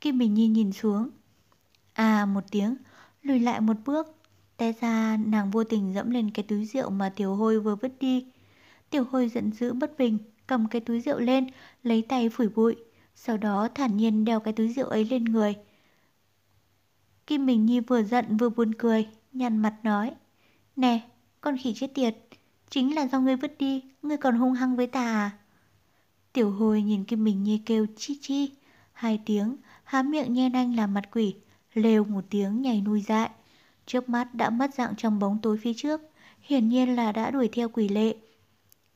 Kim 0.00 0.18
Bình 0.18 0.34
Nhi 0.34 0.48
nhìn 0.48 0.72
xuống. 0.72 1.10
À 1.92 2.26
một 2.26 2.40
tiếng, 2.50 2.76
lùi 3.22 3.40
lại 3.40 3.60
một 3.60 3.76
bước. 3.86 4.16
Té 4.56 4.72
ra 4.80 5.16
nàng 5.16 5.50
vô 5.50 5.64
tình 5.64 5.94
dẫm 5.94 6.10
lên 6.10 6.30
cái 6.30 6.42
túi 6.48 6.64
rượu 6.64 6.90
mà 6.90 7.12
tiểu 7.16 7.34
hôi 7.34 7.60
vừa 7.60 7.76
vứt 7.76 7.92
đi. 8.00 8.26
Tiểu 8.90 9.04
hôi 9.10 9.28
giận 9.28 9.52
dữ 9.52 9.72
bất 9.72 9.98
bình, 9.98 10.18
cầm 10.46 10.68
cái 10.68 10.80
túi 10.80 11.00
rượu 11.00 11.18
lên, 11.18 11.46
lấy 11.82 12.02
tay 12.02 12.28
phủi 12.28 12.48
bụi. 12.48 12.76
Sau 13.14 13.36
đó 13.36 13.68
thản 13.74 13.96
nhiên 13.96 14.24
đeo 14.24 14.40
cái 14.40 14.52
túi 14.52 14.68
rượu 14.68 14.86
ấy 14.86 15.04
lên 15.04 15.24
người. 15.24 15.54
Kim 17.28 17.46
Bình 17.46 17.66
Nhi 17.66 17.80
vừa 17.80 18.02
giận 18.02 18.36
vừa 18.36 18.48
buồn 18.48 18.74
cười, 18.74 19.08
nhăn 19.32 19.56
mặt 19.56 19.74
nói. 19.82 20.14
Nè, 20.76 21.00
con 21.40 21.56
khỉ 21.56 21.74
chết 21.76 21.94
tiệt, 21.94 22.16
chính 22.70 22.94
là 22.94 23.06
do 23.06 23.20
ngươi 23.20 23.36
vứt 23.36 23.58
đi, 23.58 23.84
ngươi 24.02 24.16
còn 24.16 24.36
hung 24.36 24.52
hăng 24.52 24.76
với 24.76 24.86
ta 24.86 25.04
à? 25.04 25.30
Tiểu 26.32 26.50
hồi 26.50 26.82
nhìn 26.82 27.04
Kim 27.04 27.24
Bình 27.24 27.42
Nhi 27.42 27.62
kêu 27.66 27.86
chi 27.96 28.18
chi, 28.20 28.50
hai 28.92 29.20
tiếng, 29.26 29.56
há 29.84 30.02
miệng 30.02 30.32
nhen 30.32 30.52
anh 30.52 30.76
làm 30.76 30.94
mặt 30.94 31.08
quỷ, 31.12 31.34
lều 31.74 32.04
một 32.04 32.24
tiếng 32.30 32.62
nhảy 32.62 32.80
nuôi 32.80 33.00
dại. 33.00 33.30
Trước 33.86 34.08
mắt 34.08 34.34
đã 34.34 34.50
mất 34.50 34.74
dạng 34.74 34.96
trong 34.96 35.18
bóng 35.18 35.38
tối 35.42 35.58
phía 35.62 35.72
trước, 35.76 36.00
hiển 36.40 36.68
nhiên 36.68 36.96
là 36.96 37.12
đã 37.12 37.30
đuổi 37.30 37.48
theo 37.52 37.68
quỷ 37.68 37.88
lệ. 37.88 38.16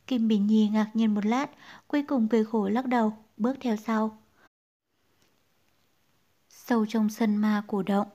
Kim 0.07 0.29
Bình 0.29 0.47
Nhi 0.47 0.69
ngạc 0.69 0.91
nhiên 0.95 1.15
một 1.15 1.27
lát, 1.27 1.51
cuối 1.87 2.03
cùng 2.03 2.29
cười 2.29 2.45
khổ 2.45 2.69
lắc 2.69 2.87
đầu, 2.87 3.13
bước 3.37 3.57
theo 3.61 3.77
sau. 3.77 4.19
Sâu 6.49 6.87
trong 6.87 7.11
sân 7.11 7.37
ma 7.37 7.63
cổ 7.67 7.83
động, 7.83 8.07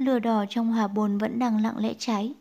lửa 0.00 0.18
đỏ 0.18 0.44
trong 0.48 0.72
hỏa 0.72 0.88
bồn 0.88 1.18
vẫn 1.18 1.38
đang 1.38 1.62
lặng 1.62 1.78
lẽ 1.78 1.94
cháy. 1.98 2.34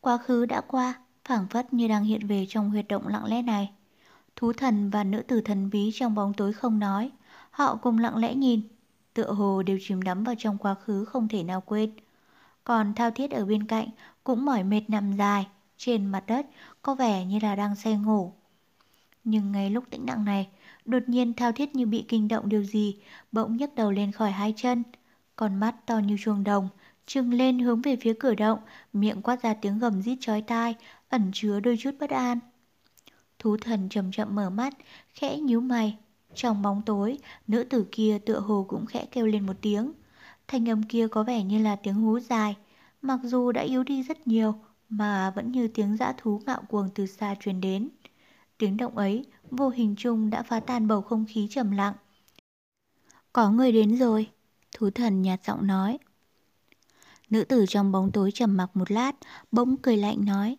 Quá 0.00 0.18
khứ 0.18 0.46
đã 0.46 0.60
qua, 0.60 0.94
phảng 1.24 1.48
phất 1.48 1.72
như 1.72 1.88
đang 1.88 2.04
hiện 2.04 2.26
về 2.26 2.46
trong 2.48 2.70
huyệt 2.70 2.88
động 2.88 3.08
lặng 3.08 3.24
lẽ 3.24 3.42
này. 3.42 3.70
Thú 4.36 4.52
thần 4.52 4.90
và 4.90 5.04
nữ 5.04 5.22
tử 5.22 5.40
thần 5.40 5.70
bí 5.70 5.90
trong 5.94 6.14
bóng 6.14 6.34
tối 6.34 6.52
không 6.52 6.78
nói, 6.78 7.10
họ 7.50 7.76
cùng 7.76 7.98
lặng 7.98 8.16
lẽ 8.16 8.34
nhìn, 8.34 8.60
tựa 9.14 9.32
hồ 9.32 9.62
đều 9.62 9.78
chìm 9.82 10.02
đắm 10.02 10.24
vào 10.24 10.34
trong 10.38 10.58
quá 10.58 10.74
khứ 10.74 11.04
không 11.04 11.28
thể 11.28 11.42
nào 11.42 11.60
quên. 11.60 11.90
Còn 12.64 12.94
thao 12.94 13.10
thiết 13.10 13.30
ở 13.30 13.44
bên 13.44 13.66
cạnh 13.66 13.88
cũng 14.24 14.44
mỏi 14.44 14.64
mệt 14.64 14.82
nằm 14.88 15.16
dài, 15.16 15.46
trên 15.76 16.06
mặt 16.06 16.24
đất 16.26 16.46
có 16.82 16.94
vẻ 16.94 17.24
như 17.24 17.38
là 17.42 17.56
đang 17.56 17.76
say 17.76 17.96
ngủ. 17.96 18.32
Nhưng 19.24 19.52
ngay 19.52 19.70
lúc 19.70 19.84
tĩnh 19.90 20.06
lặng 20.06 20.24
này, 20.24 20.48
đột 20.84 21.02
nhiên 21.06 21.34
thao 21.34 21.52
thiết 21.52 21.74
như 21.74 21.86
bị 21.86 22.04
kinh 22.08 22.28
động 22.28 22.48
điều 22.48 22.64
gì, 22.64 22.96
bỗng 23.32 23.56
nhấc 23.56 23.74
đầu 23.74 23.90
lên 23.90 24.12
khỏi 24.12 24.30
hai 24.30 24.54
chân. 24.56 24.82
Con 25.36 25.60
mắt 25.60 25.86
to 25.86 25.98
như 25.98 26.16
chuông 26.24 26.44
đồng, 26.44 26.68
trừng 27.06 27.32
lên 27.32 27.58
hướng 27.58 27.82
về 27.82 27.96
phía 27.96 28.14
cửa 28.20 28.34
động, 28.34 28.58
miệng 28.92 29.22
quát 29.22 29.42
ra 29.42 29.54
tiếng 29.54 29.78
gầm 29.78 30.02
rít 30.02 30.16
chói 30.20 30.42
tai, 30.42 30.74
ẩn 31.08 31.30
chứa 31.32 31.60
đôi 31.60 31.76
chút 31.80 31.90
bất 32.00 32.10
an. 32.10 32.38
Thú 33.38 33.56
thần 33.56 33.88
chậm 33.88 34.12
chậm 34.12 34.34
mở 34.34 34.50
mắt, 34.50 34.74
khẽ 35.08 35.38
nhíu 35.38 35.60
mày. 35.60 35.98
Trong 36.34 36.62
bóng 36.62 36.82
tối, 36.86 37.18
nữ 37.46 37.64
tử 37.64 37.86
kia 37.92 38.18
tựa 38.26 38.40
hồ 38.40 38.66
cũng 38.68 38.86
khẽ 38.86 39.06
kêu 39.10 39.26
lên 39.26 39.46
một 39.46 39.56
tiếng. 39.60 39.92
Thanh 40.48 40.68
âm 40.68 40.82
kia 40.82 41.08
có 41.08 41.22
vẻ 41.22 41.44
như 41.44 41.62
là 41.62 41.76
tiếng 41.76 41.94
hú 41.94 42.20
dài, 42.20 42.56
mặc 43.02 43.20
dù 43.22 43.52
đã 43.52 43.62
yếu 43.62 43.84
đi 43.84 44.02
rất 44.02 44.26
nhiều, 44.26 44.54
mà 44.88 45.30
vẫn 45.30 45.52
như 45.52 45.68
tiếng 45.68 45.96
dã 45.96 46.12
thú 46.18 46.42
ngạo 46.46 46.62
cuồng 46.68 46.88
từ 46.94 47.06
xa 47.06 47.34
truyền 47.40 47.60
đến. 47.60 47.88
Tiếng 48.58 48.76
động 48.76 48.96
ấy, 48.98 49.24
vô 49.50 49.68
hình 49.68 49.94
chung 49.98 50.30
đã 50.30 50.42
phá 50.42 50.60
tan 50.60 50.88
bầu 50.88 51.02
không 51.02 51.24
khí 51.28 51.48
trầm 51.50 51.70
lặng. 51.70 51.94
Có 53.32 53.50
người 53.50 53.72
đến 53.72 53.96
rồi, 53.96 54.30
thú 54.72 54.90
thần 54.90 55.22
nhạt 55.22 55.44
giọng 55.44 55.66
nói. 55.66 55.98
Nữ 57.30 57.44
tử 57.44 57.64
trong 57.68 57.92
bóng 57.92 58.12
tối 58.12 58.30
trầm 58.34 58.56
mặc 58.56 58.70
một 58.74 58.90
lát, 58.90 59.12
bỗng 59.52 59.76
cười 59.76 59.96
lạnh 59.96 60.24
nói. 60.24 60.56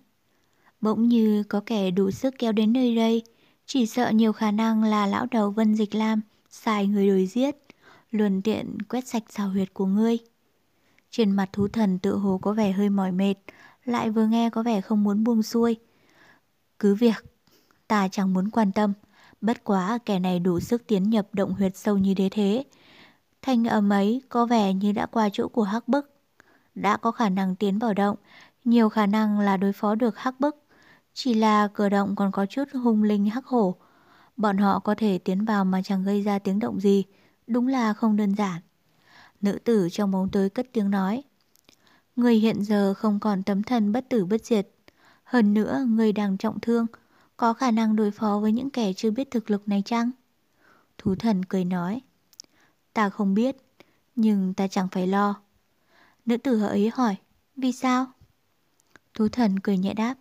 Bỗng 0.81 1.07
như 1.07 1.43
có 1.43 1.61
kẻ 1.65 1.91
đủ 1.91 2.11
sức 2.11 2.35
kéo 2.37 2.51
đến 2.51 2.73
nơi 2.73 2.95
đây, 2.95 3.23
chỉ 3.65 3.85
sợ 3.85 4.09
nhiều 4.09 4.33
khả 4.33 4.51
năng 4.51 4.83
là 4.83 5.07
lão 5.07 5.25
đầu 5.31 5.51
Vân 5.51 5.75
Dịch 5.75 5.95
Lam, 5.95 6.21
xài 6.49 6.87
người 6.87 7.07
đuổi 7.07 7.27
giết, 7.27 7.55
luồn 8.11 8.41
tiện 8.41 8.77
quét 8.89 9.07
sạch 9.07 9.23
xào 9.29 9.49
huyệt 9.49 9.73
của 9.73 9.85
ngươi. 9.85 10.17
Trên 11.09 11.31
mặt 11.31 11.49
thú 11.53 11.67
thần 11.67 11.99
tự 11.99 12.15
hồ 12.15 12.39
có 12.41 12.53
vẻ 12.53 12.71
hơi 12.71 12.89
mỏi 12.89 13.11
mệt, 13.11 13.35
lại 13.85 14.09
vừa 14.09 14.25
nghe 14.25 14.49
có 14.49 14.63
vẻ 14.63 14.81
không 14.81 15.03
muốn 15.03 15.23
buông 15.23 15.43
xuôi. 15.43 15.75
Cứ 16.79 16.95
việc, 16.95 17.25
ta 17.87 18.07
chẳng 18.07 18.33
muốn 18.33 18.49
quan 18.49 18.71
tâm, 18.71 18.93
bất 19.41 19.63
quá 19.63 19.99
kẻ 20.05 20.19
này 20.19 20.39
đủ 20.39 20.59
sức 20.59 20.87
tiến 20.87 21.09
nhập 21.09 21.27
động 21.33 21.53
huyệt 21.53 21.77
sâu 21.77 21.97
như 21.97 22.15
thế 22.15 22.29
thế. 22.31 22.63
Thanh 23.41 23.65
âm 23.65 23.89
ấy 23.89 24.21
có 24.29 24.45
vẻ 24.45 24.73
như 24.73 24.91
đã 24.91 25.05
qua 25.05 25.29
chỗ 25.33 25.47
của 25.47 25.63
hắc 25.63 25.87
bức. 25.87 26.10
Đã 26.75 26.97
có 26.97 27.11
khả 27.11 27.29
năng 27.29 27.55
tiến 27.55 27.79
vào 27.79 27.93
động, 27.93 28.15
nhiều 28.65 28.89
khả 28.89 29.05
năng 29.05 29.39
là 29.39 29.57
đối 29.57 29.73
phó 29.73 29.95
được 29.95 30.17
hắc 30.17 30.39
bức. 30.39 30.55
Chỉ 31.13 31.33
là 31.33 31.67
cửa 31.73 31.89
động 31.89 32.15
còn 32.15 32.31
có 32.31 32.45
chút 32.45 32.63
hung 32.83 33.03
linh 33.03 33.25
hắc 33.25 33.45
hổ. 33.45 33.75
Bọn 34.37 34.57
họ 34.57 34.79
có 34.79 34.95
thể 34.95 35.17
tiến 35.17 35.45
vào 35.45 35.65
mà 35.65 35.81
chẳng 35.81 36.03
gây 36.03 36.21
ra 36.21 36.39
tiếng 36.39 36.59
động 36.59 36.79
gì, 36.79 37.03
đúng 37.47 37.67
là 37.67 37.93
không 37.93 38.15
đơn 38.15 38.35
giản. 38.35 38.61
Nữ 39.41 39.59
tử 39.63 39.87
trong 39.91 40.11
bóng 40.11 40.29
tối 40.29 40.49
cất 40.49 40.67
tiếng 40.73 40.89
nói. 40.91 41.23
Người 42.15 42.35
hiện 42.35 42.63
giờ 42.63 42.93
không 42.93 43.19
còn 43.19 43.43
tấm 43.43 43.63
thần 43.63 43.91
bất 43.91 44.09
tử 44.09 44.25
bất 44.25 44.45
diệt. 44.45 44.67
Hơn 45.23 45.53
nữa, 45.53 45.85
người 45.87 46.11
đang 46.11 46.37
trọng 46.37 46.59
thương, 46.59 46.85
có 47.37 47.53
khả 47.53 47.71
năng 47.71 47.95
đối 47.95 48.11
phó 48.11 48.39
với 48.39 48.51
những 48.51 48.69
kẻ 48.69 48.93
chưa 48.93 49.11
biết 49.11 49.31
thực 49.31 49.51
lực 49.51 49.67
này 49.67 49.81
chăng? 49.85 50.11
Thú 50.97 51.15
thần 51.15 51.45
cười 51.45 51.65
nói. 51.65 52.01
Ta 52.93 53.09
không 53.09 53.33
biết, 53.33 53.57
nhưng 54.15 54.53
ta 54.53 54.67
chẳng 54.67 54.87
phải 54.91 55.07
lo. 55.07 55.41
Nữ 56.25 56.37
tử 56.37 56.63
ấy 56.63 56.91
hỏi, 56.93 57.15
vì 57.55 57.71
sao? 57.71 58.05
Thú 59.13 59.27
thần 59.29 59.59
cười 59.59 59.77
nhẹ 59.77 59.93
đáp. 59.93 60.15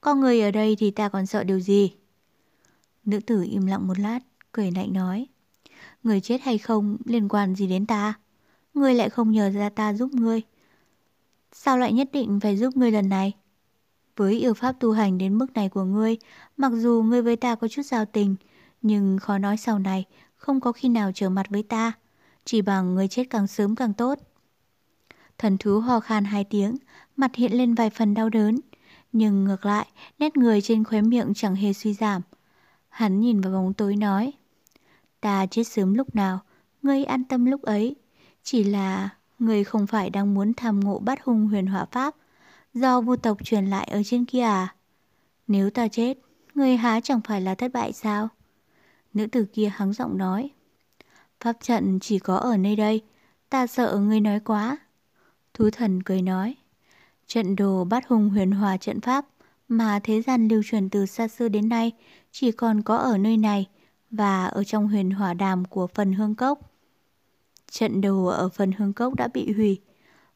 Có 0.00 0.14
người 0.14 0.40
ở 0.40 0.50
đây 0.50 0.76
thì 0.78 0.90
ta 0.90 1.08
còn 1.08 1.26
sợ 1.26 1.44
điều 1.44 1.60
gì? 1.60 1.92
Nữ 3.04 3.20
tử 3.20 3.46
im 3.50 3.66
lặng 3.66 3.88
một 3.88 3.98
lát, 3.98 4.18
cười 4.52 4.70
lạnh 4.70 4.92
nói. 4.92 5.26
Người 6.02 6.20
chết 6.20 6.40
hay 6.42 6.58
không 6.58 6.96
liên 7.04 7.28
quan 7.28 7.54
gì 7.54 7.66
đến 7.66 7.86
ta? 7.86 8.14
Ngươi 8.74 8.94
lại 8.94 9.10
không 9.10 9.32
nhờ 9.32 9.50
ra 9.50 9.68
ta 9.68 9.94
giúp 9.94 10.14
ngươi. 10.14 10.42
Sao 11.52 11.78
lại 11.78 11.92
nhất 11.92 12.08
định 12.12 12.40
phải 12.40 12.56
giúp 12.56 12.76
ngươi 12.76 12.90
lần 12.90 13.08
này? 13.08 13.32
Với 14.16 14.38
yêu 14.40 14.54
pháp 14.54 14.72
tu 14.80 14.92
hành 14.92 15.18
đến 15.18 15.38
mức 15.38 15.52
này 15.54 15.68
của 15.68 15.84
ngươi, 15.84 16.16
mặc 16.56 16.72
dù 16.74 17.02
ngươi 17.02 17.22
với 17.22 17.36
ta 17.36 17.54
có 17.54 17.68
chút 17.68 17.82
giao 17.82 18.04
tình, 18.04 18.36
nhưng 18.82 19.18
khó 19.18 19.38
nói 19.38 19.56
sau 19.56 19.78
này 19.78 20.04
không 20.36 20.60
có 20.60 20.72
khi 20.72 20.88
nào 20.88 21.10
trở 21.14 21.28
mặt 21.30 21.46
với 21.50 21.62
ta. 21.62 21.92
Chỉ 22.44 22.62
bằng 22.62 22.94
ngươi 22.94 23.08
chết 23.08 23.24
càng 23.30 23.46
sớm 23.46 23.74
càng 23.74 23.94
tốt. 23.94 24.18
Thần 25.38 25.58
thú 25.58 25.80
ho 25.80 26.00
khan 26.00 26.24
hai 26.24 26.44
tiếng, 26.44 26.76
mặt 27.16 27.34
hiện 27.34 27.52
lên 27.52 27.74
vài 27.74 27.90
phần 27.90 28.14
đau 28.14 28.28
đớn. 28.28 28.60
Nhưng 29.12 29.44
ngược 29.44 29.66
lại, 29.66 29.86
nét 30.18 30.36
người 30.36 30.60
trên 30.60 30.84
khóe 30.84 31.00
miệng 31.00 31.34
chẳng 31.34 31.54
hề 31.54 31.72
suy 31.72 31.94
giảm. 31.94 32.22
Hắn 32.88 33.20
nhìn 33.20 33.40
vào 33.40 33.52
bóng 33.52 33.74
tối 33.74 33.96
nói. 33.96 34.32
Ta 35.20 35.46
chết 35.46 35.64
sớm 35.64 35.94
lúc 35.94 36.14
nào, 36.14 36.40
ngươi 36.82 37.04
an 37.04 37.24
tâm 37.24 37.44
lúc 37.44 37.62
ấy. 37.62 37.96
Chỉ 38.42 38.64
là 38.64 39.08
ngươi 39.38 39.64
không 39.64 39.86
phải 39.86 40.10
đang 40.10 40.34
muốn 40.34 40.52
tham 40.54 40.80
ngộ 40.80 40.98
bắt 40.98 41.24
hung 41.24 41.46
huyền 41.46 41.66
hỏa 41.66 41.84
pháp 41.84 42.14
do 42.74 43.00
vua 43.00 43.16
tộc 43.16 43.44
truyền 43.44 43.66
lại 43.66 43.88
ở 43.90 44.02
trên 44.04 44.24
kia 44.24 44.42
à? 44.42 44.74
Nếu 45.46 45.70
ta 45.70 45.88
chết, 45.88 46.18
ngươi 46.54 46.76
há 46.76 47.00
chẳng 47.00 47.20
phải 47.24 47.40
là 47.40 47.54
thất 47.54 47.72
bại 47.72 47.92
sao? 47.92 48.28
Nữ 49.14 49.26
tử 49.26 49.44
kia 49.52 49.72
hắng 49.74 49.92
giọng 49.92 50.18
nói. 50.18 50.50
Pháp 51.40 51.56
trận 51.60 51.98
chỉ 52.00 52.18
có 52.18 52.36
ở 52.36 52.56
nơi 52.56 52.76
đây, 52.76 53.02
Ta 53.50 53.66
sợ 53.66 53.96
ngươi 53.96 54.20
nói 54.20 54.40
quá. 54.40 54.78
Thú 55.56 55.70
thần 55.70 56.02
cười 56.02 56.22
nói. 56.22 56.54
Trận 57.26 57.56
đồ 57.56 57.84
bát 57.84 58.08
hùng 58.08 58.30
huyền 58.30 58.50
hòa 58.50 58.76
trận 58.76 59.00
pháp 59.00 59.26
mà 59.68 60.00
thế 60.02 60.22
gian 60.22 60.48
lưu 60.48 60.62
truyền 60.66 60.90
từ 60.90 61.06
xa 61.06 61.28
xưa 61.28 61.48
đến 61.48 61.68
nay 61.68 61.92
chỉ 62.32 62.52
còn 62.52 62.82
có 62.82 62.96
ở 62.96 63.18
nơi 63.18 63.36
này 63.36 63.66
và 64.10 64.46
ở 64.46 64.64
trong 64.64 64.88
huyền 64.88 65.10
hỏa 65.10 65.34
đàm 65.34 65.64
của 65.64 65.86
phần 65.86 66.12
hương 66.12 66.34
cốc. 66.34 66.60
Trận 67.70 68.00
đồ 68.00 68.26
ở 68.26 68.48
phần 68.48 68.72
hương 68.72 68.92
cốc 68.92 69.14
đã 69.14 69.28
bị 69.28 69.52
hủy, 69.52 69.80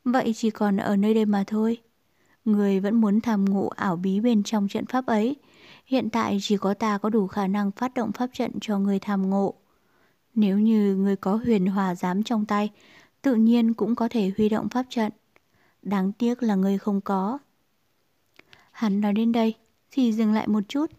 vậy 0.04 0.32
chỉ 0.36 0.50
còn 0.50 0.76
ở 0.76 0.96
nơi 0.96 1.14
đây 1.14 1.24
mà 1.24 1.44
thôi. 1.46 1.78
Người 2.44 2.80
vẫn 2.80 3.00
muốn 3.00 3.20
tham 3.20 3.44
ngộ 3.44 3.66
ảo 3.66 3.96
bí 3.96 4.20
bên 4.20 4.42
trong 4.42 4.68
trận 4.68 4.86
pháp 4.86 5.06
ấy. 5.06 5.36
Hiện 5.86 6.10
tại 6.10 6.38
chỉ 6.42 6.56
có 6.56 6.74
ta 6.74 6.98
có 6.98 7.10
đủ 7.10 7.26
khả 7.26 7.46
năng 7.46 7.70
phát 7.70 7.94
động 7.94 8.12
pháp 8.12 8.30
trận 8.32 8.50
cho 8.60 8.78
người 8.78 8.98
tham 8.98 9.30
ngộ. 9.30 9.54
Nếu 10.34 10.58
như 10.58 10.94
người 10.94 11.16
có 11.16 11.36
huyền 11.36 11.66
hòa 11.66 11.94
giám 11.94 12.22
trong 12.22 12.46
tay, 12.46 12.70
tự 13.22 13.34
nhiên 13.34 13.74
cũng 13.74 13.94
có 13.94 14.08
thể 14.08 14.32
huy 14.36 14.48
động 14.48 14.68
pháp 14.68 14.86
trận. 14.88 15.12
Đáng 15.82 16.12
tiếc 16.12 16.42
là 16.42 16.54
người 16.54 16.78
không 16.78 17.00
có. 17.00 17.38
Hắn 18.70 19.00
nói 19.00 19.12
đến 19.12 19.32
đây 19.32 19.54
thì 19.90 20.12
dừng 20.12 20.32
lại 20.32 20.48
một 20.48 20.60
chút. 20.68 20.90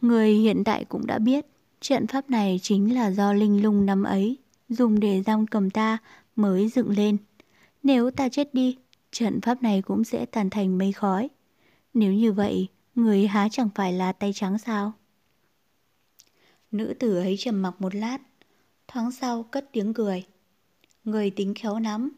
Người 0.00 0.34
hiện 0.34 0.64
tại 0.64 0.84
cũng 0.84 1.06
đã 1.06 1.18
biết 1.18 1.46
trận 1.80 2.06
pháp 2.06 2.30
này 2.30 2.58
chính 2.62 2.94
là 2.94 3.10
do 3.10 3.32
linh 3.32 3.62
lung 3.62 3.86
năm 3.86 4.02
ấy 4.02 4.38
dùng 4.68 5.00
để 5.00 5.22
giam 5.22 5.46
cầm 5.46 5.70
ta 5.70 5.98
mới 6.36 6.68
dựng 6.68 6.90
lên. 6.90 7.16
Nếu 7.82 8.10
ta 8.10 8.28
chết 8.28 8.54
đi, 8.54 8.76
trận 9.10 9.40
pháp 9.40 9.62
này 9.62 9.82
cũng 9.82 10.04
sẽ 10.04 10.26
tàn 10.26 10.50
thành 10.50 10.78
mây 10.78 10.92
khói. 10.92 11.28
Nếu 11.94 12.12
như 12.12 12.32
vậy, 12.32 12.68
người 12.94 13.26
há 13.26 13.48
chẳng 13.48 13.68
phải 13.74 13.92
là 13.92 14.12
tay 14.12 14.32
trắng 14.32 14.58
sao? 14.58 14.92
Nữ 16.70 16.94
tử 16.98 17.16
ấy 17.16 17.36
trầm 17.38 17.62
mặc 17.62 17.74
một 17.78 17.94
lát, 17.94 18.18
thoáng 18.88 19.12
sau 19.12 19.42
cất 19.42 19.68
tiếng 19.72 19.94
cười. 19.94 20.24
Người 21.04 21.30
tính 21.30 21.54
khéo 21.54 21.78
lắm, 21.78 22.12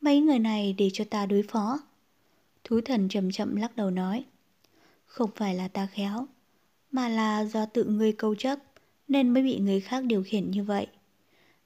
mấy 0.00 0.20
người 0.20 0.38
này 0.38 0.74
để 0.78 0.90
cho 0.92 1.04
ta 1.10 1.26
đối 1.26 1.42
phó. 1.42 1.78
Thú 2.64 2.80
thần 2.84 3.08
chậm 3.08 3.30
chậm 3.30 3.56
lắc 3.56 3.76
đầu 3.76 3.90
nói. 3.90 4.24
Không 5.06 5.30
phải 5.36 5.54
là 5.54 5.68
ta 5.68 5.86
khéo, 5.86 6.26
mà 6.90 7.08
là 7.08 7.44
do 7.44 7.66
tự 7.66 7.84
ngươi 7.84 8.12
câu 8.12 8.34
chấp 8.34 8.58
nên 9.08 9.28
mới 9.28 9.42
bị 9.42 9.58
người 9.58 9.80
khác 9.80 10.04
điều 10.04 10.22
khiển 10.22 10.50
như 10.50 10.64
vậy. 10.64 10.86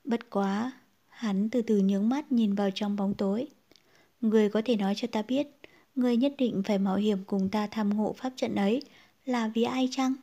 Bất 0.05 0.31
quá, 0.31 0.73
hắn 1.09 1.51
từ 1.51 1.63
từ 1.63 1.79
nhướng 1.79 2.09
mắt 2.09 2.33
nhìn 2.33 2.55
vào 2.55 2.71
trong 2.75 2.97
bóng 2.97 3.15
tối. 3.15 3.49
Người 4.21 4.49
có 4.49 4.63
thể 4.65 4.77
nói 4.77 4.95
cho 4.97 5.09
ta 5.13 5.23
biết, 5.23 5.47
người 5.95 6.17
nhất 6.17 6.35
định 6.39 6.63
phải 6.63 6.79
mạo 6.79 6.97
hiểm 6.97 7.19
cùng 7.27 7.49
ta 7.49 7.67
tham 7.67 7.97
ngộ 7.97 8.13
pháp 8.13 8.33
trận 8.37 8.55
ấy 8.55 8.83
là 9.25 9.49
vì 9.55 9.63
ai 9.63 9.89
chăng? 9.91 10.15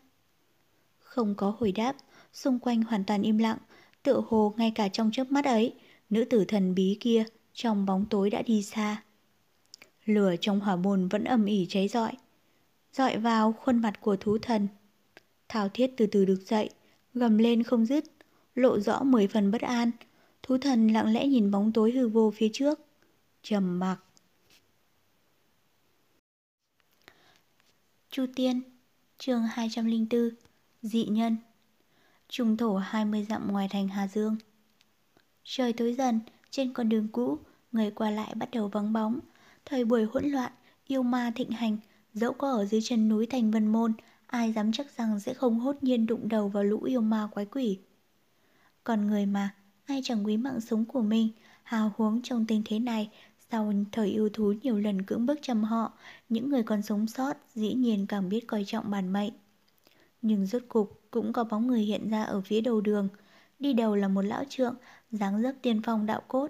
Không 0.99 1.35
có 1.35 1.55
hồi 1.59 1.71
đáp, 1.71 1.95
xung 2.33 2.59
quanh 2.59 2.83
hoàn 2.83 3.03
toàn 3.03 3.21
im 3.21 3.37
lặng, 3.37 3.57
tựa 4.03 4.21
hồ 4.27 4.53
ngay 4.57 4.71
cả 4.75 4.87
trong 4.87 5.11
chớp 5.11 5.31
mắt 5.31 5.45
ấy, 5.45 5.73
nữ 6.13 6.25
tử 6.25 6.45
thần 6.45 6.75
bí 6.75 6.97
kia 6.99 7.25
trong 7.53 7.85
bóng 7.85 8.05
tối 8.09 8.29
đã 8.29 8.41
đi 8.41 8.63
xa. 8.63 9.03
Lửa 10.05 10.35
trong 10.41 10.59
hỏa 10.59 10.75
bồn 10.75 11.07
vẫn 11.07 11.23
ầm 11.23 11.45
ỉ 11.45 11.65
cháy 11.69 11.87
rọi, 11.87 12.11
dọi 12.93 13.17
vào 13.17 13.53
khuôn 13.53 13.81
mặt 13.81 14.01
của 14.01 14.15
thú 14.15 14.37
thần. 14.37 14.67
Thảo 15.49 15.69
thiết 15.69 15.91
từ 15.97 16.07
từ 16.07 16.25
được 16.25 16.43
dậy, 16.45 16.69
gầm 17.13 17.37
lên 17.37 17.63
không 17.63 17.85
dứt, 17.85 18.03
lộ 18.55 18.79
rõ 18.79 19.03
mười 19.03 19.27
phần 19.27 19.51
bất 19.51 19.61
an. 19.61 19.91
Thú 20.43 20.57
thần 20.57 20.87
lặng 20.87 21.13
lẽ 21.13 21.27
nhìn 21.27 21.51
bóng 21.51 21.71
tối 21.71 21.91
hư 21.91 22.07
vô 22.07 22.33
phía 22.35 22.49
trước, 22.53 22.79
trầm 23.43 23.79
mặc. 23.79 23.97
Chu 28.09 28.25
Tiên, 28.35 28.61
chương 29.17 29.43
204, 29.43 30.29
dị 30.81 31.05
nhân. 31.05 31.37
Trung 32.29 32.57
thổ 32.57 32.75
20 32.75 33.25
dặm 33.29 33.51
ngoài 33.51 33.67
thành 33.71 33.87
Hà 33.87 34.07
Dương. 34.07 34.37
Trời 35.43 35.73
tối 35.73 35.93
dần, 35.93 36.19
trên 36.49 36.73
con 36.73 36.89
đường 36.89 37.07
cũ, 37.11 37.37
người 37.71 37.91
qua 37.91 38.09
lại 38.09 38.33
bắt 38.35 38.51
đầu 38.51 38.67
vắng 38.67 38.93
bóng. 38.93 39.19
Thời 39.65 39.85
buổi 39.85 40.03
hỗn 40.03 40.25
loạn, 40.25 40.51
yêu 40.87 41.03
ma 41.03 41.31
thịnh 41.35 41.51
hành, 41.51 41.77
dẫu 42.13 42.33
có 42.33 42.51
ở 42.51 42.65
dưới 42.65 42.81
chân 42.83 43.09
núi 43.09 43.25
thành 43.25 43.51
Vân 43.51 43.67
Môn, 43.67 43.93
ai 44.27 44.53
dám 44.53 44.71
chắc 44.71 44.97
rằng 44.97 45.19
sẽ 45.19 45.33
không 45.33 45.59
hốt 45.59 45.75
nhiên 45.81 46.05
đụng 46.05 46.27
đầu 46.27 46.49
vào 46.49 46.63
lũ 46.63 46.83
yêu 46.83 47.01
ma 47.01 47.27
quái 47.31 47.45
quỷ. 47.45 47.79
Còn 48.83 49.07
người 49.07 49.25
mà, 49.25 49.55
ai 49.85 50.01
chẳng 50.03 50.25
quý 50.25 50.37
mạng 50.37 50.61
sống 50.61 50.85
của 50.85 51.01
mình, 51.01 51.29
hào 51.63 51.91
huống 51.97 52.21
trong 52.21 52.45
tình 52.45 52.61
thế 52.65 52.79
này, 52.79 53.09
sau 53.51 53.73
thời 53.91 54.07
yêu 54.07 54.29
thú 54.33 54.53
nhiều 54.63 54.79
lần 54.79 55.01
cưỡng 55.01 55.25
bức 55.25 55.39
chăm 55.41 55.63
họ, 55.63 55.93
những 56.29 56.49
người 56.49 56.63
còn 56.63 56.81
sống 56.81 57.07
sót 57.07 57.33
dĩ 57.53 57.73
nhiên 57.73 58.07
càng 58.07 58.29
biết 58.29 58.47
coi 58.47 58.63
trọng 58.67 58.91
bản 58.91 59.13
mệnh. 59.13 59.33
Nhưng 60.21 60.45
rốt 60.45 60.61
cục 60.67 61.01
cũng 61.11 61.33
có 61.33 61.43
bóng 61.43 61.67
người 61.67 61.81
hiện 61.81 62.09
ra 62.09 62.23
ở 62.23 62.41
phía 62.41 62.61
đầu 62.61 62.81
đường. 62.81 63.09
Đi 63.59 63.73
đầu 63.73 63.95
là 63.95 64.07
một 64.07 64.21
lão 64.21 64.43
trượng, 64.49 64.75
dáng 65.13 65.41
dấp 65.41 65.55
tiên 65.61 65.81
phong 65.83 66.05
đạo 66.05 66.21
cốt, 66.27 66.47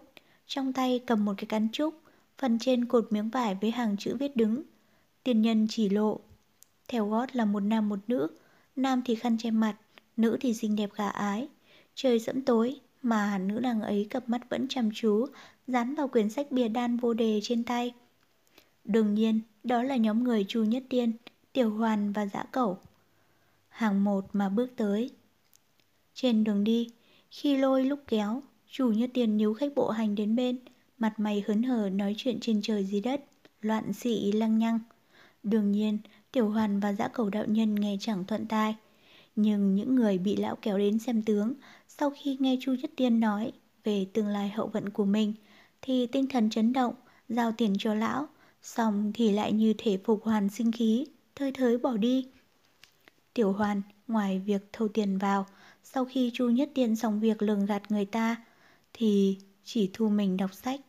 trong 0.48 0.74
tay 0.74 1.00
cầm 1.08 1.26
một 1.26 1.34
cái 1.38 1.46
cán 1.46 1.68
trúc, 1.72 2.02
phần 2.38 2.60
trên 2.60 2.86
cột 2.86 3.08
miếng 3.10 3.30
vải 3.30 3.56
với 3.56 3.72
hàng 3.72 3.96
chữ 4.00 4.16
viết 4.20 4.36
đứng. 4.36 4.64
Tiền 5.24 5.42
nhân 5.42 5.68
chỉ 5.70 5.90
lộ. 5.90 6.20
Theo 6.88 7.10
gót 7.10 7.36
là 7.36 7.46
một 7.46 7.60
nam 7.60 7.90
một 7.90 8.00
nữ, 8.08 8.28
nam 8.76 9.02
thì 9.06 9.16
khăn 9.16 9.38
che 9.38 9.52
mặt, 9.52 9.76
nữ 10.18 10.38
thì 10.42 10.54
xinh 10.54 10.76
đẹp 10.76 10.90
gà 10.96 11.10
ái. 11.10 11.48
Trời 11.96 12.20
sẫm 12.20 12.42
tối, 12.42 12.80
mà 13.02 13.38
nữ 13.38 13.60
nàng 13.60 13.82
ấy 13.82 14.08
cặp 14.10 14.30
mắt 14.30 14.50
vẫn 14.50 14.68
chăm 14.68 14.90
chú, 14.94 15.26
dán 15.68 15.96
vào 15.96 16.08
quyển 16.08 16.30
sách 16.30 16.52
bìa 16.52 16.68
đan 16.68 16.98
vô 16.98 17.14
đề 17.14 17.40
trên 17.44 17.64
tay. 17.64 17.94
Đương 18.84 19.14
nhiên, 19.14 19.42
đó 19.64 19.84
là 19.84 19.96
nhóm 19.96 20.24
người 20.24 20.46
Chu 20.48 20.64
Nhất 20.64 20.84
Tiên, 20.90 21.14
Tiểu 21.54 21.70
Hoàn 21.70 22.12
và 22.12 22.26
Dã 22.26 22.44
Cẩu. 22.52 22.78
Hàng 23.70 24.04
một 24.04 24.26
mà 24.34 24.50
bước 24.50 24.72
tới. 24.76 25.10
Trên 26.14 26.44
đường 26.44 26.64
đi, 26.64 26.90
khi 27.32 27.58
lôi 27.58 27.86
lúc 27.86 28.00
kéo, 28.08 28.42
Chủ 28.76 28.92
như 28.92 29.08
tiền 29.08 29.38
níu 29.38 29.54
khách 29.54 29.76
bộ 29.76 29.90
hành 29.90 30.16
đến 30.16 30.36
bên, 30.36 30.60
mặt 30.98 31.20
mày 31.20 31.44
hớn 31.48 31.64
hở 31.64 31.90
nói 31.90 32.16
chuyện 32.18 32.40
trên 32.40 32.62
trời 32.62 32.86
dưới 32.86 33.02
đất, 33.02 33.24
loạn 33.62 33.94
xị 33.94 34.32
lăng 34.32 34.58
nhăng. 34.58 34.80
Đương 35.44 35.72
nhiên, 35.72 35.98
Tiểu 36.32 36.50
Hoàn 36.50 36.80
và 36.80 36.94
Dã 36.94 37.08
cầu 37.08 37.30
đạo 37.30 37.46
nhân 37.48 37.76
nghe 37.76 37.98
chẳng 38.00 38.26
thuận 38.26 38.46
tai. 38.46 38.76
Nhưng 39.36 39.76
những 39.76 39.96
người 39.96 40.18
bị 40.18 40.36
lão 40.36 40.56
kéo 40.56 40.78
đến 40.78 41.00
xem 41.00 41.22
tướng, 41.22 41.54
sau 41.88 42.12
khi 42.16 42.38
nghe 42.40 42.58
Chu 42.62 42.74
Nhất 42.74 42.92
Tiên 42.96 43.20
nói 43.20 43.52
về 43.84 44.06
tương 44.14 44.28
lai 44.28 44.50
hậu 44.50 44.68
vận 44.68 44.90
của 44.90 45.06
mình, 45.06 45.34
thì 45.82 46.08
tinh 46.08 46.28
thần 46.28 46.50
chấn 46.50 46.74
động, 46.74 46.94
giao 47.30 47.52
tiền 47.52 47.76
cho 47.80 47.94
lão, 47.94 48.28
xong 48.62 49.12
thì 49.14 49.32
lại 49.32 49.52
như 49.52 49.74
thể 49.78 49.98
phục 50.04 50.24
hoàn 50.24 50.50
sinh 50.50 50.72
khí, 50.72 51.06
thơi 51.36 51.52
thới 51.52 51.78
bỏ 51.78 51.98
đi. 51.98 52.28
Tiểu 53.34 53.52
Hoàn, 53.52 53.82
ngoài 54.08 54.40
việc 54.40 54.70
thâu 54.74 54.88
tiền 54.88 55.18
vào, 55.18 55.46
sau 55.84 56.06
khi 56.06 56.32
Chu 56.34 56.50
Nhất 56.50 56.72
Tiên 56.76 56.96
xong 56.96 57.20
việc 57.20 57.42
lường 57.42 57.66
gạt 57.66 57.92
người 57.92 58.06
ta, 58.06 58.44
thì 58.94 59.38
chỉ 59.64 59.90
thu 59.94 60.10
mình 60.10 60.38
đọc 60.38 60.54
sách. 60.54 60.82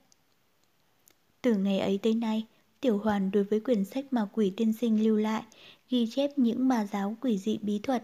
Từ 1.42 1.55
ngày 1.55 1.78
ấy 1.78 1.98
tới 2.02 2.14
nay, 2.14 2.46
Tiểu 2.80 2.98
Hoàn 2.98 3.30
đối 3.30 3.44
với 3.44 3.61
quyển 3.61 3.84
sách 3.84 4.05
mà 4.11 4.28
quỷ 4.32 4.52
tiên 4.57 4.72
sinh 4.72 5.05
lưu 5.05 5.16
lại, 5.16 5.42
ghi 5.90 6.07
chép 6.11 6.38
những 6.38 6.68
bà 6.68 6.86
giáo 6.86 7.16
quỷ 7.20 7.38
dị 7.38 7.59
bí 7.62 7.78
thuật. 7.78 8.02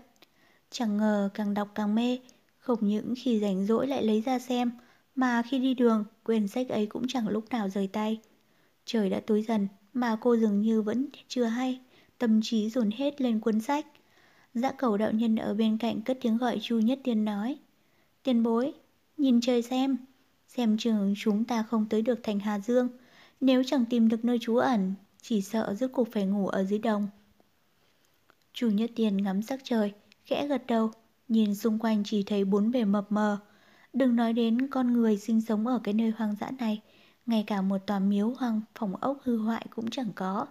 Chẳng 0.70 0.96
ngờ 0.96 1.30
càng 1.34 1.55
đọc 1.55 1.68
càng 1.74 1.94
mê, 1.94 2.18
không 2.59 2.88
những 2.88 3.14
khi 3.18 3.40
rảnh 3.40 3.66
rỗi 3.66 3.86
lại 3.86 4.05
lấy 4.05 4.20
ra 4.20 4.38
xem, 4.38 4.70
mà 5.14 5.42
khi 5.51 5.59
đi 5.59 5.74
đường, 5.74 6.05
quyển 6.24 6.48
sách 6.48 6.68
ấy 6.68 6.86
cũng 6.86 7.09
chẳng 7.09 7.28
lúc 7.28 7.44
nào 7.51 7.68
rời 7.68 7.86
tay. 7.86 8.20
Trời 8.84 9.11
đã 9.11 9.20
tối 9.26 9.42
dần, 9.42 9.68
mà 9.92 10.16
cô 10.20 10.36
dường 10.36 10.61
như 10.61 10.82
vẫn 10.82 11.07
chưa 11.28 11.44
hay, 11.44 11.80
tâm 12.18 12.40
trí 12.42 12.70
dồn 12.70 12.90
hết 12.90 13.20
lên 13.20 13.40
cuốn 13.40 13.61
sách. 13.61 13.86
Dã 14.55 14.72
cầu 14.72 14.96
đạo 14.96 15.12
nhân 15.12 15.36
ở 15.36 15.55
bên 15.55 15.78
cạnh 15.78 16.03
cất 16.03 16.18
tiếng 16.20 16.36
gọi 16.36 16.59
Chu 16.62 16.78
Nhất 16.78 17.01
Tiên 17.05 17.24
nói. 17.24 17.59
Tiên 18.22 18.42
bối, 18.42 18.72
nhìn 19.21 19.41
trời 19.41 19.62
xem, 19.62 19.97
xem 20.49 20.77
chừng 20.79 21.14
chúng 21.16 21.45
ta 21.45 21.62
không 21.62 21.87
tới 21.89 22.03
được 22.03 22.21
thành 22.23 22.41
Hà 22.41 22.59
Dương. 22.59 22.89
Nếu 23.41 23.62
chẳng 23.66 23.85
tìm 23.85 24.09
được 24.09 24.25
nơi 24.25 24.39
trú 24.41 24.57
ẩn, 24.57 24.95
chỉ 25.23 25.41
sợ 25.41 25.75
rốt 25.75 25.91
cuộc 25.93 26.09
phải 26.12 26.27
ngủ 26.27 26.49
ở 26.49 26.64
dưới 26.64 26.79
đồng. 26.79 27.09
Chu 28.53 28.71
Nhất 28.71 28.91
tiền 28.97 29.16
ngắm 29.16 29.43
sắc 29.43 29.61
trời, 29.64 29.93
khẽ 30.25 30.47
gật 30.47 30.66
đầu, 30.66 30.91
nhìn 31.29 31.55
xung 31.55 31.79
quanh 31.79 32.03
chỉ 32.05 32.23
thấy 32.23 32.45
bốn 32.45 32.71
bề 32.71 32.85
mập 32.85 33.12
mờ. 33.12 33.39
Đừng 33.93 34.16
nói 34.16 34.33
đến 34.33 34.68
con 34.71 34.93
người 34.93 35.16
sinh 35.16 35.41
sống 35.41 35.66
ở 35.66 35.81
cái 35.85 35.95
nơi 35.95 36.11
hoang 36.11 36.37
dã 36.41 36.51
này, 36.59 36.81
ngay 37.27 37.45
cả 37.47 37.62
một 37.62 37.79
tòa 37.87 37.99
miếu 37.99 38.31
hoang 38.31 38.61
phòng 38.75 38.97
ốc 38.97 39.18
hư 39.23 39.39
hoại 39.39 39.66
cũng 39.71 39.91
chẳng 39.91 40.12
có. 40.14 40.47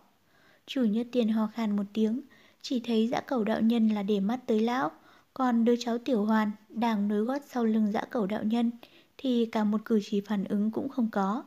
Chủ 0.65 0.83
Nhất 0.83 1.07
tiền 1.11 1.29
ho 1.29 1.47
khan 1.47 1.75
một 1.75 1.85
tiếng, 1.93 2.21
chỉ 2.61 2.79
thấy 2.79 3.07
dã 3.07 3.21
cầu 3.21 3.43
đạo 3.43 3.61
nhân 3.61 3.87
là 3.89 4.03
để 4.03 4.19
mắt 4.19 4.39
tới 4.47 4.59
lão, 4.59 4.91
còn 5.39 5.65
đứa 5.65 5.75
cháu 5.79 5.97
tiểu 5.97 6.25
hoàn 6.25 6.51
đang 6.69 7.07
nối 7.07 7.21
gót 7.21 7.41
sau 7.47 7.65
lưng 7.65 7.91
dã 7.91 8.01
cầu 8.09 8.25
đạo 8.25 8.43
nhân 8.43 8.71
thì 9.17 9.45
cả 9.51 9.63
một 9.63 9.81
cử 9.85 9.99
chỉ 10.03 10.21
phản 10.21 10.43
ứng 10.43 10.71
cũng 10.71 10.89
không 10.89 11.09
có. 11.11 11.43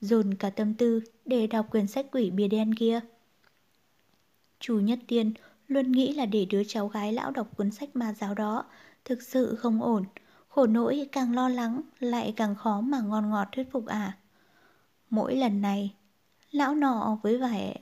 Dồn 0.00 0.34
cả 0.34 0.50
tâm 0.50 0.74
tư 0.74 1.00
để 1.24 1.46
đọc 1.46 1.66
quyển 1.70 1.86
sách 1.86 2.06
quỷ 2.12 2.30
bìa 2.30 2.48
đen 2.48 2.74
kia. 2.74 3.00
Chủ 4.60 4.80
Nhất 4.80 4.98
Tiên 5.06 5.32
luôn 5.68 5.92
nghĩ 5.92 6.12
là 6.12 6.26
để 6.26 6.46
đứa 6.50 6.64
cháu 6.64 6.88
gái 6.88 7.12
lão 7.12 7.30
đọc 7.30 7.56
cuốn 7.56 7.70
sách 7.70 7.96
ma 7.96 8.12
giáo 8.12 8.34
đó, 8.34 8.64
thực 9.04 9.22
sự 9.22 9.54
không 9.54 9.82
ổn, 9.82 10.04
khổ 10.48 10.66
nỗi 10.66 11.08
càng 11.12 11.34
lo 11.34 11.48
lắng 11.48 11.80
lại 12.00 12.32
càng 12.36 12.54
khó 12.54 12.80
mà 12.80 13.00
ngon 13.00 13.30
ngọt 13.30 13.48
thuyết 13.52 13.72
phục 13.72 13.86
à. 13.86 14.18
Mỗi 15.10 15.36
lần 15.36 15.62
này, 15.62 15.94
lão 16.50 16.74
nọ 16.74 17.18
với 17.22 17.38
vẻ 17.38 17.76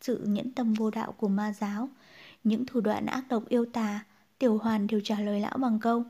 sự 0.00 0.24
nhẫn 0.26 0.52
tâm 0.52 0.74
vô 0.74 0.90
đạo 0.90 1.12
của 1.12 1.28
ma 1.28 1.52
giáo, 1.52 1.88
những 2.44 2.66
thủ 2.66 2.80
đoạn 2.80 3.06
ác 3.06 3.24
độc 3.28 3.48
yêu 3.48 3.64
tà, 3.72 4.04
Tiểu 4.38 4.58
Hoàn 4.58 4.86
đều 4.86 5.00
trả 5.04 5.20
lời 5.20 5.40
lão 5.40 5.58
bằng 5.58 5.78
câu. 5.80 6.04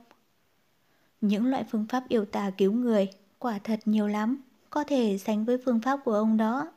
Những 1.20 1.46
loại 1.46 1.64
phương 1.70 1.86
pháp 1.88 2.08
yêu 2.08 2.24
tà 2.24 2.50
cứu 2.50 2.72
người, 2.72 3.08
quả 3.38 3.58
thật 3.58 3.80
nhiều 3.84 4.08
lắm, 4.08 4.42
có 4.70 4.84
thể 4.84 5.18
sánh 5.18 5.44
với 5.44 5.58
phương 5.64 5.80
pháp 5.80 6.00
của 6.04 6.14
ông 6.14 6.36
đó. 6.36 6.72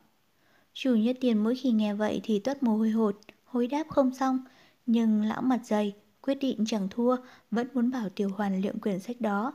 Chủ 0.74 0.96
nhất 0.96 1.18
tiền 1.22 1.44
mỗi 1.44 1.56
khi 1.56 1.72
nghe 1.72 1.94
vậy 1.94 2.22
thì 2.24 2.40
tuất 2.40 2.64
mồ 2.64 2.78
hôi 2.78 2.90
hột, 2.90 3.20
hối 3.46 3.68
đáp 3.68 3.88
không 3.90 4.14
xong, 4.14 4.40
nhưng 4.86 5.24
lão 5.26 5.42
mặt 5.42 5.60
dày, 5.64 5.94
quyết 6.22 6.36
định 6.36 6.64
chẳng 6.68 6.88
thua, 6.90 7.16
vẫn 7.52 7.68
muốn 7.74 7.92
bảo 7.92 8.10
Tiểu 8.10 8.30
Hoàn 8.30 8.62
liệm 8.62 8.80
quyển 8.80 9.00
sách 9.00 9.22
đó, 9.22 9.54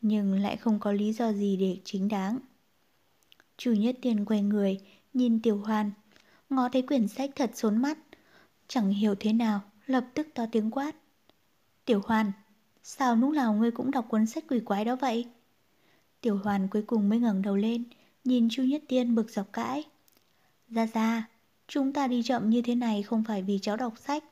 nhưng 0.00 0.42
lại 0.42 0.56
không 0.56 0.80
có 0.80 0.92
lý 0.92 1.12
do 1.12 1.32
gì 1.32 1.56
để 1.56 1.78
chính 1.84 2.08
đáng. 2.08 2.38
Chủ 3.56 3.72
nhất 3.72 3.96
tiền 4.02 4.24
quay 4.24 4.42
người, 4.42 4.80
nhìn 5.14 5.42
Tiểu 5.42 5.58
Hoàn, 5.58 5.90
ngó 6.50 6.68
thấy 6.68 6.82
quyển 6.82 7.08
sách 7.08 7.30
thật 7.36 7.50
sốn 7.54 7.76
mắt, 7.76 7.98
chẳng 8.68 8.90
hiểu 8.90 9.14
thế 9.20 9.32
nào, 9.32 9.60
lập 9.86 10.04
tức 10.14 10.26
to 10.34 10.46
tiếng 10.52 10.70
quát. 10.70 10.96
Tiểu 11.88 12.02
Hoàn, 12.04 12.32
sao 12.82 13.16
lúc 13.16 13.32
nào 13.32 13.54
ngươi 13.54 13.70
cũng 13.70 13.90
đọc 13.90 14.06
cuốn 14.08 14.26
sách 14.26 14.44
quỷ 14.48 14.60
quái 14.60 14.84
đó 14.84 14.96
vậy? 14.96 15.26
Tiểu 16.20 16.38
Hoàn 16.44 16.68
cuối 16.68 16.82
cùng 16.82 17.08
mới 17.08 17.18
ngẩng 17.18 17.42
đầu 17.42 17.56
lên, 17.56 17.84
nhìn 18.24 18.48
Chu 18.50 18.62
Nhất 18.62 18.82
Tiên 18.88 19.14
bực 19.14 19.30
dọc 19.30 19.52
cãi. 19.52 19.84
Gia 20.68 20.86
Gia, 20.86 21.28
chúng 21.68 21.92
ta 21.92 22.06
đi 22.06 22.22
chậm 22.22 22.50
như 22.50 22.62
thế 22.62 22.74
này 22.74 23.02
không 23.02 23.24
phải 23.24 23.42
vì 23.42 23.58
cháu 23.62 23.76
đọc 23.76 23.94
sách, 23.98 24.24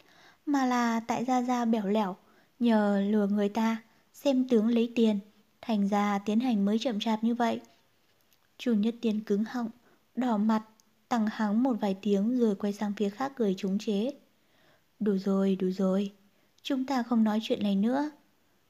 mà 0.47 0.67
là 0.67 1.01
tại 1.01 1.25
Gia 1.25 1.43
Gia 1.43 1.65
bẻo 1.65 1.87
lẻo, 1.87 2.17
nhờ 2.59 3.03
lừa 3.11 3.27
người 3.27 3.49
ta, 3.49 3.83
xem 4.13 4.49
tướng 4.49 4.69
lấy 4.69 4.93
tiền, 4.95 5.19
thành 5.61 5.89
ra 5.89 6.19
tiến 6.19 6.41
hành 6.41 6.65
mới 6.65 6.79
chậm 6.79 7.01
chạp 7.01 7.25
như 7.25 7.35
vậy. 7.35 7.61
Chu 8.59 8.75
Nhất 8.75 8.95
Tiên 9.01 9.21
cứng 9.21 9.45
họng, 9.45 9.71
đỏ 10.15 10.37
mặt, 10.37 10.63
tăng 11.09 11.27
hắng 11.27 11.63
một 11.63 11.77
vài 11.81 11.97
tiếng 12.03 12.39
rồi 12.39 12.55
quay 12.55 12.73
sang 12.73 12.93
phía 12.97 13.09
khác 13.09 13.33
cười 13.37 13.55
trúng 13.59 13.79
chế. 13.79 14.11
Đủ 15.01 15.19
rồi, 15.19 15.57
đủ 15.57 15.71
rồi, 15.71 16.13
chúng 16.67 16.85
ta 16.85 17.03
không 17.03 17.25
nói 17.25 17.39
chuyện 17.43 17.63
này 17.63 17.77
nữa. 17.77 18.11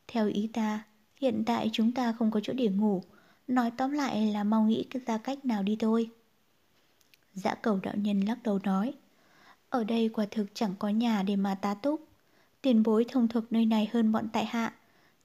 Theo 0.09 0.29
ý 0.29 0.51
ta, 0.53 0.85
hiện 1.21 1.43
tại 1.47 1.71
chúng 1.73 1.93
ta 1.93 2.13
không 2.13 2.31
có 2.31 2.41
chỗ 2.43 2.53
để 2.53 2.69
ngủ, 2.69 3.03
nói 3.49 3.71
tóm 3.77 3.91
lại 3.91 4.27
là 4.33 4.45
mau 4.45 4.65
nghĩ 4.65 4.87
ra 5.07 5.19
cách 5.19 5.45
nào 5.45 5.63
đi 5.63 5.77
thôi. 5.81 6.11
Dã 7.33 7.55
cầu 7.55 7.81
đạo 7.83 7.95
nhân 7.97 8.21
lắc 8.21 8.43
đầu 8.43 8.59
nói 8.65 8.95
Ở 9.71 9.85
đây 9.85 10.09
quả 10.09 10.27
thực 10.31 10.47
chẳng 10.55 10.75
có 10.79 10.89
nhà 10.89 11.23
để 11.23 11.37
mà 11.37 11.55
tá 11.55 11.75
túc. 11.75 12.09
Tiền 12.63 12.83
bối 12.83 13.05
thông 13.09 13.29
thuộc 13.29 13.53
nơi 13.53 13.67
này 13.67 13.91
hơn 13.93 14.13
bọn 14.13 14.29
tại 14.33 14.45
hạ. 14.45 14.75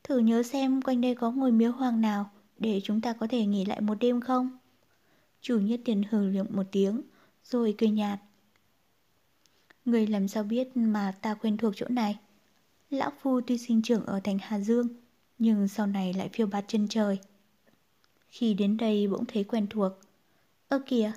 Thử 0.04 0.18
nhớ 0.18 0.44
xem 0.44 0.82
quanh 0.82 1.02
đây 1.02 1.16
có 1.16 1.32
ngôi 1.32 1.52
miếu 1.52 1.72
hoang 1.72 2.02
nào 2.02 2.32
Để 2.60 2.82
chúng 2.84 3.02
ta 3.02 3.14
có 3.14 3.28
thể 3.28 3.46
nghỉ 3.46 3.66
lại 3.66 3.82
một 3.82 3.96
đêm 4.00 4.22
không? 4.22 4.58
Chủ 5.42 5.60
nhất 5.60 5.80
tiền 5.86 6.04
hừ 6.12 6.30
lượng 6.30 6.48
một 6.50 6.66
tiếng 6.72 7.02
Rồi 7.44 7.76
cười 7.78 7.90
nhạt 7.90 8.20
Người 9.86 10.08
làm 10.08 10.28
sao 10.28 10.44
biết 10.44 10.78
mà 10.78 11.14
ta 11.22 11.34
quen 11.34 11.58
thuộc 11.58 11.74
chỗ 11.76 11.86
này? 11.90 12.20
Lão 12.92 13.12
Phu 13.22 13.42
tuy 13.42 13.58
sinh 13.58 13.82
trưởng 13.82 14.06
ở 14.06 14.20
thành 14.24 14.38
Hà 14.42 14.60
Dương 14.60 14.88
Nhưng 15.38 15.68
sau 15.68 15.88
này 15.88 16.14
lại 16.14 16.30
phiêu 16.34 16.48
bạt 16.48 16.66
chân 16.68 16.88
trời 16.88 17.20
Khi 18.28 18.54
đến 18.54 18.78
đây 18.78 19.08
bỗng 19.08 19.26
thấy 19.26 19.44
quen 19.44 19.68
thuộc 19.70 19.92
Ơ 20.68 20.82
kìa 20.86 21.12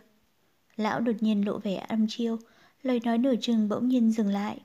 Lão 0.76 1.00
đột 1.00 1.12
nhiên 1.20 1.46
lộ 1.46 1.58
vẻ 1.58 1.76
âm 1.76 2.06
chiêu, 2.08 2.38
lời 2.82 3.00
nói 3.04 3.18
nửa 3.18 3.34
chừng 3.40 3.68
bỗng 3.68 3.88
nhiên 3.88 4.12
dừng 4.12 4.28
lại. 4.28 4.60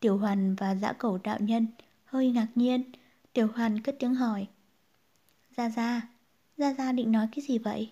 Tiểu 0.00 0.18
Hoàn 0.18 0.54
và 0.54 0.74
dã 0.74 0.92
cẩu 0.92 1.18
đạo 1.18 1.38
nhân 1.40 1.66
hơi 2.04 2.30
ngạc 2.30 2.48
nhiên, 2.54 2.82
Tiểu 3.32 3.48
Hoàn 3.54 3.80
cất 3.80 3.96
tiếng 3.98 4.14
hỏi. 4.14 4.46
Gia 5.56 5.68
Gia, 5.70 6.08
Gia 6.56 6.74
Gia 6.74 6.92
định 6.92 7.12
nói 7.12 7.28
cái 7.32 7.44
gì 7.48 7.58
vậy? 7.58 7.90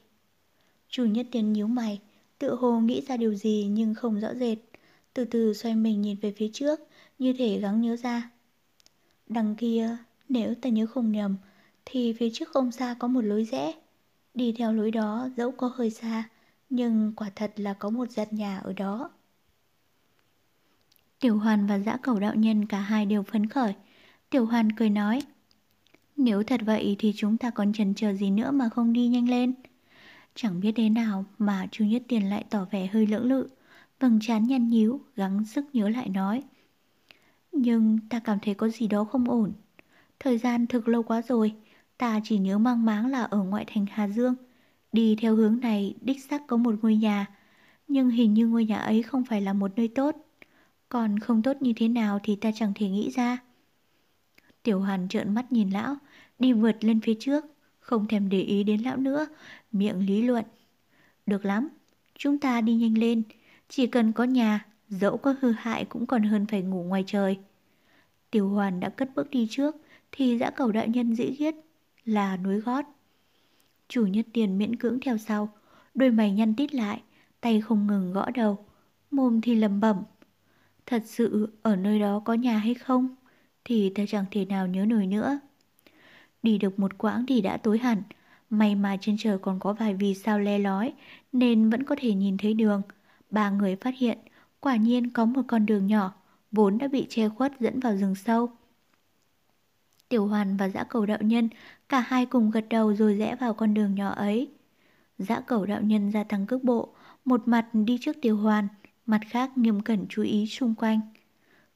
Chủ 0.89 1.05
nhất 1.05 1.27
tiến 1.31 1.53
nhíu 1.53 1.67
mày, 1.67 2.01
tự 2.39 2.55
hồ 2.55 2.81
nghĩ 2.81 3.01
ra 3.09 3.17
điều 3.17 3.35
gì 3.35 3.69
nhưng 3.71 3.95
không 3.95 4.21
rõ 4.21 4.35
rệt. 4.35 4.59
Từ 5.15 5.25
từ 5.25 5.55
xoay 5.55 5.75
mình 5.75 6.03
nhìn 6.03 6.17
về 6.21 6.33
phía 6.37 6.51
trước, 6.53 6.81
như 7.23 7.33
thể 7.33 7.59
gắng 7.59 7.81
nhớ 7.81 7.97
ra. 7.97 8.31
Đằng 9.27 9.55
kia, 9.55 9.97
nếu 10.29 10.55
ta 10.55 10.69
nhớ 10.69 10.87
không 10.87 11.13
nhầm, 11.13 11.37
thì 11.85 12.13
phía 12.13 12.31
trước 12.33 12.49
không 12.49 12.73
xa 12.73 12.95
có 12.99 13.09
một 13.09 13.21
lối 13.21 13.45
rẽ. 13.45 13.73
Đi 14.35 14.53
theo 14.53 14.73
lối 14.73 14.91
đó 14.91 15.29
dẫu 15.37 15.51
có 15.51 15.73
hơi 15.75 15.91
xa, 15.91 16.29
nhưng 16.71 17.13
quả 17.17 17.31
thật 17.37 17.53
là 17.57 17.75
có 17.75 17.91
một 17.91 18.11
giật 18.11 18.33
nhà 18.33 18.59
ở 18.59 18.73
đó. 18.73 19.11
Tiểu 21.21 21.39
Hoàn 21.39 21.67
và 21.67 21.79
dã 21.79 21.97
cầu 22.03 22.21
đạo 22.21 22.35
nhân 22.35 22.67
cả 22.67 22.81
hai 22.81 23.07
đều 23.07 23.23
phấn 23.23 23.47
khởi. 23.49 23.75
Tiểu 24.31 24.47
Hoàn 24.47 24.73
cười 24.73 24.91
nói, 24.91 25.23
nếu 26.17 26.43
thật 26.43 26.61
vậy 26.65 26.97
thì 26.99 27.13
chúng 27.17 27.37
ta 27.37 27.51
còn 27.51 27.73
chần 27.73 27.95
chờ 27.95 28.13
gì 28.13 28.31
nữa 28.31 28.51
mà 28.51 28.69
không 28.69 28.93
đi 28.93 29.09
nhanh 29.09 29.29
lên. 29.29 29.55
Chẳng 30.35 30.61
biết 30.61 30.73
thế 30.77 30.89
nào 30.89 31.25
mà 31.39 31.67
Chu 31.71 31.85
Nhất 31.85 32.03
Tiền 32.09 32.31
lại 32.31 32.45
tỏ 32.51 32.67
vẻ 32.71 32.87
hơi 32.87 33.07
lưỡng 33.07 33.25
lự, 33.25 33.49
vầng 34.01 34.19
trán 34.23 34.47
nhăn 34.47 34.69
nhíu, 34.69 35.01
gắng 35.17 35.45
sức 35.45 35.65
nhớ 35.73 35.89
lại 35.89 36.09
nói. 36.09 36.43
Nhưng 37.53 37.99
ta 38.11 38.19
cảm 38.19 38.39
thấy 38.43 38.55
có 38.55 38.69
gì 38.69 38.87
đó 38.87 39.05
không 39.05 39.31
ổn. 39.31 39.53
Thời 40.21 40.39
gian 40.39 40.67
thực 40.67 40.89
lâu 40.89 41.03
quá 41.03 41.23
rồi, 41.23 41.53
ta 41.99 42.21
chỉ 42.25 42.39
nhớ 42.39 42.59
mang 42.59 42.85
máng 42.85 43.07
là 43.07 43.23
ở 43.23 43.39
ngoại 43.43 43.65
thành 43.69 43.87
Hà 43.91 44.09
Dương. 44.09 44.35
Đi 44.93 45.17
theo 45.21 45.37
hướng 45.37 45.61
này 45.61 45.95
đích 46.01 46.25
xác 46.25 46.47
có 46.47 46.57
một 46.57 46.75
ngôi 46.83 46.97
nhà, 46.97 47.27
nhưng 47.89 48.11
hình 48.11 48.35
như 48.35 48.47
ngôi 48.47 48.65
nhà 48.65 48.79
ấy 48.79 49.03
không 49.03 49.25
phải 49.25 49.41
là 49.41 49.53
một 49.53 49.71
nơi 49.77 49.89
tốt. 49.89 50.17
Còn 50.89 51.19
không 51.19 51.43
tốt 51.43 51.57
như 51.61 51.73
thế 51.77 51.89
nào 51.89 52.19
thì 52.23 52.37
ta 52.37 52.51
chẳng 52.55 52.73
thể 52.75 52.89
nghĩ 52.89 53.11
ra. 53.11 53.39
Tiểu 54.63 54.81
Hàn 54.81 55.09
trợn 55.09 55.35
mắt 55.35 55.53
nhìn 55.53 55.71
lão, 55.71 55.97
đi 56.39 56.53
vượt 56.53 56.85
lên 56.85 57.01
phía 57.01 57.15
trước, 57.21 57.45
không 57.81 58.09
thèm 58.09 58.29
để 58.29 58.41
ý 58.41 58.65
đến 58.65 58.83
lão 58.83 58.97
nữa, 58.97 59.27
miệng 59.73 60.07
lý 60.07 60.23
luận. 60.23 60.45
Được 61.27 61.45
lắm, 61.45 61.69
chúng 62.19 62.39
ta 62.39 62.61
đi 62.61 62.75
nhanh 62.75 62.99
lên, 62.99 63.23
chỉ 63.69 63.87
cần 63.87 64.13
có 64.13 64.25
nhà, 64.25 64.67
dẫu 65.01 65.17
có 65.17 65.35
hư 65.41 65.53
hại 65.53 65.85
cũng 65.85 66.07
còn 66.07 66.23
hơn 66.23 66.47
phải 66.47 66.63
ngủ 66.63 66.83
ngoài 66.83 67.05
trời. 67.07 67.39
Tiểu 68.31 68.49
Hoàn 68.49 68.81
đã 68.81 68.89
cất 68.89 69.15
bước 69.15 69.31
đi 69.31 69.47
trước, 69.51 69.77
thì 70.13 70.39
dã 70.39 70.51
cầu 70.51 70.73
đại 70.73 70.89
nhân 70.89 71.15
dĩ 71.15 71.35
ghiết 71.39 71.55
là 72.05 72.37
núi 72.37 72.61
gót. 72.61 72.85
Chủ 73.89 74.07
nhất 74.07 74.27
tiền 74.33 74.59
miễn 74.59 74.77
cưỡng 74.77 75.01
theo 75.01 75.19
sau, 75.19 75.49
đôi 75.95 76.11
mày 76.11 76.33
nhăn 76.33 76.55
tít 76.57 76.75
lại, 76.75 77.03
tay 77.41 77.61
không 77.61 77.87
ngừng 77.87 78.13
gõ 78.13 78.31
đầu, 78.35 78.67
mồm 79.11 79.41
thì 79.41 79.55
lầm 79.55 79.81
bẩm. 79.81 80.03
Thật 80.87 81.03
sự 81.07 81.49
ở 81.63 81.77
nơi 81.77 81.99
đó 82.01 82.23
có 82.25 82.35
nhà 82.35 82.59
hay 82.59 82.75
không 82.75 83.15
thì 83.65 83.93
ta 83.95 84.03
chẳng 84.09 84.25
thể 84.31 84.45
nào 84.45 84.67
nhớ 84.67 84.85
nổi 84.85 85.07
nữa. 85.07 85.41
Đi 86.43 86.59
được 86.59 86.79
một 86.79 86.99
quãng 86.99 87.27
thì 87.27 87.41
đã 87.41 87.57
tối 87.57 87.79
hẳn, 87.79 88.03
may 88.51 88.75
mà 88.75 88.97
trên 89.01 89.17
trời 89.19 89.39
còn 89.39 89.61
có 89.61 89.73
vài 89.73 89.95
vì 89.95 90.15
sao 90.15 90.41
le 90.41 90.59
lói 90.59 90.93
nên 91.33 91.71
vẫn 91.71 91.85
có 91.85 91.97
thể 91.99 92.15
nhìn 92.15 92.37
thấy 92.37 92.55
đường. 92.55 92.83
Ba 93.31 93.51
người 93.51 93.77
phát 93.77 93.95
hiện 93.99 94.19
quả 94.63 94.77
nhiên 94.77 95.11
có 95.11 95.25
một 95.25 95.43
con 95.49 95.67
đường 95.67 95.87
nhỏ 95.87 96.13
vốn 96.53 96.79
đã 96.79 96.89
bị 96.89 97.07
che 97.09 97.29
khuất 97.29 97.61
dẫn 97.61 97.81
vào 97.81 97.97
rừng 97.97 98.15
sâu. 98.15 98.51
Tiểu 100.09 100.27
Hoàn 100.27 100.57
và 100.57 100.69
dã 100.69 100.85
cầu 100.85 101.07
đạo 101.07 101.19
nhân 101.21 101.49
Cả 101.93 102.01
hai 102.01 102.27
cùng 102.27 102.51
gật 102.51 102.65
đầu 102.71 102.95
rồi 102.95 103.15
rẽ 103.15 103.37
vào 103.37 103.55
con 103.55 103.75
đường 103.75 103.95
nhỏ 103.95 104.09
ấy. 104.09 104.49
Dã 105.19 105.41
cẩu 105.41 105.67
đạo 105.67 105.81
nhân 105.83 106.11
gia 106.11 106.25
tăng 106.25 106.47
cước 106.47 106.65
bộ, 106.65 106.95
một 107.25 107.49
mặt 107.49 107.67
đi 107.73 107.99
trước 108.01 108.17
tiểu 108.23 108.37
hoàn, 108.37 108.69
mặt 109.07 109.21
khác 109.31 109.59
nghiêm 109.59 109.81
cẩn 109.81 110.07
chú 110.09 110.23
ý 110.23 110.47
xung 110.47 110.75
quanh. 110.75 111.01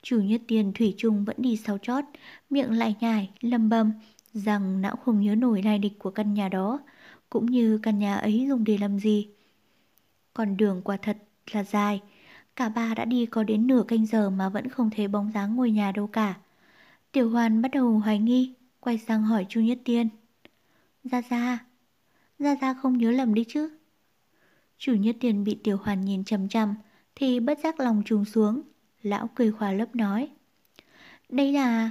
Chủ 0.03 0.21
nhất 0.21 0.41
tiền 0.49 0.73
Thủy 0.75 0.95
Trung 0.99 1.25
vẫn 1.25 1.37
đi 1.39 1.57
sau 1.57 1.79
chót, 1.79 2.05
miệng 2.51 2.73
lại 2.73 2.97
nhải, 3.01 3.31
lầm 3.41 3.69
bầm, 3.69 3.93
rằng 4.33 4.81
não 4.83 4.97
không 4.97 5.21
nhớ 5.21 5.35
nổi 5.35 5.63
lai 5.63 5.79
địch 5.79 5.99
của 5.99 6.11
căn 6.11 6.35
nhà 6.35 6.49
đó, 6.49 6.81
cũng 7.31 7.47
như 7.47 7.79
căn 7.83 7.99
nhà 7.99 8.17
ấy 8.17 8.47
dùng 8.49 8.65
để 8.65 8.79
làm 8.79 8.99
gì. 8.99 9.29
Con 10.35 10.57
đường 10.57 10.83
quả 10.85 10.97
thật 10.97 11.17
là 11.53 11.65
dài, 11.65 12.01
cả 12.57 12.69
ba 12.69 12.95
đã 12.95 13.05
đi 13.05 13.27
có 13.27 13.43
đến 13.43 13.67
nửa 13.67 13.83
canh 13.89 14.07
giờ 14.07 14.31
mà 14.31 14.49
vẫn 14.49 14.69
không 14.69 14.91
thấy 14.97 15.09
bóng 15.09 15.33
dáng 15.35 15.57
ngôi 15.57 15.71
nhà 15.71 15.93
đâu 15.93 16.07
cả. 16.07 16.35
Tiểu 17.13 17.31
hoàn 17.31 17.63
bắt 17.63 17.71
đầu 17.73 17.99
hoài 17.99 18.19
nghi, 18.19 18.55
quay 18.81 18.99
sang 18.99 19.23
hỏi 19.23 19.47
Chu 19.49 19.61
Nhất 19.61 19.79
Tiên. 19.85 20.09
Gia 21.05 21.23
Gia, 21.23 21.59
Gia 22.39 22.57
Gia 22.57 22.75
không 22.75 22.99
nhớ 22.99 23.11
lầm 23.11 23.35
đi 23.35 23.45
chứ? 23.49 23.79
Chủ 24.79 24.95
Nhất 24.95 25.17
Tiên 25.21 25.45
bị 25.45 25.59
Tiểu 25.65 25.77
Hoàn 25.77 26.01
nhìn 26.01 26.25
chầm 26.25 26.49
chầm, 26.49 26.75
thì 27.15 27.41
bất 27.41 27.59
giác 27.59 27.81
lòng 27.81 28.03
trùng 28.07 28.25
xuống. 28.25 28.63
Lão 29.03 29.31
cười 29.35 29.53
khỏa 29.53 29.73
lấp 29.73 29.97
nói. 29.97 30.29
Đây 31.29 31.53
là... 31.53 31.91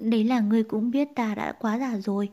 Đấy 0.00 0.24
là 0.24 0.40
người 0.40 0.62
cũng 0.62 0.90
biết 0.90 1.08
ta 1.14 1.34
đã 1.34 1.52
quá 1.52 1.78
già 1.78 1.96
rồi. 1.98 2.30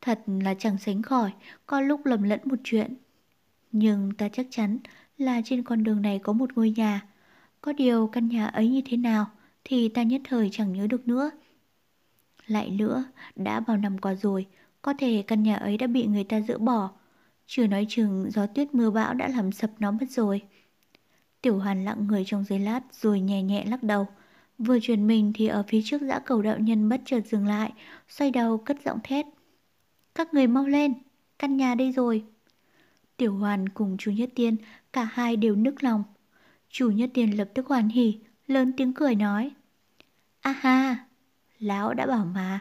Thật 0.00 0.20
là 0.26 0.54
chẳng 0.54 0.78
sánh 0.78 1.02
khỏi, 1.02 1.32
có 1.66 1.80
lúc 1.80 2.06
lầm 2.06 2.22
lẫn 2.22 2.40
một 2.44 2.58
chuyện. 2.64 2.94
Nhưng 3.72 4.12
ta 4.18 4.28
chắc 4.28 4.46
chắn 4.50 4.78
là 5.18 5.40
trên 5.44 5.62
con 5.62 5.84
đường 5.84 6.02
này 6.02 6.18
có 6.18 6.32
một 6.32 6.50
ngôi 6.56 6.70
nhà. 6.70 7.06
Có 7.60 7.72
điều 7.72 8.06
căn 8.06 8.28
nhà 8.28 8.46
ấy 8.46 8.68
như 8.68 8.80
thế 8.84 8.96
nào 8.96 9.26
thì 9.64 9.88
ta 9.88 10.02
nhất 10.02 10.20
thời 10.24 10.48
chẳng 10.52 10.72
nhớ 10.72 10.86
được 10.86 11.08
nữa. 11.08 11.30
Lại 12.46 12.70
nữa, 12.70 13.04
đã 13.36 13.60
bao 13.60 13.76
năm 13.76 13.98
qua 13.98 14.14
rồi, 14.14 14.46
có 14.82 14.94
thể 14.98 15.24
căn 15.26 15.42
nhà 15.42 15.56
ấy 15.56 15.76
đã 15.76 15.86
bị 15.86 16.06
người 16.06 16.24
ta 16.24 16.40
dỡ 16.40 16.58
bỏ. 16.58 16.90
Chưa 17.46 17.66
nói 17.66 17.86
chừng 17.88 18.30
gió 18.30 18.46
tuyết 18.46 18.74
mưa 18.74 18.90
bão 18.90 19.14
đã 19.14 19.28
làm 19.28 19.52
sập 19.52 19.70
nó 19.78 19.90
mất 19.90 20.10
rồi. 20.10 20.42
Tiểu 21.42 21.58
Hoàn 21.58 21.84
lặng 21.84 22.06
người 22.06 22.22
trong 22.26 22.44
giấy 22.44 22.58
lát 22.58 22.80
rồi 22.92 23.20
nhẹ 23.20 23.42
nhẹ 23.42 23.64
lắc 23.64 23.82
đầu. 23.82 24.06
Vừa 24.58 24.78
chuyển 24.82 25.06
mình 25.06 25.32
thì 25.34 25.46
ở 25.46 25.62
phía 25.68 25.80
trước 25.84 26.02
dã 26.02 26.18
cầu 26.18 26.42
đạo 26.42 26.58
nhân 26.58 26.88
bất 26.88 27.00
chợt 27.04 27.20
dừng 27.26 27.46
lại, 27.46 27.72
xoay 28.08 28.30
đầu 28.30 28.58
cất 28.58 28.76
giọng 28.84 28.98
thét. 29.04 29.26
Các 30.14 30.34
người 30.34 30.46
mau 30.46 30.66
lên, 30.66 30.94
căn 31.38 31.56
nhà 31.56 31.74
đây 31.74 31.92
rồi. 31.92 32.24
Tiểu 33.16 33.34
Hoàn 33.34 33.68
cùng 33.68 33.96
chú 33.98 34.10
Nhất 34.10 34.30
Tiên, 34.34 34.56
cả 34.92 35.04
hai 35.12 35.36
đều 35.36 35.56
nức 35.56 35.84
lòng. 35.84 36.04
Chủ 36.70 36.90
Nhất 36.90 37.10
tiền 37.14 37.36
lập 37.36 37.48
tức 37.54 37.66
hoàn 37.66 37.88
hỉ, 37.88 38.18
lớn 38.46 38.72
tiếng 38.76 38.92
cười 38.94 39.14
nói. 39.14 39.50
A 40.40 40.52
ha, 40.52 41.06
Lão 41.62 41.94
đã 41.94 42.06
bảo 42.06 42.24
mà, 42.24 42.60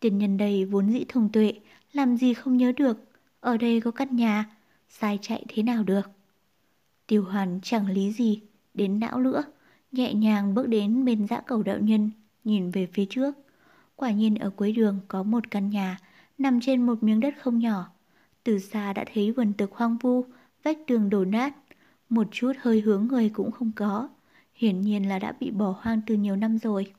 tiền 0.00 0.18
nhân 0.18 0.36
đây 0.36 0.64
vốn 0.64 0.92
dĩ 0.92 1.04
thông 1.08 1.32
tuệ, 1.32 1.52
làm 1.92 2.16
gì 2.16 2.34
không 2.34 2.56
nhớ 2.56 2.72
được, 2.76 2.98
ở 3.40 3.56
đây 3.56 3.80
có 3.80 3.90
căn 3.90 4.16
nhà, 4.16 4.44
sai 4.88 5.18
chạy 5.22 5.44
thế 5.48 5.62
nào 5.62 5.82
được. 5.82 6.10
Tiêu 7.06 7.24
hoàn 7.24 7.60
chẳng 7.62 7.86
lý 7.86 8.12
gì, 8.12 8.40
đến 8.74 9.00
não 9.00 9.20
nữa, 9.20 9.42
nhẹ 9.92 10.14
nhàng 10.14 10.54
bước 10.54 10.66
đến 10.66 11.04
bên 11.04 11.26
dã 11.26 11.40
cầu 11.46 11.62
đạo 11.62 11.78
nhân, 11.78 12.10
nhìn 12.44 12.70
về 12.70 12.88
phía 12.92 13.04
trước. 13.10 13.34
Quả 13.96 14.10
nhiên 14.10 14.34
ở 14.34 14.50
cuối 14.50 14.72
đường 14.72 15.00
có 15.08 15.22
một 15.22 15.50
căn 15.50 15.70
nhà, 15.70 15.98
nằm 16.38 16.60
trên 16.60 16.86
một 16.86 17.02
miếng 17.02 17.20
đất 17.20 17.34
không 17.40 17.58
nhỏ. 17.58 17.90
Từ 18.44 18.58
xa 18.58 18.92
đã 18.92 19.04
thấy 19.14 19.32
vườn 19.32 19.52
tược 19.52 19.72
hoang 19.72 19.98
vu, 19.98 20.24
vách 20.62 20.78
tường 20.86 21.10
đổ 21.10 21.24
nát, 21.24 21.54
một 22.12 22.28
chút 22.30 22.52
hơi 22.60 22.80
hướng 22.80 23.06
người 23.06 23.28
cũng 23.28 23.50
không 23.50 23.72
có. 23.76 24.08
Hiển 24.54 24.80
nhiên 24.80 25.08
là 25.08 25.18
đã 25.18 25.32
bị 25.40 25.50
bỏ 25.50 25.74
hoang 25.80 26.00
từ 26.06 26.14
nhiều 26.14 26.36
năm 26.36 26.58
rồi. 26.58 26.92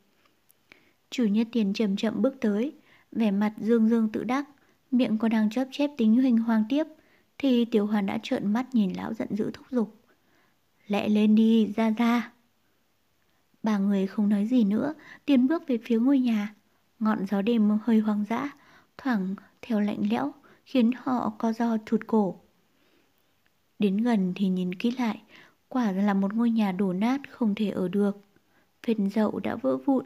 Chủ 1.10 1.24
nhất 1.26 1.48
tiền 1.52 1.74
chậm 1.74 1.96
chậm 1.96 2.22
bước 2.22 2.36
tới, 2.42 2.74
vẻ 3.12 3.32
mặt 3.32 3.54
dương 3.58 3.90
dương 3.90 4.10
tự 4.10 4.24
đắc, 4.24 4.46
miệng 4.92 5.18
còn 5.18 5.32
đang 5.32 5.50
chớp 5.50 5.68
chép 5.72 5.90
tính 5.98 6.16
huỳnh 6.16 6.38
hoang 6.38 6.64
tiếp, 6.70 6.84
thì 7.38 7.66
tiểu 7.66 7.86
hoàn 7.86 8.06
đã 8.06 8.20
trợn 8.24 8.54
mắt 8.54 8.76
nhìn 8.76 8.94
lão 8.94 9.14
giận 9.14 9.28
dữ 9.32 9.52
thúc 9.54 9.66
giục. 9.72 9.96
Lẹ 10.88 11.10
lên 11.10 11.36
đi, 11.36 11.74
ra 11.76 11.90
ra. 11.90 12.32
Ba 13.64 13.78
người 13.78 14.08
không 14.08 14.30
nói 14.30 14.46
gì 14.46 14.64
nữa, 14.64 14.94
tiến 15.26 15.48
bước 15.48 15.68
về 15.68 15.78
phía 15.86 16.00
ngôi 16.00 16.20
nhà. 16.20 16.56
Ngọn 17.00 17.26
gió 17.26 17.42
đêm 17.42 17.78
hơi 17.84 18.00
hoang 18.00 18.26
dã, 18.30 18.52
thoảng 18.98 19.36
theo 19.62 19.80
lạnh 19.80 20.10
lẽo, 20.10 20.34
khiến 20.66 20.92
họ 20.98 21.34
co 21.38 21.54
do 21.54 21.78
thụt 21.86 22.02
cổ. 22.08 22.43
Đến 23.80 23.98
gần 23.98 24.34
thì 24.36 24.48
nhìn 24.48 24.76
kỹ 24.76 24.92
lại, 24.92 25.22
quả 25.70 25.92
là 25.92 26.14
một 26.14 26.34
ngôi 26.34 26.50
nhà 26.50 26.72
đổ 26.72 26.94
nát 26.94 27.22
không 27.30 27.56
thể 27.56 27.70
ở 27.70 27.88
được. 27.88 28.18
Phên 28.84 29.10
dậu 29.10 29.40
đã 29.40 29.56
vỡ 29.56 29.78
vụn, 29.78 30.06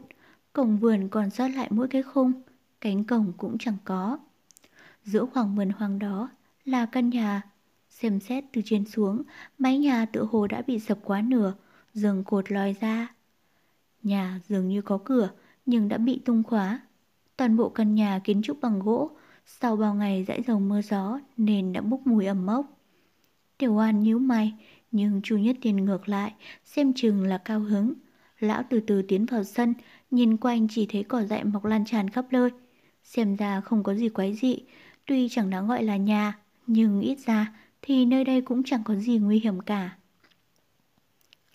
cổng 0.52 0.78
vườn 0.78 1.08
còn 1.08 1.30
sót 1.30 1.48
lại 1.48 1.68
mỗi 1.70 1.88
cái 1.88 2.02
khung, 2.02 2.32
cánh 2.80 3.04
cổng 3.04 3.32
cũng 3.36 3.58
chẳng 3.58 3.76
có. 3.84 4.18
Giữa 5.04 5.26
khoảng 5.26 5.56
vườn 5.56 5.70
hoang 5.70 5.98
đó 5.98 6.30
là 6.64 6.86
căn 6.86 7.10
nhà. 7.10 7.42
Xem 7.90 8.20
xét 8.20 8.44
từ 8.52 8.62
trên 8.64 8.84
xuống, 8.84 9.22
mái 9.58 9.78
nhà 9.78 10.06
tự 10.06 10.24
hồ 10.24 10.46
đã 10.46 10.62
bị 10.62 10.78
sập 10.78 10.98
quá 11.04 11.22
nửa, 11.22 11.54
giường 11.92 12.24
cột 12.24 12.52
lòi 12.52 12.76
ra. 12.80 13.14
Nhà 14.02 14.40
dường 14.48 14.68
như 14.68 14.82
có 14.82 14.98
cửa, 15.04 15.30
nhưng 15.66 15.88
đã 15.88 15.98
bị 15.98 16.20
tung 16.24 16.42
khóa. 16.42 16.80
Toàn 17.36 17.56
bộ 17.56 17.68
căn 17.68 17.94
nhà 17.94 18.20
kiến 18.24 18.42
trúc 18.42 18.60
bằng 18.60 18.78
gỗ, 18.78 19.10
sau 19.46 19.76
bao 19.76 19.94
ngày 19.94 20.24
dãi 20.24 20.42
dầu 20.42 20.60
mưa 20.60 20.82
gió 20.82 21.20
nên 21.36 21.72
đã 21.72 21.80
bốc 21.80 22.00
mùi 22.06 22.26
ẩm 22.26 22.46
mốc. 22.46 22.77
Tiểu 23.58 23.78
An 23.78 24.00
nhíu 24.00 24.18
mày, 24.18 24.54
nhưng 24.90 25.20
Chu 25.22 25.36
Nhất 25.36 25.56
Tiên 25.60 25.76
ngược 25.76 26.08
lại, 26.08 26.32
xem 26.64 26.92
chừng 26.94 27.24
là 27.24 27.38
cao 27.38 27.60
hứng. 27.60 27.94
Lão 28.40 28.62
từ 28.70 28.80
từ 28.80 29.02
tiến 29.02 29.26
vào 29.26 29.44
sân, 29.44 29.74
nhìn 30.10 30.36
quanh 30.36 30.68
chỉ 30.70 30.86
thấy 30.86 31.02
cỏ 31.02 31.22
dại 31.22 31.44
mọc 31.44 31.64
lan 31.64 31.84
tràn 31.84 32.10
khắp 32.10 32.24
nơi. 32.30 32.50
Xem 33.04 33.36
ra 33.36 33.60
không 33.60 33.82
có 33.82 33.94
gì 33.94 34.08
quái 34.08 34.34
dị, 34.34 34.58
tuy 35.06 35.28
chẳng 35.28 35.50
đáng 35.50 35.68
gọi 35.68 35.82
là 35.82 35.96
nhà, 35.96 36.38
nhưng 36.66 37.00
ít 37.00 37.18
ra 37.18 37.52
thì 37.82 38.06
nơi 38.06 38.24
đây 38.24 38.40
cũng 38.40 38.62
chẳng 38.64 38.82
có 38.84 38.94
gì 38.94 39.18
nguy 39.18 39.40
hiểm 39.40 39.60
cả. 39.60 39.96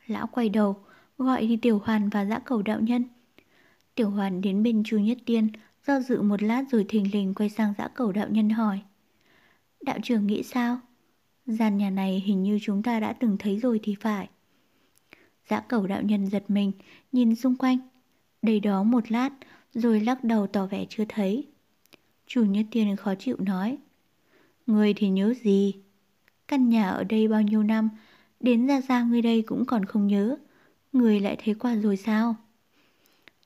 Lão 0.08 0.28
quay 0.28 0.50
đầu, 0.50 0.76
gọi 1.18 1.48
đi 1.48 1.58
Tiểu 1.58 1.82
Hoàn 1.86 2.10
và 2.10 2.26
dã 2.26 2.40
cầu 2.40 2.62
đạo 2.62 2.80
nhân. 2.80 3.04
Tiểu 3.96 4.10
Hoàn 4.10 4.42
đến 4.42 4.64
bên 4.64 4.84
Chu 4.86 4.98
Nhất 4.98 5.18
Tiên, 5.26 5.48
do 5.88 6.00
dự 6.00 6.22
một 6.22 6.44
lát 6.44 6.64
rồi 6.72 6.86
thình 6.88 7.14
lình 7.14 7.34
quay 7.34 7.50
sang 7.50 7.74
dã 7.78 7.88
cầu 7.88 8.12
đạo 8.12 8.28
nhân 8.30 8.50
hỏi. 8.50 8.80
Đạo 9.82 9.98
trưởng 10.04 10.28
nghĩ 10.28 10.44
sao? 10.44 10.80
Gian 11.46 11.78
nhà 11.78 11.90
này 11.90 12.24
hình 12.26 12.44
như 12.44 12.60
chúng 12.62 12.84
ta 12.84 13.00
đã 13.00 13.14
từng 13.14 13.38
thấy 13.40 13.60
rồi 13.60 13.80
thì 13.84 13.96
phải. 14.00 14.30
Dã 15.50 15.60
cẩu 15.60 15.88
đạo 15.88 16.02
nhân 16.02 16.28
giật 16.28 16.44
mình, 16.48 16.72
nhìn 17.12 17.36
xung 17.36 17.56
quanh. 17.56 17.78
Đầy 18.42 18.60
đó 18.60 18.84
một 18.84 19.12
lát, 19.12 19.30
rồi 19.74 20.00
lắc 20.00 20.24
đầu 20.24 20.48
tỏ 20.48 20.66
vẻ 20.66 20.86
chưa 20.90 21.06
thấy. 21.10 21.48
Chủ 22.28 22.46
Nhất 22.46 22.66
Tiên 22.72 22.96
khó 22.96 23.16
chịu 23.16 23.38
nói. 23.40 23.78
Người 24.68 24.94
thì 24.94 25.10
nhớ 25.10 25.34
gì? 25.34 25.74
Căn 26.48 26.70
nhà 26.70 26.90
ở 26.90 27.04
đây 27.04 27.28
bao 27.28 27.42
nhiêu 27.42 27.64
năm, 27.64 27.90
đến 28.40 28.68
ra 28.68 28.82
ra 28.82 29.04
người 29.04 29.22
đây 29.22 29.42
cũng 29.42 29.66
còn 29.66 29.86
không 29.86 30.08
nhớ. 30.08 30.38
Người 30.94 31.20
lại 31.20 31.38
thấy 31.44 31.54
qua 31.54 31.76
rồi 31.76 31.98
sao? 31.98 32.36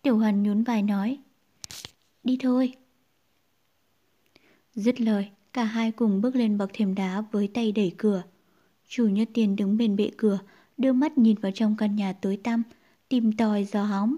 Tiểu 0.02 0.18
Hoàn 0.18 0.44
nhún 0.44 0.64
vai 0.64 0.82
nói. 0.82 1.20
Đi 2.24 2.38
thôi. 2.42 2.74
Dứt 4.74 5.02
lời, 5.02 5.30
cả 5.58 5.64
hai 5.64 5.92
cùng 5.92 6.22
bước 6.22 6.36
lên 6.36 6.58
bậc 6.58 6.70
thềm 6.74 6.96
đá 6.96 7.24
với 7.32 7.48
tay 7.48 7.72
đẩy 7.72 7.92
cửa. 7.98 8.24
Chủ 8.88 9.08
nhất 9.08 9.30
tiền 9.34 9.56
đứng 9.56 9.78
bên 9.78 9.96
bệ 9.96 10.12
cửa, 10.18 10.40
đưa 10.78 10.94
mắt 10.94 11.18
nhìn 11.18 11.36
vào 11.36 11.52
trong 11.52 11.76
căn 11.78 11.96
nhà 11.96 12.14
tối 12.14 12.38
tăm, 12.44 12.64
tìm 13.10 13.32
tòi 13.32 13.64
gió 13.64 13.84
hóng. 13.84 14.16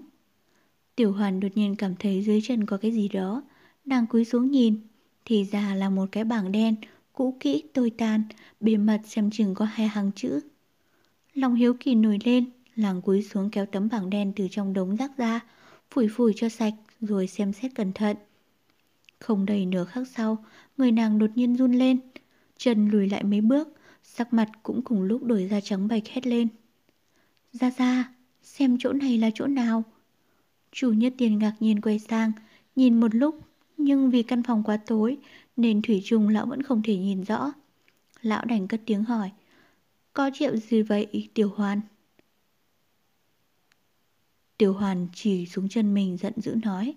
Tiểu 0.96 1.12
Hoàn 1.12 1.40
đột 1.40 1.48
nhiên 1.54 1.76
cảm 1.76 1.94
thấy 1.98 2.22
dưới 2.22 2.40
chân 2.42 2.66
có 2.66 2.76
cái 2.76 2.92
gì 2.92 3.08
đó, 3.08 3.42
nàng 3.84 4.06
cúi 4.06 4.24
xuống 4.24 4.50
nhìn, 4.50 4.80
thì 5.24 5.44
ra 5.44 5.74
là 5.74 5.90
một 5.90 6.08
cái 6.12 6.24
bảng 6.24 6.52
đen, 6.52 6.74
cũ 7.12 7.36
kỹ 7.40 7.62
tồi 7.72 7.90
tàn, 7.90 8.22
bề 8.60 8.76
mặt 8.76 9.00
xem 9.04 9.30
chừng 9.30 9.54
có 9.54 9.64
hai 9.64 9.88
hàng 9.88 10.10
chữ. 10.16 10.40
Lòng 11.34 11.54
hiếu 11.54 11.74
kỳ 11.80 11.94
nổi 11.94 12.18
lên, 12.24 12.50
làng 12.74 13.02
cúi 13.02 13.22
xuống 13.22 13.50
kéo 13.50 13.66
tấm 13.66 13.88
bảng 13.88 14.10
đen 14.10 14.32
từ 14.36 14.48
trong 14.50 14.72
đống 14.72 14.96
rác 14.96 15.16
ra, 15.16 15.40
phủi 15.90 16.08
phủi 16.08 16.32
cho 16.36 16.48
sạch 16.48 16.74
rồi 17.00 17.26
xem 17.26 17.52
xét 17.52 17.74
cẩn 17.74 17.92
thận. 17.92 18.16
Không 19.20 19.46
đầy 19.46 19.66
nửa 19.66 19.84
khắc 19.84 20.08
sau, 20.08 20.44
người 20.80 20.92
nàng 20.92 21.18
đột 21.18 21.30
nhiên 21.34 21.56
run 21.56 21.72
lên, 21.72 22.00
chân 22.56 22.88
lùi 22.88 23.08
lại 23.08 23.24
mấy 23.24 23.40
bước, 23.40 23.68
sắc 24.02 24.32
mặt 24.32 24.48
cũng 24.62 24.82
cùng 24.82 25.02
lúc 25.02 25.22
đổi 25.22 25.46
ra 25.46 25.60
trắng 25.60 25.88
bạch 25.88 26.08
hét 26.08 26.26
lên. 26.26 26.48
Ra 27.52 27.70
ra, 27.70 28.14
xem 28.42 28.76
chỗ 28.80 28.92
này 28.92 29.18
là 29.18 29.30
chỗ 29.34 29.46
nào? 29.46 29.84
Chủ 30.72 30.92
nhất 30.92 31.14
tiền 31.18 31.38
ngạc 31.38 31.54
nhiên 31.60 31.80
quay 31.80 31.98
sang, 31.98 32.32
nhìn 32.76 33.00
một 33.00 33.14
lúc, 33.14 33.38
nhưng 33.76 34.10
vì 34.10 34.22
căn 34.22 34.42
phòng 34.42 34.62
quá 34.62 34.76
tối 34.86 35.18
nên 35.56 35.82
Thủy 35.82 36.02
Trung 36.04 36.28
lão 36.28 36.46
vẫn 36.46 36.62
không 36.62 36.82
thể 36.82 36.96
nhìn 36.96 37.22
rõ. 37.24 37.52
Lão 38.22 38.44
đành 38.44 38.68
cất 38.68 38.80
tiếng 38.86 39.04
hỏi, 39.04 39.30
có 40.12 40.30
triệu 40.34 40.56
gì 40.56 40.82
vậy 40.82 41.28
Tiểu 41.34 41.50
Hoàn? 41.56 41.80
Tiểu 44.58 44.72
Hoàn 44.72 45.08
chỉ 45.14 45.46
xuống 45.46 45.68
chân 45.68 45.94
mình 45.94 46.16
giận 46.16 46.32
dữ 46.36 46.54
nói, 46.62 46.94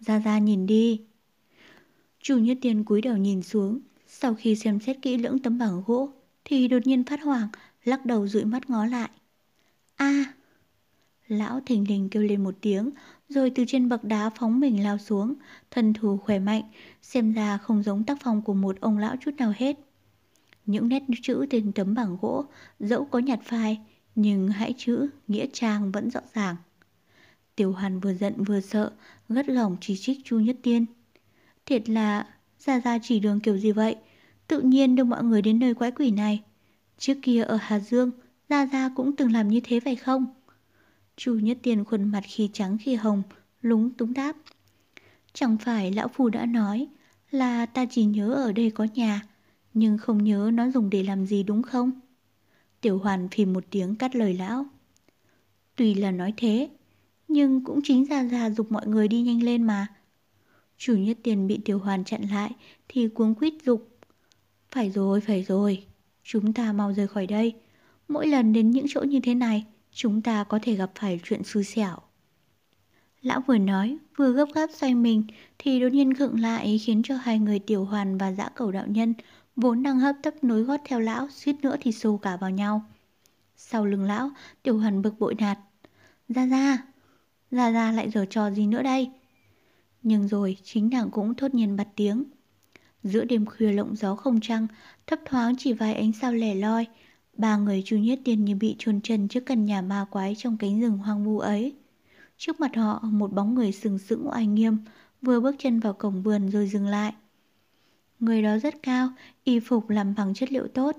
ra 0.00 0.18
ra 0.18 0.38
nhìn 0.38 0.66
đi 0.66 1.00
chu 2.24 2.38
nhất 2.38 2.58
tiền 2.60 2.84
cúi 2.84 3.00
đầu 3.00 3.16
nhìn 3.16 3.42
xuống, 3.42 3.80
sau 4.06 4.34
khi 4.34 4.56
xem 4.56 4.80
xét 4.80 5.02
kỹ 5.02 5.16
lưỡng 5.18 5.38
tấm 5.38 5.58
bảng 5.58 5.82
gỗ, 5.86 6.08
thì 6.44 6.68
đột 6.68 6.86
nhiên 6.86 7.04
phát 7.04 7.22
hoảng, 7.22 7.48
lắc 7.84 8.06
đầu 8.06 8.28
dụi 8.28 8.44
mắt 8.44 8.70
ngó 8.70 8.86
lại. 8.86 9.10
a 9.96 10.24
Lão 11.28 11.60
thình 11.66 11.88
lình 11.88 12.08
kêu 12.08 12.22
lên 12.22 12.44
một 12.44 12.54
tiếng, 12.60 12.90
rồi 13.28 13.50
từ 13.50 13.64
trên 13.68 13.88
bậc 13.88 14.04
đá 14.04 14.30
phóng 14.30 14.60
mình 14.60 14.84
lao 14.84 14.98
xuống, 14.98 15.34
thân 15.70 15.92
thủ 15.92 16.16
khỏe 16.16 16.38
mạnh, 16.38 16.62
xem 17.02 17.32
ra 17.32 17.58
không 17.58 17.82
giống 17.82 18.04
tác 18.04 18.18
phong 18.22 18.42
của 18.42 18.54
một 18.54 18.80
ông 18.80 18.98
lão 18.98 19.16
chút 19.20 19.34
nào 19.38 19.52
hết. 19.56 19.76
Những 20.66 20.88
nét 20.88 21.02
chữ 21.22 21.46
trên 21.50 21.72
tấm 21.72 21.94
bảng 21.94 22.16
gỗ, 22.20 22.44
dẫu 22.80 23.04
có 23.04 23.18
nhạt 23.18 23.40
phai, 23.42 23.80
nhưng 24.14 24.48
hãy 24.48 24.74
chữ, 24.78 25.08
nghĩa 25.28 25.46
trang 25.52 25.92
vẫn 25.92 26.10
rõ 26.10 26.20
ràng. 26.34 26.56
Tiểu 27.56 27.72
hàn 27.72 28.00
vừa 28.00 28.14
giận 28.14 28.44
vừa 28.44 28.60
sợ, 28.60 28.92
gắt 29.28 29.46
gỏng 29.46 29.76
chỉ 29.80 29.96
trích 29.96 30.18
Chu 30.24 30.40
Nhất 30.40 30.56
Tiên. 30.62 30.86
Thiệt 31.66 31.88
là, 31.88 32.26
ra 32.58 32.80
ra 32.80 32.98
chỉ 33.02 33.20
đường 33.20 33.40
kiểu 33.40 33.58
gì 33.58 33.72
vậy? 33.72 33.96
Tự 34.48 34.60
nhiên 34.60 34.96
đưa 34.96 35.04
mọi 35.04 35.24
người 35.24 35.42
đến 35.42 35.58
nơi 35.58 35.74
quái 35.74 35.90
quỷ 35.90 36.10
này. 36.10 36.42
Trước 36.98 37.14
kia 37.22 37.42
ở 37.42 37.58
Hà 37.60 37.80
Dương, 37.80 38.10
Gia 38.48 38.66
Gia 38.66 38.88
cũng 38.88 39.16
từng 39.16 39.32
làm 39.32 39.48
như 39.48 39.60
thế 39.64 39.80
phải 39.80 39.96
không? 39.96 40.26
Chu 41.16 41.34
Nhất 41.34 41.58
Tiên 41.62 41.84
khuôn 41.84 42.04
mặt 42.04 42.22
khi 42.24 42.50
trắng 42.52 42.78
khi 42.80 42.94
hồng, 42.94 43.22
lúng 43.62 43.90
túng 43.90 44.14
đáp. 44.14 44.36
Chẳng 45.32 45.58
phải 45.58 45.92
lão 45.92 46.08
phù 46.08 46.28
đã 46.28 46.46
nói 46.46 46.86
là 47.30 47.66
ta 47.66 47.86
chỉ 47.90 48.04
nhớ 48.04 48.32
ở 48.32 48.52
đây 48.52 48.70
có 48.70 48.86
nhà, 48.94 49.26
nhưng 49.74 49.98
không 49.98 50.24
nhớ 50.24 50.50
nó 50.54 50.70
dùng 50.70 50.90
để 50.90 51.02
làm 51.02 51.26
gì 51.26 51.42
đúng 51.42 51.62
không? 51.62 51.90
Tiểu 52.80 52.98
hoàn 52.98 53.28
phì 53.28 53.44
một 53.44 53.64
tiếng 53.70 53.94
cắt 53.96 54.16
lời 54.16 54.34
lão. 54.34 54.66
Tuy 55.76 55.94
là 55.94 56.10
nói 56.10 56.34
thế, 56.36 56.68
nhưng 57.28 57.64
cũng 57.64 57.80
chính 57.84 58.04
ra 58.04 58.22
ra 58.22 58.50
dục 58.50 58.72
mọi 58.72 58.86
người 58.86 59.08
đi 59.08 59.22
nhanh 59.22 59.42
lên 59.42 59.62
mà. 59.62 59.86
Chủ 60.86 60.96
nhất 60.96 61.18
tiền 61.22 61.46
bị 61.46 61.58
tiểu 61.64 61.78
hoàn 61.78 62.04
chặn 62.04 62.22
lại 62.22 62.50
thì 62.88 63.08
cuống 63.08 63.34
quýt 63.34 63.54
dục. 63.64 63.88
Phải 64.70 64.90
rồi, 64.90 65.20
phải 65.20 65.42
rồi, 65.42 65.86
chúng 66.22 66.52
ta 66.52 66.72
mau 66.72 66.92
rời 66.92 67.08
khỏi 67.08 67.26
đây. 67.26 67.54
Mỗi 68.08 68.26
lần 68.26 68.52
đến 68.52 68.70
những 68.70 68.86
chỗ 68.88 69.00
như 69.00 69.20
thế 69.20 69.34
này, 69.34 69.64
chúng 69.92 70.22
ta 70.22 70.44
có 70.44 70.58
thể 70.62 70.74
gặp 70.74 70.90
phải 70.94 71.20
chuyện 71.24 71.44
xui 71.44 71.64
xẻo. 71.64 71.96
Lão 73.22 73.40
vừa 73.46 73.58
nói, 73.58 73.98
vừa 74.16 74.32
gấp 74.32 74.44
gáp 74.54 74.70
xoay 74.74 74.94
mình 74.94 75.24
thì 75.58 75.80
đột 75.80 75.92
nhiên 75.92 76.14
khựng 76.14 76.40
lại 76.40 76.78
khiến 76.78 77.02
cho 77.04 77.16
hai 77.16 77.38
người 77.38 77.58
tiểu 77.58 77.84
hoàn 77.84 78.18
và 78.18 78.32
dã 78.32 78.48
cầu 78.54 78.72
đạo 78.72 78.86
nhân 78.86 79.14
vốn 79.56 79.82
đang 79.82 80.00
hấp 80.00 80.16
tấp 80.22 80.44
nối 80.44 80.62
gót 80.62 80.80
theo 80.84 81.00
lão 81.00 81.28
suýt 81.30 81.56
nữa 81.62 81.76
thì 81.80 81.92
xô 81.92 82.16
cả 82.16 82.36
vào 82.36 82.50
nhau. 82.50 82.84
Sau 83.56 83.86
lưng 83.86 84.04
lão, 84.04 84.30
tiểu 84.62 84.78
hoàn 84.78 85.02
bực 85.02 85.18
bội 85.18 85.34
nạt. 85.34 85.58
Ra 86.28 86.46
ra, 86.46 86.78
ra 87.50 87.70
ra 87.70 87.92
lại 87.92 88.10
giở 88.10 88.24
trò 88.24 88.50
gì 88.50 88.66
nữa 88.66 88.82
đây? 88.82 89.10
Nhưng 90.04 90.28
rồi 90.28 90.56
chính 90.62 90.90
nàng 90.90 91.10
cũng 91.10 91.34
thốt 91.34 91.54
nhiên 91.54 91.76
bật 91.76 91.88
tiếng. 91.96 92.24
Giữa 93.02 93.24
đêm 93.24 93.46
khuya 93.46 93.72
lộng 93.72 93.96
gió 93.96 94.14
không 94.14 94.40
trăng, 94.40 94.66
thấp 95.06 95.18
thoáng 95.24 95.54
chỉ 95.58 95.72
vài 95.72 95.94
ánh 95.94 96.12
sao 96.12 96.32
lẻ 96.34 96.54
loi, 96.54 96.86
Ba 97.36 97.56
người 97.56 97.82
chu 97.86 97.96
nhất 97.96 98.18
tiên 98.24 98.44
như 98.44 98.54
bị 98.54 98.76
chôn 98.78 99.00
chân 99.00 99.28
trước 99.28 99.46
căn 99.46 99.64
nhà 99.64 99.82
ma 99.82 100.06
quái 100.10 100.34
trong 100.38 100.56
cánh 100.56 100.80
rừng 100.80 100.98
hoang 100.98 101.24
vu 101.24 101.38
ấy. 101.38 101.74
Trước 102.36 102.60
mặt 102.60 102.76
họ 102.76 103.00
một 103.02 103.32
bóng 103.32 103.54
người 103.54 103.72
sừng 103.72 103.98
sững 103.98 104.28
oai 104.28 104.46
nghiêm 104.46 104.76
Vừa 105.22 105.40
bước 105.40 105.54
chân 105.58 105.80
vào 105.80 105.92
cổng 105.92 106.22
vườn 106.22 106.48
rồi 106.48 106.66
dừng 106.66 106.86
lại 106.86 107.12
Người 108.20 108.42
đó 108.42 108.58
rất 108.58 108.82
cao 108.82 109.08
Y 109.44 109.60
phục 109.60 109.90
làm 109.90 110.14
bằng 110.14 110.34
chất 110.34 110.52
liệu 110.52 110.68
tốt 110.68 110.96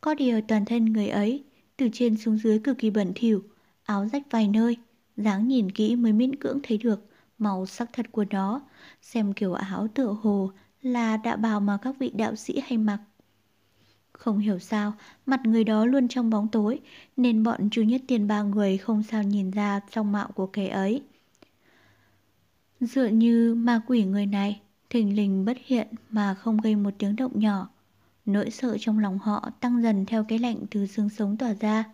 Có 0.00 0.14
điều 0.14 0.40
toàn 0.40 0.64
thân 0.64 0.84
người 0.84 1.08
ấy 1.08 1.44
Từ 1.76 1.88
trên 1.92 2.16
xuống 2.16 2.38
dưới 2.38 2.58
cực 2.58 2.78
kỳ 2.78 2.90
bẩn 2.90 3.12
thỉu 3.14 3.42
Áo 3.84 4.08
rách 4.12 4.22
vài 4.30 4.48
nơi 4.48 4.76
dáng 5.16 5.48
nhìn 5.48 5.70
kỹ 5.70 5.96
mới 5.96 6.12
miễn 6.12 6.36
cưỡng 6.36 6.60
thấy 6.62 6.78
được 6.78 7.06
Màu 7.38 7.66
sắc 7.66 7.90
thật 7.92 8.06
của 8.12 8.24
nó 8.30 8.60
Xem 9.02 9.32
kiểu 9.32 9.52
áo 9.52 9.88
tựa 9.94 10.16
hồ 10.22 10.52
Là 10.82 11.16
đạo 11.16 11.36
bào 11.36 11.60
mà 11.60 11.78
các 11.82 11.94
vị 11.98 12.12
đạo 12.14 12.34
sĩ 12.36 12.60
hay 12.60 12.78
mặc 12.78 12.98
không 14.24 14.38
hiểu 14.38 14.58
sao, 14.58 14.92
mặt 15.26 15.40
người 15.46 15.64
đó 15.64 15.84
luôn 15.86 16.08
trong 16.08 16.30
bóng 16.30 16.48
tối, 16.48 16.80
nên 17.16 17.42
bọn 17.42 17.70
chú 17.70 17.82
nhất 17.82 18.02
tiền 18.06 18.28
ba 18.28 18.42
người 18.42 18.76
không 18.78 19.02
sao 19.02 19.22
nhìn 19.22 19.50
ra 19.50 19.80
trong 19.90 20.12
mạo 20.12 20.28
của 20.34 20.46
kẻ 20.46 20.68
ấy. 20.68 21.02
Dựa 22.80 23.06
như 23.06 23.54
ma 23.54 23.80
quỷ 23.86 24.04
người 24.04 24.26
này, 24.26 24.60
thình 24.90 25.16
lình 25.16 25.44
bất 25.44 25.56
hiện 25.64 25.86
mà 26.10 26.34
không 26.34 26.56
gây 26.56 26.76
một 26.76 26.90
tiếng 26.98 27.16
động 27.16 27.40
nhỏ. 27.40 27.68
Nỗi 28.24 28.50
sợ 28.50 28.76
trong 28.80 28.98
lòng 28.98 29.18
họ 29.18 29.50
tăng 29.60 29.82
dần 29.82 30.06
theo 30.06 30.24
cái 30.24 30.38
lạnh 30.38 30.58
từ 30.70 30.86
xương 30.86 31.08
sống 31.08 31.36
tỏa 31.36 31.54
ra. 31.60 31.84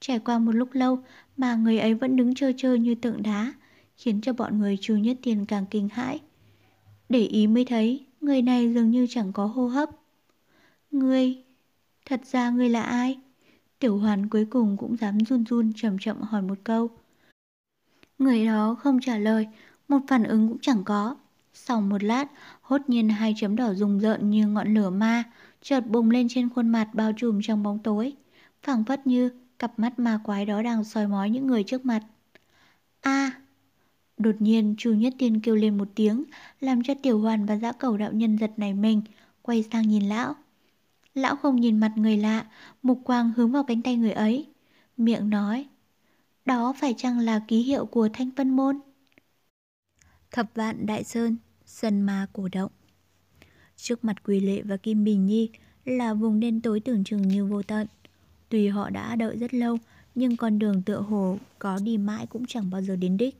Trải 0.00 0.18
qua 0.18 0.38
một 0.38 0.52
lúc 0.52 0.68
lâu 0.72 0.98
mà 1.36 1.54
người 1.54 1.78
ấy 1.78 1.94
vẫn 1.94 2.16
đứng 2.16 2.34
trơ 2.34 2.52
trơ 2.56 2.74
như 2.74 2.94
tượng 2.94 3.22
đá, 3.22 3.52
khiến 3.98 4.20
cho 4.20 4.32
bọn 4.32 4.58
người 4.58 4.78
Chu 4.80 4.96
nhất 4.96 5.16
tiền 5.22 5.46
càng 5.46 5.66
kinh 5.70 5.88
hãi. 5.88 6.20
Để 7.08 7.20
ý 7.20 7.46
mới 7.46 7.64
thấy, 7.64 8.06
người 8.20 8.42
này 8.42 8.74
dường 8.74 8.90
như 8.90 9.06
chẳng 9.10 9.32
có 9.32 9.46
hô 9.46 9.66
hấp. 9.66 9.90
Ngươi, 10.90 11.36
thật 12.06 12.20
ra 12.26 12.50
ngươi 12.50 12.68
là 12.68 12.82
ai? 12.82 13.18
Tiểu 13.78 13.98
hoàn 13.98 14.28
cuối 14.28 14.44
cùng 14.50 14.76
cũng 14.76 14.96
dám 14.96 15.18
run 15.18 15.44
run 15.44 15.72
chậm 15.76 15.96
chậm 16.00 16.22
hỏi 16.22 16.42
một 16.42 16.58
câu. 16.64 16.90
Người 18.18 18.46
đó 18.46 18.76
không 18.80 19.00
trả 19.00 19.18
lời, 19.18 19.46
một 19.88 19.98
phản 20.08 20.24
ứng 20.24 20.48
cũng 20.48 20.58
chẳng 20.60 20.84
có. 20.84 21.16
Sau 21.54 21.80
một 21.80 22.02
lát, 22.02 22.30
hốt 22.60 22.80
nhiên 22.86 23.08
hai 23.08 23.34
chấm 23.36 23.56
đỏ 23.56 23.74
rùng 23.74 24.00
rợn 24.00 24.30
như 24.30 24.46
ngọn 24.46 24.74
lửa 24.74 24.90
ma, 24.90 25.24
chợt 25.62 25.80
bùng 25.80 26.10
lên 26.10 26.26
trên 26.30 26.48
khuôn 26.48 26.68
mặt 26.68 26.88
bao 26.92 27.12
trùm 27.16 27.40
trong 27.42 27.62
bóng 27.62 27.78
tối. 27.78 28.12
phảng 28.62 28.84
phất 28.84 29.06
như 29.06 29.30
cặp 29.58 29.78
mắt 29.78 29.98
ma 29.98 30.20
quái 30.24 30.46
đó 30.46 30.62
đang 30.62 30.84
soi 30.84 31.06
mói 31.06 31.30
những 31.30 31.46
người 31.46 31.64
trước 31.64 31.86
mặt. 31.86 32.02
a 33.00 33.32
Đột 34.18 34.34
nhiên, 34.38 34.74
Chu 34.78 34.94
Nhất 34.94 35.14
Tiên 35.18 35.40
kêu 35.40 35.56
lên 35.56 35.78
một 35.78 35.88
tiếng, 35.94 36.24
làm 36.60 36.82
cho 36.82 36.94
Tiểu 37.02 37.20
Hoàn 37.20 37.46
và 37.46 37.54
Dã 37.54 37.72
Cầu 37.72 37.96
đạo 37.96 38.12
nhân 38.12 38.36
giật 38.36 38.50
nảy 38.56 38.74
mình, 38.74 39.02
quay 39.42 39.64
sang 39.72 39.88
nhìn 39.88 40.02
lão. 40.08 40.34
Lão 41.14 41.36
không 41.36 41.60
nhìn 41.60 41.80
mặt 41.80 41.92
người 41.96 42.16
lạ, 42.16 42.46
mục 42.82 43.00
quang 43.04 43.32
hướng 43.36 43.52
vào 43.52 43.64
cánh 43.64 43.82
tay 43.82 43.96
người 43.96 44.12
ấy. 44.12 44.46
Miệng 44.96 45.30
nói, 45.30 45.66
đó 46.44 46.74
phải 46.80 46.94
chăng 46.96 47.18
là 47.18 47.40
ký 47.48 47.62
hiệu 47.62 47.86
của 47.86 48.08
thanh 48.12 48.30
vân 48.30 48.50
môn? 48.50 48.80
Thập 50.30 50.46
vạn 50.54 50.86
đại 50.86 51.04
sơn, 51.04 51.36
sân 51.64 52.02
ma 52.02 52.26
cổ 52.32 52.48
động. 52.52 52.70
Trước 53.76 54.04
mặt 54.04 54.16
Quỳ 54.24 54.40
Lệ 54.40 54.62
và 54.62 54.76
Kim 54.76 55.04
Bình 55.04 55.26
Nhi 55.26 55.50
là 55.84 56.14
vùng 56.14 56.40
đen 56.40 56.60
tối 56.60 56.80
tưởng 56.80 57.04
chừng 57.04 57.28
như 57.28 57.46
vô 57.46 57.62
tận. 57.62 57.86
Tuy 58.48 58.68
họ 58.68 58.90
đã 58.90 59.16
đợi 59.16 59.36
rất 59.36 59.54
lâu, 59.54 59.78
nhưng 60.14 60.36
con 60.36 60.58
đường 60.58 60.82
tựa 60.82 61.00
hồ 61.00 61.38
có 61.58 61.78
đi 61.84 61.98
mãi 61.98 62.26
cũng 62.26 62.46
chẳng 62.46 62.70
bao 62.70 62.82
giờ 62.82 62.96
đến 62.96 63.16
đích. 63.16 63.36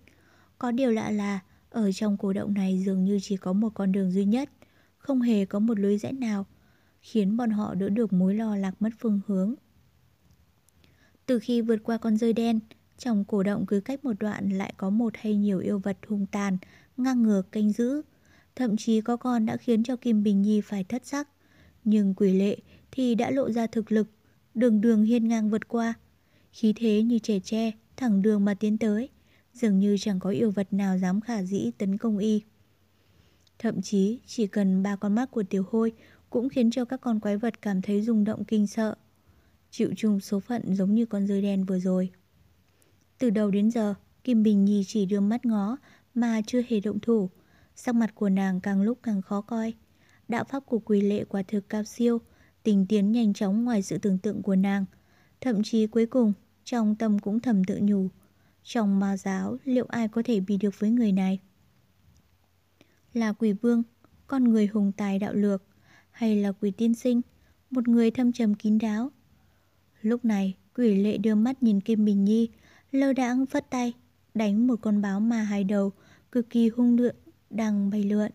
Có 0.58 0.70
điều 0.70 0.90
lạ 0.90 1.10
là, 1.10 1.40
ở 1.70 1.92
trong 1.92 2.16
cổ 2.16 2.32
động 2.32 2.54
này 2.54 2.82
dường 2.84 3.04
như 3.04 3.18
chỉ 3.22 3.36
có 3.36 3.52
một 3.52 3.74
con 3.74 3.92
đường 3.92 4.12
duy 4.12 4.24
nhất, 4.24 4.50
không 4.98 5.20
hề 5.20 5.44
có 5.44 5.58
một 5.58 5.78
lối 5.78 5.98
rẽ 5.98 6.12
nào 6.12 6.46
khiến 7.00 7.36
bọn 7.36 7.50
họ 7.50 7.74
đỡ 7.74 7.88
được 7.88 8.12
mối 8.12 8.34
lo 8.34 8.56
lạc 8.56 8.82
mất 8.82 8.90
phương 8.98 9.20
hướng. 9.26 9.54
Từ 11.26 11.38
khi 11.38 11.60
vượt 11.60 11.76
qua 11.82 11.96
con 11.96 12.16
rơi 12.16 12.32
đen, 12.32 12.60
trong 12.98 13.24
cổ 13.24 13.42
động 13.42 13.66
cứ 13.66 13.80
cách 13.80 14.04
một 14.04 14.12
đoạn 14.20 14.48
lại 14.48 14.74
có 14.76 14.90
một 14.90 15.12
hay 15.16 15.36
nhiều 15.36 15.58
yêu 15.58 15.78
vật 15.78 15.98
hung 16.08 16.26
tàn, 16.26 16.58
ngang 16.96 17.22
ngược 17.22 17.52
canh 17.52 17.72
giữ. 17.72 18.02
Thậm 18.56 18.76
chí 18.76 19.00
có 19.00 19.16
con 19.16 19.46
đã 19.46 19.56
khiến 19.56 19.82
cho 19.82 19.96
Kim 19.96 20.22
Bình 20.22 20.42
Nhi 20.42 20.60
phải 20.60 20.84
thất 20.84 21.06
sắc. 21.06 21.28
Nhưng 21.84 22.14
quỷ 22.14 22.32
lệ 22.32 22.58
thì 22.90 23.14
đã 23.14 23.30
lộ 23.30 23.50
ra 23.50 23.66
thực 23.66 23.92
lực, 23.92 24.08
đường 24.54 24.80
đường 24.80 25.04
hiên 25.04 25.28
ngang 25.28 25.50
vượt 25.50 25.68
qua. 25.68 25.94
Khí 26.52 26.72
thế 26.76 27.02
như 27.02 27.18
trẻ 27.18 27.40
tre, 27.40 27.70
thẳng 27.96 28.22
đường 28.22 28.44
mà 28.44 28.54
tiến 28.54 28.78
tới. 28.78 29.08
Dường 29.60 29.78
như 29.78 29.96
chẳng 30.00 30.20
có 30.20 30.30
yêu 30.30 30.50
vật 30.50 30.72
nào 30.72 30.98
dám 30.98 31.20
khả 31.20 31.42
dĩ 31.42 31.70
tấn 31.78 31.98
công 31.98 32.18
y. 32.18 32.42
Thậm 33.58 33.82
chí 33.82 34.20
chỉ 34.26 34.46
cần 34.46 34.82
ba 34.82 34.96
con 34.96 35.14
mắt 35.14 35.30
của 35.30 35.42
tiểu 35.42 35.64
hôi 35.70 35.92
cũng 36.30 36.48
khiến 36.48 36.70
cho 36.70 36.84
các 36.84 37.00
con 37.00 37.20
quái 37.20 37.36
vật 37.36 37.62
cảm 37.62 37.82
thấy 37.82 38.02
rung 38.02 38.24
động 38.24 38.44
kinh 38.44 38.66
sợ. 38.66 38.94
Chịu 39.70 39.90
chung 39.96 40.20
số 40.20 40.40
phận 40.40 40.74
giống 40.74 40.94
như 40.94 41.06
con 41.06 41.26
rơi 41.26 41.42
đen 41.42 41.64
vừa 41.64 41.78
rồi. 41.78 42.10
Từ 43.18 43.30
đầu 43.30 43.50
đến 43.50 43.70
giờ, 43.70 43.94
Kim 44.24 44.42
Bình 44.42 44.64
Nhi 44.64 44.84
chỉ 44.86 45.06
đưa 45.06 45.20
mắt 45.20 45.46
ngó 45.46 45.76
mà 46.14 46.40
chưa 46.46 46.62
hề 46.68 46.80
động 46.80 47.00
thủ. 47.00 47.30
Sắc 47.74 47.94
mặt 47.94 48.14
của 48.14 48.28
nàng 48.28 48.60
càng 48.60 48.82
lúc 48.82 48.98
càng 49.02 49.22
khó 49.22 49.40
coi. 49.40 49.74
Đạo 50.28 50.44
pháp 50.44 50.66
của 50.66 50.78
quỷ 50.78 51.00
lệ 51.00 51.24
quả 51.24 51.42
thực 51.42 51.68
cao 51.68 51.84
siêu, 51.84 52.18
tình 52.62 52.86
tiến 52.86 53.12
nhanh 53.12 53.32
chóng 53.32 53.64
ngoài 53.64 53.82
sự 53.82 53.98
tưởng 53.98 54.18
tượng 54.18 54.42
của 54.42 54.56
nàng. 54.56 54.84
Thậm 55.40 55.62
chí 55.62 55.86
cuối 55.86 56.06
cùng, 56.06 56.32
trong 56.64 56.94
tâm 56.94 57.18
cũng 57.18 57.40
thầm 57.40 57.64
tự 57.64 57.78
nhủ. 57.82 58.08
Trong 58.70 58.98
ma 58.98 59.16
giáo, 59.16 59.56
liệu 59.64 59.86
ai 59.88 60.08
có 60.08 60.22
thể 60.24 60.40
bị 60.40 60.56
được 60.56 60.74
với 60.78 60.90
người 60.90 61.12
này? 61.12 61.38
Là 63.12 63.32
quỷ 63.32 63.52
vương, 63.52 63.82
con 64.26 64.44
người 64.44 64.66
hùng 64.66 64.92
tài 64.96 65.18
đạo 65.18 65.34
lược, 65.34 65.62
hay 66.10 66.36
là 66.36 66.52
quỷ 66.52 66.70
tiên 66.70 66.94
sinh, 66.94 67.20
một 67.70 67.88
người 67.88 68.10
thâm 68.10 68.32
trầm 68.32 68.54
kín 68.54 68.78
đáo. 68.78 69.10
Lúc 70.02 70.24
này, 70.24 70.56
quỷ 70.74 71.02
lệ 71.02 71.18
đưa 71.18 71.34
mắt 71.34 71.62
nhìn 71.62 71.80
Kim 71.80 72.04
Bình 72.04 72.24
Nhi, 72.24 72.48
lơ 72.92 73.12
đãng 73.12 73.46
phất 73.46 73.70
tay, 73.70 73.92
đánh 74.34 74.66
một 74.66 74.78
con 74.82 75.02
báo 75.02 75.20
ma 75.20 75.42
hai 75.42 75.64
đầu, 75.64 75.92
cực 76.32 76.50
kỳ 76.50 76.68
hung 76.68 76.96
lượn, 76.96 77.16
đang 77.50 77.90
bay 77.90 78.02
lượn. 78.02 78.30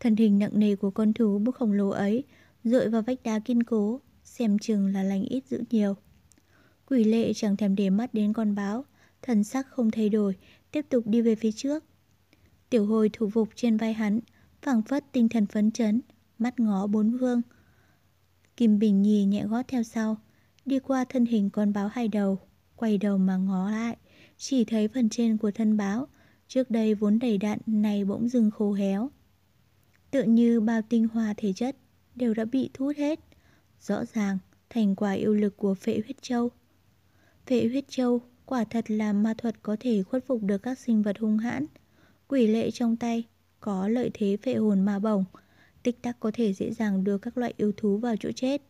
Thân 0.00 0.16
hình 0.16 0.38
nặng 0.38 0.58
nề 0.60 0.76
của 0.76 0.90
con 0.90 1.12
thú 1.12 1.38
bức 1.38 1.56
khổng 1.56 1.72
lồ 1.72 1.88
ấy, 1.88 2.24
dội 2.64 2.88
vào 2.88 3.02
vách 3.02 3.22
đá 3.22 3.38
kiên 3.38 3.62
cố, 3.62 4.00
xem 4.24 4.58
chừng 4.58 4.86
là 4.86 5.02
lành 5.02 5.22
ít 5.22 5.44
dữ 5.48 5.62
nhiều. 5.70 5.96
Quỷ 6.92 7.04
lệ 7.04 7.32
chẳng 7.32 7.56
thèm 7.56 7.74
để 7.76 7.90
mắt 7.90 8.14
đến 8.14 8.32
con 8.32 8.54
báo, 8.54 8.84
thần 9.22 9.44
sắc 9.44 9.66
không 9.68 9.90
thay 9.90 10.08
đổi, 10.08 10.36
tiếp 10.72 10.86
tục 10.88 11.06
đi 11.06 11.20
về 11.20 11.34
phía 11.34 11.52
trước. 11.52 11.84
Tiểu 12.70 12.86
hồi 12.86 13.10
thủ 13.12 13.30
phục 13.30 13.48
trên 13.54 13.76
vai 13.76 13.92
hắn, 13.92 14.20
phảng 14.62 14.82
phất 14.82 15.04
tinh 15.12 15.28
thần 15.28 15.46
phấn 15.46 15.70
chấn, 15.70 16.00
mắt 16.38 16.60
ngó 16.60 16.86
bốn 16.86 17.16
phương. 17.20 17.42
Kim 18.56 18.78
Bình 18.78 19.02
Nhi 19.02 19.24
nhẹ 19.24 19.44
gót 19.44 19.62
theo 19.68 19.82
sau, 19.82 20.16
đi 20.64 20.78
qua 20.78 21.04
thân 21.04 21.26
hình 21.26 21.50
con 21.50 21.72
báo 21.72 21.88
hai 21.88 22.08
đầu, 22.08 22.38
quay 22.76 22.98
đầu 22.98 23.18
mà 23.18 23.36
ngó 23.36 23.70
lại, 23.70 23.96
chỉ 24.36 24.64
thấy 24.64 24.88
phần 24.88 25.08
trên 25.08 25.36
của 25.36 25.50
thân 25.50 25.76
báo, 25.76 26.08
trước 26.48 26.70
đây 26.70 26.94
vốn 26.94 27.18
đầy 27.18 27.38
đặn 27.38 27.58
này 27.66 28.04
bỗng 28.04 28.28
dưng 28.28 28.50
khô 28.50 28.72
héo. 28.72 29.10
Tự 30.10 30.24
như 30.24 30.60
bao 30.60 30.82
tinh 30.82 31.08
hoa 31.08 31.34
thể 31.36 31.52
chất 31.52 31.76
đều 32.14 32.34
đã 32.34 32.44
bị 32.44 32.70
thút 32.74 32.96
hết. 32.96 33.20
Rõ 33.80 34.04
ràng, 34.14 34.38
thành 34.70 34.96
quả 34.96 35.12
yêu 35.12 35.34
lực 35.34 35.56
của 35.56 35.74
phệ 35.74 36.00
huyết 36.04 36.22
châu. 36.22 36.50
Phệ 37.46 37.68
huyết 37.68 37.84
châu 37.88 38.20
quả 38.46 38.64
thật 38.64 38.90
là 38.90 39.12
ma 39.12 39.34
thuật 39.38 39.62
có 39.62 39.76
thể 39.80 40.02
khuất 40.02 40.26
phục 40.26 40.42
được 40.42 40.58
các 40.58 40.78
sinh 40.78 41.02
vật 41.02 41.18
hung 41.18 41.38
hãn. 41.38 41.66
Quỷ 42.28 42.46
lệ 42.46 42.70
trong 42.70 42.96
tay, 42.96 43.24
có 43.60 43.88
lợi 43.88 44.10
thế 44.14 44.36
phệ 44.42 44.54
hồn 44.54 44.80
ma 44.80 44.98
bổng, 44.98 45.24
tích 45.82 46.02
tắc 46.02 46.20
có 46.20 46.30
thể 46.34 46.52
dễ 46.52 46.72
dàng 46.72 47.04
đưa 47.04 47.18
các 47.18 47.38
loại 47.38 47.54
yêu 47.56 47.72
thú 47.76 47.98
vào 47.98 48.16
chỗ 48.20 48.32
chết. 48.32 48.62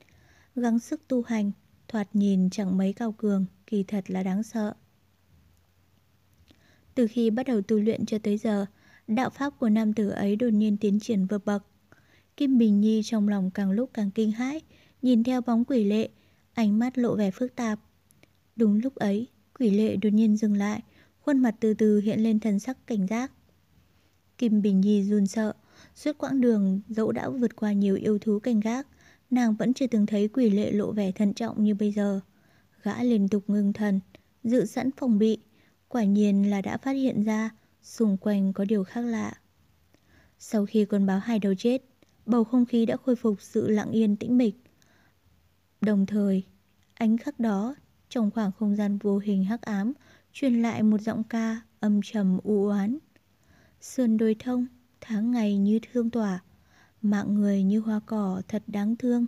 Gắng 0.57 0.79
sức 0.79 1.09
tu 1.09 1.23
hành, 1.23 1.53
thoạt 1.89 2.09
nhìn 2.13 2.51
chẳng 2.51 2.79
mấy 2.79 2.93
cao 2.93 3.13
cường, 3.13 3.47
kỳ 3.67 3.83
thật 3.83 4.11
là 4.11 4.23
đáng 4.23 4.43
sợ. 4.43 4.75
Từ 6.95 7.07
khi 7.07 7.31
bắt 7.31 7.47
đầu 7.47 7.63
tu 7.63 7.77
luyện 7.77 8.07
cho 8.07 8.19
tới 8.19 8.39
giờ, 8.39 8.67
đạo 9.07 9.31
pháp 9.31 9.59
của 9.59 9.69
nam 9.69 9.93
tử 9.93 10.09
ấy 10.09 10.37
đột 10.37 10.49
nhiên 10.49 10.77
tiến 10.77 11.01
triển 11.01 11.27
vượt 11.27 11.45
bậc. 11.45 11.67
Kim 12.37 12.59
Bình 12.59 12.81
Nhi 12.81 13.01
trong 13.05 13.29
lòng 13.29 13.51
càng 13.51 13.71
lúc 13.71 13.91
càng 13.95 14.11
kinh 14.11 14.33
hãi, 14.33 14.61
nhìn 15.03 15.25
theo 15.25 15.41
bóng 15.41 15.65
quỷ 15.65 15.85
lệ, 15.85 16.09
ánh 16.55 16.79
mắt 16.79 16.99
lộ 16.99 17.17
vẻ 17.17 17.31
phức 17.31 17.57
tạp. 17.57 17.79
Đúng 18.57 18.81
lúc 18.83 18.95
ấy, 18.95 19.29
quỷ 19.59 19.71
lệ 19.71 19.97
đột 19.97 20.09
nhiên 20.13 20.37
dừng 20.37 20.57
lại, 20.57 20.83
khuôn 21.21 21.39
mặt 21.39 21.55
từ 21.61 21.75
từ 21.75 22.01
hiện 22.01 22.23
lên 22.23 22.41
thần 22.41 22.59
sắc 22.59 22.87
cảnh 22.87 23.07
giác. 23.07 23.33
Kim 24.39 24.63
Bình 24.63 24.81
Nhi 24.81 25.03
run 25.03 25.27
sợ, 25.27 25.53
suốt 25.95 26.19
quãng 26.19 26.41
đường 26.41 26.81
dẫu 26.89 27.13
đã 27.13 27.29
vượt 27.29 27.57
qua 27.57 27.73
nhiều 27.73 27.97
yêu 27.97 28.19
thú 28.19 28.39
cảnh 28.39 28.61
gác, 28.61 28.87
nàng 29.31 29.55
vẫn 29.55 29.75
chưa 29.75 29.87
từng 29.87 30.07
thấy 30.07 30.29
quỷ 30.29 30.51
lệ 30.51 30.73
lộ 30.73 30.93
vẻ 30.93 31.13
thận 31.13 31.35
trọng 31.35 31.65
như 31.65 31.75
bây 31.75 31.93
giờ. 31.93 32.21
Gã 32.83 33.03
liên 33.03 33.29
tục 33.29 33.45
ngưng 33.47 33.73
thần, 33.73 34.01
dự 34.45 34.67
sẵn 34.67 34.91
phòng 34.97 35.19
bị, 35.19 35.39
quả 35.89 36.05
nhiên 36.05 36.51
là 36.51 36.61
đã 36.61 36.77
phát 36.77 36.93
hiện 36.93 37.23
ra 37.23 37.51
xung 37.83 38.17
quanh 38.17 38.53
có 38.53 38.65
điều 38.65 38.85
khác 38.85 39.01
lạ. 39.01 39.35
Sau 40.39 40.67
khi 40.67 40.85
con 40.85 41.07
báo 41.07 41.19
hai 41.19 41.39
đầu 41.39 41.55
chết, 41.55 41.83
bầu 42.27 42.45
không 42.45 42.67
khí 42.67 42.87
đã 42.87 42.97
khôi 42.97 43.17
phục 43.17 43.43
sự 43.43 43.69
lặng 43.69 43.91
yên 43.91 44.17
tĩnh 44.17 44.39
mịch. 44.39 44.55
Đồng 45.81 46.07
thời, 46.07 46.43
ánh 46.95 47.19
khắc 47.19 47.41
đó 47.41 47.75
trong 48.13 48.31
khoảng 48.31 48.53
không 48.53 48.77
gian 48.77 48.99
vô 48.99 49.19
hình 49.19 49.45
hắc 49.45 49.63
ám 49.63 49.93
truyền 50.33 50.63
lại 50.63 50.83
một 50.83 51.01
giọng 51.01 51.25
ca 51.25 51.61
âm 51.81 52.01
trầm 52.05 52.39
u 52.43 52.67
oán. 52.67 52.99
Sườn 53.81 54.17
đồi 54.17 54.37
thông, 54.39 54.67
tháng 55.01 55.31
ngày 55.31 55.57
như 55.57 55.79
thương 55.93 56.11
tỏa, 56.11 56.43
mạng 57.03 57.35
người 57.35 57.63
như 57.63 57.81
hoa 57.81 58.01
cỏ 58.07 58.43
thật 58.49 58.63
đáng 58.67 58.97
thương. 58.97 59.27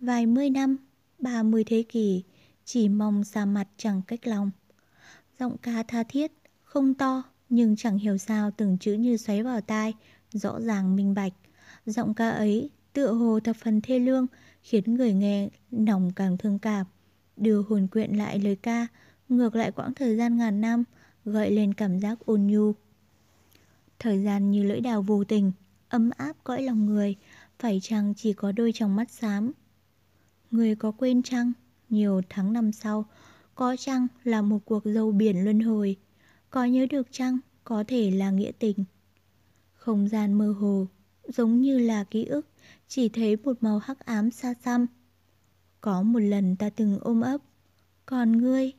Vài 0.00 0.26
mươi 0.26 0.50
năm, 0.50 0.76
ba 1.18 1.42
mươi 1.42 1.64
thế 1.64 1.82
kỷ, 1.88 2.22
chỉ 2.64 2.88
mong 2.88 3.24
xa 3.24 3.44
mặt 3.44 3.68
chẳng 3.76 4.02
cách 4.06 4.26
lòng. 4.26 4.50
Giọng 5.38 5.56
ca 5.58 5.82
tha 5.82 6.02
thiết, 6.02 6.32
không 6.62 6.94
to, 6.94 7.22
nhưng 7.48 7.76
chẳng 7.76 7.98
hiểu 7.98 8.18
sao 8.18 8.50
từng 8.50 8.78
chữ 8.78 8.92
như 8.92 9.16
xoáy 9.16 9.42
vào 9.42 9.60
tai, 9.60 9.94
rõ 10.32 10.60
ràng 10.60 10.96
minh 10.96 11.14
bạch. 11.14 11.32
Giọng 11.86 12.14
ca 12.14 12.30
ấy 12.30 12.70
tựa 12.92 13.12
hồ 13.12 13.40
thập 13.40 13.56
phần 13.56 13.80
thê 13.80 13.98
lương, 13.98 14.26
khiến 14.62 14.94
người 14.94 15.12
nghe 15.12 15.48
nòng 15.70 16.12
càng 16.16 16.38
thương 16.38 16.58
cảm. 16.58 16.86
Đưa 17.36 17.62
hồn 17.62 17.86
quyện 17.86 18.12
lại 18.12 18.38
lời 18.38 18.56
ca, 18.56 18.86
ngược 19.28 19.54
lại 19.54 19.72
quãng 19.72 19.94
thời 19.94 20.16
gian 20.16 20.36
ngàn 20.36 20.60
năm, 20.60 20.84
gợi 21.24 21.50
lên 21.50 21.74
cảm 21.74 21.98
giác 22.00 22.18
ôn 22.26 22.46
nhu. 22.46 22.72
Thời 23.98 24.22
gian 24.22 24.50
như 24.50 24.62
lưỡi 24.62 24.80
đào 24.80 25.02
vô 25.02 25.24
tình, 25.24 25.52
ấm 25.88 26.10
áp 26.16 26.36
cõi 26.44 26.62
lòng 26.62 26.86
người, 26.86 27.16
phải 27.58 27.80
chăng 27.82 28.14
chỉ 28.16 28.32
có 28.32 28.52
đôi 28.52 28.72
trong 28.74 28.96
mắt 28.96 29.10
xám. 29.10 29.52
Người 30.50 30.74
có 30.74 30.90
quên 30.90 31.22
chăng, 31.22 31.52
nhiều 31.88 32.20
tháng 32.28 32.52
năm 32.52 32.72
sau, 32.72 33.04
có 33.54 33.76
chăng 33.76 34.06
là 34.24 34.42
một 34.42 34.58
cuộc 34.64 34.82
dâu 34.84 35.12
biển 35.12 35.44
luân 35.44 35.60
hồi, 35.60 35.96
có 36.50 36.64
nhớ 36.64 36.86
được 36.90 37.06
chăng 37.10 37.38
có 37.64 37.84
thể 37.88 38.10
là 38.10 38.30
nghĩa 38.30 38.52
tình. 38.58 38.84
Không 39.72 40.08
gian 40.08 40.32
mơ 40.32 40.52
hồ, 40.52 40.86
giống 41.28 41.60
như 41.60 41.78
là 41.78 42.04
ký 42.04 42.24
ức, 42.24 42.46
chỉ 42.88 43.08
thấy 43.08 43.36
một 43.36 43.56
màu 43.60 43.78
hắc 43.78 44.00
ám 44.06 44.30
xa 44.30 44.54
xăm. 44.64 44.86
Có 45.84 46.02
một 46.02 46.18
lần 46.18 46.56
ta 46.56 46.70
từng 46.70 46.98
ôm 47.00 47.20
ấp, 47.20 47.38
còn 48.06 48.32
ngươi... 48.32 48.72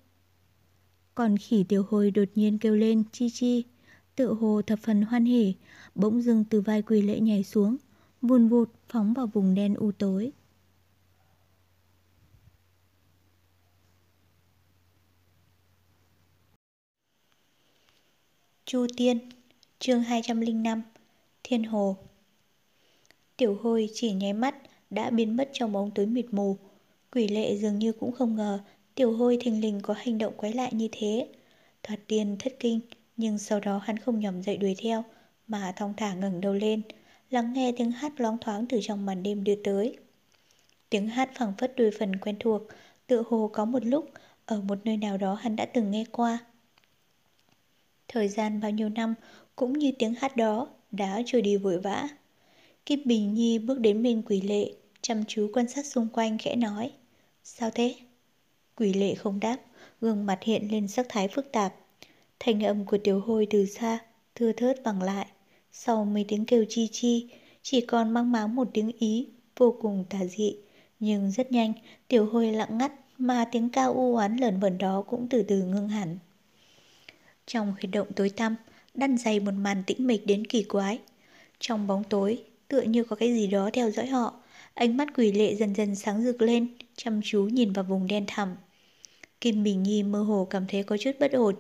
Còn 1.16 1.38
khỉ 1.38 1.64
tiểu 1.64 1.86
hồi 1.90 2.12
đột 2.12 2.28
nhiên 2.36 2.58
kêu 2.58 2.76
lên 2.76 3.04
chi 3.12 3.30
chi, 3.30 3.64
tự 4.16 4.34
hồ 4.34 4.62
thập 4.62 4.80
phần 4.80 5.02
hoan 5.02 5.26
hỉ, 5.26 5.54
bỗng 5.96 6.22
dưng 6.22 6.44
từ 6.50 6.62
vai 6.62 6.82
quỳ 6.82 7.02
lễ 7.02 7.20
nhảy 7.20 7.44
xuống, 7.44 7.78
vùn 8.22 8.48
vụt 8.48 8.70
phóng 8.90 9.14
vào 9.14 9.28
vùng 9.28 9.56
đen 9.56 9.74
u 9.74 9.92
tối. 9.92 10.32
Chu 18.66 18.88
Tiên 18.98 19.30
chương 19.80 20.04
205 20.04 20.82
Thiên 21.44 21.64
Hồ 21.64 21.98
Tiểu 23.38 23.58
hôi 23.62 23.90
chỉ 23.94 24.14
nháy 24.14 24.34
mắt 24.34 24.56
đã 24.90 25.10
biến 25.10 25.38
mất 25.38 25.50
trong 25.54 25.72
bóng 25.72 25.92
tối 25.92 26.06
mịt 26.06 26.26
mù. 26.32 26.58
Quỷ 27.16 27.28
lệ 27.28 27.56
dường 27.56 27.80
như 27.80 27.94
cũng 27.94 28.12
không 28.12 28.36
ngờ 28.36 28.60
tiểu 28.96 29.18
hôi 29.18 29.38
thình 29.42 29.62
lình 29.62 29.80
có 29.84 29.94
hành 29.94 30.18
động 30.18 30.34
quái 30.38 30.54
lại 30.54 30.70
như 30.74 30.88
thế. 30.92 31.28
Thoạt 31.84 32.00
tiên 32.08 32.36
thất 32.40 32.54
kinh, 32.60 32.80
nhưng 33.18 33.38
sau 33.38 33.60
đó 33.60 33.78
hắn 33.78 33.98
không 33.98 34.20
nhòm 34.20 34.42
dậy 34.42 34.58
đuổi 34.58 34.76
theo, 34.78 35.04
mà 35.48 35.74
thong 35.76 35.94
thả 35.98 36.14
ngẩng 36.14 36.42
đầu 36.42 36.54
lên, 36.54 36.82
lắng 37.30 37.54
nghe 37.54 37.72
tiếng 37.78 37.92
hát 37.92 38.14
loáng 38.18 38.38
thoáng 38.42 38.66
từ 38.70 38.80
trong 38.82 39.06
màn 39.06 39.24
đêm 39.24 39.44
đưa 39.44 39.56
tới. 39.56 39.98
Tiếng 40.90 41.08
hát 41.08 41.30
phẳng 41.36 41.54
phất 41.58 41.74
đôi 41.76 41.92
phần 42.00 42.16
quen 42.16 42.36
thuộc, 42.40 42.62
tựa 43.08 43.24
hồ 43.30 43.50
có 43.54 43.66
một 43.66 43.86
lúc 43.86 44.10
ở 44.46 44.62
một 44.62 44.78
nơi 44.86 44.98
nào 44.98 45.18
đó 45.18 45.34
hắn 45.34 45.56
đã 45.56 45.66
từng 45.66 45.92
nghe 45.92 46.06
qua. 46.12 46.40
Thời 48.08 48.28
gian 48.28 48.62
bao 48.62 48.72
nhiêu 48.72 48.90
năm 48.90 49.14
cũng 49.56 49.74
như 49.74 49.92
tiếng 50.00 50.14
hát 50.14 50.38
đó 50.38 50.68
đã 50.92 51.22
trôi 51.26 51.42
đi 51.42 51.58
vội 51.58 51.80
vã. 51.80 52.08
Kim 52.86 53.02
Bình 53.06 53.34
Nhi 53.34 53.60
bước 53.60 53.80
đến 53.80 54.04
bên 54.04 54.22
quỷ 54.22 54.42
lệ, 54.42 54.72
chăm 55.02 55.24
chú 55.28 55.50
quan 55.54 55.68
sát 55.68 55.86
xung 55.86 56.08
quanh 56.10 56.38
khẽ 56.38 56.56
nói. 56.56 56.92
Sao 57.48 57.70
thế? 57.76 57.96
Quỷ 58.76 58.94
lệ 58.94 59.16
không 59.16 59.40
đáp, 59.40 59.58
gương 60.02 60.26
mặt 60.26 60.40
hiện 60.42 60.68
lên 60.72 60.88
sắc 60.88 61.06
thái 61.10 61.28
phức 61.28 61.52
tạp. 61.52 61.76
Thanh 62.40 62.64
âm 62.64 62.86
của 62.86 62.98
tiểu 62.98 63.20
hôi 63.20 63.48
từ 63.50 63.66
xa, 63.66 64.00
thưa 64.36 64.52
thớt 64.52 64.84
bằng 64.84 65.02
lại. 65.02 65.28
Sau 65.72 66.06
mấy 66.06 66.26
tiếng 66.28 66.46
kêu 66.46 66.66
chi 66.70 66.90
chi, 66.92 67.30
chỉ 67.62 67.82
còn 67.82 68.14
mang 68.14 68.32
máng 68.32 68.56
một 68.56 68.68
tiếng 68.74 68.92
ý, 69.00 69.28
vô 69.58 69.78
cùng 69.82 70.06
tà 70.10 70.26
dị. 70.26 70.56
Nhưng 71.00 71.32
rất 71.32 71.52
nhanh, 71.52 71.74
tiểu 72.08 72.26
hôi 72.26 72.52
lặng 72.52 72.78
ngắt 72.78 72.92
mà 73.18 73.46
tiếng 73.52 73.70
cao 73.70 73.94
u 73.94 74.16
oán 74.16 74.38
lởn 74.38 74.60
vẩn 74.60 74.78
đó 74.78 75.02
cũng 75.08 75.28
từ 75.30 75.44
từ 75.44 75.64
ngưng 75.64 75.90
hẳn. 75.90 76.18
Trong 77.46 77.74
huy 77.80 77.88
động 77.88 78.08
tối 78.16 78.30
tăm, 78.30 78.56
đăn 78.94 79.18
dày 79.18 79.40
một 79.40 79.54
màn 79.54 79.84
tĩnh 79.88 80.08
mịch 80.08 80.26
đến 80.26 80.48
kỳ 80.48 80.64
quái. 80.64 81.00
Trong 81.60 81.88
bóng 81.88 82.04
tối, 82.04 82.44
tựa 82.68 82.82
như 82.82 83.04
có 83.04 83.16
cái 83.16 83.34
gì 83.34 83.48
đó 83.48 83.70
theo 83.74 83.92
dõi 83.92 84.08
họ. 84.08 84.42
Ánh 84.76 84.98
mắt 84.98 85.08
quỷ 85.16 85.32
lệ 85.32 85.56
dần 85.56 85.76
dần 85.76 85.96
sáng 85.96 86.22
rực 86.22 86.42
lên, 86.42 86.68
chăm 86.96 87.22
chú 87.24 87.44
nhìn 87.44 87.74
vào 87.74 87.84
vùng 87.84 88.08
đen 88.08 88.26
thẳm. 88.28 88.56
Kim 89.42 89.64
Bình 89.64 89.84
Nhi 89.84 90.04
mơ 90.04 90.24
hồ 90.24 90.48
cảm 90.50 90.66
thấy 90.68 90.84
có 90.84 90.98
chút 90.98 91.12
bất 91.20 91.32
ổn. 91.32 91.56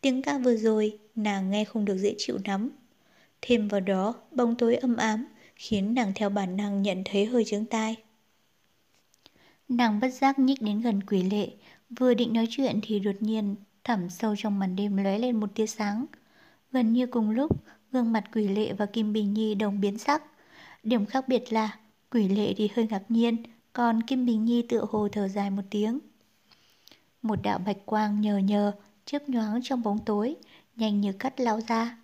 Tiếng 0.00 0.22
ca 0.22 0.38
vừa 0.38 0.56
rồi, 0.56 0.98
nàng 1.14 1.50
nghe 1.50 1.64
không 1.64 1.84
được 1.84 1.98
dễ 1.98 2.14
chịu 2.18 2.38
lắm. 2.44 2.70
Thêm 3.42 3.68
vào 3.68 3.80
đó, 3.80 4.14
bóng 4.30 4.54
tối 4.54 4.76
âm 4.76 4.96
ám, 4.96 5.26
khiến 5.56 5.94
nàng 5.94 6.12
theo 6.14 6.30
bản 6.30 6.56
năng 6.56 6.82
nhận 6.82 7.02
thấy 7.04 7.26
hơi 7.26 7.44
chướng 7.44 7.66
tai. 7.66 7.96
Nàng 9.68 10.00
bất 10.00 10.08
giác 10.08 10.38
nhích 10.38 10.62
đến 10.62 10.80
gần 10.80 11.02
quỷ 11.02 11.22
lệ, 11.22 11.48
vừa 11.98 12.14
định 12.14 12.32
nói 12.32 12.46
chuyện 12.50 12.80
thì 12.82 12.98
đột 12.98 13.16
nhiên 13.20 13.56
thẳm 13.84 14.10
sâu 14.10 14.34
trong 14.38 14.58
màn 14.58 14.76
đêm 14.76 14.96
lóe 14.96 15.18
lên 15.18 15.40
một 15.40 15.54
tia 15.54 15.66
sáng. 15.66 16.06
Gần 16.72 16.92
như 16.92 17.06
cùng 17.06 17.30
lúc, 17.30 17.64
gương 17.92 18.12
mặt 18.12 18.24
quỷ 18.34 18.48
lệ 18.48 18.72
và 18.72 18.86
Kim 18.86 19.12
Bình 19.12 19.34
Nhi 19.34 19.54
đồng 19.54 19.80
biến 19.80 19.98
sắc. 19.98 20.22
Điểm 20.82 21.06
khác 21.06 21.28
biệt 21.28 21.52
là 21.52 21.78
quỷ 22.10 22.28
lệ 22.28 22.54
thì 22.56 22.68
hơi 22.76 22.86
ngạc 22.90 23.02
nhiên, 23.08 23.42
còn 23.72 24.02
Kim 24.02 24.26
Bình 24.26 24.44
Nhi 24.44 24.62
tựa 24.68 24.86
hồ 24.90 25.08
thở 25.12 25.28
dài 25.28 25.50
một 25.50 25.62
tiếng. 25.70 25.98
Một 27.22 27.42
đạo 27.42 27.58
bạch 27.66 27.86
quang 27.86 28.20
nhờ 28.20 28.38
nhờ, 28.38 28.72
chớp 29.04 29.28
nhoáng 29.28 29.60
trong 29.62 29.82
bóng 29.82 29.98
tối, 30.04 30.36
nhanh 30.76 31.00
như 31.00 31.12
cắt 31.12 31.40
lao 31.40 31.60
ra. 31.68 31.98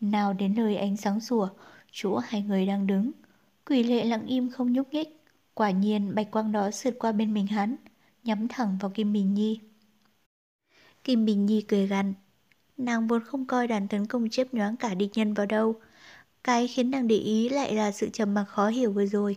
Nào 0.00 0.32
đến 0.32 0.54
nơi 0.54 0.76
ánh 0.76 0.96
sáng 0.96 1.20
sủa, 1.20 1.48
chỗ 1.92 2.16
hai 2.16 2.42
người 2.42 2.66
đang 2.66 2.86
đứng. 2.86 3.10
Quỷ 3.66 3.82
lệ 3.82 4.04
lặng 4.04 4.26
im 4.26 4.50
không 4.50 4.72
nhúc 4.72 4.92
nhích. 4.92 5.08
Quả 5.54 5.70
nhiên 5.70 6.14
bạch 6.14 6.30
quang 6.30 6.52
đó 6.52 6.70
sượt 6.70 6.96
qua 6.98 7.12
bên 7.12 7.34
mình 7.34 7.46
hắn, 7.46 7.76
nhắm 8.24 8.48
thẳng 8.48 8.78
vào 8.80 8.90
Kim 8.90 9.12
Bình 9.12 9.34
Nhi. 9.34 9.60
Kim 11.04 11.24
Bình 11.24 11.46
Nhi 11.46 11.62
cười 11.62 11.86
gằn. 11.86 12.14
Nàng 12.76 13.06
vốn 13.08 13.24
không 13.24 13.46
coi 13.46 13.66
đàn 13.66 13.88
tấn 13.88 14.06
công 14.06 14.28
chớp 14.30 14.54
nhoáng 14.54 14.76
cả 14.76 14.94
địch 14.94 15.10
nhân 15.14 15.34
vào 15.34 15.46
đâu. 15.46 15.74
Cái 16.44 16.68
khiến 16.68 16.90
nàng 16.90 17.08
để 17.08 17.16
ý 17.16 17.48
lại 17.48 17.74
là 17.74 17.92
sự 17.92 18.08
trầm 18.08 18.34
mặc 18.34 18.44
khó 18.44 18.68
hiểu 18.68 18.92
vừa 18.92 19.06
rồi. 19.06 19.36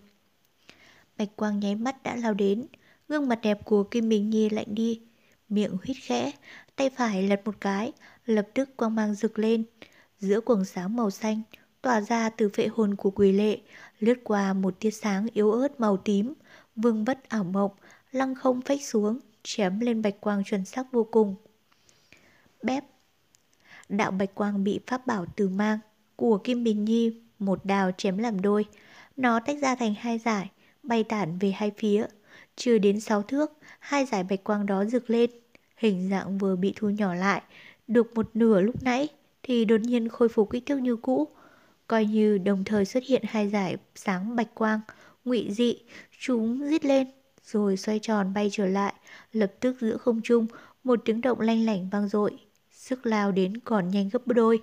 Bạch 1.18 1.36
quang 1.36 1.60
nháy 1.60 1.76
mắt 1.76 2.04
đã 2.04 2.16
lao 2.16 2.34
đến, 2.34 2.68
gương 3.08 3.28
mặt 3.28 3.40
đẹp 3.42 3.66
của 3.66 3.84
Kim 3.84 4.10
Bình 4.10 4.30
Nhi 4.30 4.50
lạnh 4.50 4.76
đi, 4.76 5.02
miệng 5.50 5.78
huyết 5.84 5.98
khẽ, 6.02 6.32
tay 6.76 6.90
phải 6.90 7.24
lật 7.24 7.42
một 7.46 7.56
cái, 7.62 7.92
lập 8.26 8.48
tức 8.54 8.78
quang 8.78 8.96
mang 8.96 9.16
rực 9.16 9.40
lên. 9.40 9.64
Giữa 10.20 10.42
quầng 10.42 10.66
sáng 10.66 10.96
màu 10.96 11.10
xanh, 11.10 11.42
tỏa 11.82 12.02
ra 12.02 12.30
từ 12.30 12.50
vệ 12.54 12.68
hồn 12.68 12.96
của 12.96 13.12
quỷ 13.12 13.32
lệ, 13.32 13.58
lướt 14.00 14.18
qua 14.24 14.54
một 14.54 14.80
tia 14.80 14.92
sáng 14.92 15.28
yếu 15.34 15.52
ớt 15.52 15.80
màu 15.80 15.98
tím, 15.98 16.34
vương 16.76 17.06
vất 17.06 17.30
ảo 17.30 17.44
mộng, 17.44 17.72
lăng 18.12 18.36
không 18.36 18.62
phách 18.62 18.84
xuống, 18.84 19.20
chém 19.44 19.80
lên 19.80 20.02
bạch 20.02 20.22
quang 20.22 20.44
chuẩn 20.44 20.66
xác 20.66 20.92
vô 20.92 21.04
cùng. 21.12 21.36
Bép 22.64 22.84
Đạo 23.90 24.12
bạch 24.12 24.36
quang 24.36 24.64
bị 24.64 24.80
pháp 24.88 25.08
bảo 25.08 25.26
từ 25.36 25.50
mang 25.50 25.80
của 26.18 26.38
Kim 26.38 26.64
Bình 26.64 26.86
Nhi 26.86 27.12
một 27.40 27.66
đào 27.66 27.92
chém 27.98 28.18
làm 28.18 28.42
đôi. 28.42 28.66
Nó 29.18 29.40
tách 29.40 29.58
ra 29.62 29.76
thành 29.76 29.94
hai 30.00 30.18
giải, 30.18 30.50
bay 30.84 31.04
tản 31.04 31.38
về 31.40 31.52
hai 31.52 31.72
phía. 31.78 32.06
Chưa 32.56 32.78
đến 32.78 33.00
sáu 33.00 33.22
thước, 33.22 33.52
hai 33.80 34.06
giải 34.06 34.24
bạch 34.24 34.44
quang 34.44 34.66
đó 34.66 34.86
rực 34.86 35.10
lên. 35.10 35.30
Hình 35.78 36.10
dạng 36.10 36.38
vừa 36.38 36.56
bị 36.56 36.74
thu 36.76 36.90
nhỏ 36.90 37.14
lại, 37.14 37.42
được 37.88 38.14
một 38.14 38.30
nửa 38.34 38.62
lúc 38.62 38.84
nãy 38.84 39.08
thì 39.44 39.66
đột 39.66 39.82
nhiên 39.82 40.10
khôi 40.10 40.30
phục 40.30 40.50
kích 40.50 40.66
thước 40.66 40.78
như 40.78 40.96
cũ. 40.96 41.28
Coi 41.88 42.06
như 42.06 42.38
đồng 42.38 42.64
thời 42.64 42.86
xuất 42.86 43.04
hiện 43.04 43.22
hai 43.28 43.50
giải 43.50 43.78
sáng 43.96 44.36
bạch 44.36 44.56
quang, 44.56 44.80
ngụy 45.26 45.48
dị, 45.52 45.78
chúng 46.20 46.70
rít 46.70 46.86
lên, 46.86 47.08
rồi 47.44 47.78
xoay 47.78 48.00
tròn 48.00 48.34
bay 48.34 48.50
trở 48.52 48.66
lại, 48.66 48.94
lập 49.34 49.54
tức 49.60 49.78
giữa 49.82 49.98
không 49.98 50.22
trung, 50.24 50.48
một 50.84 51.00
tiếng 51.06 51.22
động 51.22 51.40
lanh 51.40 51.66
lảnh 51.66 51.90
vang 51.90 52.08
dội, 52.08 52.32
sức 52.72 53.06
lao 53.06 53.32
đến 53.32 53.58
còn 53.58 53.90
nhanh 53.90 54.10
gấp 54.10 54.28
đôi. 54.28 54.62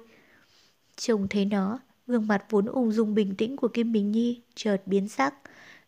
Trông 0.96 1.28
thấy 1.28 1.44
nó, 1.44 1.78
gương 2.06 2.26
mặt 2.26 2.44
vốn 2.50 2.66
ung 2.66 2.92
dung 2.92 3.14
bình 3.14 3.34
tĩnh 3.34 3.56
của 3.56 3.68
Kim 3.68 3.92
Bình 3.92 4.10
Nhi 4.10 4.40
chợt 4.54 4.82
biến 4.86 5.08
sắc, 5.08 5.34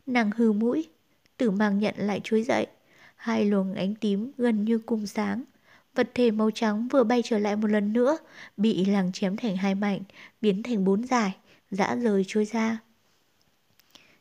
nàng 0.07 0.31
hừ 0.37 0.53
mũi, 0.53 0.89
tử 1.37 1.51
mang 1.51 1.79
nhận 1.79 1.95
lại 1.99 2.21
chuối 2.25 2.43
dậy. 2.43 2.67
Hai 3.17 3.45
luồng 3.45 3.75
ánh 3.75 3.95
tím 3.95 4.33
gần 4.39 4.65
như 4.65 4.79
cùng 4.79 5.07
sáng, 5.07 5.45
vật 5.95 6.11
thể 6.15 6.31
màu 6.31 6.51
trắng 6.51 6.89
vừa 6.89 7.05
bay 7.05 7.23
trở 7.25 7.39
lại 7.39 7.57
một 7.57 7.69
lần 7.69 7.93
nữa, 7.93 8.19
bị 8.57 8.85
làng 8.85 9.13
chém 9.13 9.37
thành 9.37 9.57
hai 9.57 9.75
mảnh, 9.75 10.01
biến 10.41 10.63
thành 10.63 10.85
bốn 10.85 11.05
giải, 11.05 11.37
dã 11.71 11.97
rời 11.97 12.25
trôi 12.27 12.45
ra. 12.45 12.79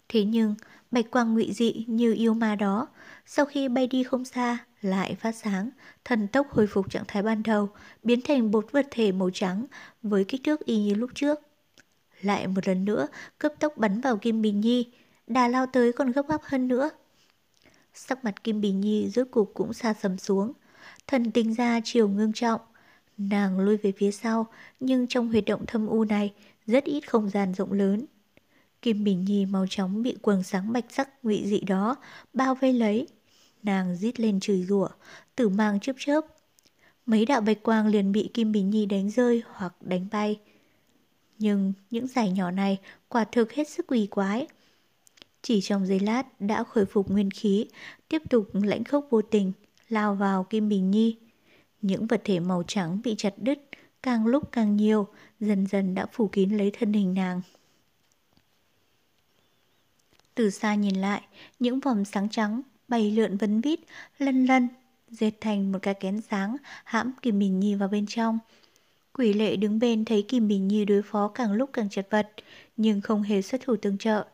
Thế 0.09 0.23
nhưng, 0.23 0.55
bạch 0.91 1.11
quang 1.11 1.33
ngụy 1.33 1.51
dị 1.53 1.85
như 1.87 2.13
yêu 2.13 2.33
ma 2.33 2.55
đó, 2.55 2.87
sau 3.25 3.45
khi 3.45 3.69
bay 3.69 3.87
đi 3.87 4.03
không 4.03 4.25
xa, 4.25 4.57
lại 4.81 5.15
phát 5.15 5.35
sáng, 5.35 5.69
thần 6.05 6.27
tốc 6.27 6.47
hồi 6.49 6.67
phục 6.67 6.89
trạng 6.91 7.03
thái 7.07 7.23
ban 7.23 7.43
đầu, 7.43 7.69
biến 8.03 8.21
thành 8.21 8.51
một 8.51 8.71
vật 8.71 8.87
thể 8.91 9.11
màu 9.11 9.29
trắng 9.33 9.65
với 10.03 10.23
kích 10.23 10.41
thước 10.43 10.65
y 10.65 10.77
như 10.77 10.93
lúc 10.93 11.09
trước. 11.15 11.39
Lại 12.21 12.47
một 12.47 12.67
lần 12.67 12.85
nữa, 12.85 13.07
cấp 13.37 13.53
tốc 13.59 13.77
bắn 13.77 14.01
vào 14.01 14.17
Kim 14.17 14.41
Bình 14.41 14.59
Nhi, 14.59 14.91
đà 15.27 15.47
lao 15.47 15.65
tới 15.65 15.93
còn 15.93 16.11
gấp 16.11 16.27
gáp 16.27 16.41
hơn 16.43 16.67
nữa. 16.67 16.89
Sắc 17.93 18.23
mặt 18.23 18.43
Kim 18.43 18.61
Bình 18.61 18.81
Nhi 18.81 19.09
rốt 19.09 19.27
cục 19.31 19.51
cũng 19.53 19.73
xa 19.73 19.93
sầm 19.93 20.17
xuống, 20.17 20.53
thần 21.07 21.31
tinh 21.31 21.53
ra 21.53 21.79
chiều 21.83 22.09
ngương 22.09 22.33
trọng. 22.33 22.61
Nàng 23.17 23.59
lui 23.59 23.77
về 23.77 23.91
phía 23.97 24.11
sau, 24.11 24.47
nhưng 24.79 25.07
trong 25.07 25.27
huyệt 25.27 25.43
động 25.45 25.65
thâm 25.65 25.87
u 25.87 26.03
này 26.03 26.33
rất 26.67 26.83
ít 26.83 27.09
không 27.09 27.29
gian 27.29 27.53
rộng 27.53 27.71
lớn. 27.71 28.05
Kim 28.81 29.03
Bình 29.03 29.25
Nhi 29.25 29.45
mau 29.45 29.65
chóng 29.69 30.03
bị 30.03 30.15
quần 30.21 30.43
sáng 30.43 30.73
bạch 30.73 30.85
sắc 30.89 31.09
ngụy 31.23 31.43
dị 31.45 31.59
đó 31.59 31.95
bao 32.33 32.55
vây 32.55 32.73
lấy, 32.73 33.07
Nàng 33.65 33.95
rít 33.95 34.19
lên 34.19 34.39
chửi 34.39 34.63
rủa, 34.63 34.87
tử 35.35 35.49
mang 35.49 35.79
chớp 35.79 35.93
chớp. 35.99 36.21
Mấy 37.05 37.25
đạo 37.25 37.41
bạch 37.41 37.63
quang 37.63 37.87
liền 37.87 38.11
bị 38.11 38.29
Kim 38.33 38.51
Bình 38.51 38.69
Nhi 38.69 38.85
đánh 38.85 39.09
rơi 39.09 39.43
hoặc 39.53 39.73
đánh 39.81 40.07
bay. 40.11 40.39
Nhưng 41.37 41.73
những 41.91 42.07
giải 42.07 42.31
nhỏ 42.31 42.51
này 42.51 42.79
quả 43.09 43.23
thực 43.23 43.53
hết 43.53 43.69
sức 43.69 43.87
quỷ 43.87 44.07
quái. 44.07 44.47
Chỉ 45.41 45.61
trong 45.61 45.85
giây 45.85 45.99
lát 45.99 46.41
đã 46.41 46.63
khôi 46.63 46.85
phục 46.85 47.11
nguyên 47.11 47.31
khí, 47.31 47.65
tiếp 48.07 48.21
tục 48.29 48.49
lãnh 48.53 48.83
khốc 48.83 49.07
vô 49.09 49.21
tình, 49.21 49.51
lao 49.89 50.15
vào 50.15 50.43
Kim 50.43 50.69
Bình 50.69 50.91
Nhi. 50.91 51.17
Những 51.81 52.07
vật 52.07 52.21
thể 52.23 52.39
màu 52.39 52.63
trắng 52.67 53.01
bị 53.03 53.15
chặt 53.17 53.33
đứt, 53.37 53.59
càng 54.03 54.25
lúc 54.25 54.51
càng 54.51 54.75
nhiều, 54.75 55.07
dần 55.39 55.67
dần 55.67 55.95
đã 55.95 56.05
phủ 56.11 56.27
kín 56.27 56.49
lấy 56.57 56.71
thân 56.79 56.93
hình 56.93 57.13
nàng. 57.13 57.41
Từ 60.35 60.49
xa 60.49 60.75
nhìn 60.75 60.95
lại, 60.95 61.21
những 61.59 61.79
vòng 61.79 62.05
sáng 62.05 62.29
trắng 62.29 62.61
bay 62.87 63.11
lượn 63.11 63.37
vấn 63.37 63.61
vít, 63.61 63.79
lân 64.19 64.45
lân, 64.45 64.67
dệt 65.09 65.31
thành 65.41 65.71
một 65.71 65.79
cái 65.81 65.93
kén 65.93 66.21
sáng 66.21 66.57
hãm 66.83 67.11
Kim 67.21 67.39
Bình 67.39 67.59
Nhi 67.59 67.75
vào 67.75 67.89
bên 67.89 68.05
trong. 68.07 68.39
Quỷ 69.13 69.33
lệ 69.33 69.55
đứng 69.55 69.79
bên 69.79 70.05
thấy 70.05 70.21
Kim 70.21 70.47
Bình 70.47 70.67
Nhi 70.67 70.85
đối 70.85 71.01
phó 71.01 71.27
càng 71.27 71.53
lúc 71.53 71.69
càng 71.73 71.89
chật 71.89 72.07
vật, 72.09 72.31
nhưng 72.77 73.01
không 73.01 73.21
hề 73.21 73.41
xuất 73.41 73.61
thủ 73.61 73.75
tương 73.75 73.97
trợ. 73.97 74.25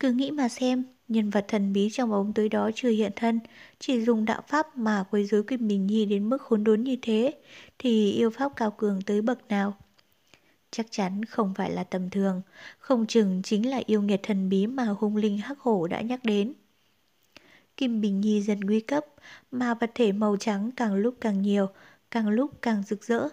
Cứ 0.00 0.12
nghĩ 0.12 0.30
mà 0.30 0.48
xem, 0.48 0.84
nhân 1.08 1.30
vật 1.30 1.44
thần 1.48 1.72
bí 1.72 1.88
trong 1.92 2.10
bóng 2.10 2.32
tối 2.32 2.48
đó 2.48 2.70
chưa 2.74 2.90
hiện 2.90 3.12
thân, 3.16 3.40
chỉ 3.78 4.00
dùng 4.00 4.24
đạo 4.24 4.42
pháp 4.48 4.76
mà 4.76 5.04
quấy 5.10 5.24
rối 5.24 5.42
Kim 5.42 5.68
Bình 5.68 5.86
Nhi 5.86 6.06
đến 6.06 6.28
mức 6.28 6.42
khốn 6.42 6.64
đốn 6.64 6.82
như 6.82 6.96
thế, 7.02 7.32
thì 7.78 8.12
yêu 8.12 8.30
pháp 8.30 8.52
cao 8.56 8.70
cường 8.70 9.02
tới 9.02 9.22
bậc 9.22 9.48
nào. 9.48 9.76
Chắc 10.76 10.86
chắn 10.90 11.24
không 11.24 11.54
phải 11.54 11.70
là 11.70 11.84
tầm 11.84 12.10
thường, 12.10 12.42
không 12.78 13.06
chừng 13.06 13.42
chính 13.44 13.70
là 13.70 13.80
yêu 13.86 14.02
nghiệt 14.02 14.20
thần 14.22 14.48
bí 14.48 14.66
mà 14.66 14.84
hung 14.84 15.16
linh 15.16 15.38
hắc 15.38 15.58
hổ 15.58 15.86
đã 15.86 16.00
nhắc 16.00 16.24
đến. 16.24 16.52
Kim 17.76 18.00
Bình 18.00 18.20
Nhi 18.20 18.42
dần 18.42 18.60
nguy 18.60 18.80
cấp, 18.80 19.06
mà 19.50 19.74
vật 19.74 19.90
thể 19.94 20.12
màu 20.12 20.36
trắng 20.36 20.70
càng 20.76 20.94
lúc 20.94 21.14
càng 21.20 21.42
nhiều, 21.42 21.68
càng 22.10 22.28
lúc 22.28 22.50
càng 22.62 22.82
rực 22.82 23.04
rỡ. 23.04 23.28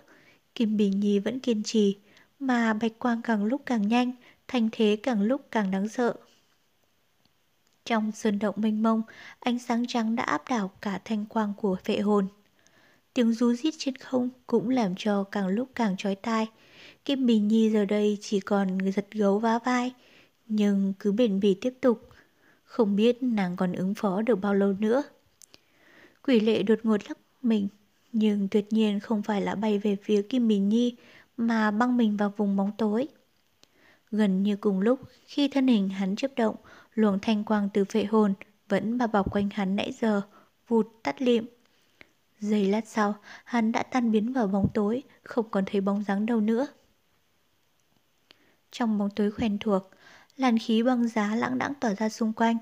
Kim 0.56 0.78
Bình 0.78 1.00
Nhi 1.00 1.20
vẫn 1.20 1.40
kiên 1.40 1.64
trì, 1.64 1.98
mà 2.40 2.74
bạch 2.74 3.00
quang 3.00 3.22
càng 3.22 3.46
lúc 3.46 3.62
càng 3.66 3.88
nhanh, 3.88 4.12
thanh 4.48 4.70
thế 4.72 4.98
càng 5.04 5.22
lúc 5.22 5.42
càng 5.52 5.72
đáng 5.72 5.88
sợ. 5.88 6.16
Trong 7.86 8.12
sơn 8.12 8.40
động 8.40 8.56
mênh 8.58 8.84
mông, 8.84 9.02
ánh 9.40 9.60
sáng 9.60 9.88
trắng 9.88 10.16
đã 10.16 10.24
áp 10.24 10.44
đảo 10.50 10.72
cả 10.82 11.02
thanh 11.06 11.26
quang 11.26 11.54
của 11.58 11.78
vệ 11.86 12.00
hồn. 12.00 12.28
Tiếng 13.14 13.34
rú 13.34 13.54
rít 13.54 13.74
trên 13.78 13.96
không 13.96 14.30
cũng 14.48 14.70
làm 14.70 14.94
cho 14.98 15.24
càng 15.24 15.48
lúc 15.48 15.70
càng 15.76 15.96
trói 15.98 16.16
tai. 16.16 16.48
Kim 17.06 17.26
Bình 17.26 17.48
Nhi 17.48 17.70
giờ 17.70 17.86
đây 17.86 18.18
chỉ 18.22 18.40
còn 18.40 18.78
giật 18.96 19.08
gấu 19.12 19.40
vá 19.40 19.60
vai, 19.60 19.94
nhưng 20.48 20.94
cứ 21.00 21.12
bền 21.12 21.40
bỉ 21.40 21.54
tiếp 21.54 21.74
tục. 21.82 22.10
Không 22.64 22.96
biết 22.96 23.24
nàng 23.24 23.56
còn 23.56 23.74
ứng 23.74 23.94
phó 23.94 24.22
được 24.22 24.36
bao 24.36 24.54
lâu 24.54 24.74
nữa. 24.80 25.04
Quỷ 26.24 26.40
lệ 26.40 26.64
đột 26.64 26.80
ngột 26.84 27.02
lắc 27.08 27.18
mình, 27.42 27.68
nhưng 28.12 28.48
tuyệt 28.48 28.74
nhiên 28.74 29.00
không 29.00 29.24
phải 29.24 29.42
là 29.42 29.56
bay 29.56 29.80
về 29.80 29.98
phía 30.04 30.22
Kim 30.22 30.48
Bình 30.48 30.70
Nhi, 30.70 30.96
mà 31.38 31.72
băng 31.72 31.98
mình 31.98 32.18
vào 32.18 32.34
vùng 32.38 32.56
bóng 32.56 32.72
tối. 32.78 33.08
Gần 34.12 34.44
như 34.44 34.56
cùng 34.56 34.80
lúc, 34.80 35.00
khi 35.26 35.48
thân 35.48 35.68
hình 35.68 35.90
hắn 35.90 36.16
chấp 36.16 36.32
động, 36.36 36.56
luồng 36.94 37.20
thanh 37.22 37.44
quang 37.44 37.70
từ 37.74 37.86
phệ 37.86 38.04
hồn 38.04 38.34
vẫn 38.70 38.98
bao 38.98 39.08
bọc 39.08 39.34
quanh 39.34 39.50
hắn 39.54 39.76
nãy 39.76 39.92
giờ, 40.02 40.22
vụt 40.68 40.88
tắt 41.04 41.22
liệm. 41.22 41.46
Giây 42.40 42.66
lát 42.66 42.88
sau, 42.88 43.16
hắn 43.44 43.72
đã 43.72 43.84
tan 43.84 44.12
biến 44.12 44.34
vào 44.34 44.48
bóng 44.48 44.68
tối, 44.74 45.04
không 45.24 45.50
còn 45.52 45.64
thấy 45.68 45.82
bóng 45.82 46.04
dáng 46.04 46.26
đâu 46.26 46.40
nữa. 46.40 46.68
Trong 48.72 48.98
bóng 48.98 49.10
tối 49.10 49.32
quen 49.38 49.58
thuộc, 49.60 49.90
làn 50.38 50.58
khí 50.58 50.84
băng 50.84 51.08
giá 51.08 51.36
lãng 51.36 51.58
đãng 51.58 51.74
tỏa 51.80 51.96
ra 51.96 52.10
xung 52.10 52.34
quanh. 52.34 52.58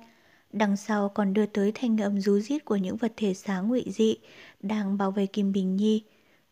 Đằng 0.52 0.77
sau 0.77 1.10
còn 1.10 1.34
đưa 1.34 1.45
tới 1.45 1.72
thanh 1.76 2.02
âm 2.02 2.22
rú 2.22 2.40
rít 2.40 2.65
của 2.65 2.76
những 2.76 2.98
vật 2.98 3.14
thể 3.18 3.34
sáng 3.34 3.68
ngụy 3.68 3.86
dị 3.88 4.15
đang 4.60 4.98
bảo 4.98 5.11
vệ 5.11 5.26
Kim 5.26 5.52
Bình 5.52 5.76
Nhi. 5.76 6.03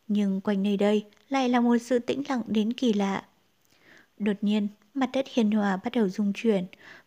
Nhưng 0.07 0.41
quanh 0.41 0.63
nơi 0.63 0.77
đây 0.77 1.05
lại 1.29 1.49
là 1.49 1.59
một 1.59 1.77
sự 1.77 1.99
tĩnh 1.99 2.23
lặng 2.29 2.41
đến 2.47 2.73
kỳ 2.73 2.93
lạ. 2.93 3.25
Đột 4.19 4.35
nhiên, 4.41 4.67
mặt 4.93 5.09
đất 5.13 5.25
hiền 5.33 5.51
hòa 5.51 5.77
bắt 5.77 5.93
đầu 5.93 6.09
rung 6.09 6.33
chuyển, 6.35 6.65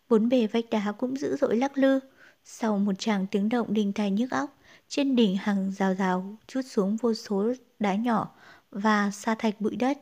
bốn 0.09 0.29
bề 0.29 0.47
vách 0.47 0.69
đá 0.69 0.91
cũng 0.97 1.17
dữ 1.17 1.35
dội 1.35 1.57
lắc 1.57 1.77
lư. 1.77 1.99
Sau 2.45 2.77
một 2.77 2.93
tràng 2.99 3.27
tiếng 3.27 3.49
động 3.49 3.73
đình 3.73 3.93
tai 3.93 4.11
nhức 4.11 4.31
óc, 4.31 4.57
trên 4.87 5.15
đỉnh 5.15 5.37
hàng 5.37 5.71
rào 5.71 5.93
rào 5.93 6.37
chút 6.47 6.61
xuống 6.61 6.97
vô 6.97 7.13
số 7.13 7.53
đá 7.79 7.95
nhỏ 7.95 8.35
và 8.71 9.11
sa 9.11 9.35
thạch 9.35 9.61
bụi 9.61 9.75
đất. 9.75 9.97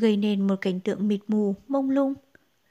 Gây 0.00 0.16
nên 0.16 0.46
một 0.46 0.56
cảnh 0.60 0.80
tượng 0.80 1.08
mịt 1.08 1.20
mù, 1.28 1.54
mông 1.68 1.90
lung. 1.90 2.14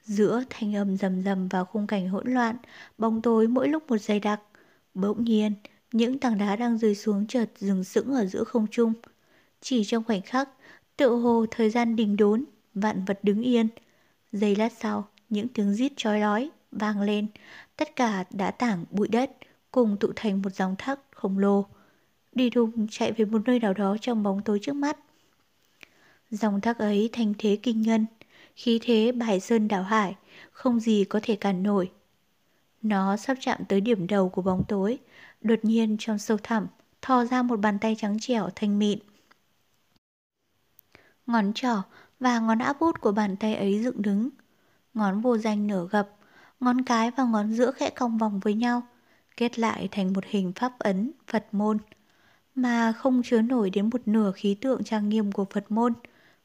Giữa 0.02 0.42
thanh 0.50 0.74
âm 0.74 0.96
rầm 0.96 1.22
rầm 1.22 1.48
vào 1.48 1.64
khung 1.64 1.86
cảnh 1.86 2.08
hỗn 2.08 2.34
loạn, 2.34 2.56
bóng 2.98 3.22
tối 3.22 3.46
mỗi 3.46 3.68
lúc 3.68 3.82
một 3.88 3.98
dày 3.98 4.20
đặc. 4.20 4.40
Bỗng 4.94 5.24
nhiên, 5.24 5.52
những 5.92 6.18
tảng 6.18 6.38
đá 6.38 6.56
đang 6.56 6.78
rơi 6.78 6.94
xuống 6.94 7.26
chợt 7.26 7.50
dừng 7.58 7.84
sững 7.84 8.14
ở 8.14 8.26
giữa 8.26 8.44
không 8.44 8.66
trung. 8.70 8.92
Chỉ 9.60 9.84
trong 9.84 10.04
khoảnh 10.04 10.22
khắc, 10.22 10.48
tự 10.96 11.14
hồ 11.14 11.46
thời 11.50 11.70
gian 11.70 11.96
đình 11.96 12.16
đốn, 12.16 12.44
vạn 12.74 13.04
vật 13.04 13.18
đứng 13.22 13.42
yên. 13.42 13.68
Giây 14.32 14.56
lát 14.56 14.72
sau, 14.80 15.08
những 15.28 15.48
tiếng 15.48 15.74
rít 15.74 15.92
chói 15.96 16.20
lói 16.20 16.50
vang 16.72 17.00
lên, 17.00 17.26
tất 17.76 17.96
cả 17.96 18.24
đã 18.30 18.50
tảng 18.50 18.84
bụi 18.90 19.08
đất 19.08 19.30
cùng 19.70 19.96
tụ 20.00 20.08
thành 20.16 20.42
một 20.42 20.54
dòng 20.54 20.74
thác 20.78 21.00
khổng 21.10 21.38
lồ. 21.38 21.66
Đi 22.32 22.50
đùng 22.50 22.86
chạy 22.90 23.12
về 23.12 23.24
một 23.24 23.42
nơi 23.46 23.58
nào 23.60 23.74
đó 23.74 23.96
trong 24.00 24.22
bóng 24.22 24.42
tối 24.42 24.58
trước 24.62 24.72
mắt. 24.76 24.98
Dòng 26.30 26.60
thác 26.60 26.78
ấy 26.78 27.10
thanh 27.12 27.34
thế 27.38 27.58
kinh 27.62 27.82
ngân, 27.82 28.06
khí 28.56 28.78
thế 28.82 29.12
bài 29.12 29.40
sơn 29.40 29.68
đảo 29.68 29.82
hải, 29.82 30.16
không 30.52 30.80
gì 30.80 31.04
có 31.04 31.20
thể 31.22 31.36
cản 31.36 31.62
nổi. 31.62 31.90
Nó 32.82 33.16
sắp 33.16 33.36
chạm 33.40 33.64
tới 33.68 33.80
điểm 33.80 34.06
đầu 34.06 34.28
của 34.28 34.42
bóng 34.42 34.64
tối, 34.68 34.98
đột 35.40 35.58
nhiên 35.62 35.96
trong 35.98 36.18
sâu 36.18 36.36
thẳm, 36.42 36.66
thò 37.02 37.24
ra 37.24 37.42
một 37.42 37.56
bàn 37.56 37.78
tay 37.78 37.96
trắng 37.98 38.18
trẻo 38.20 38.48
thanh 38.54 38.78
mịn. 38.78 38.98
Ngón 41.26 41.52
trỏ 41.54 41.82
và 42.20 42.38
ngón 42.38 42.58
áp 42.58 42.78
út 42.78 43.00
của 43.00 43.12
bàn 43.12 43.36
tay 43.36 43.54
ấy 43.54 43.82
dựng 43.82 44.02
đứng. 44.02 44.28
Ngón 44.94 45.20
vô 45.20 45.38
danh 45.38 45.66
nửa 45.66 45.88
gập, 45.90 46.10
ngón 46.60 46.82
cái 46.82 47.10
và 47.10 47.24
ngón 47.24 47.52
giữa 47.52 47.72
khẽ 47.72 47.90
cong 47.90 48.18
vòng 48.18 48.40
với 48.40 48.54
nhau, 48.54 48.82
kết 49.36 49.58
lại 49.58 49.88
thành 49.90 50.12
một 50.12 50.24
hình 50.26 50.52
pháp 50.56 50.78
ấn 50.78 51.12
Phật 51.26 51.46
môn, 51.52 51.78
mà 52.54 52.92
không 52.92 53.22
chứa 53.24 53.40
nổi 53.40 53.70
đến 53.70 53.90
một 53.90 54.08
nửa 54.08 54.32
khí 54.34 54.54
tượng 54.54 54.84
trang 54.84 55.08
nghiêm 55.08 55.32
của 55.32 55.44
Phật 55.44 55.64
môn. 55.68 55.92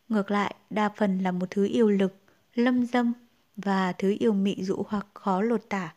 Ngược 0.09 0.31
lại, 0.31 0.55
đa 0.69 0.89
phần 0.89 1.19
là 1.19 1.31
một 1.31 1.45
thứ 1.51 1.67
yêu 1.67 1.89
lực, 1.89 2.15
lâm 2.55 2.85
dâm 2.85 3.13
và 3.57 3.91
thứ 3.91 4.15
yêu 4.19 4.33
mị 4.33 4.63
dụ 4.63 4.83
hoặc 4.87 5.07
khó 5.13 5.41
lột 5.41 5.69
tả. 5.69 5.93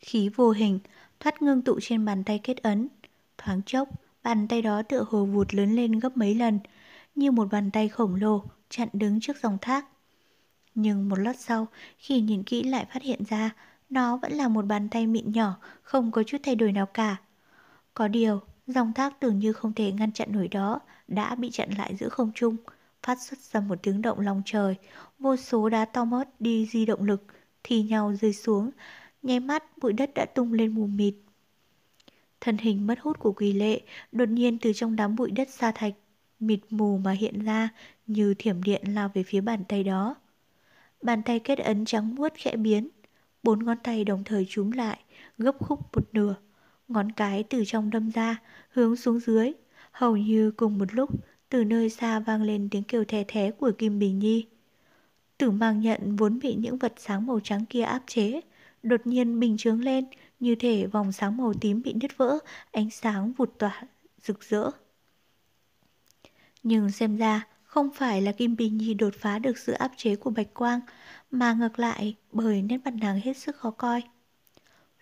Khí 0.00 0.28
vô 0.28 0.50
hình 0.50 0.78
thoát 1.20 1.42
ngưng 1.42 1.62
tụ 1.62 1.78
trên 1.82 2.04
bàn 2.04 2.24
tay 2.24 2.40
kết 2.42 2.62
ấn. 2.62 2.88
Thoáng 3.38 3.62
chốc, 3.66 3.88
bàn 4.22 4.48
tay 4.48 4.62
đó 4.62 4.82
tựa 4.82 5.04
hồ 5.08 5.24
vụt 5.24 5.54
lớn 5.54 5.76
lên 5.76 5.98
gấp 5.98 6.16
mấy 6.16 6.34
lần, 6.34 6.58
như 7.14 7.30
một 7.30 7.48
bàn 7.52 7.70
tay 7.70 7.88
khổng 7.88 8.14
lồ 8.14 8.44
chặn 8.70 8.88
đứng 8.92 9.20
trước 9.20 9.36
dòng 9.42 9.58
thác. 9.60 9.86
Nhưng 10.74 11.08
một 11.08 11.16
lát 11.16 11.36
sau, 11.38 11.68
khi 11.98 12.20
nhìn 12.20 12.42
kỹ 12.42 12.62
lại 12.62 12.86
phát 12.92 13.02
hiện 13.02 13.24
ra, 13.28 13.50
nó 13.90 14.16
vẫn 14.16 14.32
là 14.32 14.48
một 14.48 14.62
bàn 14.62 14.88
tay 14.88 15.06
mịn 15.06 15.32
nhỏ, 15.32 15.56
không 15.82 16.10
có 16.10 16.22
chút 16.22 16.38
thay 16.42 16.54
đổi 16.54 16.72
nào 16.72 16.86
cả. 16.86 17.16
Có 17.94 18.08
điều, 18.08 18.40
dòng 18.66 18.92
thác 18.92 19.20
tưởng 19.20 19.38
như 19.38 19.52
không 19.52 19.72
thể 19.72 19.92
ngăn 19.92 20.12
chặn 20.12 20.32
nổi 20.32 20.48
đó, 20.48 20.80
đã 21.08 21.34
bị 21.34 21.50
chặn 21.50 21.70
lại 21.78 21.96
giữa 21.96 22.08
không 22.08 22.32
trung, 22.34 22.56
phát 23.06 23.22
xuất 23.22 23.38
ra 23.38 23.60
một 23.60 23.78
tiếng 23.82 24.02
động 24.02 24.20
lòng 24.20 24.42
trời, 24.44 24.74
vô 25.18 25.36
số 25.36 25.68
đá 25.68 25.84
to 25.84 26.04
mót 26.04 26.26
đi 26.38 26.66
di 26.66 26.86
động 26.86 27.02
lực, 27.02 27.24
thì 27.62 27.82
nhau 27.82 28.14
rơi 28.20 28.32
xuống, 28.32 28.70
nháy 29.22 29.40
mắt 29.40 29.78
bụi 29.78 29.92
đất 29.92 30.10
đã 30.14 30.26
tung 30.34 30.52
lên 30.52 30.74
mù 30.74 30.86
mịt. 30.86 31.14
Thân 32.40 32.58
hình 32.58 32.86
mất 32.86 33.00
hút 33.00 33.18
của 33.18 33.32
quỷ 33.32 33.52
lệ 33.52 33.80
đột 34.12 34.28
nhiên 34.28 34.58
từ 34.58 34.72
trong 34.72 34.96
đám 34.96 35.16
bụi 35.16 35.30
đất 35.30 35.48
sa 35.50 35.72
thạch, 35.72 35.94
mịt 36.40 36.60
mù 36.70 36.98
mà 36.98 37.12
hiện 37.12 37.44
ra 37.44 37.68
như 38.06 38.34
thiểm 38.38 38.62
điện 38.62 38.82
lao 38.94 39.10
về 39.14 39.22
phía 39.22 39.40
bàn 39.40 39.64
tay 39.68 39.84
đó. 39.84 40.14
Bàn 41.02 41.22
tay 41.22 41.38
kết 41.38 41.58
ấn 41.58 41.84
trắng 41.84 42.14
muốt 42.14 42.32
khẽ 42.34 42.56
biến, 42.56 42.88
bốn 43.42 43.64
ngón 43.64 43.76
tay 43.82 44.04
đồng 44.04 44.24
thời 44.24 44.46
chúm 44.48 44.70
lại, 44.70 44.98
gấp 45.38 45.56
khúc 45.58 45.80
một 45.96 46.08
nửa. 46.12 46.34
Ngón 46.88 47.12
cái 47.12 47.42
từ 47.42 47.64
trong 47.66 47.90
đâm 47.90 48.10
ra, 48.10 48.36
hướng 48.68 48.96
xuống 48.96 49.20
dưới, 49.20 49.52
hầu 49.90 50.16
như 50.16 50.50
cùng 50.50 50.78
một 50.78 50.94
lúc, 50.94 51.10
từ 51.48 51.64
nơi 51.64 51.90
xa 51.90 52.18
vang 52.18 52.42
lên 52.42 52.68
tiếng 52.70 52.82
kêu 52.82 53.04
thè 53.04 53.24
thé 53.28 53.50
của 53.50 53.70
Kim 53.78 53.98
Bình 53.98 54.18
Nhi. 54.18 54.46
Tử 55.38 55.50
mang 55.50 55.80
nhận 55.80 56.16
vốn 56.16 56.38
bị 56.38 56.54
những 56.54 56.78
vật 56.78 56.94
sáng 56.96 57.26
màu 57.26 57.40
trắng 57.40 57.66
kia 57.66 57.82
áp 57.82 58.02
chế, 58.06 58.40
đột 58.82 59.00
nhiên 59.04 59.40
bình 59.40 59.56
trướng 59.56 59.80
lên, 59.80 60.06
như 60.40 60.54
thể 60.54 60.86
vòng 60.86 61.12
sáng 61.12 61.36
màu 61.36 61.54
tím 61.60 61.82
bị 61.82 61.92
nứt 61.92 62.16
vỡ, 62.16 62.38
ánh 62.72 62.90
sáng 62.90 63.32
vụt 63.32 63.58
tỏa, 63.58 63.82
rực 64.22 64.40
rỡ. 64.40 64.70
Nhưng 66.62 66.90
xem 66.90 67.16
ra, 67.16 67.46
không 67.64 67.90
phải 67.94 68.22
là 68.22 68.32
Kim 68.32 68.56
Bình 68.56 68.76
Nhi 68.76 68.94
đột 68.94 69.14
phá 69.18 69.38
được 69.38 69.58
sự 69.58 69.72
áp 69.72 69.92
chế 69.96 70.16
của 70.16 70.30
Bạch 70.30 70.54
Quang, 70.54 70.80
mà 71.30 71.52
ngược 71.52 71.78
lại 71.78 72.14
bởi 72.32 72.62
nét 72.62 72.78
mặt 72.84 72.94
nàng 73.00 73.20
hết 73.20 73.36
sức 73.36 73.56
khó 73.56 73.70
coi. 73.70 74.02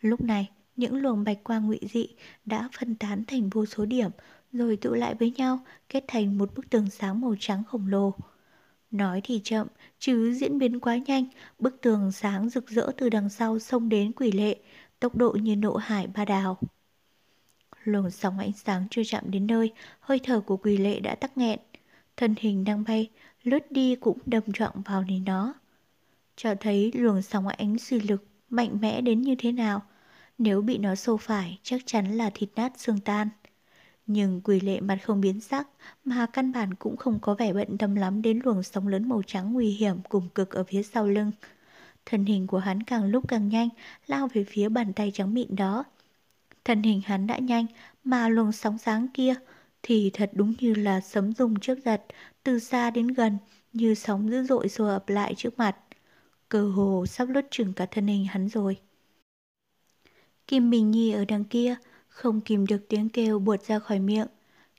Lúc 0.00 0.20
này, 0.20 0.50
những 0.76 0.96
luồng 0.96 1.24
bạch 1.24 1.44
quang 1.44 1.66
ngụy 1.66 1.80
dị 1.92 2.08
đã 2.44 2.68
phân 2.78 2.94
tán 2.94 3.24
thành 3.26 3.48
vô 3.48 3.66
số 3.66 3.84
điểm, 3.84 4.10
rồi 4.54 4.76
tụ 4.76 4.94
lại 4.94 5.14
với 5.14 5.30
nhau, 5.36 5.58
kết 5.88 6.04
thành 6.08 6.38
một 6.38 6.54
bức 6.54 6.70
tường 6.70 6.90
sáng 6.90 7.20
màu 7.20 7.34
trắng 7.40 7.62
khổng 7.64 7.86
lồ. 7.86 8.14
Nói 8.90 9.20
thì 9.24 9.40
chậm, 9.44 9.66
chứ 9.98 10.34
diễn 10.34 10.58
biến 10.58 10.80
quá 10.80 10.96
nhanh, 10.96 11.26
bức 11.58 11.80
tường 11.82 12.12
sáng 12.12 12.48
rực 12.50 12.68
rỡ 12.70 12.90
từ 12.96 13.08
đằng 13.10 13.28
sau 13.28 13.58
xông 13.58 13.88
đến 13.88 14.12
quỷ 14.12 14.32
lệ, 14.32 14.56
tốc 15.00 15.16
độ 15.16 15.32
như 15.32 15.56
nộ 15.56 15.76
hải 15.76 16.06
ba 16.06 16.24
đào. 16.24 16.58
luồng 17.84 18.10
sóng 18.10 18.38
ánh 18.38 18.52
sáng 18.52 18.86
chưa 18.90 19.02
chạm 19.04 19.30
đến 19.30 19.46
nơi, 19.46 19.72
hơi 20.00 20.20
thở 20.24 20.40
của 20.40 20.56
quỷ 20.56 20.76
lệ 20.76 21.00
đã 21.00 21.14
tắc 21.14 21.38
nghẹn. 21.38 21.60
Thân 22.16 22.34
hình 22.38 22.64
đang 22.64 22.84
bay, 22.84 23.10
lướt 23.42 23.72
đi 23.72 23.96
cũng 23.96 24.18
đâm 24.26 24.42
trọng 24.54 24.82
vào 24.82 25.02
nền 25.02 25.24
nó. 25.24 25.54
Cho 26.36 26.54
thấy 26.60 26.92
luồng 26.94 27.22
sóng 27.22 27.48
ánh 27.48 27.78
suy 27.78 28.00
lực 28.00 28.24
mạnh 28.50 28.78
mẽ 28.80 29.00
đến 29.00 29.22
như 29.22 29.34
thế 29.38 29.52
nào. 29.52 29.82
Nếu 30.38 30.62
bị 30.62 30.78
nó 30.78 30.94
xô 30.94 31.16
phải, 31.16 31.58
chắc 31.62 31.80
chắn 31.86 32.12
là 32.12 32.30
thịt 32.34 32.48
nát 32.56 32.72
xương 32.76 33.00
tan. 33.00 33.28
Nhưng 34.06 34.40
quỷ 34.44 34.60
lệ 34.60 34.80
mặt 34.80 34.98
không 35.04 35.20
biến 35.20 35.40
sắc 35.40 35.68
mà 36.04 36.26
căn 36.26 36.52
bản 36.52 36.74
cũng 36.74 36.96
không 36.96 37.18
có 37.22 37.34
vẻ 37.34 37.52
bận 37.52 37.78
tâm 37.78 37.94
lắm 37.94 38.22
đến 38.22 38.40
luồng 38.44 38.62
sóng 38.62 38.88
lớn 38.88 39.08
màu 39.08 39.22
trắng 39.26 39.52
nguy 39.52 39.70
hiểm 39.70 39.96
cùng 40.08 40.28
cực 40.34 40.50
ở 40.50 40.64
phía 40.64 40.82
sau 40.82 41.08
lưng. 41.08 41.32
Thân 42.06 42.24
hình 42.24 42.46
của 42.46 42.58
hắn 42.58 42.82
càng 42.82 43.04
lúc 43.04 43.28
càng 43.28 43.48
nhanh, 43.48 43.68
lao 44.06 44.28
về 44.28 44.44
phía 44.44 44.68
bàn 44.68 44.92
tay 44.92 45.10
trắng 45.14 45.34
mịn 45.34 45.56
đó. 45.56 45.84
Thân 46.64 46.82
hình 46.82 47.00
hắn 47.06 47.26
đã 47.26 47.38
nhanh, 47.38 47.66
mà 48.04 48.28
luồng 48.28 48.52
sóng 48.52 48.78
sáng 48.78 49.08
kia 49.14 49.34
thì 49.82 50.10
thật 50.14 50.30
đúng 50.34 50.54
như 50.60 50.74
là 50.74 51.00
sấm 51.00 51.32
rung 51.32 51.60
trước 51.60 51.78
giật, 51.84 52.02
từ 52.42 52.58
xa 52.58 52.90
đến 52.90 53.08
gần, 53.08 53.38
như 53.72 53.94
sóng 53.94 54.30
dữ 54.30 54.42
dội 54.42 54.68
xô 54.68 54.86
ập 54.86 55.08
lại 55.08 55.34
trước 55.36 55.58
mặt. 55.58 55.76
Cơ 56.48 56.68
hồ 56.70 57.06
sắp 57.06 57.28
lướt 57.28 57.46
chừng 57.50 57.72
cả 57.72 57.86
thân 57.86 58.06
hình 58.06 58.24
hắn 58.24 58.48
rồi. 58.48 58.76
Kim 60.46 60.70
Bình 60.70 60.90
Nhi 60.90 61.12
ở 61.12 61.24
đằng 61.24 61.44
kia, 61.44 61.76
không 62.14 62.40
kìm 62.40 62.66
được 62.66 62.88
tiếng 62.88 63.08
kêu 63.08 63.38
buột 63.38 63.62
ra 63.62 63.78
khỏi 63.78 63.98
miệng. 63.98 64.26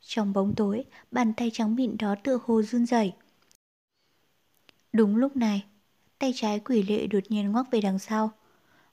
Trong 0.01 0.33
bóng 0.33 0.53
tối, 0.55 0.83
bàn 1.11 1.33
tay 1.33 1.49
trắng 1.53 1.75
mịn 1.75 1.97
đó 1.97 2.15
tựa 2.23 2.39
hồ 2.45 2.61
run 2.61 2.85
rẩy. 2.85 3.13
Đúng 4.93 5.15
lúc 5.15 5.35
này, 5.35 5.65
tay 6.19 6.31
trái 6.35 6.59
quỷ 6.59 6.83
lệ 6.83 7.07
đột 7.07 7.23
nhiên 7.29 7.51
ngoắc 7.51 7.71
về 7.71 7.81
đằng 7.81 7.99
sau. 7.99 8.31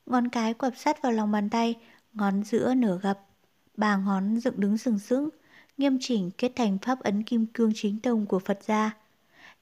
Ngón 0.06 0.28
cái 0.28 0.54
quặp 0.54 0.72
sát 0.76 1.02
vào 1.02 1.12
lòng 1.12 1.32
bàn 1.32 1.50
tay, 1.50 1.74
ngón 2.12 2.44
giữa 2.44 2.74
nửa 2.74 2.98
gập. 3.02 3.20
Ba 3.76 3.96
ngón 3.96 4.40
dựng 4.40 4.60
đứng 4.60 4.78
sừng 4.78 4.98
sững, 4.98 5.28
nghiêm 5.78 5.98
chỉnh 6.00 6.30
kết 6.38 6.52
thành 6.56 6.78
pháp 6.78 7.00
ấn 7.00 7.22
kim 7.22 7.46
cương 7.46 7.72
chính 7.74 8.00
tông 8.00 8.26
của 8.26 8.38
Phật 8.38 8.58
gia. 8.62 8.96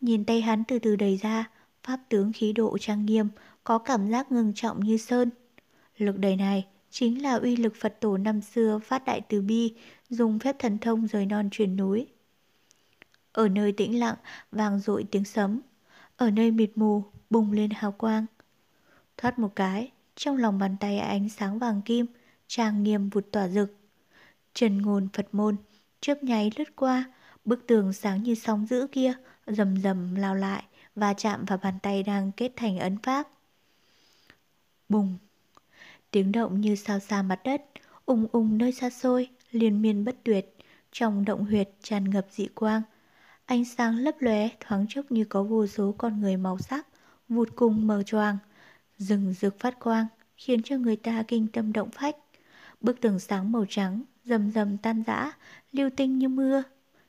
Nhìn 0.01 0.25
tay 0.25 0.41
hắn 0.41 0.65
từ 0.65 0.79
từ 0.79 0.97
đầy 0.97 1.17
ra, 1.17 1.51
pháp 1.83 2.01
tướng 2.09 2.33
khí 2.33 2.53
độ 2.53 2.79
trang 2.79 3.07
nghiêm, 3.07 3.29
có 3.65 3.79
cảm 3.79 4.11
giác 4.11 4.33
ngưng 4.33 4.53
trọng 4.55 4.85
như 4.85 4.97
sơn. 4.97 5.31
Lực 5.97 6.19
đầy 6.19 6.37
này 6.37 6.67
chính 6.91 7.23
là 7.23 7.35
uy 7.35 7.57
lực 7.57 7.73
Phật 7.81 7.97
tổ 8.01 8.17
năm 8.17 8.41
xưa 8.41 8.79
phát 8.85 9.05
đại 9.05 9.21
từ 9.21 9.43
bi, 9.43 9.75
dùng 10.09 10.39
phép 10.39 10.57
thần 10.59 10.79
thông 10.79 11.07
rời 11.07 11.27
non 11.27 11.49
truyền 11.51 11.77
núi. 11.77 12.07
Ở 13.33 13.49
nơi 13.49 13.73
tĩnh 13.73 14.01
lặng, 14.01 14.17
vang 14.53 14.79
dội 14.79 15.05
tiếng 15.11 15.25
sấm. 15.25 15.61
Ở 16.17 16.31
nơi 16.31 16.51
mịt 16.51 16.71
mù, 16.75 17.05
bùng 17.31 17.53
lên 17.53 17.71
hào 17.71 17.93
quang. 17.93 18.27
Thoát 19.17 19.39
một 19.39 19.57
cái, 19.57 19.91
trong 20.17 20.37
lòng 20.37 20.59
bàn 20.59 20.77
tay 20.81 20.99
ánh 20.99 21.29
sáng 21.29 21.59
vàng 21.59 21.83
kim, 21.83 22.07
trang 22.47 22.83
nghiêm 22.83 23.09
vụt 23.09 23.25
tỏa 23.33 23.49
rực. 23.49 23.77
Trần 24.55 24.83
ngôn 24.83 25.09
Phật 25.13 25.29
môn, 25.33 25.57
chớp 26.01 26.25
nháy 26.25 26.51
lướt 26.57 26.77
qua, 26.77 27.13
bức 27.45 27.67
tường 27.67 27.93
sáng 27.93 28.23
như 28.23 28.35
sóng 28.35 28.67
dữ 28.67 28.87
kia, 28.93 29.13
rầm 29.47 29.77
rầm 29.77 30.15
lao 30.15 30.35
lại 30.35 30.65
và 30.95 31.15
chạm 31.15 31.45
vào 31.45 31.59
bàn 31.59 31.75
tay 31.83 32.03
đang 32.03 32.33
kết 32.33 32.53
thành 32.57 32.79
ấn 32.79 32.99
pháp. 33.03 33.29
Bùng! 34.89 35.19
Tiếng 36.11 36.33
động 36.33 36.61
như 36.61 36.75
sao 36.75 36.99
xa 36.99 37.23
mặt 37.23 37.41
đất, 37.45 37.63
ung 38.07 38.27
ung 38.33 38.59
nơi 38.59 38.73
xa 38.73 38.91
xôi, 38.91 39.29
liên 39.51 39.83
miên 39.83 40.05
bất 40.05 40.17
tuyệt, 40.25 40.57
trong 40.93 41.25
động 41.25 41.45
huyệt 41.45 41.71
tràn 41.83 42.11
ngập 42.11 42.27
dị 42.31 42.47
quang. 42.47 42.83
Ánh 43.47 43.65
sáng 43.65 43.97
lấp 43.99 44.15
lóe 44.19 44.49
thoáng 44.61 44.87
chốc 44.89 45.13
như 45.13 45.25
có 45.25 45.43
vô 45.43 45.67
số 45.67 45.95
con 45.99 46.21
người 46.21 46.37
màu 46.37 46.59
sắc, 46.59 46.87
vụt 47.29 47.49
cùng 47.57 47.87
mờ 47.87 48.03
choàng, 48.03 48.39
rừng 48.99 49.33
rực 49.33 49.61
phát 49.61 49.79
quang, 49.81 50.07
khiến 50.37 50.63
cho 50.63 50.77
người 50.77 50.97
ta 50.97 51.25
kinh 51.29 51.47
tâm 51.47 51.73
động 51.73 51.91
phách. 51.91 52.17
Bức 52.81 53.01
tường 53.01 53.19
sáng 53.19 53.53
màu 53.53 53.65
trắng, 53.69 54.03
rầm 54.25 54.51
rầm 54.51 54.79
tan 54.79 55.03
rã, 55.07 55.33
lưu 55.73 55.91
tinh 55.97 56.19
như 56.19 56.29
mưa. 56.29 56.63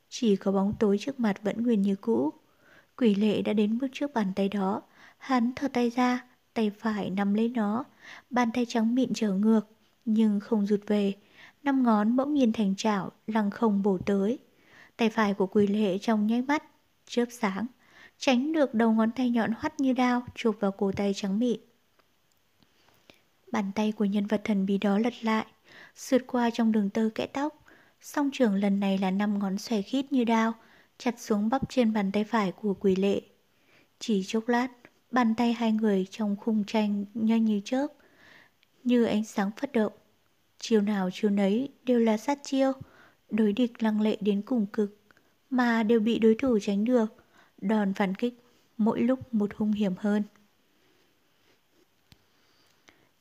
Chỉ 0.09 0.35
có 0.35 0.51
bóng 0.51 0.73
tối 0.79 0.97
trước 0.99 1.19
mặt 1.19 1.43
vẫn 1.43 1.63
nguyên 1.63 1.81
như 1.81 1.95
cũ. 1.95 2.33
Quỷ 2.97 3.15
lệ 3.15 3.41
đã 3.41 3.53
đến 3.53 3.77
bước 3.77 3.87
trước 3.93 4.13
bàn 4.13 4.31
tay 4.35 4.49
đó. 4.49 4.81
Hắn 5.17 5.51
thở 5.55 5.67
tay 5.67 5.89
ra, 5.89 6.25
tay 6.53 6.71
phải 6.79 7.09
nắm 7.09 7.33
lấy 7.33 7.49
nó. 7.49 7.83
Bàn 8.29 8.49
tay 8.53 8.65
trắng 8.69 8.95
mịn 8.95 9.13
trở 9.13 9.33
ngược, 9.33 9.61
nhưng 10.05 10.39
không 10.39 10.65
rụt 10.65 10.79
về. 10.87 11.13
Năm 11.63 11.83
ngón 11.83 12.15
bỗng 12.15 12.33
nhiên 12.33 12.51
thành 12.53 12.75
chảo, 12.75 13.11
lăng 13.27 13.51
không 13.51 13.83
bổ 13.83 13.97
tới. 13.97 14.39
Tay 14.97 15.09
phải 15.09 15.33
của 15.33 15.47
quỷ 15.47 15.67
lệ 15.67 15.97
trong 15.97 16.27
nháy 16.27 16.41
mắt, 16.41 16.63
chớp 17.07 17.25
sáng. 17.29 17.65
Tránh 18.17 18.53
được 18.53 18.73
đầu 18.73 18.91
ngón 18.91 19.11
tay 19.11 19.29
nhọn 19.29 19.51
hoắt 19.57 19.79
như 19.79 19.93
đao 19.93 20.23
chụp 20.35 20.55
vào 20.59 20.71
cổ 20.71 20.91
tay 20.91 21.13
trắng 21.15 21.39
mịn. 21.39 21.59
Bàn 23.51 23.71
tay 23.75 23.91
của 23.91 24.05
nhân 24.05 24.25
vật 24.25 24.41
thần 24.43 24.65
bí 24.65 24.77
đó 24.77 24.97
lật 24.97 25.13
lại, 25.21 25.45
sượt 25.95 26.23
qua 26.27 26.49
trong 26.49 26.71
đường 26.71 26.89
tơ 26.89 27.09
kẽ 27.15 27.25
tóc. 27.27 27.65
Song 28.01 28.29
trường 28.33 28.55
lần 28.55 28.79
này 28.79 28.97
là 28.97 29.11
năm 29.11 29.39
ngón 29.39 29.57
xòe 29.57 29.81
khít 29.81 30.11
như 30.11 30.23
đao, 30.23 30.53
chặt 30.97 31.19
xuống 31.19 31.49
bắp 31.49 31.69
trên 31.69 31.93
bàn 31.93 32.11
tay 32.11 32.23
phải 32.23 32.51
của 32.51 32.73
quỷ 32.73 32.95
lệ. 32.95 33.21
Chỉ 33.99 34.23
chốc 34.27 34.47
lát, 34.47 34.67
bàn 35.11 35.35
tay 35.35 35.53
hai 35.53 35.71
người 35.71 36.07
trong 36.09 36.35
khung 36.35 36.63
tranh 36.67 37.05
nhanh 37.13 37.45
như 37.45 37.61
chớp, 37.65 37.87
như 38.83 39.03
ánh 39.03 39.23
sáng 39.23 39.51
phát 39.57 39.71
động. 39.71 39.93
Chiều 40.59 40.81
nào 40.81 41.09
chiều 41.13 41.31
nấy 41.31 41.69
đều 41.83 41.99
là 41.99 42.17
sát 42.17 42.39
chiêu, 42.43 42.71
đối 43.29 43.53
địch 43.53 43.83
lăng 43.83 44.01
lệ 44.01 44.17
đến 44.21 44.41
cùng 44.41 44.65
cực, 44.65 44.97
mà 45.49 45.83
đều 45.83 45.99
bị 45.99 46.19
đối 46.19 46.35
thủ 46.35 46.59
tránh 46.61 46.85
được, 46.85 47.05
đòn 47.61 47.93
phản 47.93 48.15
kích 48.15 48.33
mỗi 48.77 49.01
lúc 49.01 49.33
một 49.33 49.55
hung 49.55 49.71
hiểm 49.71 49.93
hơn. 49.97 50.23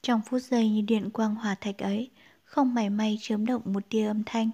Trong 0.03 0.21
phút 0.27 0.43
giây 0.43 0.69
như 0.69 0.81
điện 0.81 1.11
quang 1.11 1.35
hỏa 1.35 1.55
thạch 1.55 1.79
ấy, 1.79 2.11
không 2.45 2.75
mảy 2.75 2.91
may 2.91 3.19
chớm 3.21 3.47
động 3.47 3.63
một 3.65 3.83
tia 3.89 4.07
âm 4.07 4.23
thanh. 4.27 4.51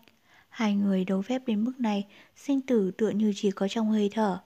Hai 0.48 0.74
người 0.74 1.04
đấu 1.04 1.22
phép 1.22 1.42
đến 1.46 1.64
mức 1.64 1.80
này, 1.80 2.06
sinh 2.36 2.60
tử 2.60 2.90
tựa 2.90 3.10
như 3.10 3.32
chỉ 3.36 3.50
có 3.50 3.68
trong 3.68 3.90
hơi 3.90 4.10
thở. 4.12 4.38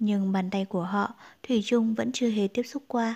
Nhưng 0.00 0.32
bàn 0.32 0.50
tay 0.50 0.64
của 0.64 0.82
họ, 0.82 1.14
Thủy 1.42 1.62
chung 1.64 1.94
vẫn 1.94 2.12
chưa 2.12 2.28
hề 2.28 2.48
tiếp 2.48 2.62
xúc 2.62 2.82
qua. 2.88 3.14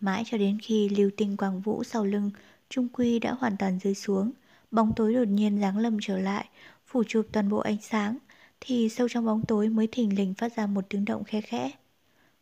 Mãi 0.00 0.22
cho 0.26 0.38
đến 0.38 0.58
khi 0.62 0.88
lưu 0.88 1.10
tinh 1.16 1.36
quang 1.36 1.60
vũ 1.60 1.84
sau 1.84 2.04
lưng, 2.04 2.30
Trung 2.68 2.88
Quy 2.92 3.18
đã 3.18 3.32
hoàn 3.32 3.56
toàn 3.56 3.78
rơi 3.78 3.94
xuống. 3.94 4.32
Bóng 4.70 4.92
tối 4.96 5.14
đột 5.14 5.28
nhiên 5.28 5.60
giáng 5.60 5.78
lâm 5.78 5.98
trở 6.02 6.18
lại, 6.18 6.48
phủ 6.86 7.02
chụp 7.08 7.26
toàn 7.32 7.48
bộ 7.48 7.58
ánh 7.58 7.80
sáng, 7.82 8.18
thì 8.60 8.88
sâu 8.88 9.08
trong 9.08 9.24
bóng 9.26 9.42
tối 9.48 9.68
mới 9.68 9.86
thình 9.86 10.16
lình 10.16 10.34
phát 10.34 10.56
ra 10.56 10.66
một 10.66 10.84
tiếng 10.88 11.04
động 11.04 11.24
khe 11.24 11.40
khẽ. 11.40 11.70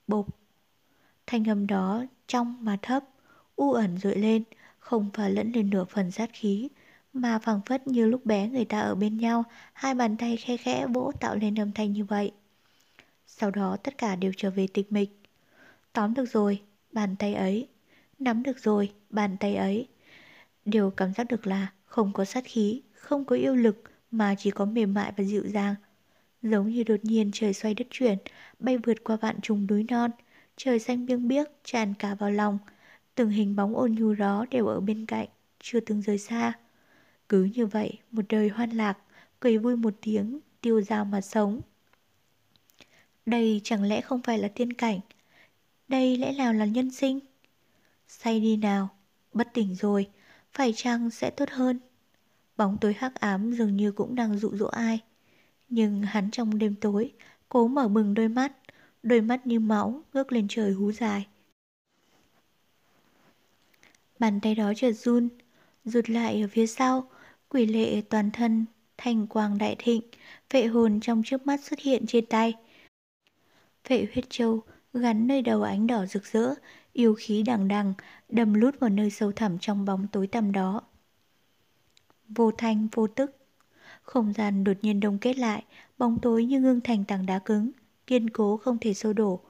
Bộp! 0.06 0.26
Thanh 1.26 1.48
âm 1.48 1.66
đó 1.66 2.04
trong 2.28 2.56
mà 2.60 2.76
thấp, 2.82 3.04
u 3.56 3.72
ẩn 3.72 3.98
dội 3.98 4.16
lên, 4.16 4.42
không 4.78 5.10
pha 5.14 5.28
lẫn 5.28 5.52
lên 5.52 5.70
nửa 5.70 5.84
phần 5.84 6.10
sát 6.10 6.30
khí, 6.32 6.68
mà 7.12 7.38
phảng 7.38 7.60
phất 7.66 7.86
như 7.86 8.06
lúc 8.06 8.26
bé 8.26 8.48
người 8.48 8.64
ta 8.64 8.80
ở 8.80 8.94
bên 8.94 9.18
nhau, 9.18 9.44
hai 9.72 9.94
bàn 9.94 10.16
tay 10.16 10.36
khe 10.36 10.56
khẽ 10.56 10.86
vỗ 10.86 11.12
tạo 11.20 11.36
lên 11.36 11.58
âm 11.60 11.72
thanh 11.72 11.92
như 11.92 12.04
vậy. 12.04 12.32
Sau 13.26 13.50
đó 13.50 13.76
tất 13.76 13.98
cả 13.98 14.16
đều 14.16 14.32
trở 14.36 14.50
về 14.50 14.66
tịch 14.74 14.92
mịch. 14.92 15.10
Tóm 15.92 16.14
được 16.14 16.24
rồi, 16.24 16.62
bàn 16.92 17.16
tay 17.16 17.34
ấy. 17.34 17.68
Nắm 18.18 18.42
được 18.42 18.58
rồi, 18.58 18.92
bàn 19.10 19.36
tay 19.40 19.56
ấy. 19.56 19.88
Điều 20.64 20.90
cảm 20.90 21.12
giác 21.14 21.24
được 21.28 21.46
là 21.46 21.72
không 21.84 22.12
có 22.12 22.24
sát 22.24 22.44
khí, 22.46 22.82
không 22.92 23.24
có 23.24 23.36
yêu 23.36 23.54
lực, 23.54 23.82
mà 24.10 24.34
chỉ 24.38 24.50
có 24.50 24.64
mềm 24.64 24.94
mại 24.94 25.12
và 25.16 25.24
dịu 25.24 25.48
dàng. 25.48 25.74
Giống 26.42 26.68
như 26.68 26.82
đột 26.82 27.00
nhiên 27.02 27.30
trời 27.34 27.52
xoay 27.52 27.74
đất 27.74 27.86
chuyển, 27.90 28.18
bay 28.58 28.78
vượt 28.78 29.04
qua 29.04 29.16
vạn 29.16 29.40
trùng 29.40 29.66
núi 29.66 29.84
non, 29.90 30.10
trời 30.56 30.78
xanh 30.78 31.06
biêng 31.06 31.28
biếc 31.28 31.46
tràn 31.64 31.94
cả 31.94 32.14
vào 32.14 32.30
lòng, 32.30 32.58
Từng 33.16 33.30
hình 33.30 33.56
bóng 33.56 33.76
ôn 33.76 33.92
nhu 33.92 34.14
đó 34.14 34.46
đều 34.50 34.66
ở 34.66 34.80
bên 34.80 35.06
cạnh, 35.06 35.28
chưa 35.60 35.80
từng 35.80 36.02
rời 36.02 36.18
xa. 36.18 36.52
Cứ 37.28 37.44
như 37.44 37.66
vậy, 37.66 37.98
một 38.10 38.22
đời 38.28 38.48
hoan 38.48 38.70
lạc, 38.70 38.98
cười 39.40 39.58
vui 39.58 39.76
một 39.76 39.94
tiếng, 40.02 40.40
tiêu 40.60 40.80
dao 40.80 41.04
mà 41.04 41.20
sống. 41.20 41.60
Đây 43.26 43.60
chẳng 43.64 43.82
lẽ 43.82 44.00
không 44.00 44.22
phải 44.22 44.38
là 44.38 44.48
tiên 44.48 44.72
cảnh? 44.72 45.00
Đây 45.88 46.16
lẽ 46.16 46.32
nào 46.32 46.52
là 46.52 46.64
nhân 46.64 46.90
sinh? 46.90 47.20
Say 48.08 48.40
đi 48.40 48.56
nào, 48.56 48.88
bất 49.32 49.48
tỉnh 49.54 49.74
rồi, 49.74 50.06
phải 50.52 50.72
chăng 50.76 51.10
sẽ 51.10 51.30
tốt 51.30 51.50
hơn? 51.50 51.80
Bóng 52.56 52.78
tối 52.80 52.94
hắc 52.98 53.14
ám 53.14 53.52
dường 53.52 53.76
như 53.76 53.92
cũng 53.92 54.14
đang 54.14 54.38
dụ 54.38 54.56
dỗ 54.56 54.66
ai. 54.66 55.00
Nhưng 55.68 56.02
hắn 56.02 56.30
trong 56.30 56.58
đêm 56.58 56.74
tối, 56.80 57.12
cố 57.48 57.68
mở 57.68 57.88
bừng 57.88 58.14
đôi 58.14 58.28
mắt, 58.28 58.52
đôi 59.02 59.20
mắt 59.20 59.46
như 59.46 59.60
máu 59.60 60.02
ngước 60.12 60.32
lên 60.32 60.46
trời 60.48 60.72
hú 60.72 60.92
dài. 60.92 61.26
Bàn 64.18 64.40
tay 64.40 64.54
đó 64.54 64.72
chợt 64.76 64.92
run, 64.92 65.28
rụt 65.84 66.10
lại 66.10 66.42
ở 66.42 66.48
phía 66.48 66.66
sau, 66.66 67.10
quỷ 67.48 67.66
lệ 67.66 68.00
toàn 68.00 68.30
thân, 68.30 68.66
thành 68.96 69.26
quang 69.26 69.58
đại 69.58 69.76
thịnh, 69.78 70.02
vệ 70.50 70.66
hồn 70.66 71.00
trong 71.02 71.22
trước 71.24 71.46
mắt 71.46 71.60
xuất 71.60 71.78
hiện 71.80 72.06
trên 72.06 72.26
tay. 72.26 72.54
Vệ 73.88 74.06
huyết 74.12 74.24
châu 74.30 74.62
gắn 74.92 75.26
nơi 75.26 75.42
đầu 75.42 75.62
ánh 75.62 75.86
đỏ 75.86 76.06
rực 76.06 76.24
rỡ, 76.24 76.54
yêu 76.92 77.14
khí 77.18 77.42
đằng 77.42 77.68
đằng, 77.68 77.94
đầm 78.28 78.54
lút 78.54 78.80
vào 78.80 78.90
nơi 78.90 79.10
sâu 79.10 79.32
thẳm 79.32 79.58
trong 79.58 79.84
bóng 79.84 80.06
tối 80.12 80.26
tăm 80.26 80.52
đó. 80.52 80.82
Vô 82.28 82.50
thanh 82.58 82.88
vô 82.92 83.06
tức, 83.06 83.36
không 84.02 84.32
gian 84.32 84.64
đột 84.64 84.76
nhiên 84.82 85.00
đông 85.00 85.18
kết 85.18 85.38
lại, 85.38 85.64
bóng 85.98 86.18
tối 86.22 86.44
như 86.44 86.60
ngưng 86.60 86.80
thành 86.80 87.04
tảng 87.04 87.26
đá 87.26 87.38
cứng, 87.38 87.70
kiên 88.06 88.30
cố 88.30 88.56
không 88.56 88.78
thể 88.78 88.94
sâu 88.94 89.12
đổ. 89.12 89.40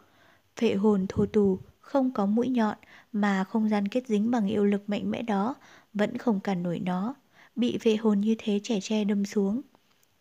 Phệ 0.57 0.75
hồn 0.75 1.07
thô 1.09 1.27
tù, 1.27 1.59
không 1.81 2.13
có 2.13 2.27
mũi 2.27 2.49
nhọn 2.49 2.77
mà 3.13 3.45
không 3.45 3.69
gian 3.69 3.89
kết 3.89 4.07
dính 4.07 4.31
bằng 4.31 4.47
yêu 4.47 4.65
lực 4.65 4.89
mạnh 4.89 5.11
mẽ 5.11 5.23
đó 5.23 5.55
vẫn 5.95 6.19
không 6.19 6.41
cản 6.41 6.63
nổi 6.63 6.79
nó. 6.79 7.15
bị 7.57 7.79
vệ 7.83 7.97
hồn 7.97 8.21
như 8.21 8.35
thế 8.39 8.61
trẻ 8.63 8.81
tre 8.83 9.05
đâm 9.05 9.25
xuống. 9.25 9.63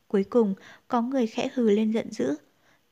Cuối 0.08 0.24
cùng, 0.24 0.56
có 0.88 1.02
người 1.02 1.28
khẽ 1.28 1.50
hừ 1.54 1.70
lên 1.70 1.92
giận 1.92 2.12
dữ. 2.12 2.36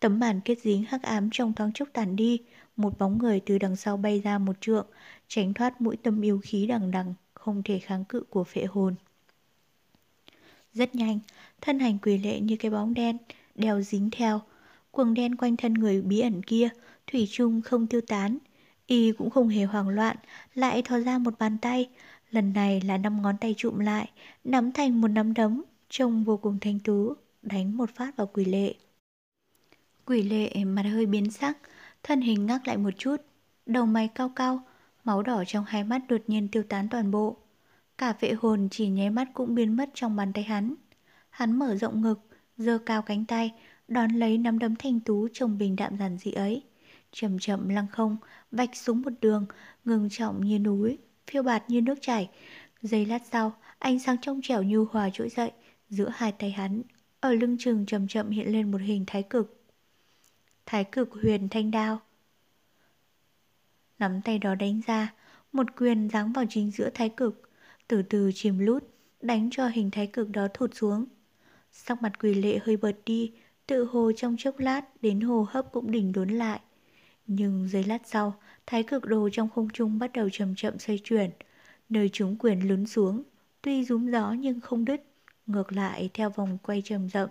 Tấm 0.04 0.20
màn 0.20 0.42
kết 0.42 0.60
dính 0.60 0.84
hắc 0.84 1.04
ám 1.04 1.30
trong 1.32 1.54
thoáng 1.54 1.74
chốc 1.74 1.88
tàn 1.94 2.16
đi, 2.16 2.42
một 2.76 3.00
bóng 3.00 3.18
người 3.18 3.40
từ 3.40 3.58
đằng 3.58 3.76
sau 3.76 3.98
bay 3.98 4.20
ra 4.20 4.38
một 4.38 4.62
trượng, 4.62 4.88
tránh 5.28 5.54
thoát 5.54 5.82
mũi 5.82 5.98
tâm 5.98 6.22
yêu 6.22 6.40
khí 6.44 6.68
đằng 6.68 6.92
đằng, 6.92 7.14
không 7.34 7.64
thể 7.64 7.80
kháng 7.80 8.06
cự 8.06 8.24
của 8.30 8.44
phệ 8.44 8.66
hồn. 8.66 8.96
Rất 10.74 10.96
nhanh, 10.96 11.20
thân 11.62 11.80
hành 11.80 11.98
quỷ 12.02 12.18
lệ 12.18 12.40
như 12.40 12.56
cái 12.58 12.72
bóng 12.72 12.94
đen, 12.94 13.18
đeo 13.56 13.82
dính 13.82 14.10
theo. 14.12 14.42
Quần 14.92 15.14
đen 15.14 15.36
quanh 15.36 15.58
thân 15.58 15.74
người 15.74 16.02
bí 16.02 16.20
ẩn 16.20 16.42
kia, 16.44 16.70
thủy 17.08 17.28
chung 17.32 17.62
không 17.62 17.88
tiêu 17.88 18.02
tán. 18.02 18.38
Y 18.88 19.12
cũng 19.12 19.30
không 19.30 19.48
hề 19.48 19.64
hoảng 19.64 19.90
loạn, 19.90 20.18
lại 20.56 20.82
thò 20.82 21.00
ra 21.00 21.18
một 21.18 21.34
bàn 21.40 21.58
tay. 21.58 21.90
Lần 22.32 22.54
này 22.54 22.82
là 22.82 22.98
năm 22.98 23.22
ngón 23.22 23.38
tay 23.38 23.56
trụm 23.58 23.80
lại, 23.80 24.10
nắm 24.44 24.72
thành 24.72 25.02
một 25.02 25.08
nắm 25.08 25.34
đấm, 25.34 25.64
trông 25.90 26.24
vô 26.24 26.38
cùng 26.38 26.58
thanh 26.62 26.80
tú, 26.80 27.14
đánh 27.42 27.78
một 27.78 27.90
phát 27.96 28.18
vào 28.18 28.28
quỷ 28.34 28.46
lệ. 28.46 28.74
Quỷ 30.06 30.24
lệ 30.24 30.64
mặt 30.66 30.84
hơi 30.84 31.06
biến 31.06 31.32
sắc, 31.32 31.58
thân 32.04 32.22
hình 32.22 32.46
ngắc 32.46 32.68
lại 32.68 32.78
một 32.78 32.92
chút, 32.98 33.16
đầu 33.66 33.86
mày 33.86 34.08
cao 34.08 34.30
cao, 34.36 34.64
máu 35.04 35.24
đỏ 35.24 35.44
trong 35.48 35.66
hai 35.66 35.84
mắt 35.84 36.02
đột 36.08 36.22
nhiên 36.28 36.48
tiêu 36.48 36.64
tán 36.64 36.90
toàn 36.90 37.12
bộ. 37.12 37.38
Cả 37.98 38.14
vệ 38.20 38.34
hồn 38.34 38.68
chỉ 38.72 38.88
nháy 38.88 39.10
mắt 39.10 39.28
cũng 39.34 39.56
biến 39.56 39.78
mất 39.78 39.90
trong 39.94 40.16
bàn 40.16 40.34
tay 40.34 40.44
hắn. 40.44 40.76
Hắn 41.30 41.60
mở 41.60 41.76
rộng 41.76 42.02
ngực, 42.02 42.20
giơ 42.58 42.78
cao 42.78 43.02
cánh 43.02 43.26
tay, 43.26 43.52
đón 43.88 44.12
lấy 44.12 44.38
nắm 44.38 44.60
đấm 44.60 44.76
thanh 44.76 45.00
tú 45.00 45.28
trông 45.34 45.58
bình 45.58 45.76
đạm 45.76 45.98
giản 45.98 46.18
dị 46.18 46.32
ấy. 46.32 46.64
Chậm 47.12 47.40
chậm 47.40 47.70
lăng 47.70 47.88
không, 47.92 48.18
vạch 48.52 48.76
xuống 48.76 49.02
một 49.02 49.14
đường, 49.22 49.46
ngừng 49.86 50.10
trọng 50.12 50.46
như 50.46 50.60
núi, 50.60 50.98
phiêu 51.28 51.44
bạt 51.44 51.64
như 51.68 51.82
nước 51.82 51.96
chảy. 52.02 52.30
Giây 52.82 53.06
lát 53.06 53.22
sau, 53.32 53.54
ánh 53.80 54.00
sáng 54.00 54.18
trong 54.22 54.42
trẻo 54.44 54.64
nhu 54.64 54.86
hòa 54.86 55.10
trỗi 55.14 55.30
dậy, 55.30 55.52
giữa 55.90 56.10
hai 56.16 56.32
tay 56.32 56.52
hắn, 56.52 56.82
ở 57.20 57.34
lưng 57.34 57.56
chừng 57.60 57.86
chậm 57.86 58.08
chậm 58.08 58.30
hiện 58.30 58.52
lên 58.52 58.72
một 58.72 58.82
hình 58.82 59.04
thái 59.08 59.24
cực. 59.24 59.63
Thái 60.66 60.84
cực 60.84 61.14
huyền 61.14 61.50
thanh 61.50 61.72
đao. 61.72 62.02
Nắm 64.00 64.22
tay 64.22 64.40
đó 64.40 64.56
đánh 64.56 64.82
ra, 64.88 65.14
một 65.52 65.68
quyền 65.78 66.10
giáng 66.10 66.34
vào 66.34 66.46
chính 66.50 66.72
giữa 66.72 66.90
thái 66.94 67.10
cực, 67.10 67.50
từ 67.88 68.02
từ 68.02 68.32
chìm 68.36 68.60
lút, 68.60 68.84
đánh 69.22 69.50
cho 69.52 69.68
hình 69.68 69.92
thái 69.92 70.08
cực 70.08 70.30
đó 70.30 70.48
thụt 70.54 70.72
xuống. 70.74 71.06
Sắc 71.72 72.02
mặt 72.02 72.12
quỷ 72.20 72.34
lệ 72.34 72.60
hơi 72.64 72.78
bật 72.78 72.96
đi, 73.06 73.32
tự 73.68 73.86
hồ 73.86 74.12
trong 74.16 74.36
chốc 74.40 74.60
lát 74.60 75.02
đến 75.02 75.22
hồ 75.22 75.48
hấp 75.50 75.72
cũng 75.72 75.92
đỉnh 75.92 76.12
đốn 76.12 76.30
lại. 76.30 76.60
Nhưng 77.28 77.68
giây 77.68 77.84
lát 77.84 78.02
sau, 78.06 78.34
thái 78.66 78.84
cực 78.84 79.06
đồ 79.06 79.30
trong 79.32 79.50
không 79.50 79.70
trung 79.70 80.00
bắt 80.00 80.12
đầu 80.14 80.30
chậm 80.32 80.56
chậm 80.56 80.80
xoay 80.80 81.00
chuyển, 81.04 81.32
nơi 81.90 82.10
chúng 82.14 82.38
quyền 82.40 82.68
lún 82.68 82.86
xuống, 82.86 83.24
tuy 83.62 83.84
rúm 83.84 84.12
gió 84.12 84.32
nhưng 84.32 84.62
không 84.62 84.86
đứt, 84.86 85.04
ngược 85.46 85.72
lại 85.72 86.10
theo 86.14 86.30
vòng 86.30 86.58
quay 86.64 86.82
trầm 86.86 87.10
rậm, 87.10 87.30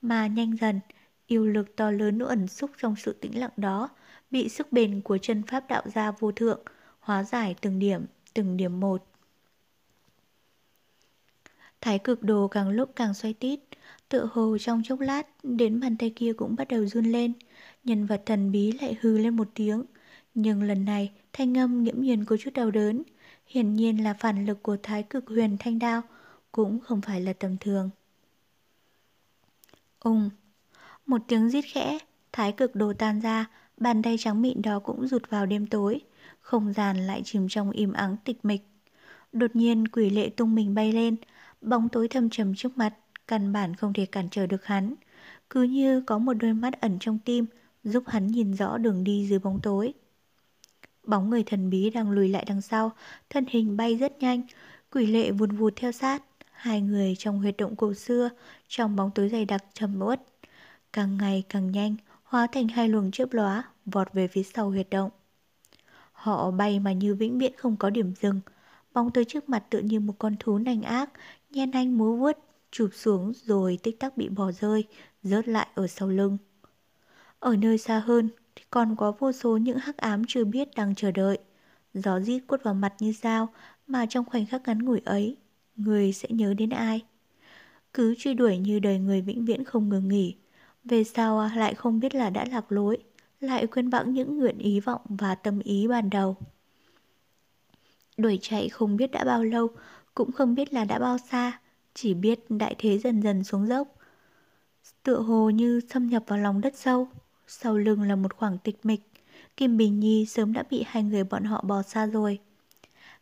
mà 0.00 0.26
nhanh 0.26 0.56
dần, 0.56 0.80
yêu 1.26 1.46
lực 1.46 1.76
to 1.76 1.90
lớn 1.90 2.18
ẩn 2.18 2.48
xúc 2.48 2.70
trong 2.78 2.96
sự 2.96 3.12
tĩnh 3.12 3.38
lặng 3.38 3.50
đó, 3.56 3.88
bị 4.30 4.48
sức 4.48 4.72
bền 4.72 5.00
của 5.00 5.18
chân 5.18 5.42
pháp 5.42 5.68
đạo 5.68 5.82
gia 5.94 6.10
vô 6.10 6.32
thượng, 6.32 6.60
hóa 7.00 7.24
giải 7.24 7.54
từng 7.60 7.78
điểm, 7.78 8.04
từng 8.34 8.56
điểm 8.56 8.80
một. 8.80 9.06
Thái 11.80 11.98
cực 11.98 12.22
đồ 12.22 12.48
càng 12.48 12.68
lúc 12.68 12.92
càng 12.96 13.14
xoay 13.14 13.34
tít, 13.34 13.60
tựa 14.08 14.28
hồ 14.32 14.58
trong 14.60 14.82
chốc 14.84 15.00
lát, 15.00 15.26
đến 15.42 15.80
bàn 15.80 15.96
tay 15.96 16.12
kia 16.16 16.32
cũng 16.32 16.56
bắt 16.56 16.68
đầu 16.68 16.86
run 16.86 17.04
lên. 17.04 17.32
Nhân 17.84 18.06
vật 18.06 18.22
thần 18.26 18.52
bí 18.52 18.72
lại 18.72 18.96
hư 19.00 19.18
lên 19.18 19.36
một 19.36 19.48
tiếng. 19.54 19.84
Nhưng 20.34 20.62
lần 20.62 20.84
này, 20.84 21.12
thanh 21.32 21.58
âm 21.58 21.84
nghiễm 21.84 22.00
nhiên 22.00 22.24
có 22.24 22.36
chút 22.36 22.50
đau 22.54 22.70
đớn. 22.70 23.02
Hiển 23.46 23.74
nhiên 23.74 24.04
là 24.04 24.14
phản 24.14 24.46
lực 24.46 24.62
của 24.62 24.76
thái 24.82 25.02
cực 25.02 25.28
huyền 25.28 25.56
thanh 25.60 25.78
đao, 25.78 26.02
cũng 26.52 26.80
không 26.80 27.00
phải 27.00 27.20
là 27.20 27.32
tầm 27.32 27.56
thường. 27.60 27.90
Ung, 30.00 30.30
một 31.06 31.22
tiếng 31.28 31.48
rít 31.48 31.62
khẽ, 31.62 31.98
thái 32.32 32.52
cực 32.52 32.74
đồ 32.74 32.92
tan 32.92 33.20
ra, 33.20 33.46
bàn 33.76 34.02
tay 34.02 34.16
trắng 34.18 34.42
mịn 34.42 34.62
đó 34.62 34.78
cũng 34.78 35.08
rụt 35.08 35.30
vào 35.30 35.46
đêm 35.46 35.66
tối. 35.66 36.00
Không 36.40 36.72
gian 36.72 36.96
lại 36.96 37.22
chìm 37.24 37.46
trong 37.48 37.70
im 37.70 37.92
ắng 37.92 38.16
tịch 38.24 38.44
mịch. 38.44 38.62
Đột 39.32 39.56
nhiên 39.56 39.88
quỷ 39.88 40.10
lệ 40.10 40.28
tung 40.28 40.54
mình 40.54 40.74
bay 40.74 40.92
lên, 40.92 41.16
bóng 41.60 41.88
tối 41.88 42.08
thâm 42.08 42.30
trầm 42.30 42.54
trước 42.54 42.78
mặt, 42.78 42.94
căn 43.28 43.52
bản 43.52 43.74
không 43.76 43.92
thể 43.92 44.06
cản 44.06 44.28
trở 44.30 44.46
được 44.46 44.64
hắn. 44.64 44.94
Cứ 45.50 45.62
như 45.62 46.00
có 46.00 46.18
một 46.18 46.34
đôi 46.34 46.52
mắt 46.54 46.80
ẩn 46.80 46.96
trong 47.00 47.18
tim, 47.24 47.46
giúp 47.84 48.04
hắn 48.06 48.26
nhìn 48.26 48.54
rõ 48.54 48.78
đường 48.78 49.04
đi 49.04 49.26
dưới 49.28 49.38
bóng 49.38 49.60
tối. 49.62 49.92
Bóng 51.04 51.30
người 51.30 51.42
thần 51.42 51.70
bí 51.70 51.90
đang 51.90 52.10
lùi 52.10 52.28
lại 52.28 52.44
đằng 52.48 52.60
sau, 52.60 52.92
thân 53.30 53.46
hình 53.48 53.76
bay 53.76 53.96
rất 53.96 54.18
nhanh, 54.18 54.42
quỷ 54.92 55.06
lệ 55.06 55.30
vùn 55.30 55.56
vụt 55.56 55.72
theo 55.76 55.92
sát. 55.92 56.22
Hai 56.52 56.80
người 56.80 57.14
trong 57.18 57.38
huyệt 57.38 57.56
động 57.58 57.76
cổ 57.76 57.94
xưa, 57.94 58.30
trong 58.68 58.96
bóng 58.96 59.10
tối 59.14 59.28
dày 59.28 59.44
đặc 59.44 59.64
trầm 59.74 60.00
uất. 60.02 60.22
Càng 60.96 61.16
ngày 61.16 61.44
càng 61.48 61.72
nhanh, 61.72 61.96
hóa 62.24 62.46
thành 62.52 62.68
hai 62.68 62.88
luồng 62.88 63.10
chớp 63.10 63.32
lóa, 63.32 63.64
vọt 63.86 64.12
về 64.12 64.28
phía 64.28 64.42
sau 64.42 64.70
huyệt 64.70 64.90
động. 64.90 65.10
Họ 66.12 66.50
bay 66.50 66.80
mà 66.80 66.92
như 66.92 67.14
vĩnh 67.14 67.38
viễn 67.38 67.52
không 67.56 67.76
có 67.76 67.90
điểm 67.90 68.12
dừng, 68.20 68.40
bóng 68.94 69.10
tới 69.10 69.24
trước 69.24 69.48
mặt 69.48 69.64
tựa 69.70 69.78
như 69.78 70.00
một 70.00 70.14
con 70.18 70.36
thú 70.40 70.58
nành 70.58 70.82
ác, 70.82 71.10
nhen 71.50 71.70
anh 71.70 71.98
múa 71.98 72.16
vuốt, 72.16 72.38
chụp 72.70 72.90
xuống 72.92 73.32
rồi 73.44 73.78
tích 73.82 74.00
tắc 74.00 74.16
bị 74.16 74.28
bỏ 74.28 74.52
rơi, 74.52 74.84
rớt 75.22 75.48
lại 75.48 75.68
ở 75.74 75.86
sau 75.86 76.08
lưng. 76.08 76.38
Ở 77.38 77.56
nơi 77.56 77.78
xa 77.78 77.98
hơn 77.98 78.28
thì 78.56 78.64
còn 78.70 78.96
có 78.96 79.12
vô 79.18 79.32
số 79.32 79.56
những 79.56 79.78
hắc 79.78 79.96
ám 79.96 80.22
chưa 80.28 80.44
biết 80.44 80.68
đang 80.76 80.94
chờ 80.94 81.10
đợi. 81.10 81.38
Gió 81.94 82.20
rít 82.20 82.40
quất 82.46 82.62
vào 82.62 82.74
mặt 82.74 82.94
như 82.98 83.12
dao 83.12 83.48
mà 83.86 84.06
trong 84.06 84.24
khoảnh 84.24 84.46
khắc 84.46 84.62
ngắn 84.66 84.78
ngủi 84.78 85.00
ấy, 85.04 85.36
người 85.76 86.12
sẽ 86.12 86.28
nhớ 86.30 86.54
đến 86.54 86.70
ai? 86.70 87.04
Cứ 87.94 88.14
truy 88.18 88.34
đuổi 88.34 88.58
như 88.58 88.78
đời 88.78 88.98
người 88.98 89.20
vĩnh 89.20 89.44
viễn 89.44 89.64
không 89.64 89.88
ngừng 89.88 90.08
nghỉ. 90.08 90.36
Về 90.88 91.04
sau 91.04 91.38
à, 91.38 91.52
lại 91.56 91.74
không 91.74 92.00
biết 92.00 92.14
là 92.14 92.30
đã 92.30 92.44
lạc 92.50 92.72
lối, 92.72 92.98
lại 93.40 93.66
quên 93.66 93.90
bẵng 93.90 94.12
những 94.12 94.38
nguyện 94.38 94.58
ý 94.58 94.80
vọng 94.80 95.00
và 95.08 95.34
tâm 95.34 95.58
ý 95.58 95.88
ban 95.88 96.10
đầu. 96.10 96.36
Đuổi 98.16 98.38
chạy 98.42 98.68
không 98.68 98.96
biết 98.96 99.10
đã 99.10 99.24
bao 99.24 99.44
lâu, 99.44 99.68
cũng 100.14 100.32
không 100.32 100.54
biết 100.54 100.72
là 100.72 100.84
đã 100.84 100.98
bao 100.98 101.18
xa, 101.18 101.60
chỉ 101.94 102.14
biết 102.14 102.40
đại 102.48 102.74
thế 102.78 102.98
dần 102.98 103.20
dần 103.22 103.44
xuống 103.44 103.66
dốc. 103.66 103.88
Tựa 105.02 105.20
hồ 105.20 105.50
như 105.50 105.80
xâm 105.90 106.06
nhập 106.06 106.24
vào 106.26 106.38
lòng 106.38 106.60
đất 106.60 106.76
sâu, 106.76 107.08
sau 107.46 107.76
lưng 107.76 108.02
là 108.02 108.16
một 108.16 108.36
khoảng 108.36 108.58
tịch 108.58 108.78
mịch. 108.82 109.02
Kim 109.56 109.76
Bình 109.76 110.00
Nhi 110.00 110.26
sớm 110.26 110.52
đã 110.52 110.64
bị 110.70 110.84
hai 110.86 111.02
người 111.02 111.24
bọn 111.24 111.44
họ 111.44 111.62
bỏ 111.62 111.82
xa 111.82 112.06
rồi. 112.06 112.38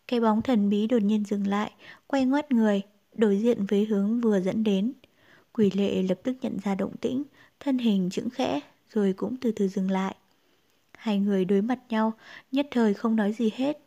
Cái 0.09 0.21
bóng 0.21 0.43
thần 0.43 0.69
bí 0.69 0.87
đột 0.87 1.03
nhiên 1.03 1.25
dừng 1.25 1.47
lại, 1.47 1.73
quay 2.07 2.25
ngoắt 2.25 2.53
người, 2.53 2.83
đối 3.13 3.37
diện 3.37 3.67
với 3.67 3.85
hướng 3.85 4.21
vừa 4.21 4.41
dẫn 4.41 4.65
đến. 4.65 4.93
Quỷ 5.53 5.71
lệ 5.71 6.03
lập 6.03 6.21
tức 6.23 6.37
nhận 6.43 6.59
ra 6.65 6.75
động 6.75 6.97
tĩnh, 7.01 7.23
thân 7.65 7.79
hình 7.79 8.11
chững 8.11 8.31
khẽ, 8.31 8.61
rồi 8.91 9.13
cũng 9.13 9.37
từ 9.37 9.53
từ 9.53 9.69
dừng 9.69 9.91
lại. 9.91 10.17
Hai 10.99 11.19
người 11.19 11.45
đối 11.45 11.63
mặt 11.63 11.79
nhau, 11.89 12.13
nhất 12.53 12.67
thời 12.71 12.95
không 12.95 13.17
nói 13.17 13.33
gì 13.33 13.51
hết. 13.55 13.79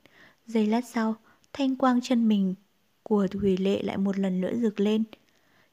Giây 0.48 0.66
lát 0.66 0.86
sau, 0.86 1.16
thanh 1.54 1.76
quang 1.76 2.02
chân 2.02 2.28
mình 2.28 2.56
của 3.04 3.28
Thủy 3.28 3.58
Lệ 3.58 3.82
lại 3.84 3.98
một 3.98 4.18
lần 4.20 4.42
nữa 4.42 4.52
rực 4.62 4.80
lên. 4.80 5.04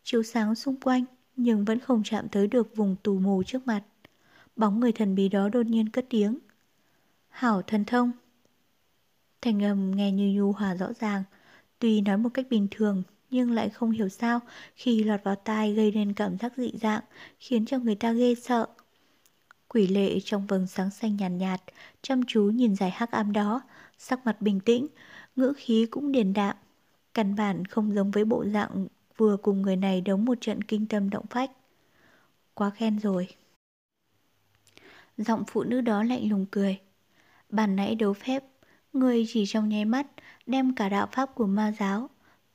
Chiếu 0.03 0.23
sáng 0.23 0.55
xung 0.55 0.81
quanh, 0.81 1.05
nhưng 1.37 1.65
vẫn 1.65 1.79
không 1.79 2.03
chạm 2.05 2.29
tới 2.29 2.47
được 2.47 2.77
vùng 2.77 2.97
tù 3.03 3.19
mù 3.19 3.43
trước 3.43 3.67
mặt. 3.67 3.83
Bóng 4.57 4.81
người 4.81 4.93
thần 4.93 5.15
bí 5.15 5.29
đó 5.29 5.49
đột 5.49 5.67
nhiên 5.67 5.89
cất 5.89 6.07
tiếng. 6.11 6.39
Hảo 7.29 7.63
thần 7.63 7.85
thông. 7.85 8.11
Thành 9.43 9.65
âm 9.65 9.91
nghe 9.91 10.13
như 10.13 10.33
nhu 10.33 10.53
hòa 10.53 10.75
rõ 10.75 10.93
ràng, 11.01 11.23
tuy 11.79 12.01
nói 12.01 12.19
một 12.19 12.31
cách 12.35 12.47
bình 12.51 12.69
thường 12.71 13.03
nhưng 13.31 13.51
lại 13.51 13.71
không 13.71 13.91
hiểu 13.91 14.09
sao 14.09 14.41
khi 14.75 15.05
lọt 15.05 15.25
vào 15.25 15.35
tai 15.35 15.75
gây 15.75 15.93
nên 15.93 16.13
cảm 16.13 16.39
giác 16.39 16.53
dị 16.57 16.73
dạng, 16.81 17.03
khiến 17.39 17.67
cho 17.67 17.79
người 17.79 17.95
ta 17.95 18.13
ghê 18.13 18.35
sợ. 18.35 18.67
Quỷ 19.69 19.87
lệ 19.87 20.21
trong 20.25 20.47
vầng 20.47 20.67
sáng 20.67 20.91
xanh 20.91 21.17
nhàn 21.17 21.39
nhạt, 21.39 21.61
nhạt, 21.67 21.75
chăm 22.03 22.23
chú 22.27 22.43
nhìn 22.43 22.77
dài 22.77 22.91
hắc 22.91 23.11
ám 23.11 23.33
đó, 23.33 23.61
sắc 23.99 24.27
mặt 24.27 24.41
bình 24.41 24.61
tĩnh, 24.61 24.87
ngữ 25.37 25.53
khí 25.57 25.87
cũng 25.91 26.13
điềm 26.13 26.33
đạm. 26.33 26.57
Căn 27.15 27.35
bản 27.35 27.65
không 27.65 27.95
giống 27.95 28.11
với 28.11 28.25
bộ 28.25 28.45
dạng 28.47 28.87
vừa 29.17 29.37
cùng 29.37 29.63
người 29.63 29.77
này 29.77 30.01
đấu 30.01 30.17
một 30.17 30.39
trận 30.41 30.63
kinh 30.63 30.87
tâm 30.87 31.11
động 31.11 31.27
phách. 31.31 31.51
Quá 32.55 32.71
khen 32.71 32.99
rồi. 32.99 33.29
Giọng 35.17 35.45
phụ 35.47 35.63
nữ 35.65 35.81
đó 35.81 36.03
lạnh 36.03 36.31
lùng 36.31 36.47
cười. 36.51 36.81
Bản 37.49 37.77
nãy 37.77 37.95
đấu 37.95 38.13
phép, 38.13 38.45
người 38.93 39.25
chỉ 39.29 39.45
trong 39.47 39.69
nháy 39.69 39.85
mắt 39.85 40.07
đem 40.47 40.75
cả 40.75 40.89
đạo 40.89 41.09
pháp 41.13 41.35
của 41.35 41.47
ma 41.47 41.73
giáo, 41.79 42.11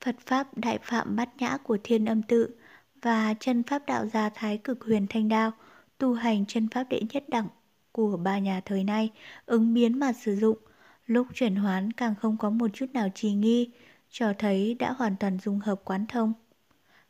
Phật 0.06 0.16
pháp 0.26 0.58
đại 0.58 0.80
phạm 0.84 1.16
bát 1.16 1.30
nhã 1.38 1.58
của 1.58 1.78
thiên 1.84 2.06
âm 2.06 2.24
tự 2.24 2.56
và 3.02 3.34
chân 3.40 3.64
pháp 3.64 3.86
đạo 3.88 4.06
gia 4.08 4.30
thái 4.30 4.58
cực 4.58 4.84
huyền 4.84 5.08
thanh 5.10 5.30
đao, 5.30 5.52
tu 5.98 6.14
hành 6.14 6.46
chân 6.46 6.68
pháp 6.70 6.84
đệ 6.90 7.02
nhất 7.14 7.24
đẳng 7.30 7.48
của 7.92 8.18
ba 8.18 8.40
nhà 8.40 8.62
thời 8.66 8.84
nay, 8.84 9.12
ứng 9.46 9.74
biến 9.74 10.00
mà 10.00 10.14
sử 10.14 10.36
dụng. 10.36 10.58
Lúc 11.06 11.28
chuyển 11.34 11.56
hoán 11.56 11.94
càng 11.94 12.16
không 12.22 12.38
có 12.38 12.50
một 12.50 12.68
chút 12.74 12.86
nào 12.94 13.10
trì 13.16 13.34
nghi, 13.34 13.72
cho 14.10 14.34
thấy 14.40 14.74
đã 14.80 14.92
hoàn 14.92 15.16
toàn 15.20 15.40
dung 15.40 15.60
hợp 15.60 15.82
quán 15.84 16.06
thông. 16.08 16.34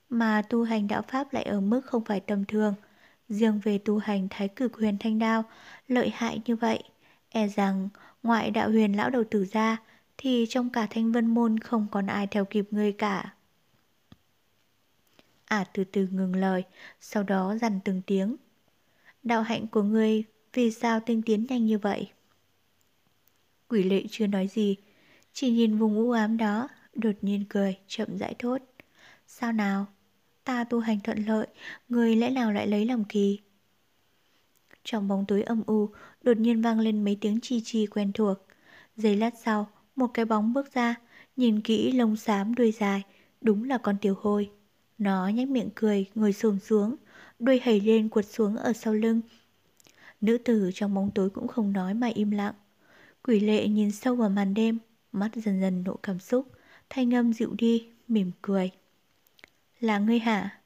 Mà 0.10 0.42
tu 0.50 0.64
hành 0.64 0.88
đạo 0.88 1.02
pháp 1.08 1.34
lại 1.34 1.44
ở 1.44 1.62
mức 1.62 1.82
không 1.86 2.06
phải 2.06 2.20
tầm 2.20 2.46
thường. 2.46 2.74
Riêng 3.30 3.60
về 3.64 3.78
tu 3.78 3.98
hành 3.98 4.28
thái 4.30 4.48
cực 4.48 4.76
huyền 4.78 4.98
thanh 5.00 5.20
đao, 5.20 5.44
lợi 5.88 6.10
hại 6.10 6.42
như 6.46 6.56
vậy, 6.56 6.84
e 7.30 7.48
rằng 7.48 7.90
ngoại 8.24 8.52
đạo 8.52 8.70
huyền 8.70 8.94
lão 8.98 9.10
đầu 9.10 9.24
tử 9.32 9.46
ra 9.52 9.78
thì 10.22 10.46
trong 10.50 10.70
cả 10.70 10.88
thanh 10.90 11.12
vân 11.12 11.28
môn 11.28 11.60
không 11.60 11.88
còn 11.92 12.08
ai 12.08 12.28
theo 12.28 12.46
kịp 12.46 12.68
người 12.72 12.92
cả. 12.92 13.34
Ả 15.46 15.66
từ 15.74 15.84
từ 15.84 16.08
ngừng 16.12 16.36
lời, 16.36 16.64
sau 17.02 17.24
đó 17.24 17.56
dằn 17.62 17.80
từng 17.86 18.02
tiếng. 18.06 18.36
Đạo 19.24 19.42
hạnh 19.42 19.68
của 19.68 19.84
ngươi 19.84 20.24
vì 20.54 20.72
sao 20.72 21.00
tinh 21.00 21.22
tiến 21.22 21.46
nhanh 21.50 21.66
như 21.66 21.78
vậy? 21.78 22.12
Quỷ 23.68 23.84
lệ 23.84 24.04
chưa 24.10 24.28
nói 24.28 24.48
gì, 24.48 24.76
chỉ 25.34 25.52
nhìn 25.52 25.78
vùng 25.78 25.96
u 25.96 26.12
ám 26.12 26.38
đó, 26.38 26.68
đột 26.94 27.16
nhiên 27.22 27.46
cười, 27.50 27.78
chậm 27.88 28.18
rãi 28.18 28.36
thốt. 28.40 28.62
Sao 29.28 29.52
nào? 29.52 29.86
Ta 30.44 30.64
tu 30.64 30.80
hành 30.80 31.00
thuận 31.00 31.26
lợi, 31.26 31.48
người 31.90 32.16
lẽ 32.16 32.30
nào 32.30 32.52
lại 32.52 32.68
lấy 32.68 32.86
lòng 32.86 33.04
kỳ? 33.10 33.40
Trong 34.84 35.08
bóng 35.08 35.26
tối 35.28 35.44
âm 35.44 35.64
u, 35.66 35.90
đột 36.22 36.38
nhiên 36.38 36.62
vang 36.62 36.80
lên 36.80 37.04
mấy 37.04 37.18
tiếng 37.22 37.40
chi 37.42 37.62
chi 37.66 37.86
quen 37.86 38.12
thuộc. 38.14 38.38
Giây 38.96 39.16
lát 39.16 39.34
sau, 39.44 39.68
một 40.00 40.08
cái 40.14 40.26
bóng 40.26 40.54
bước 40.54 40.74
ra, 40.74 40.96
nhìn 41.36 41.62
kỹ 41.62 41.92
lông 41.92 42.16
xám 42.16 42.56
đuôi 42.56 42.72
dài, 42.72 43.04
đúng 43.42 43.64
là 43.64 43.78
con 43.78 43.98
tiểu 44.02 44.16
hôi. 44.22 44.50
Nó 44.98 45.28
nhếch 45.28 45.48
miệng 45.48 45.70
cười, 45.76 46.06
ngồi 46.16 46.34
xồm 46.34 46.60
xuống, 46.60 46.96
đuôi 47.40 47.60
hầy 47.64 47.80
lên 47.80 48.10
quật 48.10 48.26
xuống 48.26 48.56
ở 48.56 48.74
sau 48.74 48.94
lưng. 48.94 49.22
Nữ 50.22 50.38
tử 50.38 50.72
trong 50.74 50.94
bóng 50.94 51.12
tối 51.16 51.30
cũng 51.30 51.48
không 51.48 51.74
nói 51.74 51.94
mà 51.94 52.08
im 52.08 52.32
lặng. 52.32 52.54
Quỷ 53.24 53.40
lệ 53.40 53.68
nhìn 53.68 53.92
sâu 53.92 54.16
vào 54.16 54.30
màn 54.30 54.54
đêm, 54.54 54.80
mắt 55.12 55.32
dần 55.36 55.62
dần 55.62 55.84
nộ 55.84 55.96
cảm 56.04 56.20
xúc, 56.20 56.48
thanh 56.90 57.14
âm 57.14 57.34
dịu 57.34 57.54
đi, 57.58 57.88
mỉm 58.08 58.32
cười. 58.42 58.72
Là 59.80 60.00
ngươi 60.00 60.20
hả? 60.20 60.62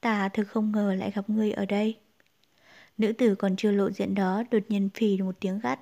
Ta 0.00 0.28
thực 0.28 0.48
không 0.48 0.72
ngờ 0.72 0.94
lại 0.94 1.10
gặp 1.14 1.30
ngươi 1.30 1.52
ở 1.52 1.66
đây. 1.66 1.98
Nữ 2.98 3.12
tử 3.12 3.34
còn 3.34 3.56
chưa 3.56 3.70
lộ 3.70 3.90
diện 3.90 4.14
đó 4.14 4.42
đột 4.50 4.62
nhiên 4.68 4.88
phì 4.94 5.22
một 5.22 5.40
tiếng 5.40 5.58
gắt. 5.58 5.80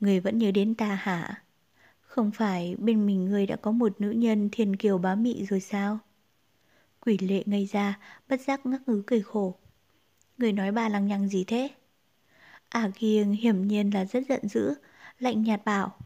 Người 0.00 0.20
vẫn 0.20 0.38
nhớ 0.38 0.50
đến 0.50 0.74
ta 0.74 0.94
hả? 0.94 1.42
Không 2.18 2.30
phải 2.30 2.76
bên 2.78 3.06
mình 3.06 3.24
người 3.24 3.46
đã 3.46 3.56
có 3.56 3.70
một 3.70 4.00
nữ 4.00 4.10
nhân 4.10 4.48
thiên 4.52 4.76
kiều 4.76 4.98
bá 4.98 5.14
mị 5.14 5.46
rồi 5.46 5.60
sao? 5.60 5.98
Quỷ 7.00 7.18
lệ 7.18 7.42
ngây 7.46 7.66
ra, 7.66 7.98
bất 8.28 8.40
giác 8.40 8.66
ngắc 8.66 8.88
ngứ 8.88 9.02
cười 9.06 9.22
khổ. 9.22 9.54
Người 10.38 10.52
nói 10.52 10.72
bà 10.72 10.88
lăng 10.88 11.06
nhăng 11.06 11.28
gì 11.28 11.44
thế? 11.44 11.70
À 12.68 12.90
kiêng 12.94 13.32
hiểm 13.32 13.68
nhiên 13.68 13.90
là 13.94 14.04
rất 14.04 14.22
giận 14.28 14.48
dữ, 14.48 14.74
lạnh 15.18 15.42
nhạt 15.42 15.64
bảo. 15.64 15.96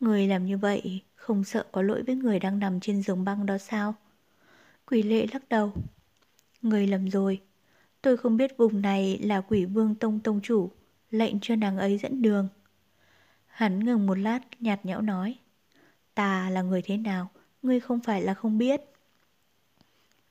Người 0.00 0.28
làm 0.28 0.46
như 0.46 0.58
vậy 0.58 1.02
không 1.14 1.44
sợ 1.44 1.66
có 1.72 1.82
lỗi 1.82 2.02
với 2.02 2.14
người 2.14 2.38
đang 2.38 2.58
nằm 2.58 2.80
trên 2.80 3.02
giường 3.02 3.24
băng 3.24 3.46
đó 3.46 3.58
sao? 3.58 3.94
Quỷ 4.86 5.02
lệ 5.02 5.26
lắc 5.32 5.48
đầu. 5.48 5.72
Người 6.62 6.86
lầm 6.86 7.10
rồi. 7.10 7.40
Tôi 8.02 8.16
không 8.16 8.36
biết 8.36 8.56
vùng 8.56 8.82
này 8.82 9.18
là 9.18 9.40
quỷ 9.40 9.64
vương 9.64 9.94
tông 9.94 10.20
tông 10.20 10.40
chủ, 10.42 10.70
lệnh 11.10 11.40
cho 11.40 11.56
nàng 11.56 11.78
ấy 11.78 11.98
dẫn 11.98 12.22
đường. 12.22 12.48
Hắn 13.58 13.84
ngừng 13.84 14.06
một 14.06 14.18
lát, 14.18 14.40
nhạt 14.60 14.86
nhẽo 14.86 15.00
nói. 15.00 15.38
Ta 16.14 16.50
là 16.50 16.62
người 16.62 16.82
thế 16.82 16.96
nào, 16.96 17.30
ngươi 17.62 17.80
không 17.80 18.00
phải 18.00 18.22
là 18.22 18.34
không 18.34 18.58
biết. 18.58 18.80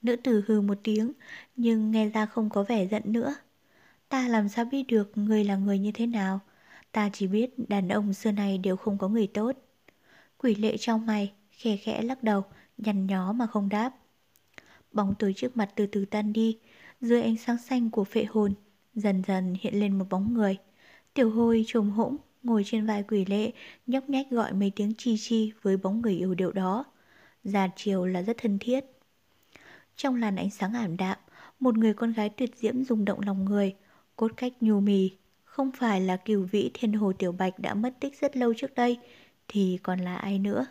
Nữ 0.02 0.16
tử 0.16 0.44
hừ 0.48 0.62
một 0.62 0.78
tiếng, 0.84 1.14
nhưng 1.56 1.92
nghe 1.92 2.10
ra 2.10 2.26
không 2.26 2.50
có 2.50 2.64
vẻ 2.64 2.88
giận 2.88 3.04
nữa. 3.06 3.36
Ta 4.10 4.28
làm 4.28 4.50
sao 4.50 4.66
biết 4.66 4.84
được 4.88 5.18
người 5.18 5.44
là 5.44 5.56
người 5.56 5.80
như 5.80 5.92
thế 5.92 6.08
nào? 6.08 6.40
Ta 6.92 7.10
chỉ 7.14 7.28
biết 7.28 7.70
đàn 7.70 7.90
ông 7.90 8.14
xưa 8.14 8.32
này 8.32 8.58
đều 8.58 8.78
không 8.78 8.98
có 8.98 9.08
người 9.08 9.28
tốt. 9.28 9.52
Quỷ 10.38 10.56
lệ 10.56 10.78
trong 10.78 11.06
mày, 11.06 11.34
khẽ 11.52 11.78
khẽ 11.78 12.02
lắc 12.02 12.24
đầu, 12.24 12.44
nhằn 12.78 13.08
nhó 13.08 13.34
mà 13.34 13.48
không 13.48 13.70
đáp. 13.70 13.96
Bóng 14.92 15.16
tối 15.20 15.34
trước 15.36 15.58
mặt 15.58 15.70
từ 15.76 15.86
từ 15.88 16.06
tan 16.06 16.34
đi, 16.34 16.60
dưới 17.02 17.22
ánh 17.22 17.38
sáng 17.38 17.58
xanh 17.58 17.90
của 17.90 18.04
phệ 18.04 18.24
hồn, 18.24 18.54
dần 18.94 19.24
dần 19.28 19.56
hiện 19.62 19.80
lên 19.80 19.98
một 20.00 20.06
bóng 20.10 20.34
người. 20.34 20.58
Tiểu 21.14 21.30
hôi 21.30 21.64
trồm 21.68 21.90
hỗn 21.90 22.18
ngồi 22.44 22.64
trên 22.66 22.86
vai 22.86 23.04
quỷ 23.04 23.26
lệ, 23.26 23.52
nhóc 23.88 24.10
nhách 24.10 24.30
gọi 24.30 24.54
mấy 24.54 24.72
tiếng 24.76 24.94
chi 24.98 25.16
chi 25.20 25.52
với 25.62 25.78
bóng 25.78 26.02
người 26.02 26.14
yêu 26.18 26.36
điệu 26.36 26.52
đó. 26.52 26.86
Già 27.44 27.68
chiều 27.76 28.06
là 28.06 28.22
rất 28.22 28.38
thân 28.38 28.58
thiết. 28.60 28.86
Trong 29.96 30.16
làn 30.16 30.36
ánh 30.36 30.50
sáng 30.50 30.74
ảm 30.74 30.98
đạm, 30.98 31.18
một 31.60 31.78
người 31.78 31.94
con 31.94 32.14
gái 32.14 32.30
tuyệt 32.30 32.56
diễm 32.56 32.84
rung 32.84 33.06
động 33.06 33.20
lòng 33.26 33.46
người, 33.46 33.76
cốt 34.16 34.32
cách 34.38 34.54
nhu 34.62 34.80
mì. 34.80 35.12
Không 35.44 35.72
phải 35.72 36.02
là 36.02 36.18
cửu 36.18 36.44
vĩ 36.52 36.72
thiên 36.74 36.94
hồ 36.94 37.14
tiểu 37.14 37.32
bạch 37.32 37.60
đã 37.60 37.74
mất 37.74 37.94
tích 38.00 38.20
rất 38.22 38.38
lâu 38.38 38.54
trước 38.58 38.76
đây, 38.76 38.98
thì 39.48 39.80
còn 39.84 40.00
là 40.00 40.16
ai 40.16 40.40
nữa? 40.40 40.66